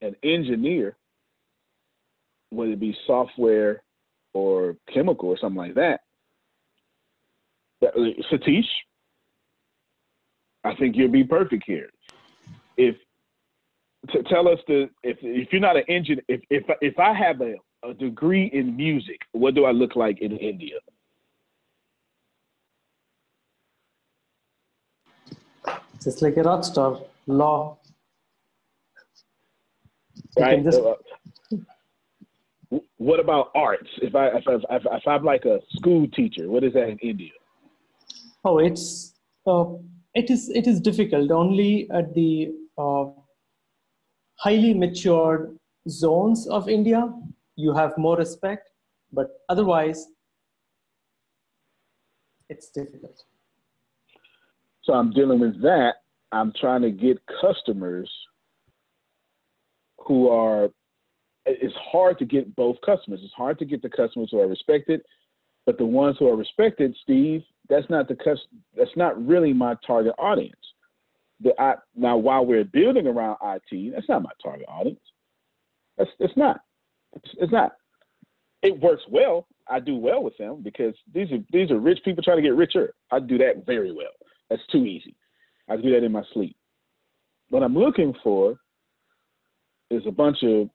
an 0.00 0.14
engineer, 0.22 0.96
whether 2.50 2.72
it 2.72 2.80
be 2.80 2.96
software 3.06 3.82
or 4.32 4.76
chemical 4.92 5.28
or 5.28 5.38
something 5.38 5.58
like 5.58 5.74
that, 5.74 6.00
Satish, 7.82 8.66
I 10.64 10.74
think 10.74 10.96
you'll 10.96 11.10
be 11.10 11.24
perfect 11.24 11.64
here. 11.66 11.90
If 12.76 12.96
to 14.10 14.22
tell 14.24 14.48
us 14.48 14.58
the 14.66 14.88
if 15.02 15.18
if 15.22 15.52
you're 15.52 15.60
not 15.60 15.76
an 15.76 15.84
engineer, 15.88 16.22
if 16.28 16.40
if 16.50 16.64
if 16.80 16.98
I 16.98 17.12
have 17.12 17.40
a, 17.40 17.54
a 17.84 17.94
degree 17.94 18.50
in 18.52 18.76
music, 18.76 19.20
what 19.32 19.54
do 19.54 19.64
I 19.64 19.72
look 19.72 19.96
like 19.96 20.20
in 20.20 20.36
India? 20.36 20.78
just 26.02 26.22
like 26.22 26.36
a 26.36 26.42
rock 26.42 26.64
star 26.64 27.00
law 27.26 27.76
right 30.38 30.62
just... 30.64 30.80
Uh, 30.80 30.94
what 32.98 33.18
about 33.20 33.50
arts 33.54 33.88
if 34.02 34.14
i 34.14 34.28
if, 34.28 34.44
if, 34.46 34.82
if 34.90 35.08
i'm 35.08 35.24
like 35.24 35.44
a 35.44 35.58
school 35.76 36.06
teacher 36.08 36.48
what 36.48 36.62
is 36.62 36.72
that 36.72 36.88
in 36.88 36.98
india 36.98 37.32
oh 38.48 38.58
it's 38.58 38.86
uh, 39.52 39.64
it 40.22 40.30
is 40.36 40.48
it 40.60 40.66
is 40.72 40.80
difficult 40.90 41.30
only 41.38 41.88
at 42.00 42.12
the 42.18 42.30
uh, 42.84 43.06
highly 44.44 44.74
matured 44.84 45.56
zones 46.02 46.46
of 46.58 46.68
india 46.78 47.00
you 47.64 47.74
have 47.80 47.96
more 48.06 48.16
respect 48.24 48.70
but 49.20 49.40
otherwise 49.54 50.06
it's 52.54 52.70
difficult 52.80 53.26
so 54.88 54.94
I'm 54.94 55.10
dealing 55.12 55.38
with 55.38 55.60
that. 55.60 55.96
I'm 56.32 56.50
trying 56.58 56.80
to 56.80 56.90
get 56.90 57.18
customers 57.42 58.10
who 60.06 60.30
are, 60.30 60.70
it's 61.44 61.74
hard 61.92 62.18
to 62.20 62.24
get 62.24 62.56
both 62.56 62.76
customers. 62.84 63.20
It's 63.22 63.34
hard 63.34 63.58
to 63.58 63.66
get 63.66 63.82
the 63.82 63.90
customers 63.90 64.30
who 64.32 64.40
are 64.40 64.48
respected, 64.48 65.02
but 65.66 65.76
the 65.76 65.84
ones 65.84 66.16
who 66.18 66.28
are 66.28 66.36
respected, 66.36 66.96
Steve, 67.02 67.42
that's 67.68 67.88
not 67.90 68.08
the 68.08 68.14
cus- 68.14 68.46
that's 68.76 68.96
not 68.96 69.24
really 69.24 69.52
my 69.52 69.74
target 69.86 70.14
audience. 70.18 70.54
The, 71.40 71.52
I, 71.60 71.74
now, 71.94 72.16
while 72.16 72.44
we're 72.44 72.64
building 72.64 73.06
around 73.06 73.36
IT, 73.42 73.92
that's 73.94 74.08
not 74.08 74.22
my 74.22 74.30
target 74.42 74.66
audience. 74.68 75.00
That's 75.96 76.10
it's 76.18 76.36
not. 76.36 76.60
It's, 77.14 77.28
it's 77.38 77.52
not. 77.52 77.72
It 78.62 78.80
works 78.80 79.02
well. 79.08 79.46
I 79.68 79.80
do 79.80 79.96
well 79.96 80.22
with 80.22 80.36
them 80.38 80.62
because 80.62 80.94
these 81.12 81.30
are 81.30 81.38
these 81.52 81.70
are 81.70 81.78
rich 81.78 81.98
people 82.04 82.22
trying 82.22 82.38
to 82.38 82.42
get 82.42 82.54
richer. 82.54 82.94
I 83.10 83.20
do 83.20 83.38
that 83.38 83.66
very 83.66 83.92
well. 83.92 84.06
That's 84.48 84.62
too 84.72 84.84
easy. 84.84 85.14
I 85.68 85.76
do 85.76 85.90
that 85.90 86.04
in 86.04 86.12
my 86.12 86.22
sleep. 86.32 86.56
What 87.50 87.62
I'm 87.62 87.76
looking 87.76 88.14
for 88.22 88.58
is 89.90 90.02
a 90.06 90.10
bunch 90.10 90.38
of 90.42 90.68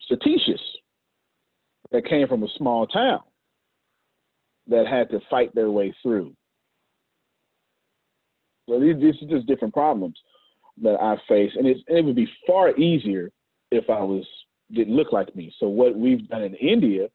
statisticians 0.00 0.60
that 1.92 2.06
came 2.06 2.26
from 2.26 2.42
a 2.42 2.48
small 2.56 2.86
town 2.86 3.20
that 4.70 4.86
had 4.86 5.10
to 5.10 5.20
fight 5.28 5.54
their 5.54 5.70
way 5.70 5.94
through. 6.02 6.32
So 8.68 8.80
these, 8.80 8.96
these 8.96 9.14
are 9.22 9.36
just 9.36 9.46
different 9.46 9.74
problems 9.74 10.16
that 10.82 10.96
I 11.00 11.16
face, 11.28 11.50
and, 11.56 11.66
and 11.66 11.82
it 11.88 12.04
would 12.04 12.16
be 12.16 12.28
far 12.46 12.74
easier 12.76 13.30
if 13.70 13.90
I 13.90 14.00
was 14.00 14.24
didn't 14.72 14.94
look 14.94 15.12
like 15.12 15.34
me. 15.34 15.52
So 15.58 15.68
what 15.68 15.96
we've 15.96 16.28
done 16.28 16.42
in 16.42 16.54
India, 16.54 17.08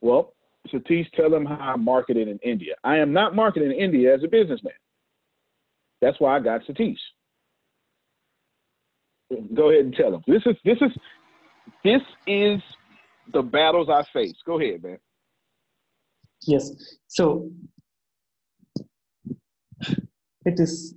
well, 0.00 0.32
Satish, 0.72 1.10
tell 1.12 1.30
them 1.30 1.44
how 1.44 1.56
I'm 1.56 1.84
marketing 1.84 2.28
in 2.28 2.38
India. 2.38 2.74
I 2.82 2.96
am 2.96 3.12
not 3.12 3.34
marketing 3.34 3.72
in 3.72 3.76
India 3.76 4.14
as 4.14 4.24
a 4.24 4.28
businessman. 4.28 4.72
That's 6.00 6.18
why 6.18 6.36
I 6.36 6.40
got 6.40 6.62
Satish. 6.64 6.96
Go 9.54 9.70
ahead 9.70 9.84
and 9.84 9.94
tell 9.94 10.10
them. 10.10 10.22
This 10.26 10.42
is 10.46 10.56
this 10.64 10.78
is 10.80 10.90
this 11.82 12.00
is 12.26 12.60
the 13.32 13.42
battles 13.42 13.88
I 13.90 14.04
face. 14.12 14.34
Go 14.46 14.60
ahead, 14.60 14.82
man. 14.82 14.98
Yes. 16.46 16.72
So 17.08 17.50
it 20.44 20.60
is 20.60 20.94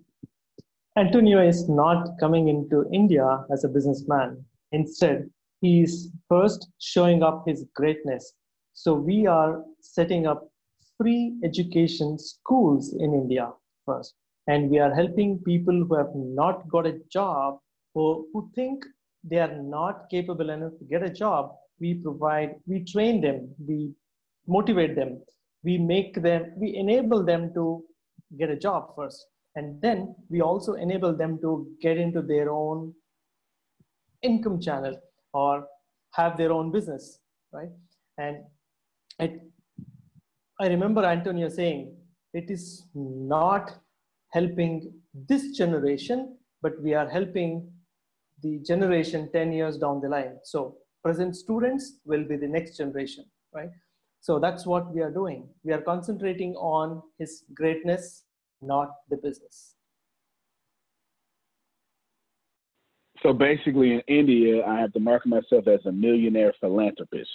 Antonio 0.98 1.40
is 1.48 1.70
not 1.70 2.20
coming 2.20 2.48
into 2.48 2.86
India 2.92 3.46
as 3.52 3.64
a 3.64 3.70
businessman. 3.70 4.44
Instead, 4.72 5.30
he 5.62 5.82
is 5.84 6.12
first 6.28 6.70
showing 6.80 7.22
up 7.24 7.44
his 7.48 7.66
greatness 7.76 8.34
so 8.82 8.94
we 8.94 9.26
are 9.26 9.64
setting 9.82 10.28
up 10.28 10.52
free 11.00 11.36
education 11.44 12.20
schools 12.20 12.94
in 12.94 13.12
India 13.12 13.52
first. 13.88 14.14
And 14.46 14.70
we 14.70 14.78
are 14.78 14.94
helping 14.94 15.40
people 15.40 15.74
who 15.84 15.96
have 15.96 16.14
not 16.14 16.70
got 16.70 16.86
a 16.86 17.00
job 17.12 17.58
or 17.96 18.24
who 18.32 18.52
think 18.54 18.86
they 19.24 19.40
are 19.40 19.56
not 19.64 20.12
capable 20.12 20.52
enough 20.52 20.74
to 20.78 20.86
get 20.86 21.02
a 21.02 21.10
job. 21.10 21.56
We 21.80 21.96
provide, 21.96 22.52
we 22.68 22.86
train 22.86 23.20
them, 23.20 23.50
we 23.68 23.94
motivate 24.48 24.96
them, 24.96 25.24
we 25.68 25.78
make 25.78 26.22
them, 26.28 26.54
we 26.62 26.76
enable 26.76 27.24
them 27.32 27.54
to 27.54 27.84
get 28.40 28.50
a 28.50 28.56
job 28.66 28.96
first. 28.96 29.28
And 29.56 29.82
then 29.82 30.16
we 30.30 30.42
also 30.42 30.74
enable 30.74 31.14
them 31.22 31.40
to 31.42 31.68
get 31.82 31.98
into 31.98 32.22
their 32.22 32.50
own 32.50 32.94
income 34.22 34.62
channel 34.62 34.96
or 35.34 35.68
have 36.14 36.38
their 36.38 36.52
own 36.54 36.72
business, 36.72 37.20
right? 37.52 37.72
And 38.18 38.38
I, 39.20 39.40
I 40.60 40.68
remember 40.68 41.04
Antonio 41.04 41.50
saying, 41.50 41.96
it 42.34 42.50
is 42.50 42.86
not 42.94 43.76
helping 44.32 44.94
this 45.30 45.52
generation, 45.58 46.38
but 46.62 46.82
we 46.82 46.94
are 46.94 47.10
helping 47.10 47.70
the 48.42 48.60
generation 48.60 49.30
10 49.34 49.52
years 49.52 49.78
down 49.78 50.00
the 50.00 50.08
line. 50.08 50.38
So 50.44 50.78
present 51.04 51.36
students 51.36 51.98
will 52.06 52.24
be 52.24 52.38
the 52.38 52.48
next 52.48 52.78
generation, 52.78 53.26
right? 53.54 53.70
So 54.22 54.40
that's 54.40 54.66
what 54.66 54.94
we 54.94 55.02
are 55.02 55.12
doing. 55.12 55.48
We 55.64 55.74
are 55.74 55.82
concentrating 55.82 56.56
on 56.56 57.02
his 57.18 57.44
greatness, 57.54 58.24
not 58.62 58.90
the 59.10 59.18
business. 59.18 59.76
So 63.24 63.34
basically, 63.34 63.94
in 63.94 64.02
India, 64.08 64.66
I 64.66 64.80
have 64.80 64.94
to 64.94 65.00
market 65.00 65.30
myself 65.30 65.68
as 65.68 65.80
a 65.86 65.92
millionaire 65.92 66.54
philanthropist. 66.60 67.30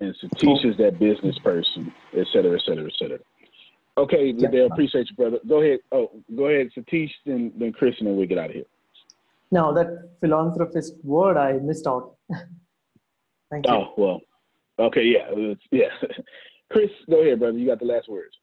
And 0.00 0.14
Satish 0.22 0.64
is 0.64 0.76
that 0.78 0.98
business 0.98 1.38
person, 1.40 1.92
et 2.16 2.26
cetera, 2.32 2.56
et 2.56 2.62
cetera, 2.66 2.84
et 2.84 2.92
cetera. 2.98 3.18
Okay, 3.96 4.34
Yeah. 4.36 4.48
Liddell, 4.48 4.72
appreciate 4.72 5.08
you, 5.10 5.16
brother. 5.16 5.38
Go 5.46 5.62
ahead. 5.62 5.78
Oh, 5.92 6.10
go 6.36 6.46
ahead, 6.46 6.70
Satish, 6.76 7.10
then, 7.24 7.52
then 7.56 7.72
Chris, 7.72 7.94
and 8.00 8.08
then 8.08 8.16
we 8.16 8.26
get 8.26 8.38
out 8.38 8.50
of 8.50 8.56
here. 8.56 8.64
Now, 9.50 9.72
that 9.72 10.10
philanthropist 10.20 10.94
word 11.04 11.36
I 11.36 11.52
missed 11.54 11.86
out. 11.86 12.16
Thank 13.50 13.66
you. 13.66 13.72
Oh, 13.72 13.92
well. 13.96 14.20
Okay, 14.78 15.02
yeah. 15.04 15.30
it's- 15.30 15.56
yeah. 15.70 15.90
Chris, 16.72 16.90
go 17.08 17.22
ahead, 17.22 17.38
brother. 17.38 17.58
You 17.58 17.66
got 17.66 17.78
the 17.78 17.84
last 17.84 18.08
words. 18.08 18.36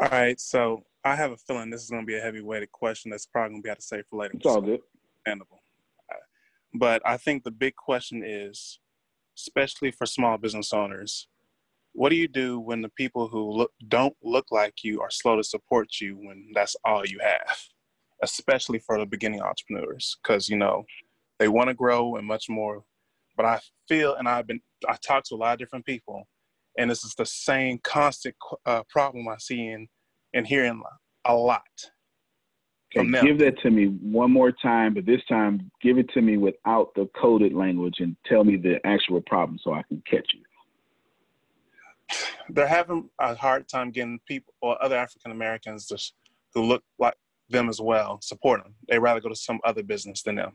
All 0.00 0.08
right, 0.08 0.38
so 0.38 0.82
I 1.04 1.16
have 1.16 1.30
a 1.32 1.36
feeling 1.36 1.70
this 1.70 1.82
is 1.82 1.90
going 1.90 2.02
to 2.02 2.06
be 2.06 2.18
a 2.18 2.20
heavy-weighted 2.20 2.70
question 2.72 3.10
that's 3.10 3.26
probably 3.26 3.50
going 3.52 3.62
to 3.62 3.66
be 3.66 3.70
able 3.70 3.76
to 3.76 3.82
say 3.82 4.02
for 4.10 4.18
later. 4.18 4.34
It's 4.34 4.44
all 4.44 4.60
good. 4.60 4.80
Understandable. 5.26 5.60
But 6.74 7.00
I 7.06 7.16
think 7.16 7.44
the 7.44 7.50
big 7.50 7.74
question 7.76 8.22
is, 8.24 8.80
especially 9.38 9.90
for 9.90 10.04
small 10.04 10.36
business 10.36 10.72
owners, 10.74 11.28
what 11.92 12.10
do 12.10 12.16
you 12.16 12.28
do 12.28 12.60
when 12.60 12.82
the 12.82 12.90
people 12.90 13.28
who 13.28 13.50
look, 13.50 13.72
don't 13.88 14.14
look 14.22 14.46
like 14.50 14.84
you 14.84 15.00
are 15.00 15.10
slow 15.10 15.36
to 15.36 15.44
support 15.44 15.88
you 16.00 16.16
when 16.16 16.50
that's 16.54 16.76
all 16.84 17.06
you 17.06 17.18
have? 17.22 17.58
Especially 18.22 18.78
for 18.78 18.98
the 18.98 19.06
beginning 19.06 19.40
entrepreneurs, 19.40 20.18
because 20.22 20.48
you 20.50 20.58
know 20.58 20.84
they 21.38 21.48
want 21.48 21.68
to 21.68 21.74
grow 21.74 22.16
and 22.16 22.26
much 22.26 22.50
more. 22.50 22.84
But 23.36 23.46
I 23.46 23.60
feel, 23.88 24.14
and 24.14 24.28
I've 24.28 24.46
been, 24.46 24.60
I 24.88 24.96
talk 24.96 25.24
to 25.24 25.34
a 25.34 25.36
lot 25.36 25.54
of 25.54 25.58
different 25.58 25.84
people, 25.84 26.26
and 26.78 26.90
this 26.90 27.04
is 27.04 27.14
the 27.14 27.26
same 27.26 27.78
constant 27.82 28.34
uh, 28.64 28.82
problem 28.88 29.28
I 29.28 29.36
see 29.38 29.68
in 29.68 29.88
and 30.34 30.46
hearing 30.46 30.82
a 31.24 31.34
lot. 31.34 31.62
Okay, 32.96 33.10
give 33.20 33.38
that 33.40 33.58
to 33.62 33.70
me 33.70 33.86
one 33.86 34.30
more 34.30 34.52
time, 34.52 34.94
but 34.94 35.04
this 35.04 35.20
time 35.28 35.70
give 35.82 35.98
it 35.98 36.08
to 36.14 36.22
me 36.22 36.36
without 36.36 36.94
the 36.94 37.08
coded 37.20 37.52
language 37.52 37.96
and 37.98 38.16
tell 38.26 38.44
me 38.44 38.56
the 38.56 38.78
actual 38.86 39.20
problem 39.20 39.58
so 39.62 39.74
I 39.74 39.82
can 39.82 40.02
catch 40.08 40.26
you. 40.32 40.40
they're 42.50 42.66
having 42.66 43.10
a 43.20 43.34
hard 43.34 43.68
time 43.68 43.90
getting 43.90 44.18
people 44.26 44.54
or 44.62 44.82
other 44.82 44.96
African 44.96 45.32
Americans 45.32 45.88
just 45.88 46.14
who 46.54 46.62
look 46.62 46.82
like 46.98 47.14
them 47.48 47.68
as 47.68 47.80
well 47.80 48.18
support 48.22 48.62
them. 48.62 48.74
They 48.88 48.98
rather 48.98 49.20
go 49.20 49.28
to 49.28 49.36
some 49.36 49.60
other 49.64 49.82
business 49.82 50.22
than 50.22 50.36
them. 50.36 50.52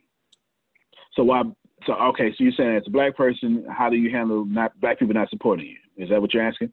So 1.14 1.24
why? 1.24 1.44
So 1.86 1.94
okay, 1.94 2.30
so 2.32 2.44
you're 2.44 2.54
saying 2.54 2.76
as 2.78 2.84
a 2.88 2.92
black 2.92 3.16
person, 3.16 3.66
how 3.70 3.90
do 3.90 3.96
you 3.96 4.12
handle 4.12 4.46
not 4.46 4.80
black 4.80 5.00
people 5.00 5.14
not 5.14 5.30
supporting 5.30 5.66
you? 5.66 5.78
Is 6.04 6.10
that 6.10 6.22
what 6.22 6.34
you're 6.34 6.44
asking? 6.44 6.72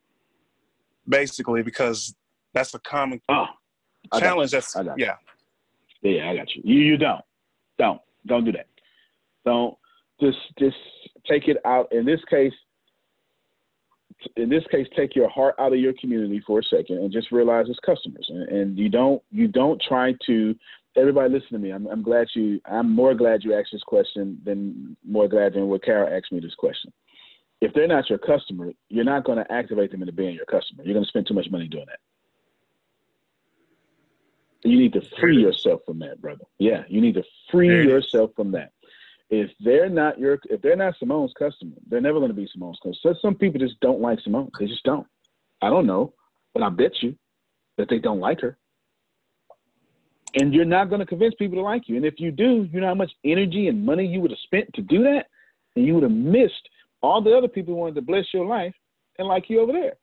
Basically, 1.08 1.62
because 1.62 2.14
that's 2.52 2.74
a 2.74 2.78
common 2.80 3.20
Oh, 3.28 3.46
challenge. 4.18 4.50
That's 4.50 4.74
you. 4.74 4.92
yeah. 4.96 5.14
Yeah, 6.02 6.30
I 6.30 6.36
got 6.36 6.54
you. 6.54 6.62
You 6.64 6.80
you 6.80 6.96
don't. 6.96 7.22
Don't. 7.78 8.00
Don't 8.26 8.44
do 8.44 8.52
that. 8.52 8.66
Don't 9.44 9.76
just 10.20 10.38
just 10.58 10.76
take 11.28 11.48
it 11.48 11.56
out. 11.64 11.90
In 11.92 12.04
this 12.04 12.20
case, 12.28 12.52
in 14.36 14.48
this 14.48 14.64
case, 14.70 14.86
take 14.96 15.14
your 15.16 15.28
heart 15.30 15.54
out 15.58 15.72
of 15.72 15.78
your 15.78 15.92
community 16.00 16.42
for 16.46 16.58
a 16.58 16.62
second 16.64 16.98
and 16.98 17.12
just 17.12 17.30
realize 17.32 17.66
it's 17.68 17.78
customers. 17.80 18.26
And, 18.28 18.48
and 18.48 18.78
you 18.78 18.88
don't 18.88 19.22
you 19.30 19.48
don't 19.48 19.80
try 19.80 20.14
to 20.26 20.54
everybody 20.98 21.32
listen 21.32 21.52
to 21.52 21.58
me. 21.58 21.70
I'm 21.70 21.86
I'm 21.86 22.02
glad 22.02 22.28
you 22.34 22.60
I'm 22.66 22.90
more 22.94 23.14
glad 23.14 23.44
you 23.44 23.54
asked 23.54 23.70
this 23.72 23.82
question 23.82 24.38
than 24.44 24.96
more 25.06 25.28
glad 25.28 25.54
than 25.54 25.68
what 25.68 25.82
Carol 25.84 26.12
asked 26.14 26.32
me 26.32 26.40
this 26.40 26.54
question. 26.54 26.92
If 27.60 27.72
they're 27.74 27.88
not 27.88 28.08
your 28.08 28.18
customer, 28.18 28.72
you're 28.88 29.04
not 29.04 29.24
going 29.24 29.38
to 29.38 29.52
activate 29.52 29.90
them 29.90 30.00
into 30.02 30.12
being 30.12 30.34
your 30.34 30.46
customer. 30.46 30.84
You're 30.84 30.94
going 30.94 31.04
to 31.04 31.08
spend 31.08 31.26
too 31.26 31.34
much 31.34 31.50
money 31.50 31.66
doing 31.66 31.86
that. 31.88 31.98
You 34.68 34.78
need 34.78 34.92
to 34.92 35.02
free 35.20 35.40
yourself 35.40 35.80
from 35.86 35.98
that, 36.00 36.20
brother. 36.20 36.44
Yeah, 36.58 36.82
you 36.88 37.00
need 37.00 37.14
to 37.14 37.24
free 37.50 37.68
There 37.68 37.80
it 37.80 37.86
is. 37.86 37.90
yourself 37.90 38.30
from 38.36 38.52
that. 38.52 38.72
If 39.30 39.50
they're 39.60 39.88
not 39.90 40.18
your, 40.18 40.38
if 40.50 40.62
they're 40.62 40.76
not 40.76 40.94
Simone's 40.98 41.32
customer, 41.38 41.76
they're 41.88 42.00
never 42.00 42.18
going 42.18 42.30
to 42.30 42.34
be 42.34 42.48
Simone's 42.52 42.78
customer. 42.82 43.14
So 43.14 43.18
some 43.20 43.34
people 43.34 43.60
just 43.60 43.78
don't 43.80 44.00
like 44.00 44.20
Simone. 44.20 44.50
They 44.58 44.66
just 44.66 44.84
don't. 44.84 45.06
I 45.60 45.68
don't 45.68 45.86
know, 45.86 46.14
but 46.54 46.62
I 46.62 46.70
bet 46.70 47.02
you 47.02 47.16
that 47.76 47.88
they 47.88 47.98
don't 47.98 48.20
like 48.20 48.40
her. 48.40 48.56
And 50.34 50.52
you're 50.52 50.64
not 50.64 50.88
going 50.88 51.00
to 51.00 51.06
convince 51.06 51.34
people 51.34 51.56
to 51.56 51.62
like 51.62 51.88
you. 51.88 51.96
And 51.96 52.04
if 52.04 52.14
you 52.18 52.30
do, 52.30 52.68
you 52.70 52.80
know 52.80 52.86
how 52.86 52.94
much 52.94 53.12
energy 53.24 53.68
and 53.68 53.84
money 53.84 54.06
you 54.06 54.20
would 54.20 54.30
have 54.30 54.38
spent 54.44 54.72
to 54.74 54.82
do 54.82 55.02
that, 55.04 55.26
and 55.74 55.86
you 55.86 55.94
would 55.94 56.02
have 56.02 56.12
missed 56.12 56.68
all 57.02 57.22
the 57.22 57.36
other 57.36 57.48
people 57.48 57.74
who 57.74 57.80
wanted 57.80 57.94
to 57.94 58.02
bless 58.02 58.24
your 58.34 58.44
life 58.44 58.74
and 59.18 59.26
like 59.26 59.48
you 59.48 59.60
over 59.60 59.72
there. 59.72 59.94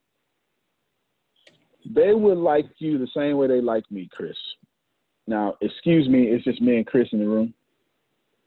They 1.93 2.13
would 2.13 2.37
like 2.37 2.65
you 2.79 2.97
the 2.97 3.07
same 3.15 3.37
way 3.37 3.47
they 3.47 3.61
like 3.61 3.89
me, 3.91 4.09
Chris. 4.11 4.35
Now, 5.27 5.55
excuse 5.61 6.09
me, 6.09 6.23
it's 6.23 6.43
just 6.43 6.61
me 6.61 6.77
and 6.77 6.87
Chris 6.87 7.07
in 7.11 7.19
the 7.19 7.27
room. 7.27 7.53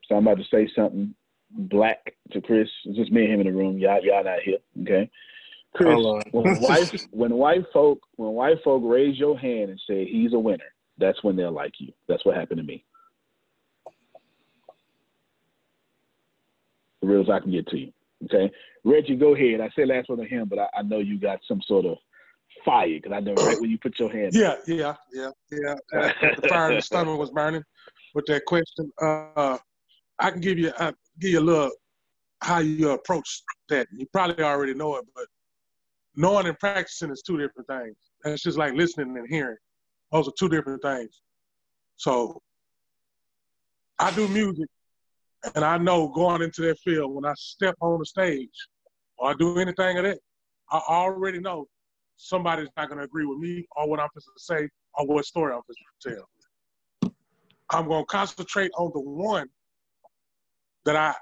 So 0.08 0.16
I'm 0.16 0.26
about 0.26 0.38
to 0.38 0.44
say 0.50 0.68
something 0.74 1.14
black 1.50 2.14
to 2.32 2.40
Chris. 2.40 2.68
It's 2.84 2.96
just 2.96 3.12
me 3.12 3.24
and 3.24 3.34
him 3.34 3.40
in 3.40 3.46
the 3.46 3.52
room. 3.52 3.78
Y'all, 3.78 4.02
y'all 4.02 4.24
not 4.24 4.40
here, 4.44 4.58
okay? 4.82 5.10
Chris, 5.74 5.96
when 6.32 6.56
white 6.60 7.06
when 7.10 7.34
white 7.34 7.64
folk 7.72 8.00
when 8.16 8.30
white 8.30 8.62
folk 8.64 8.82
raise 8.84 9.18
your 9.18 9.38
hand 9.38 9.70
and 9.70 9.80
say 9.88 10.06
he's 10.06 10.32
a 10.32 10.38
winner, 10.38 10.72
that's 10.98 11.22
when 11.22 11.36
they'll 11.36 11.52
like 11.52 11.74
you. 11.78 11.92
That's 12.08 12.24
what 12.24 12.36
happened 12.36 12.58
to 12.58 12.64
me. 12.64 12.84
The 17.00 17.06
real 17.06 17.22
as 17.22 17.30
I 17.30 17.40
can 17.40 17.52
get 17.52 17.66
to 17.68 17.78
you. 17.78 17.92
Okay, 18.24 18.50
Reggie, 18.84 19.14
go 19.14 19.34
ahead. 19.34 19.60
I 19.60 19.70
said 19.76 19.88
last 19.88 20.08
one 20.08 20.18
to 20.18 20.24
him, 20.24 20.48
but 20.48 20.58
I, 20.58 20.66
I 20.78 20.82
know 20.82 20.98
you 20.98 21.20
got 21.20 21.38
some 21.46 21.62
sort 21.66 21.86
of 21.86 21.98
fire 22.64 22.88
because 22.88 23.12
I 23.12 23.20
know 23.20 23.34
right 23.34 23.60
when 23.60 23.70
you 23.70 23.78
put 23.78 23.98
your 23.98 24.10
hand. 24.10 24.34
Yeah, 24.34 24.56
yeah, 24.66 24.94
yeah, 25.12 25.30
yeah. 25.52 25.76
Uh, 25.94 26.10
the 26.40 26.48
fire 26.48 26.70
in 26.70 26.76
the 26.76 26.82
stomach 26.82 27.18
was 27.18 27.30
burning 27.30 27.62
with 28.14 28.26
that 28.26 28.44
question. 28.46 28.90
Uh, 29.00 29.58
I 30.18 30.30
can 30.32 30.40
give 30.40 30.58
you, 30.58 30.72
I 30.78 30.92
give 31.20 31.30
you 31.30 31.38
a 31.38 31.40
little 31.40 31.70
how 32.40 32.58
you 32.58 32.90
approach 32.90 33.42
that. 33.68 33.86
You 33.92 34.06
probably 34.12 34.42
already 34.44 34.74
know 34.74 34.96
it, 34.96 35.04
but 35.14 35.26
knowing 36.16 36.46
and 36.46 36.58
practicing 36.58 37.10
is 37.10 37.22
two 37.22 37.38
different 37.38 37.68
things. 37.68 37.96
That's 38.24 38.42
just 38.42 38.58
like 38.58 38.74
listening 38.74 39.16
and 39.16 39.28
hearing. 39.28 39.56
Those 40.12 40.28
are 40.28 40.32
two 40.38 40.48
different 40.48 40.82
things. 40.82 41.20
So 41.96 42.40
I 43.98 44.10
do 44.12 44.28
music, 44.28 44.68
and 45.54 45.64
I 45.64 45.78
know 45.78 46.08
going 46.08 46.42
into 46.42 46.62
that 46.62 46.78
field 46.80 47.14
when 47.14 47.24
I 47.24 47.34
step 47.36 47.74
on 47.80 47.98
the 47.98 48.06
stage 48.06 48.68
or 49.18 49.30
I 49.30 49.34
do 49.34 49.58
anything 49.58 49.98
of 49.98 50.04
that, 50.04 50.18
I 50.70 50.80
already 50.88 51.40
know 51.40 51.66
somebody's 52.16 52.68
not 52.76 52.88
going 52.88 52.98
to 52.98 53.04
agree 53.04 53.26
with 53.26 53.38
me 53.38 53.66
or 53.76 53.88
what 53.88 54.00
I'm 54.00 54.08
supposed 54.12 54.36
to 54.36 54.44
say 54.44 54.68
or 54.94 55.06
what 55.06 55.24
story 55.24 55.52
I'm 55.52 55.60
supposed 55.62 55.78
to 56.02 56.14
tell. 56.14 57.12
I'm 57.70 57.88
going 57.88 58.02
to 58.02 58.06
concentrate 58.06 58.70
on 58.78 58.90
the 58.94 59.00
one 59.00 59.48
that 60.84 60.96
I, 60.96 61.14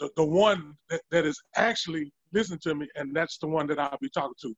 the, 0.00 0.10
the 0.16 0.24
one 0.24 0.74
that, 0.90 1.00
that 1.10 1.24
is 1.24 1.40
actually 1.56 2.12
listening 2.32 2.58
to 2.64 2.74
me, 2.74 2.88
and 2.96 3.14
that's 3.14 3.38
the 3.38 3.46
one 3.46 3.66
that 3.68 3.78
I'll 3.78 3.98
be 4.00 4.10
talking 4.10 4.34
to. 4.42 4.54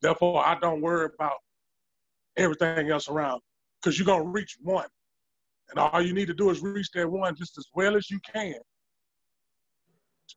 Therefore, 0.00 0.46
I 0.46 0.58
don't 0.60 0.80
worry 0.80 1.08
about 1.12 1.38
everything 2.36 2.90
else 2.90 3.08
around 3.08 3.40
because 3.80 3.98
you're 3.98 4.06
going 4.06 4.22
to 4.22 4.28
reach 4.28 4.56
one. 4.62 4.86
And 5.70 5.78
all 5.78 6.00
you 6.00 6.12
need 6.12 6.26
to 6.26 6.34
do 6.34 6.50
is 6.50 6.60
reach 6.60 6.90
that 6.94 7.10
one 7.10 7.34
just 7.36 7.58
as 7.58 7.66
well 7.74 7.96
as 7.96 8.10
you 8.10 8.20
can. 8.32 8.54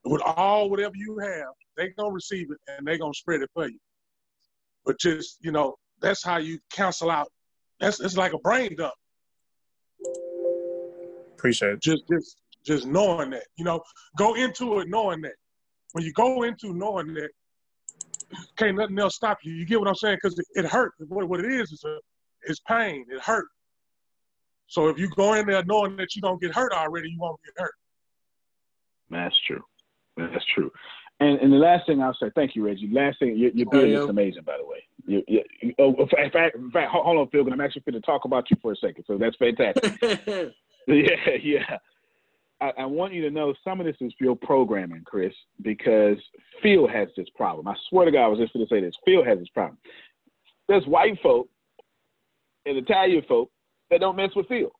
With 0.05 0.21
all 0.21 0.69
whatever 0.69 0.93
you 0.95 1.17
have, 1.19 1.53
they're 1.75 1.93
going 1.97 2.11
to 2.11 2.13
receive 2.13 2.47
it 2.51 2.57
and 2.67 2.87
they're 2.87 2.97
going 2.97 3.13
to 3.13 3.17
spread 3.17 3.41
it 3.41 3.49
for 3.53 3.67
you. 3.67 3.79
But 4.85 4.99
just, 4.99 5.37
you 5.41 5.51
know, 5.51 5.75
that's 6.01 6.23
how 6.23 6.37
you 6.37 6.59
cancel 6.71 7.11
out. 7.11 7.27
That's 7.79 7.99
it's 7.99 8.17
like 8.17 8.33
a 8.33 8.39
brain 8.39 8.75
dump. 8.75 8.93
Appreciate 11.33 11.73
it. 11.73 11.81
Just 11.81 12.03
just 12.09 12.37
just 12.65 12.85
knowing 12.85 13.31
that. 13.31 13.45
You 13.57 13.65
know, 13.65 13.81
go 14.17 14.35
into 14.35 14.79
it 14.79 14.89
knowing 14.89 15.21
that. 15.21 15.35
When 15.93 16.03
you 16.03 16.13
go 16.13 16.43
into 16.43 16.73
knowing 16.73 17.13
that, 17.15 17.29
can't 18.57 18.77
nothing 18.77 18.99
else 18.99 19.15
stop 19.15 19.39
you. 19.43 19.53
You 19.53 19.65
get 19.65 19.79
what 19.79 19.87
I'm 19.87 19.95
saying? 19.95 20.17
Because 20.21 20.37
it, 20.37 20.45
it 20.53 20.65
hurt. 20.65 20.93
What, 21.07 21.27
what 21.27 21.39
it 21.39 21.51
is 21.51 21.71
is 21.71 21.83
a, 21.85 21.97
it's 22.43 22.59
pain. 22.67 23.05
It 23.09 23.21
hurt. 23.21 23.47
So 24.67 24.87
if 24.87 24.97
you 24.99 25.09
go 25.09 25.33
in 25.33 25.47
there 25.47 25.63
knowing 25.65 25.95
that 25.97 26.15
you're 26.15 26.21
gonna 26.21 26.37
get 26.39 26.53
hurt 26.53 26.71
already, 26.73 27.09
you 27.09 27.19
won't 27.19 27.39
get 27.43 27.53
hurt. 27.61 27.73
That's 29.09 29.35
true. 29.47 29.63
That's 30.15 30.45
true. 30.53 30.71
And 31.19 31.39
and 31.39 31.51
the 31.51 31.57
last 31.57 31.85
thing 31.87 32.01
I'll 32.01 32.13
say, 32.13 32.31
thank 32.35 32.55
you, 32.55 32.65
Reggie. 32.65 32.89
Last 32.91 33.19
thing, 33.19 33.35
your, 33.35 33.51
your 33.51 33.69
beard 33.69 33.89
yeah. 33.89 34.03
is 34.03 34.09
amazing, 34.09 34.43
by 34.43 34.57
the 34.57 34.65
way. 34.65 34.83
You, 35.05 35.23
you, 35.27 35.43
you- 35.61 35.73
oh, 35.79 35.93
in 35.95 36.31
fact, 36.31 36.55
in 36.55 36.71
fact, 36.71 36.91
hold 36.91 37.05
hold 37.05 37.17
on, 37.17 37.27
Phil. 37.29 37.43
'cause 37.43 37.51
I'm 37.53 37.61
actually 37.61 37.81
going 37.81 38.01
to 38.01 38.05
talk 38.05 38.25
about 38.25 38.49
you 38.51 38.57
for 38.61 38.71
a 38.71 38.75
second. 38.75 39.03
So 39.05 39.17
that's 39.17 39.35
fantastic. 39.37 39.97
yeah, 40.87 41.35
yeah. 41.41 41.77
I, 42.61 42.71
I 42.79 42.85
want 42.85 43.13
you 43.13 43.21
to 43.23 43.31
know 43.31 43.53
some 43.63 43.79
of 43.79 43.85
this 43.85 43.95
is 44.01 44.13
your 44.19 44.35
programming, 44.35 45.03
Chris, 45.05 45.33
because 45.61 46.17
Phil 46.61 46.87
has 46.87 47.07
this 47.15 47.29
problem. 47.35 47.67
I 47.67 47.75
swear 47.89 48.05
to 48.05 48.11
God, 48.11 48.25
I 48.25 48.27
was 48.27 48.39
just 48.39 48.53
going 48.53 48.65
to 48.65 48.73
say 48.73 48.81
this. 48.81 48.95
Phil 49.05 49.23
has 49.23 49.39
this 49.39 49.49
problem. 49.49 49.77
There's 50.67 50.85
white 50.85 51.17
folk 51.23 51.47
and 52.65 52.77
Italian 52.77 53.23
folk 53.27 53.49
that 53.89 54.01
don't 54.01 54.15
mess 54.15 54.31
with 54.35 54.47
Phil. 54.47 54.71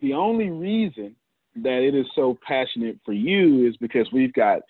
The 0.00 0.12
only 0.12 0.50
reason 0.50 1.16
that 1.56 1.82
it 1.82 1.94
is 1.94 2.06
so 2.14 2.38
passionate 2.46 2.98
for 3.04 3.12
you 3.12 3.66
is 3.66 3.76
because 3.78 4.08
we've 4.12 4.32
got 4.32 4.60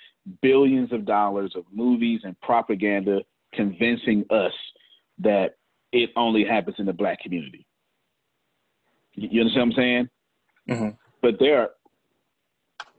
billions 0.42 0.92
of 0.92 1.04
dollars 1.04 1.52
of 1.54 1.64
movies 1.72 2.20
and 2.24 2.38
propaganda 2.40 3.20
convincing 3.52 4.24
us 4.30 4.52
that 5.18 5.56
it 5.92 6.10
only 6.16 6.44
happens 6.44 6.76
in 6.78 6.86
the 6.86 6.92
black 6.92 7.20
community. 7.20 7.66
You 9.14 9.40
understand 9.40 9.70
what 9.70 9.78
I'm 9.78 9.82
saying? 9.82 10.08
Mm-hmm. 10.68 10.88
But 11.22 11.34
there 11.40 11.60
are 11.60 11.70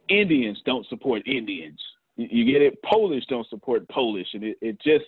Indians 0.09 0.61
don't 0.65 0.85
support 0.87 1.27
Indians. 1.27 1.79
You 2.15 2.45
get 2.45 2.61
it? 2.61 2.81
Polish 2.83 3.25
don't 3.27 3.47
support 3.47 3.87
Polish, 3.87 4.27
and 4.33 4.43
it, 4.43 4.57
it 4.61 4.81
just 4.81 5.05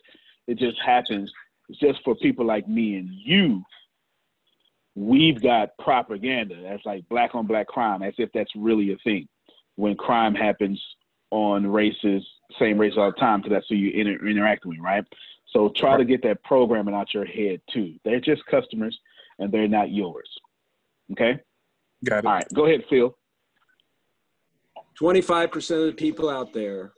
it 0.48 0.57
just 0.57 0.78
happens. 0.86 1.32
It's 1.69 1.80
just 1.80 1.99
for 2.03 2.15
people 2.15 2.45
like 2.45 2.68
me 2.68 2.95
and 2.95 3.10
you. 3.11 3.64
We've 4.95 5.41
got 5.41 5.78
propaganda 5.78 6.56
that's 6.61 6.86
like 6.86 7.07
black 7.10 7.34
on 7.34 7.48
black 7.48 7.68
crime, 7.68 8.02
as 8.02 8.14
if 8.18 8.30
that's 8.34 8.52
really 8.56 8.91
a 8.91 8.98
thing. 9.03 9.28
When 9.76 9.95
crime 9.95 10.36
happens 10.36 10.82
on 11.32 11.65
races, 11.65 12.26
same 12.60 12.78
race 12.78 12.94
all 12.98 13.11
the 13.11 13.18
time, 13.18 13.40
because 13.40 13.52
that's 13.56 13.68
who 13.69 13.76
you 13.76 13.91
inter- 13.91 14.28
interact 14.28 14.65
with, 14.65 14.80
right? 14.80 15.06
So 15.52 15.69
try 15.69 15.98
to 15.98 16.06
get 16.06 16.23
that 16.23 16.44
programming 16.44 16.94
out 16.94 17.14
your 17.14 17.26
head 17.26 17.61
too. 17.73 17.95
They're 18.03 18.19
just 18.19 18.45
customers, 18.45 18.98
and 19.40 19.52
they're 19.52 19.68
not 19.68 19.91
yours. 19.91 20.30
Okay. 21.11 21.40
Got 22.03 22.19
it. 22.19 22.26
All 22.26 22.34
right, 22.34 22.48
go 22.53 22.65
ahead, 22.65 22.84
Phil. 22.90 23.15
25% 25.02 25.80
of 25.80 25.86
the 25.88 25.94
people 25.94 26.30
out 26.30 26.53
there 26.53 26.94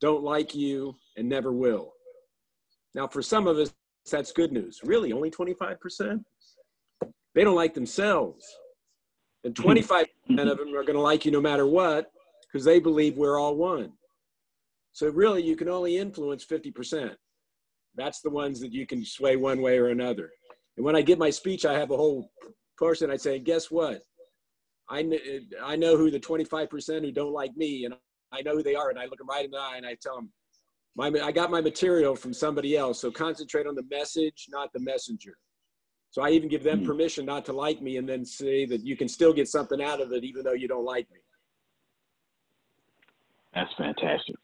don't 0.00 0.24
like 0.24 0.54
you 0.54 0.96
and 1.16 1.28
never 1.28 1.52
will. 1.52 1.92
Now, 2.94 3.06
for 3.06 3.20
some 3.20 3.46
of 3.46 3.58
us, 3.58 3.74
that's 4.10 4.32
good 4.32 4.50
news. 4.50 4.80
Really, 4.82 5.12
only 5.12 5.30
25%? 5.30 6.24
They 7.34 7.44
don't 7.44 7.54
like 7.54 7.74
themselves. 7.74 8.46
And 9.44 9.54
25% 9.54 10.06
of 10.30 10.58
them 10.58 10.74
are 10.74 10.84
going 10.84 10.94
to 10.94 11.00
like 11.00 11.26
you 11.26 11.32
no 11.32 11.40
matter 11.40 11.66
what 11.66 12.10
because 12.50 12.64
they 12.64 12.80
believe 12.80 13.18
we're 13.18 13.38
all 13.38 13.56
one. 13.56 13.92
So, 14.92 15.08
really, 15.08 15.42
you 15.42 15.56
can 15.56 15.68
only 15.68 15.98
influence 15.98 16.46
50%. 16.46 17.14
That's 17.96 18.20
the 18.20 18.30
ones 18.30 18.60
that 18.60 18.72
you 18.72 18.86
can 18.86 19.04
sway 19.04 19.36
one 19.36 19.60
way 19.60 19.78
or 19.78 19.88
another. 19.88 20.30
And 20.76 20.84
when 20.84 20.96
I 20.96 21.02
give 21.02 21.18
my 21.18 21.30
speech, 21.30 21.66
I 21.66 21.74
have 21.74 21.90
a 21.90 21.96
whole 21.96 22.30
person. 22.78 23.10
I 23.10 23.16
say, 23.16 23.38
guess 23.38 23.70
what? 23.70 24.02
I, 24.88 25.02
kn- 25.02 25.48
I 25.62 25.76
know 25.76 25.96
who 25.96 26.10
the 26.10 26.20
25% 26.20 27.00
who 27.02 27.12
don't 27.12 27.32
like 27.32 27.56
me, 27.56 27.84
and 27.84 27.94
I 28.32 28.42
know 28.42 28.54
who 28.56 28.62
they 28.62 28.74
are, 28.74 28.90
and 28.90 28.98
I 28.98 29.06
look 29.06 29.18
them 29.18 29.28
right 29.28 29.44
in 29.44 29.50
the 29.50 29.58
eye 29.58 29.74
and 29.76 29.86
I 29.86 29.96
tell 30.00 30.16
them, 30.16 30.30
my, 30.96 31.08
I 31.22 31.32
got 31.32 31.50
my 31.50 31.60
material 31.60 32.14
from 32.14 32.32
somebody 32.32 32.76
else, 32.76 33.00
so 33.00 33.10
concentrate 33.10 33.66
on 33.66 33.74
the 33.74 33.82
message, 33.90 34.46
not 34.50 34.72
the 34.72 34.80
messenger. 34.80 35.36
So 36.10 36.22
I 36.22 36.30
even 36.30 36.48
give 36.48 36.62
them 36.62 36.80
Hmm. 36.80 36.84
permission 36.86 37.26
not 37.26 37.44
to 37.46 37.52
like 37.52 37.82
me 37.82 37.96
and 37.96 38.08
then 38.08 38.24
say 38.24 38.64
that 38.66 38.84
you 38.84 38.96
can 38.96 39.08
still 39.08 39.32
get 39.32 39.48
something 39.48 39.82
out 39.82 40.00
of 40.00 40.12
it 40.12 40.22
even 40.22 40.44
though 40.44 40.52
you 40.52 40.68
don't 40.68 40.84
like 40.84 41.10
me. 41.10 41.18
That's 43.54 43.70
fantastic. 43.76 44.36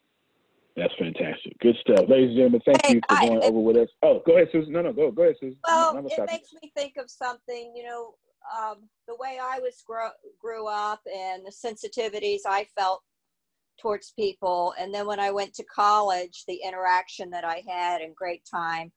That's 0.77 0.95
fantastic. 0.99 1.57
Good 1.61 1.77
stuff, 1.81 2.09
ladies 2.09 2.31
and 2.31 2.37
gentlemen. 2.37 2.61
Thank 2.65 2.83
you 2.89 3.01
for 3.09 3.29
going 3.29 3.43
over 3.43 3.61
with 3.61 3.77
us. 3.77 3.89
Oh, 4.03 4.23
go 4.27 4.37
ahead, 4.37 4.49
Susan. 4.51 4.73
No, 4.73 4.83
no, 4.83 4.93
go, 4.93 5.11
go 5.11 5.23
ahead, 5.23 5.37
Susan. 5.41 5.59
Well, 5.67 5.97
it 6.07 6.13
stop 6.13 6.27
you. 6.31 6.33
makes 6.39 6.53
me 6.63 6.73
think 6.77 6.95
of 6.97 7.11
something, 7.11 7.73
you 7.77 7.85
know, 7.85 8.15
um, 8.57 8.89
the 9.07 9.17
way 9.17 9.39
I 9.43 9.59
was 9.59 9.83
grow, 9.87 10.11
grew 10.41 10.67
up 10.67 11.01
and 11.07 11.43
the 11.45 11.53
sensitivities 11.53 12.41
I 12.47 12.67
felt 12.77 13.03
towards 13.81 14.13
people. 14.19 14.75
And 14.79 14.93
then 14.93 15.07
when 15.07 15.21
I 15.21 15.31
went 15.31 15.55
to 15.55 15.65
college, 15.65 16.45
the 16.47 16.61
interaction 16.65 17.31
that 17.31 17.45
I 17.45 17.63
had 17.67 18.01
and 18.01 18.15
great 18.15 18.43
time 18.51 18.93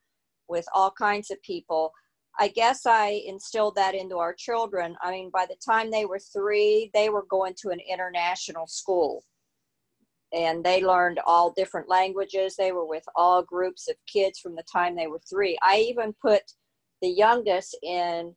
with 0.50 0.66
all 0.74 0.92
kinds 0.92 1.32
of 1.32 1.42
people. 1.42 1.92
I 2.40 2.48
guess 2.48 2.86
I 2.86 3.22
instilled 3.26 3.76
that 3.76 3.96
into 3.96 4.18
our 4.18 4.34
children. 4.34 4.96
I 5.02 5.12
mean, 5.12 5.30
by 5.32 5.46
the 5.46 5.56
time 5.66 5.92
they 5.92 6.06
were 6.06 6.20
three, 6.20 6.90
they 6.94 7.10
were 7.10 7.26
going 7.30 7.54
to 7.62 7.70
an 7.70 7.80
international 7.80 8.68
school 8.68 9.24
and 10.34 10.64
they 10.64 10.84
learned 10.84 11.20
all 11.26 11.54
different 11.56 11.88
languages. 11.88 12.56
They 12.56 12.72
were 12.72 12.88
with 12.88 13.04
all 13.16 13.44
groups 13.44 13.88
of 13.88 13.96
kids 14.12 14.40
from 14.40 14.56
the 14.56 14.64
time 14.72 14.96
they 14.96 15.08
were 15.08 15.22
three. 15.30 15.58
I 15.62 15.78
even 15.78 16.14
put 16.22 16.42
the 17.02 17.10
youngest 17.10 17.78
in 17.84 18.36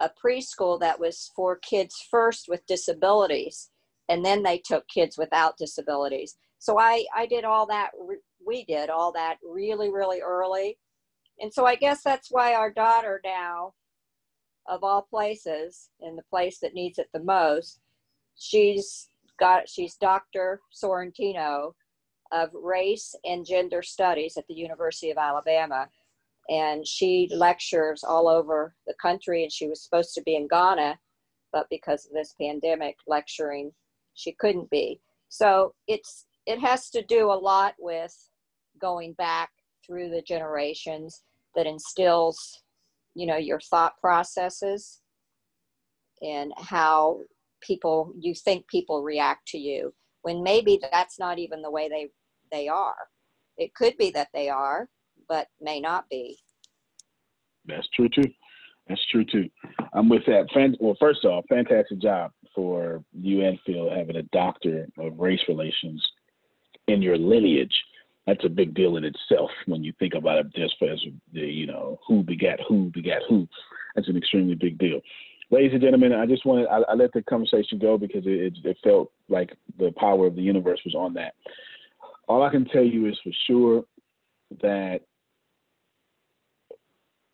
a 0.00 0.10
preschool 0.24 0.78
that 0.80 0.98
was 0.98 1.30
for 1.34 1.56
kids 1.56 1.94
first 2.10 2.46
with 2.48 2.66
disabilities, 2.66 3.70
and 4.08 4.24
then 4.24 4.42
they 4.42 4.60
took 4.64 4.86
kids 4.88 5.16
without 5.16 5.56
disabilities. 5.56 6.36
So 6.58 6.78
I, 6.78 7.04
I 7.14 7.26
did 7.26 7.44
all 7.44 7.66
that, 7.66 7.90
we 8.44 8.64
did 8.64 8.90
all 8.90 9.12
that 9.12 9.36
really, 9.46 9.90
really 9.90 10.20
early. 10.20 10.78
And 11.40 11.52
so 11.52 11.66
I 11.66 11.74
guess 11.74 12.02
that's 12.02 12.28
why 12.30 12.54
our 12.54 12.70
daughter 12.70 13.20
now, 13.24 13.74
of 14.66 14.82
all 14.82 15.02
places, 15.02 15.90
in 16.00 16.16
the 16.16 16.22
place 16.30 16.58
that 16.60 16.74
needs 16.74 16.98
it 16.98 17.08
the 17.12 17.22
most, 17.22 17.80
she's 18.36 19.08
got 19.38 19.68
she's 19.68 19.96
Dr. 19.96 20.60
Sorrentino 20.72 21.72
of 22.32 22.50
race 22.54 23.14
and 23.24 23.44
gender 23.44 23.82
studies 23.82 24.36
at 24.36 24.46
the 24.48 24.54
University 24.54 25.10
of 25.10 25.18
Alabama. 25.18 25.88
And 26.48 26.86
she 26.86 27.28
lectures 27.32 28.04
all 28.04 28.28
over 28.28 28.74
the 28.86 28.94
country 29.00 29.42
and 29.42 29.52
she 29.52 29.66
was 29.66 29.82
supposed 29.82 30.14
to 30.14 30.22
be 30.22 30.36
in 30.36 30.46
Ghana, 30.46 30.98
but 31.52 31.66
because 31.70 32.06
of 32.06 32.12
this 32.12 32.34
pandemic 32.40 32.96
lecturing, 33.06 33.72
she 34.14 34.32
couldn't 34.32 34.70
be. 34.70 35.00
So 35.28 35.74
it's 35.88 36.26
it 36.46 36.60
has 36.60 36.90
to 36.90 37.02
do 37.02 37.32
a 37.32 37.32
lot 37.32 37.74
with 37.78 38.14
going 38.78 39.14
back 39.14 39.50
through 39.86 40.10
the 40.10 40.22
generations 40.22 41.22
that 41.54 41.66
instills, 41.66 42.62
you 43.14 43.26
know, 43.26 43.36
your 43.36 43.60
thought 43.60 43.98
processes 44.00 45.00
and 46.22 46.52
how 46.58 47.20
people 47.62 48.12
you 48.18 48.34
think 48.34 48.66
people 48.68 49.02
react 49.02 49.46
to 49.48 49.58
you 49.58 49.92
when 50.22 50.42
maybe 50.42 50.78
that's 50.92 51.18
not 51.18 51.38
even 51.38 51.62
the 51.62 51.70
way 51.70 51.88
they 51.88 52.08
they 52.52 52.68
are 52.68 53.08
it 53.56 53.74
could 53.74 53.96
be 53.96 54.10
that 54.10 54.28
they 54.34 54.48
are 54.48 54.88
but 55.28 55.48
may 55.60 55.80
not 55.80 56.08
be 56.08 56.36
That's 57.66 57.88
true 57.94 58.08
too. 58.08 58.30
That's 58.88 59.04
true 59.10 59.24
too. 59.24 59.48
I'm 59.94 60.08
with 60.08 60.26
that. 60.26 60.46
Well, 60.80 60.96
first 61.00 61.24
off, 61.24 61.44
fantastic 61.48 62.00
job 62.00 62.32
for 62.54 63.02
you 63.12 63.42
and 63.42 63.58
Phil 63.66 63.90
having 63.90 64.16
a 64.16 64.22
doctor 64.24 64.86
of 64.98 65.18
race 65.18 65.40
relations 65.48 66.06
in 66.86 67.00
your 67.00 67.16
lineage. 67.16 67.74
That's 68.26 68.44
a 68.44 68.48
big 68.48 68.74
deal 68.74 68.96
in 68.96 69.04
itself 69.04 69.50
when 69.66 69.82
you 69.82 69.92
think 69.98 70.14
about 70.14 70.38
it 70.38 70.54
just 70.54 70.76
as 70.82 70.98
the, 71.32 71.40
you 71.40 71.66
know, 71.66 71.98
who 72.06 72.22
begat 72.22 72.60
who 72.68 72.90
begat 72.92 73.22
who. 73.28 73.48
That's 73.94 74.08
an 74.08 74.16
extremely 74.16 74.54
big 74.54 74.78
deal. 74.78 75.00
Ladies 75.50 75.72
and 75.72 75.82
gentlemen, 75.82 76.12
I 76.12 76.26
just 76.26 76.46
wanted, 76.46 76.66
I, 76.68 76.78
I 76.88 76.94
let 76.94 77.12
the 77.12 77.22
conversation 77.22 77.78
go 77.78 77.98
because 77.98 78.24
it, 78.26 78.56
it 78.64 78.76
felt 78.82 79.12
like 79.28 79.54
the 79.78 79.92
power 79.92 80.26
of 80.26 80.36
the 80.36 80.42
universe 80.42 80.80
was 80.84 80.94
on 80.94 81.14
that. 81.14 81.34
All 82.28 82.42
I 82.42 82.50
can 82.50 82.64
tell 82.64 82.82
you 82.82 83.06
is 83.06 83.18
for 83.22 83.30
sure 83.46 83.84
that 84.62 85.00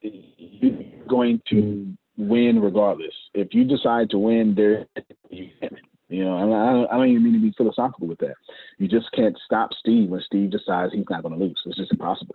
you're 0.02 1.06
going 1.08 1.40
to 1.50 1.92
win 2.16 2.60
regardless. 2.60 3.14
If 3.34 3.54
you 3.54 3.64
decide 3.64 4.10
to 4.10 4.18
win, 4.18 4.54
there 4.54 4.86
you 5.30 5.50
can. 5.60 5.76
You 6.08 6.24
know, 6.24 6.36
I 6.36 6.72
don't, 6.72 6.90
I 6.90 6.96
don't 6.96 7.08
even 7.08 7.22
mean 7.22 7.34
to 7.34 7.38
be 7.38 7.54
philosophical 7.56 8.08
with 8.08 8.18
that. 8.18 8.34
You 8.78 8.88
just 8.88 9.12
can't 9.12 9.38
stop 9.46 9.70
Steve 9.78 10.08
when 10.10 10.20
Steve 10.26 10.50
decides 10.50 10.92
he's 10.92 11.04
not 11.08 11.22
going 11.22 11.38
to 11.38 11.44
lose. 11.44 11.60
It's 11.64 11.76
just 11.76 11.92
impossible. 11.92 12.34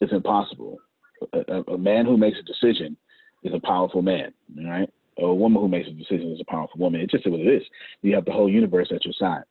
It's 0.00 0.12
impossible. 0.12 0.78
A, 1.32 1.62
a, 1.68 1.78
man 1.78 2.04
who 2.04 2.16
makes 2.16 2.36
a 2.38 2.42
decision 2.42 2.96
is 3.44 3.54
a 3.54 3.60
powerful 3.60 4.02
man, 4.02 4.34
right? 4.66 4.92
A 5.18 5.32
woman 5.32 5.62
who 5.62 5.68
makes 5.68 5.88
a 5.88 5.92
decision 5.92 6.32
is 6.32 6.40
a 6.40 6.50
powerful 6.50 6.80
woman. 6.80 7.00
It's 7.00 7.12
just 7.12 7.30
what 7.30 7.38
it 7.38 7.46
is. 7.46 7.62
You 8.02 8.16
have 8.16 8.24
the 8.24 8.32
whole 8.32 8.50
universe 8.50 8.90
at 8.92 9.04
your 9.04 9.14
side. 9.16 9.44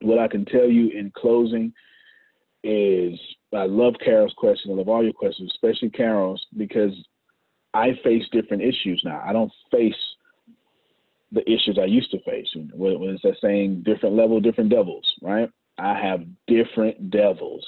What 0.00 0.18
I 0.18 0.26
can 0.26 0.46
tell 0.46 0.66
you 0.66 0.88
in 0.98 1.12
closing 1.14 1.74
is 2.64 3.18
I 3.52 3.64
love 3.64 3.94
Carol's 4.04 4.34
question. 4.36 4.70
I 4.70 4.74
love 4.74 4.88
all 4.88 5.02
your 5.02 5.12
questions, 5.12 5.50
especially 5.54 5.90
Carol's, 5.90 6.44
because 6.56 6.92
I 7.74 7.98
face 8.04 8.24
different 8.32 8.62
issues 8.62 9.00
now. 9.04 9.22
I 9.26 9.32
don't 9.32 9.52
face 9.70 9.94
the 11.32 11.48
issues 11.50 11.78
I 11.80 11.86
used 11.86 12.10
to 12.12 12.20
face. 12.22 12.48
What, 12.72 13.10
is 13.10 13.20
that 13.22 13.36
saying? 13.42 13.82
Different 13.84 14.16
level, 14.16 14.40
different 14.40 14.70
devils, 14.70 15.06
right? 15.22 15.48
I 15.78 15.98
have 15.98 16.24
different 16.46 17.10
devils. 17.10 17.64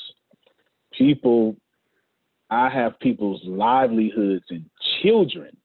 People, 0.96 1.56
I 2.50 2.68
have 2.68 2.98
people's 3.00 3.40
livelihoods 3.44 4.44
and 4.50 4.64
children. 5.02 5.56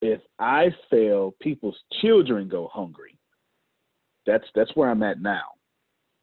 If 0.00 0.20
I 0.38 0.68
fail, 0.90 1.34
people's 1.40 1.78
children 2.00 2.48
go 2.48 2.68
hungry. 2.72 3.18
That's 4.26 4.44
that's 4.54 4.70
where 4.76 4.90
I'm 4.90 5.02
at 5.02 5.20
now. 5.20 5.42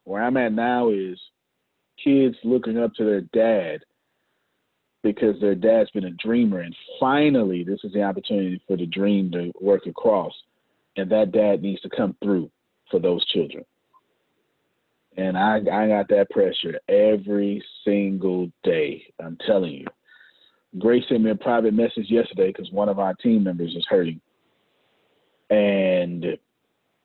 Where 0.05 0.23
I'm 0.23 0.37
at 0.37 0.53
now 0.53 0.91
is 0.91 1.19
kids 2.03 2.35
looking 2.43 2.77
up 2.77 2.93
to 2.95 3.03
their 3.03 3.21
dad 3.21 3.79
because 5.03 5.39
their 5.39 5.55
dad's 5.55 5.91
been 5.91 6.05
a 6.05 6.11
dreamer 6.11 6.61
and 6.61 6.75
finally 6.99 7.63
this 7.63 7.79
is 7.83 7.93
the 7.93 8.01
opportunity 8.01 8.61
for 8.67 8.75
the 8.75 8.85
dream 8.87 9.31
to 9.31 9.51
work 9.61 9.85
across 9.85 10.33
and 10.97 11.09
that 11.11 11.31
dad 11.31 11.61
needs 11.61 11.81
to 11.81 11.89
come 11.89 12.15
through 12.23 12.49
for 12.89 12.99
those 12.99 13.25
children 13.27 13.63
and 15.17 15.37
i 15.37 15.57
i 15.57 15.87
got 15.87 16.07
that 16.09 16.29
pressure 16.31 16.79
every 16.89 17.63
single 17.85 18.49
day 18.63 19.03
i'm 19.23 19.37
telling 19.45 19.71
you 19.73 19.85
grace 20.79 21.03
sent 21.07 21.23
me 21.23 21.31
a 21.31 21.35
private 21.35 21.73
message 21.73 22.09
yesterday 22.09 22.47
because 22.47 22.71
one 22.71 22.89
of 22.89 22.99
our 22.99 23.13
team 23.15 23.43
members 23.43 23.73
is 23.75 23.85
hurting 23.87 24.19
and 25.49 26.25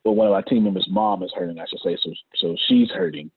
well, 0.05 0.15
one 0.15 0.27
of 0.27 0.33
our 0.33 0.43
team 0.43 0.65
members' 0.65 0.89
mom 0.91 1.23
is 1.23 1.33
hurting, 1.35 1.59
I 1.59 1.67
should 1.69 1.81
say. 1.81 1.97
So, 2.03 2.13
so 2.37 2.57
she's 2.69 2.91
hurting. 2.91 3.31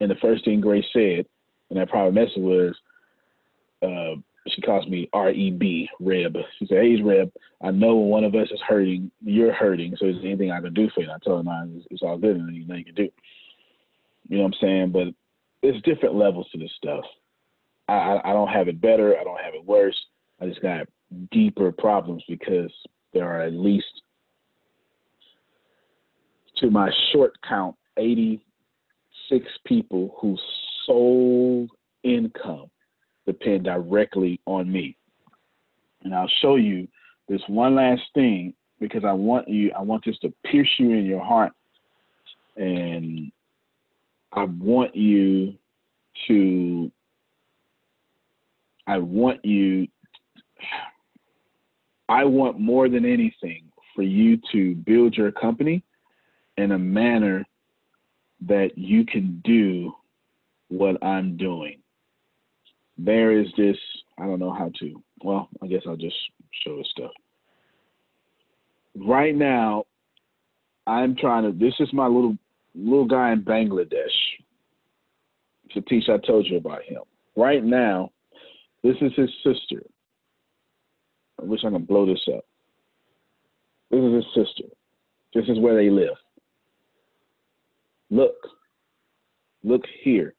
And 0.00 0.10
the 0.10 0.16
first 0.16 0.44
thing 0.44 0.60
Grace 0.60 0.84
said 0.92 1.26
in 1.70 1.76
that 1.76 1.90
private 1.90 2.14
message 2.14 2.36
was, 2.36 2.74
uh, 3.82 4.20
she 4.48 4.62
calls 4.62 4.86
me 4.88 5.08
R 5.12 5.30
E 5.30 5.50
B, 5.50 5.88
Reb. 6.00 6.36
She 6.58 6.66
said, 6.66 6.78
Hey, 6.78 7.00
Reb, 7.02 7.30
I 7.62 7.70
know 7.70 7.96
one 7.96 8.24
of 8.24 8.34
us 8.34 8.48
is 8.50 8.60
hurting, 8.66 9.10
you're 9.22 9.52
hurting. 9.52 9.94
So 9.98 10.06
is 10.06 10.16
there 10.16 10.26
anything 10.30 10.50
I 10.50 10.60
can 10.60 10.74
do 10.74 10.88
for 10.94 11.02
you? 11.02 11.10
And 11.10 11.12
I 11.14 11.24
told 11.24 11.46
her, 11.46 11.66
it's, 11.76 11.86
it's 11.90 12.02
all 12.02 12.18
good 12.18 12.36
and 12.36 12.48
there's 12.48 12.66
nothing 12.66 12.78
you 12.78 12.92
can 12.92 12.94
do. 12.94 13.08
You 14.28 14.38
know 14.38 14.44
what 14.44 14.54
I'm 14.54 14.60
saying? 14.60 14.92
But 14.92 15.08
there's 15.62 15.82
different 15.82 16.14
levels 16.14 16.48
to 16.52 16.58
this 16.58 16.72
stuff. 16.76 17.04
I, 17.88 18.20
I, 18.24 18.32
don't 18.32 18.48
have 18.48 18.68
it 18.68 18.80
better. 18.80 19.18
I 19.18 19.24
don't 19.24 19.40
have 19.40 19.54
it 19.54 19.64
worse. 19.64 19.96
I 20.40 20.46
just 20.46 20.62
got 20.62 20.86
deeper 21.32 21.72
problems 21.72 22.22
because 22.28 22.70
there 23.12 23.24
are 23.24 23.42
at 23.42 23.52
least, 23.52 24.02
to 26.58 26.70
my 26.70 26.90
short 27.12 27.34
count, 27.46 27.74
86 29.30 29.46
people 29.66 30.16
whose 30.20 30.40
sole 30.86 31.66
income 32.02 32.66
depend 33.26 33.64
directly 33.64 34.40
on 34.46 34.70
me. 34.70 34.96
And 36.02 36.14
I'll 36.14 36.30
show 36.40 36.56
you 36.56 36.88
this 37.28 37.42
one 37.46 37.74
last 37.74 38.02
thing 38.14 38.54
because 38.80 39.04
I 39.04 39.12
want 39.12 39.48
you, 39.48 39.72
I 39.78 39.82
want 39.82 40.04
this 40.04 40.18
to 40.20 40.32
pierce 40.46 40.70
you 40.78 40.92
in 40.92 41.04
your 41.04 41.22
heart. 41.24 41.52
And 42.56 43.30
I 44.32 44.44
want 44.44 44.94
you 44.96 45.54
to, 46.28 46.90
I 48.86 48.98
want 48.98 49.44
you, 49.44 49.86
I 52.08 52.24
want 52.24 52.58
more 52.58 52.88
than 52.88 53.04
anything 53.04 53.64
for 53.94 54.02
you 54.02 54.38
to 54.52 54.74
build 54.74 55.16
your 55.16 55.30
company 55.30 55.82
in 56.56 56.72
a 56.72 56.78
manner 56.78 57.44
that 58.46 58.70
you 58.76 59.04
can 59.04 59.40
do 59.44 59.92
what 60.68 61.02
I'm 61.04 61.36
doing 61.36 61.80
there 63.04 63.38
is 63.38 63.46
this 63.56 63.76
I 64.18 64.26
don't 64.26 64.38
know 64.38 64.52
how 64.52 64.70
to. 64.80 65.02
Well, 65.22 65.48
I 65.62 65.66
guess 65.66 65.82
I'll 65.86 65.96
just 65.96 66.16
show 66.64 66.76
the 66.76 66.84
stuff. 66.90 67.10
Right 68.96 69.34
now, 69.34 69.84
I'm 70.86 71.16
trying 71.16 71.44
to. 71.44 71.58
This 71.58 71.74
is 71.80 71.92
my 71.92 72.06
little 72.06 72.36
little 72.74 73.06
guy 73.06 73.32
in 73.32 73.42
Bangladesh. 73.42 73.94
Satish, 75.74 76.08
I 76.10 76.18
told 76.26 76.46
you 76.46 76.56
about 76.56 76.82
him. 76.82 77.02
Right 77.36 77.64
now, 77.64 78.10
this 78.82 78.96
is 79.00 79.12
his 79.16 79.30
sister. 79.44 79.82
I 81.40 81.44
wish 81.44 81.60
I 81.64 81.70
could 81.70 81.86
blow 81.86 82.06
this 82.06 82.26
up. 82.34 82.44
This 83.90 84.00
is 84.00 84.14
his 84.14 84.24
sister. 84.34 84.68
This 85.34 85.44
is 85.48 85.58
where 85.60 85.76
they 85.76 85.90
live. 85.90 86.16
Look. 88.10 88.34
Look 89.62 89.82
here. 90.02 90.34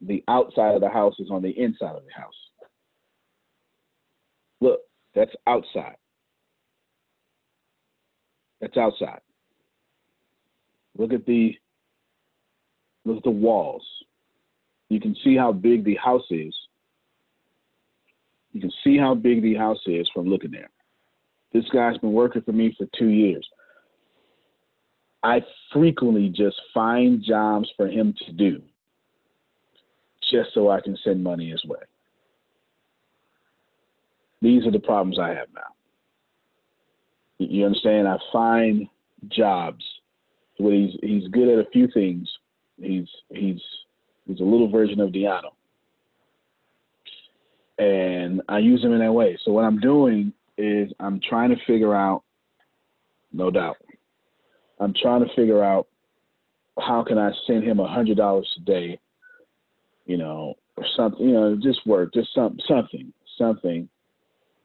the 0.00 0.24
outside 0.28 0.74
of 0.74 0.80
the 0.80 0.88
house 0.88 1.14
is 1.18 1.30
on 1.30 1.42
the 1.42 1.50
inside 1.50 1.96
of 1.96 2.02
the 2.04 2.12
house. 2.12 2.34
Look, 4.60 4.80
that's 5.14 5.32
outside. 5.46 5.96
That's 8.60 8.76
outside. 8.76 9.20
Look 10.96 11.12
at 11.12 11.24
the 11.26 11.54
look 13.04 13.18
at 13.18 13.22
the 13.22 13.30
walls. 13.30 13.86
You 14.88 15.00
can 15.00 15.14
see 15.22 15.36
how 15.36 15.52
big 15.52 15.84
the 15.84 15.96
house 15.96 16.26
is. 16.30 16.54
You 18.52 18.60
can 18.60 18.72
see 18.82 18.98
how 18.98 19.14
big 19.14 19.42
the 19.42 19.54
house 19.54 19.80
is 19.86 20.10
from 20.12 20.28
looking 20.28 20.50
there. 20.50 20.70
This 21.52 21.64
guy's 21.72 21.98
been 21.98 22.12
working 22.12 22.42
for 22.42 22.52
me 22.52 22.74
for 22.78 22.86
two 22.96 23.08
years. 23.08 23.46
I 25.22 25.42
frequently 25.72 26.28
just 26.28 26.56
find 26.72 27.22
jobs 27.22 27.68
for 27.76 27.86
him 27.88 28.14
to 28.26 28.32
do 28.32 28.62
just 30.30 30.50
so 30.54 30.70
I 30.70 30.80
can 30.80 30.96
send 31.04 31.22
money 31.22 31.50
his 31.50 31.64
way. 31.64 31.80
These 34.42 34.66
are 34.66 34.70
the 34.70 34.78
problems 34.78 35.18
I 35.18 35.30
have 35.30 35.48
now. 35.54 35.74
You 37.38 37.66
understand? 37.66 38.06
I 38.06 38.16
find 38.32 38.86
jobs 39.28 39.84
where 40.58 40.74
he's 40.74 40.96
he's 41.02 41.28
good 41.28 41.48
at 41.48 41.66
a 41.66 41.70
few 41.70 41.88
things. 41.92 42.28
He's 42.80 43.08
he's 43.30 43.60
he's 44.26 44.40
a 44.40 44.44
little 44.44 44.70
version 44.70 45.00
of 45.00 45.10
Deanna. 45.10 45.50
And 47.78 48.42
I 48.48 48.58
use 48.58 48.84
him 48.84 48.92
in 48.92 49.00
that 49.00 49.12
way. 49.12 49.38
So 49.42 49.52
what 49.52 49.64
I'm 49.64 49.80
doing 49.80 50.32
is 50.60 50.92
I'm 51.00 51.20
trying 51.28 51.50
to 51.50 51.56
figure 51.66 51.94
out, 51.94 52.22
no 53.32 53.50
doubt, 53.50 53.76
I'm 54.78 54.94
trying 55.00 55.24
to 55.24 55.34
figure 55.34 55.62
out 55.62 55.88
how 56.78 57.04
can 57.04 57.18
I 57.18 57.30
send 57.46 57.64
him 57.64 57.80
a 57.80 57.88
hundred 57.88 58.16
dollars 58.16 58.48
a 58.58 58.64
day 58.64 59.00
you 60.10 60.16
know, 60.16 60.54
or 60.76 60.84
something, 60.96 61.24
you 61.24 61.32
know, 61.32 61.56
just 61.62 61.86
work, 61.86 62.12
just 62.12 62.34
some 62.34 62.58
something, 62.66 63.12
something. 63.38 63.88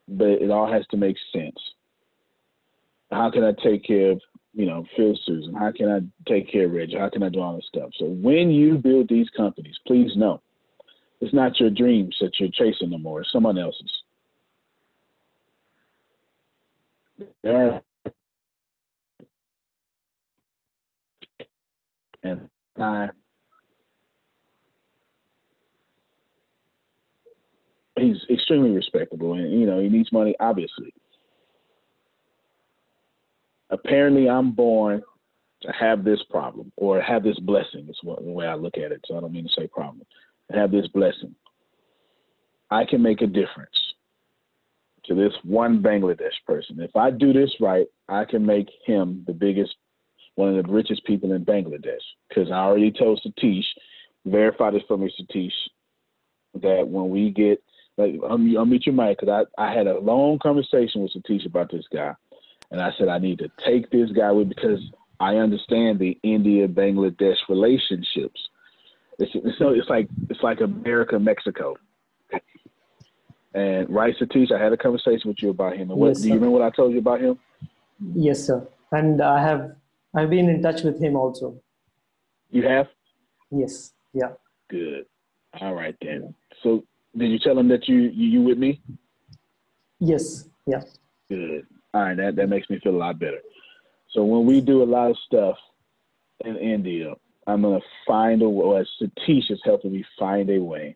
But 0.08 0.42
it 0.42 0.50
all 0.50 0.70
has 0.70 0.84
to 0.90 0.96
make 0.96 1.16
sense. 1.32 1.56
How 3.12 3.30
can 3.30 3.44
I 3.44 3.52
take 3.62 3.84
care 3.84 4.10
of, 4.10 4.20
you 4.52 4.66
know, 4.66 4.84
Phil 4.96 5.16
Susan? 5.24 5.54
How 5.54 5.70
can 5.70 5.88
I 5.88 6.00
take 6.28 6.50
care 6.50 6.66
of 6.66 6.72
Reggie? 6.72 6.98
How 6.98 7.10
can 7.10 7.22
I 7.22 7.28
do 7.28 7.40
all 7.40 7.54
this 7.54 7.66
stuff? 7.68 7.90
So 7.96 8.06
when 8.06 8.50
you 8.50 8.76
build 8.76 9.08
these 9.08 9.28
companies, 9.36 9.76
please 9.86 10.10
know 10.16 10.42
it's 11.20 11.32
not 11.32 11.60
your 11.60 11.70
dreams 11.70 12.16
that 12.20 12.32
you're 12.40 12.50
chasing 12.50 12.90
no 12.90 12.98
more, 12.98 13.20
it's 13.20 13.30
someone 13.30 13.56
else's. 13.56 14.02
There 17.42 17.82
and 22.22 22.48
I 22.78 23.08
he's 27.98 28.18
extremely 28.30 28.70
respectable, 28.70 29.34
and 29.34 29.50
you 29.52 29.66
know 29.66 29.80
he 29.80 29.88
needs 29.88 30.12
money, 30.12 30.34
obviously. 30.40 30.92
Apparently, 33.70 34.28
I'm 34.28 34.52
born 34.52 35.02
to 35.62 35.72
have 35.72 36.04
this 36.04 36.22
problem 36.30 36.70
or 36.76 37.00
have 37.00 37.22
this 37.22 37.38
blessing. 37.40 37.86
Is 37.88 37.98
what 38.02 38.24
the 38.24 38.30
way 38.30 38.46
I 38.46 38.54
look 38.54 38.76
at 38.76 38.92
it. 38.92 39.00
So 39.06 39.16
I 39.16 39.20
don't 39.20 39.32
mean 39.32 39.48
to 39.48 39.60
say 39.60 39.66
problem. 39.66 40.02
To 40.50 40.58
have 40.58 40.70
this 40.70 40.86
blessing, 40.88 41.34
I 42.70 42.84
can 42.84 43.02
make 43.02 43.22
a 43.22 43.26
difference 43.26 43.85
to 45.08 45.14
this 45.14 45.32
one 45.42 45.82
Bangladesh 45.82 46.34
person. 46.46 46.80
If 46.80 46.94
I 46.96 47.10
do 47.10 47.32
this 47.32 47.54
right, 47.60 47.86
I 48.08 48.24
can 48.24 48.44
make 48.44 48.68
him 48.84 49.24
the 49.26 49.32
biggest, 49.32 49.74
one 50.34 50.56
of 50.56 50.66
the 50.66 50.72
richest 50.72 51.04
people 51.04 51.32
in 51.32 51.44
Bangladesh. 51.44 52.02
Because 52.28 52.50
I 52.50 52.56
already 52.56 52.90
told 52.90 53.20
Satish, 53.24 53.64
verify 54.24 54.70
this 54.70 54.82
for 54.88 54.96
me, 54.96 55.12
Satish, 55.20 55.52
that 56.62 56.88
when 56.88 57.10
we 57.10 57.30
get 57.30 57.62
like 57.98 58.14
I'll, 58.28 58.36
meet 58.38 58.86
your 58.86 58.94
mic 58.94 59.18
because 59.18 59.46
I, 59.58 59.62
I 59.62 59.72
had 59.72 59.86
a 59.86 59.98
long 59.98 60.38
conversation 60.38 61.02
with 61.02 61.12
Satish 61.14 61.46
about 61.46 61.70
this 61.70 61.84
guy, 61.92 62.14
and 62.70 62.80
I 62.80 62.90
said 62.98 63.08
I 63.08 63.18
need 63.18 63.38
to 63.38 63.48
take 63.64 63.90
this 63.90 64.10
guy 64.12 64.30
with 64.32 64.48
because 64.48 64.80
I 65.18 65.36
understand 65.36 65.98
the 65.98 66.18
India 66.22 66.68
Bangladesh 66.68 67.36
relationships. 67.48 68.48
It's, 69.18 69.32
it's 69.34 69.56
it's 69.60 69.88
like 69.88 70.08
it's 70.28 70.42
like 70.42 70.60
America 70.60 71.18
Mexico. 71.18 71.76
And 73.56 73.88
right, 73.88 74.14
Satish, 74.20 74.52
I 74.52 74.62
had 74.62 74.74
a 74.74 74.76
conversation 74.76 75.30
with 75.30 75.42
you 75.42 75.48
about 75.48 75.76
him. 75.78 75.90
And 75.90 75.98
what 75.98 76.08
yes, 76.08 76.20
do 76.20 76.28
you 76.28 76.34
remember 76.34 76.58
what 76.58 76.62
I 76.62 76.68
told 76.76 76.92
you 76.92 76.98
about 76.98 77.22
him? 77.22 77.38
Yes, 78.12 78.46
sir. 78.46 78.68
And 78.92 79.22
I 79.22 79.42
have 79.42 79.74
I've 80.14 80.28
been 80.28 80.50
in 80.50 80.60
touch 80.60 80.82
with 80.82 81.00
him 81.00 81.16
also. 81.16 81.58
You 82.50 82.68
have? 82.68 82.88
Yes. 83.50 83.94
Yeah. 84.12 84.32
Good. 84.68 85.06
All 85.58 85.74
right 85.74 85.96
then. 86.02 86.34
So 86.62 86.84
did 87.16 87.30
you 87.30 87.38
tell 87.38 87.58
him 87.58 87.68
that 87.68 87.88
you 87.88 87.96
you, 87.96 88.28
you 88.28 88.42
with 88.42 88.58
me? 88.58 88.82
Yes. 90.00 90.50
Yeah. 90.66 90.82
Good. 91.30 91.66
All 91.94 92.02
right. 92.02 92.16
That 92.16 92.36
that 92.36 92.50
makes 92.50 92.68
me 92.68 92.78
feel 92.80 92.94
a 92.94 92.98
lot 92.98 93.18
better. 93.18 93.40
So 94.10 94.22
when 94.22 94.44
we 94.44 94.60
do 94.60 94.82
a 94.82 94.84
lot 94.84 95.10
of 95.10 95.16
stuff 95.24 95.56
in 96.44 96.58
India, 96.58 97.14
I'm 97.46 97.62
gonna 97.62 97.80
find 98.06 98.42
a 98.42 98.48
way. 98.50 98.86
Satish 99.00 99.50
is 99.50 99.60
helping 99.64 99.92
me 99.92 100.04
find 100.18 100.50
a 100.50 100.58
way 100.58 100.94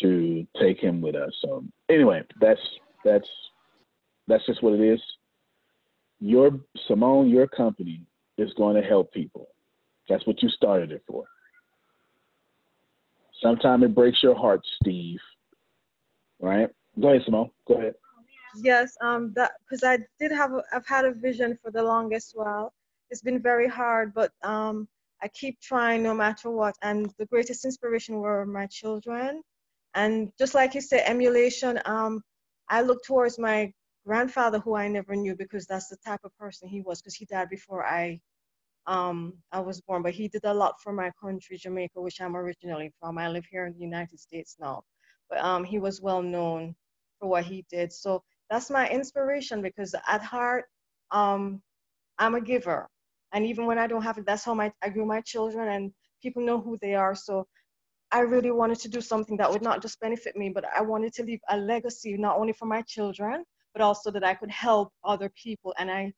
to 0.00 0.46
take 0.60 0.78
him 0.78 1.00
with 1.00 1.14
us. 1.14 1.32
So 1.42 1.64
anyway, 1.88 2.22
that's 2.40 2.60
that's 3.04 3.28
that's 4.28 4.44
just 4.46 4.62
what 4.62 4.74
it 4.74 4.80
is. 4.80 5.00
Your 6.20 6.58
Simone, 6.86 7.28
your 7.28 7.46
company 7.48 8.02
is 8.38 8.52
going 8.54 8.80
to 8.80 8.88
help 8.88 9.12
people. 9.12 9.48
That's 10.08 10.26
what 10.26 10.42
you 10.42 10.48
started 10.48 10.92
it 10.92 11.02
for. 11.06 11.24
Sometimes 13.42 13.84
it 13.84 13.94
breaks 13.94 14.22
your 14.22 14.36
heart, 14.36 14.60
Steve. 14.80 15.18
Right? 16.40 16.68
Go 17.00 17.08
ahead, 17.08 17.22
Simone. 17.24 17.50
Go 17.66 17.74
ahead. 17.74 17.94
Yes, 18.56 18.96
um, 19.00 19.32
that 19.34 19.52
because 19.64 19.82
I 19.82 19.98
did 20.20 20.30
have, 20.30 20.52
a, 20.52 20.62
I've 20.72 20.86
had 20.86 21.04
a 21.06 21.12
vision 21.12 21.58
for 21.62 21.70
the 21.70 21.82
longest 21.82 22.32
while. 22.34 22.72
It's 23.10 23.22
been 23.22 23.40
very 23.40 23.68
hard, 23.68 24.12
but 24.14 24.32
um, 24.42 24.88
I 25.22 25.28
keep 25.28 25.60
trying 25.60 26.02
no 26.02 26.14
matter 26.14 26.50
what. 26.50 26.74
And 26.82 27.12
the 27.18 27.26
greatest 27.26 27.64
inspiration 27.64 28.16
were 28.16 28.44
my 28.44 28.66
children. 28.66 29.42
And 29.94 30.32
just 30.38 30.54
like 30.54 30.74
you 30.74 30.80
said, 30.80 31.04
emulation. 31.06 31.80
Um, 31.84 32.22
I 32.68 32.82
look 32.82 33.04
towards 33.04 33.38
my 33.38 33.72
grandfather 34.06 34.58
who 34.60 34.74
I 34.74 34.88
never 34.88 35.14
knew 35.16 35.36
because 35.36 35.66
that's 35.66 35.88
the 35.88 35.96
type 36.04 36.20
of 36.24 36.36
person 36.38 36.68
he 36.68 36.80
was 36.82 37.00
because 37.00 37.14
he 37.14 37.24
died 37.26 37.48
before 37.50 37.84
I 37.86 38.20
um 38.86 39.34
I 39.52 39.60
was 39.60 39.80
born. 39.82 40.02
But 40.02 40.14
he 40.14 40.28
did 40.28 40.44
a 40.44 40.54
lot 40.54 40.80
for 40.82 40.92
my 40.92 41.12
country 41.22 41.56
Jamaica 41.58 42.00
which 42.00 42.20
I'm 42.20 42.36
originally 42.36 42.92
from. 43.00 43.18
I 43.18 43.28
live 43.28 43.46
here 43.50 43.66
in 43.66 43.74
the 43.74 43.80
United 43.80 44.18
States 44.20 44.56
now. 44.60 44.82
But 45.30 45.38
um 45.40 45.64
he 45.64 45.78
was 45.78 46.00
well 46.02 46.22
known 46.22 46.74
for 47.20 47.28
what 47.28 47.44
he 47.44 47.64
did. 47.70 47.92
So 47.92 48.22
that's 48.50 48.70
my 48.70 48.88
inspiration 48.90 49.62
because 49.62 49.94
at 50.08 50.22
heart 50.22 50.66
um 51.12 51.62
I'm 52.18 52.34
a 52.34 52.40
giver. 52.40 52.88
And 53.32 53.46
even 53.46 53.66
when 53.66 53.78
I 53.78 53.86
don't 53.86 54.02
have 54.02 54.18
it 54.18 54.26
that's 54.26 54.44
how 54.44 54.54
my 54.54 54.72
I 54.82 54.88
grew 54.90 55.06
my 55.06 55.20
children 55.22 55.68
and 55.68 55.92
people 56.22 56.44
know 56.44 56.60
who 56.60 56.78
they 56.80 56.94
are. 56.94 57.14
So 57.14 57.46
I 58.12 58.20
really 58.20 58.50
wanted 58.50 58.78
to 58.80 58.88
do 58.88 59.00
something 59.00 59.38
that 59.38 59.50
would 59.50 59.62
not 59.62 59.80
just 59.80 59.98
benefit 59.98 60.36
me, 60.36 60.50
but 60.50 60.64
I 60.76 60.82
wanted 60.82 61.14
to 61.14 61.22
leave 61.22 61.40
a 61.48 61.56
legacy 61.56 62.16
not 62.18 62.36
only 62.36 62.52
for 62.52 62.66
my 62.66 62.82
children, 62.82 63.44
but 63.72 63.80
also 63.80 64.10
that 64.10 64.22
I 64.22 64.34
could 64.34 64.50
help 64.50 64.92
other 65.02 65.30
people. 65.30 65.74
And 65.78 65.90
I, 65.90 66.12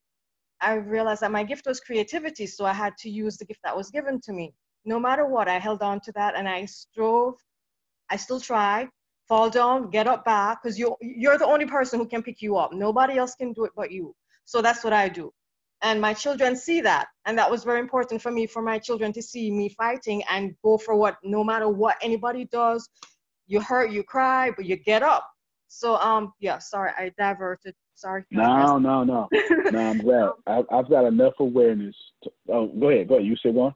I 0.60 0.74
realized 0.74 1.22
that 1.22 1.30
my 1.30 1.44
gift 1.44 1.66
was 1.66 1.78
creativity, 1.78 2.46
so 2.46 2.64
I 2.64 2.72
had 2.72 2.96
to 2.98 3.08
use 3.08 3.36
the 3.36 3.44
gift 3.44 3.60
that 3.62 3.76
was 3.76 3.90
given 3.90 4.20
to 4.22 4.32
me. 4.32 4.52
No 4.84 4.98
matter 4.98 5.24
what, 5.24 5.46
I 5.48 5.58
held 5.60 5.82
on 5.82 6.00
to 6.00 6.12
that 6.12 6.34
and 6.36 6.48
I 6.48 6.64
strove. 6.64 7.36
I 8.10 8.16
still 8.16 8.40
try. 8.40 8.88
Fall 9.28 9.48
down, 9.48 9.88
get 9.90 10.06
up 10.06 10.24
back, 10.24 10.62
because 10.62 10.78
you 10.78 10.96
you're 11.00 11.38
the 11.38 11.46
only 11.46 11.64
person 11.64 11.98
who 11.98 12.06
can 12.06 12.22
pick 12.22 12.42
you 12.42 12.56
up. 12.56 12.74
Nobody 12.74 13.16
else 13.16 13.34
can 13.34 13.52
do 13.54 13.64
it 13.64 13.72
but 13.74 13.90
you. 13.90 14.14
So 14.44 14.60
that's 14.60 14.84
what 14.84 14.92
I 14.92 15.08
do 15.08 15.32
and 15.82 16.00
my 16.00 16.14
children 16.14 16.56
see 16.56 16.80
that. 16.82 17.08
And 17.26 17.38
that 17.38 17.50
was 17.50 17.64
very 17.64 17.80
important 17.80 18.22
for 18.22 18.30
me 18.30 18.46
for 18.46 18.62
my 18.62 18.78
children 18.78 19.12
to 19.12 19.22
see 19.22 19.50
me 19.50 19.68
fighting 19.70 20.22
and 20.30 20.54
go 20.62 20.78
for 20.78 20.94
what 20.94 21.16
no 21.22 21.44
matter 21.44 21.68
what 21.68 21.96
anybody 22.02 22.46
does 22.50 22.88
you 23.46 23.60
hurt 23.60 23.90
you 23.90 24.02
cry 24.02 24.50
but 24.56 24.64
you 24.64 24.76
get 24.76 25.02
up. 25.02 25.26
So 25.68 25.96
um 25.96 26.32
yeah 26.40 26.58
sorry 26.58 26.92
i 26.96 27.12
diverted. 27.18 27.74
Sorry. 27.94 28.24
No 28.30 28.78
no 28.78 29.04
no. 29.04 29.28
No 29.70 29.90
i'm 29.90 29.98
glad. 30.02 30.30
I've, 30.46 30.64
I've 30.72 30.88
got 30.88 31.04
enough 31.06 31.34
awareness 31.40 31.94
to, 32.22 32.30
oh 32.48 32.66
go 32.68 32.88
ahead 32.90 33.08
go 33.08 33.14
ahead. 33.16 33.26
You 33.26 33.36
say 33.36 33.50
one? 33.50 33.74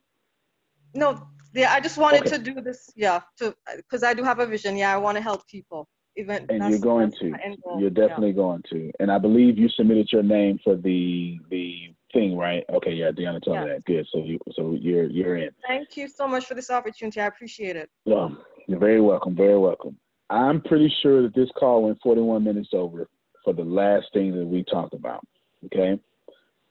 No 0.95 1.29
yeah 1.55 1.73
i 1.73 1.81
just 1.81 1.97
wanted 1.99 2.21
Okay. 2.21 2.31
to 2.31 2.39
do 2.39 2.61
this 2.61 2.91
yeah 2.97 3.21
to 3.39 3.55
because 3.77 4.03
i 4.03 4.13
do 4.15 4.23
have 4.23 4.39
a 4.39 4.47
vision. 4.47 4.77
Yeah 4.77 4.95
i 4.95 4.97
want 4.97 5.17
to 5.17 5.23
help 5.23 5.47
people 5.49 5.89
even 6.19 6.37
and 6.49 6.61
that's- 6.61 6.71
you're 6.71 6.79
going 6.79 7.13
to. 7.21 7.31
my 7.31 7.39
end 7.45 7.59
goal, 7.63 7.81
you're 7.81 7.91
yeah. 7.91 8.09
definitely 8.09 8.33
going 8.33 8.63
to. 8.71 8.91
And 9.01 9.11
i 9.11 9.19
believe 9.19 9.57
you 9.57 9.69
submitted 9.71 10.09
your 10.13 10.23
name 10.23 10.59
for 10.63 10.75
the 10.77 11.39
the 11.51 11.95
thing 12.13 12.37
right? 12.37 12.65
Okay 12.71 12.93
yeah 12.93 13.11
deanna 13.11 13.43
told 13.43 13.61
me 13.61 13.69
that. 13.69 13.85
Good. 13.85 14.07
So 14.13 14.19
you 14.19 14.39
so 14.53 14.77
you're 14.79 15.05
you're 15.05 15.37
in. 15.37 15.51
Thank 15.67 15.97
you 15.97 16.09
so 16.09 16.27
much 16.27 16.47
for 16.47 16.55
this 16.55 16.71
opportunity. 16.71 17.21
I 17.21 17.27
appreciate 17.27 17.77
it. 17.77 17.89
Um, 18.13 18.39
you're 18.67 18.81
very 18.81 19.01
welcome, 19.01 19.35
very 19.35 19.59
welcome. 19.59 19.97
I'm 20.31 20.61
pretty 20.61 20.93
sure 21.03 21.23
that 21.23 21.35
this 21.35 21.49
call 21.59 21.85
went 21.85 21.99
41 22.03 22.45
minutes 22.45 22.71
over 22.73 23.09
for 23.45 23.55
the 23.55 23.65
last 23.65 24.07
thing 24.13 24.37
that 24.37 24.45
we 24.45 24.65
talked 24.65 24.93
about. 24.93 25.25
Okay, 25.67 26.01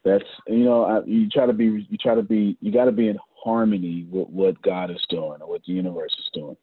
that's 0.03 0.23
you 0.47 0.65
know 0.65 0.83
I, 0.83 1.03
you 1.05 1.29
try 1.29 1.45
to 1.45 1.53
be 1.53 1.87
you 1.89 1.97
try 1.97 2.15
to 2.15 2.21
be 2.21 2.57
you 2.61 2.71
got 2.71 2.85
to 2.85 2.91
be 2.91 3.07
in 3.07 3.17
harmony 3.43 4.05
with 4.09 4.27
what 4.29 4.61
God 4.61 4.91
is 4.91 5.03
doing 5.09 5.41
or 5.41 5.49
what 5.49 5.61
the 5.65 5.73
universe 5.73 6.13
is 6.19 6.29
doing. 6.33 6.57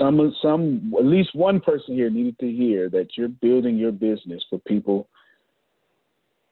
Some 0.00 0.34
some 0.40 0.94
at 0.98 1.04
least 1.04 1.34
one 1.34 1.60
person 1.60 1.94
here 1.94 2.08
needed 2.08 2.38
to 2.38 2.50
hear 2.50 2.88
that 2.88 3.18
you're 3.18 3.28
building 3.28 3.76
your 3.76 3.92
business 3.92 4.42
for 4.48 4.58
people 4.60 5.08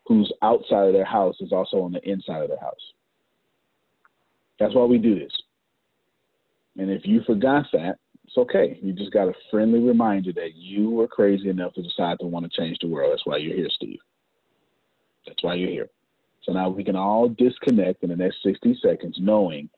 who's 0.06 0.30
outside 0.42 0.86
of 0.86 0.92
their 0.92 1.04
house 1.04 1.36
is 1.40 1.50
also 1.50 1.78
on 1.80 1.92
the 1.92 2.06
inside 2.06 2.42
of 2.42 2.48
their 2.48 2.60
house. 2.60 2.92
That's 4.60 4.74
why 4.74 4.84
we 4.84 4.98
do 4.98 5.18
this. 5.18 5.32
And 6.76 6.90
if 6.90 7.06
you 7.06 7.22
forgot 7.26 7.66
that, 7.72 7.96
it's 8.24 8.36
okay. 8.36 8.78
You 8.82 8.92
just 8.92 9.12
got 9.12 9.28
a 9.28 9.34
friendly 9.50 9.80
reminder 9.80 10.32
that 10.34 10.54
you 10.54 10.90
were 10.90 11.08
crazy 11.08 11.48
enough 11.48 11.72
to 11.74 11.82
decide 11.82 12.18
to 12.20 12.26
want 12.26 12.50
to 12.50 12.60
change 12.60 12.76
the 12.80 12.88
world. 12.88 13.12
That's 13.12 13.24
why 13.24 13.38
you're 13.38 13.56
here, 13.56 13.70
Steve. 13.70 13.98
That's 15.26 15.42
why 15.42 15.54
you're 15.54 15.70
here. 15.70 15.88
So 16.42 16.52
now 16.52 16.68
we 16.68 16.84
can 16.84 16.96
all 16.96 17.30
disconnect 17.30 18.02
in 18.02 18.10
the 18.10 18.16
next 18.16 18.42
60 18.42 18.78
seconds 18.82 19.16
knowing 19.18 19.70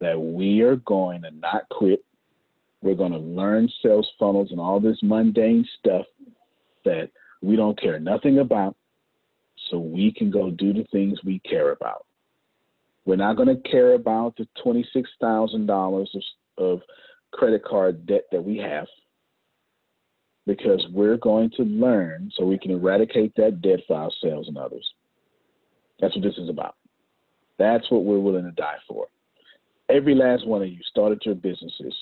that 0.00 0.20
we 0.20 0.60
are 0.60 0.76
going 0.76 1.22
to 1.22 1.30
not 1.32 1.68
quit. 1.70 2.04
We're 2.86 2.94
going 2.94 3.10
to 3.10 3.18
learn 3.18 3.68
sales 3.82 4.08
funnels 4.16 4.52
and 4.52 4.60
all 4.60 4.78
this 4.78 4.98
mundane 5.02 5.66
stuff 5.80 6.06
that 6.84 7.10
we 7.42 7.56
don't 7.56 7.78
care 7.80 7.98
nothing 7.98 8.38
about 8.38 8.76
so 9.68 9.78
we 9.78 10.12
can 10.12 10.30
go 10.30 10.52
do 10.52 10.72
the 10.72 10.84
things 10.92 11.18
we 11.24 11.40
care 11.40 11.72
about. 11.72 12.06
We're 13.04 13.16
not 13.16 13.36
going 13.36 13.48
to 13.48 13.68
care 13.68 13.94
about 13.94 14.36
the 14.36 14.46
$26,000 14.64 16.06
of, 16.58 16.80
credit 17.32 17.64
card 17.64 18.06
debt 18.06 18.22
that 18.30 18.42
we 18.42 18.56
have 18.56 18.86
because 20.46 20.86
we're 20.92 21.18
going 21.18 21.50
to 21.50 21.64
learn 21.64 22.30
so 22.34 22.44
we 22.46 22.56
can 22.56 22.70
eradicate 22.70 23.34
that 23.36 23.60
debt 23.60 23.80
for 23.86 23.96
ourselves 23.96 24.46
and 24.46 24.56
others. 24.56 24.88
That's 26.00 26.14
what 26.14 26.22
this 26.22 26.38
is 26.38 26.48
about. 26.48 26.76
That's 27.58 27.90
what 27.90 28.04
we're 28.04 28.20
willing 28.20 28.44
to 28.44 28.52
die 28.52 28.78
for. 28.88 29.08
Every 29.90 30.14
last 30.14 30.46
one 30.46 30.62
of 30.62 30.68
you 30.68 30.78
started 30.88 31.20
your 31.26 31.34
businesses 31.34 31.94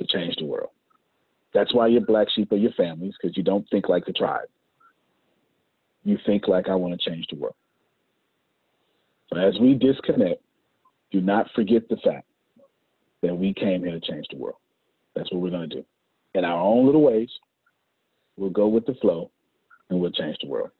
to 0.00 0.06
change 0.06 0.34
the 0.36 0.44
world. 0.44 0.70
That's 1.52 1.74
why 1.74 1.88
you're 1.88 2.00
black 2.00 2.28
sheep 2.34 2.50
of 2.52 2.58
your 2.58 2.72
families 2.72 3.14
because 3.20 3.36
you 3.36 3.42
don't 3.42 3.68
think 3.70 3.88
like 3.88 4.06
the 4.06 4.12
tribe. 4.12 4.48
You 6.04 6.18
think 6.24 6.48
like 6.48 6.68
I 6.68 6.74
want 6.74 6.98
to 6.98 7.10
change 7.10 7.26
the 7.30 7.36
world. 7.36 7.54
So 9.32 9.38
as 9.38 9.58
we 9.60 9.74
disconnect, 9.74 10.42
do 11.12 11.20
not 11.20 11.46
forget 11.54 11.88
the 11.88 11.96
fact 11.98 12.26
that 13.22 13.36
we 13.36 13.52
came 13.52 13.84
here 13.84 13.98
to 13.98 14.00
change 14.00 14.26
the 14.30 14.38
world. 14.38 14.56
That's 15.14 15.30
what 15.30 15.40
we're 15.40 15.50
going 15.50 15.68
to 15.68 15.76
do. 15.76 15.84
In 16.34 16.44
our 16.44 16.60
own 16.60 16.86
little 16.86 17.02
ways, 17.02 17.28
we'll 18.36 18.50
go 18.50 18.68
with 18.68 18.86
the 18.86 18.94
flow 18.94 19.30
and 19.90 20.00
we'll 20.00 20.12
change 20.12 20.36
the 20.40 20.48
world. 20.48 20.70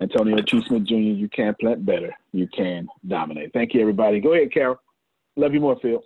Antonio 0.00 0.36
T. 0.42 0.62
Smith 0.66 0.84
Jr., 0.84 0.94
you 0.94 1.28
can 1.28 1.54
plant 1.60 1.84
better. 1.84 2.16
You 2.32 2.48
can 2.48 2.88
dominate. 3.06 3.52
Thank 3.52 3.74
you, 3.74 3.82
everybody. 3.82 4.18
Go 4.20 4.32
ahead, 4.32 4.52
Carol. 4.52 4.80
Love 5.36 5.52
you 5.52 5.60
more, 5.60 5.78
Phil. 5.80 6.02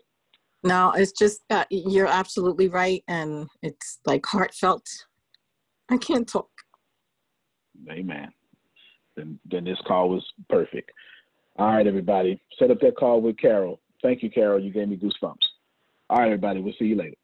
No, 0.64 0.92
it's 0.92 1.12
just 1.12 1.42
uh, 1.50 1.66
you're 1.70 2.06
absolutely 2.06 2.68
right, 2.68 3.04
and 3.06 3.46
it's 3.62 4.00
like 4.06 4.24
heartfelt. 4.24 4.86
I 5.90 5.98
can't 5.98 6.26
talk. 6.26 6.48
Amen. 7.90 8.32
Then, 9.14 9.38
then 9.50 9.64
this 9.64 9.78
call 9.86 10.08
was 10.08 10.24
perfect. 10.48 10.90
All 11.56 11.70
right, 11.70 11.86
everybody. 11.86 12.40
Set 12.58 12.70
up 12.70 12.80
that 12.80 12.96
call 12.96 13.20
with 13.20 13.36
Carol. 13.36 13.80
Thank 14.02 14.22
you, 14.22 14.30
Carol. 14.30 14.58
You 14.58 14.72
gave 14.72 14.88
me 14.88 14.96
goosebumps. 14.96 15.36
All 16.08 16.18
right, 16.18 16.26
everybody. 16.26 16.60
We'll 16.60 16.74
see 16.78 16.86
you 16.86 16.96
later. 16.96 17.16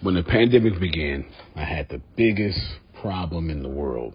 When 0.00 0.14
the 0.14 0.22
pandemic 0.22 0.78
began, 0.78 1.26
I 1.56 1.64
had 1.64 1.88
the 1.88 2.00
biggest 2.14 2.60
problem 2.94 3.50
in 3.50 3.62
the 3.62 3.68
world. 3.68 4.14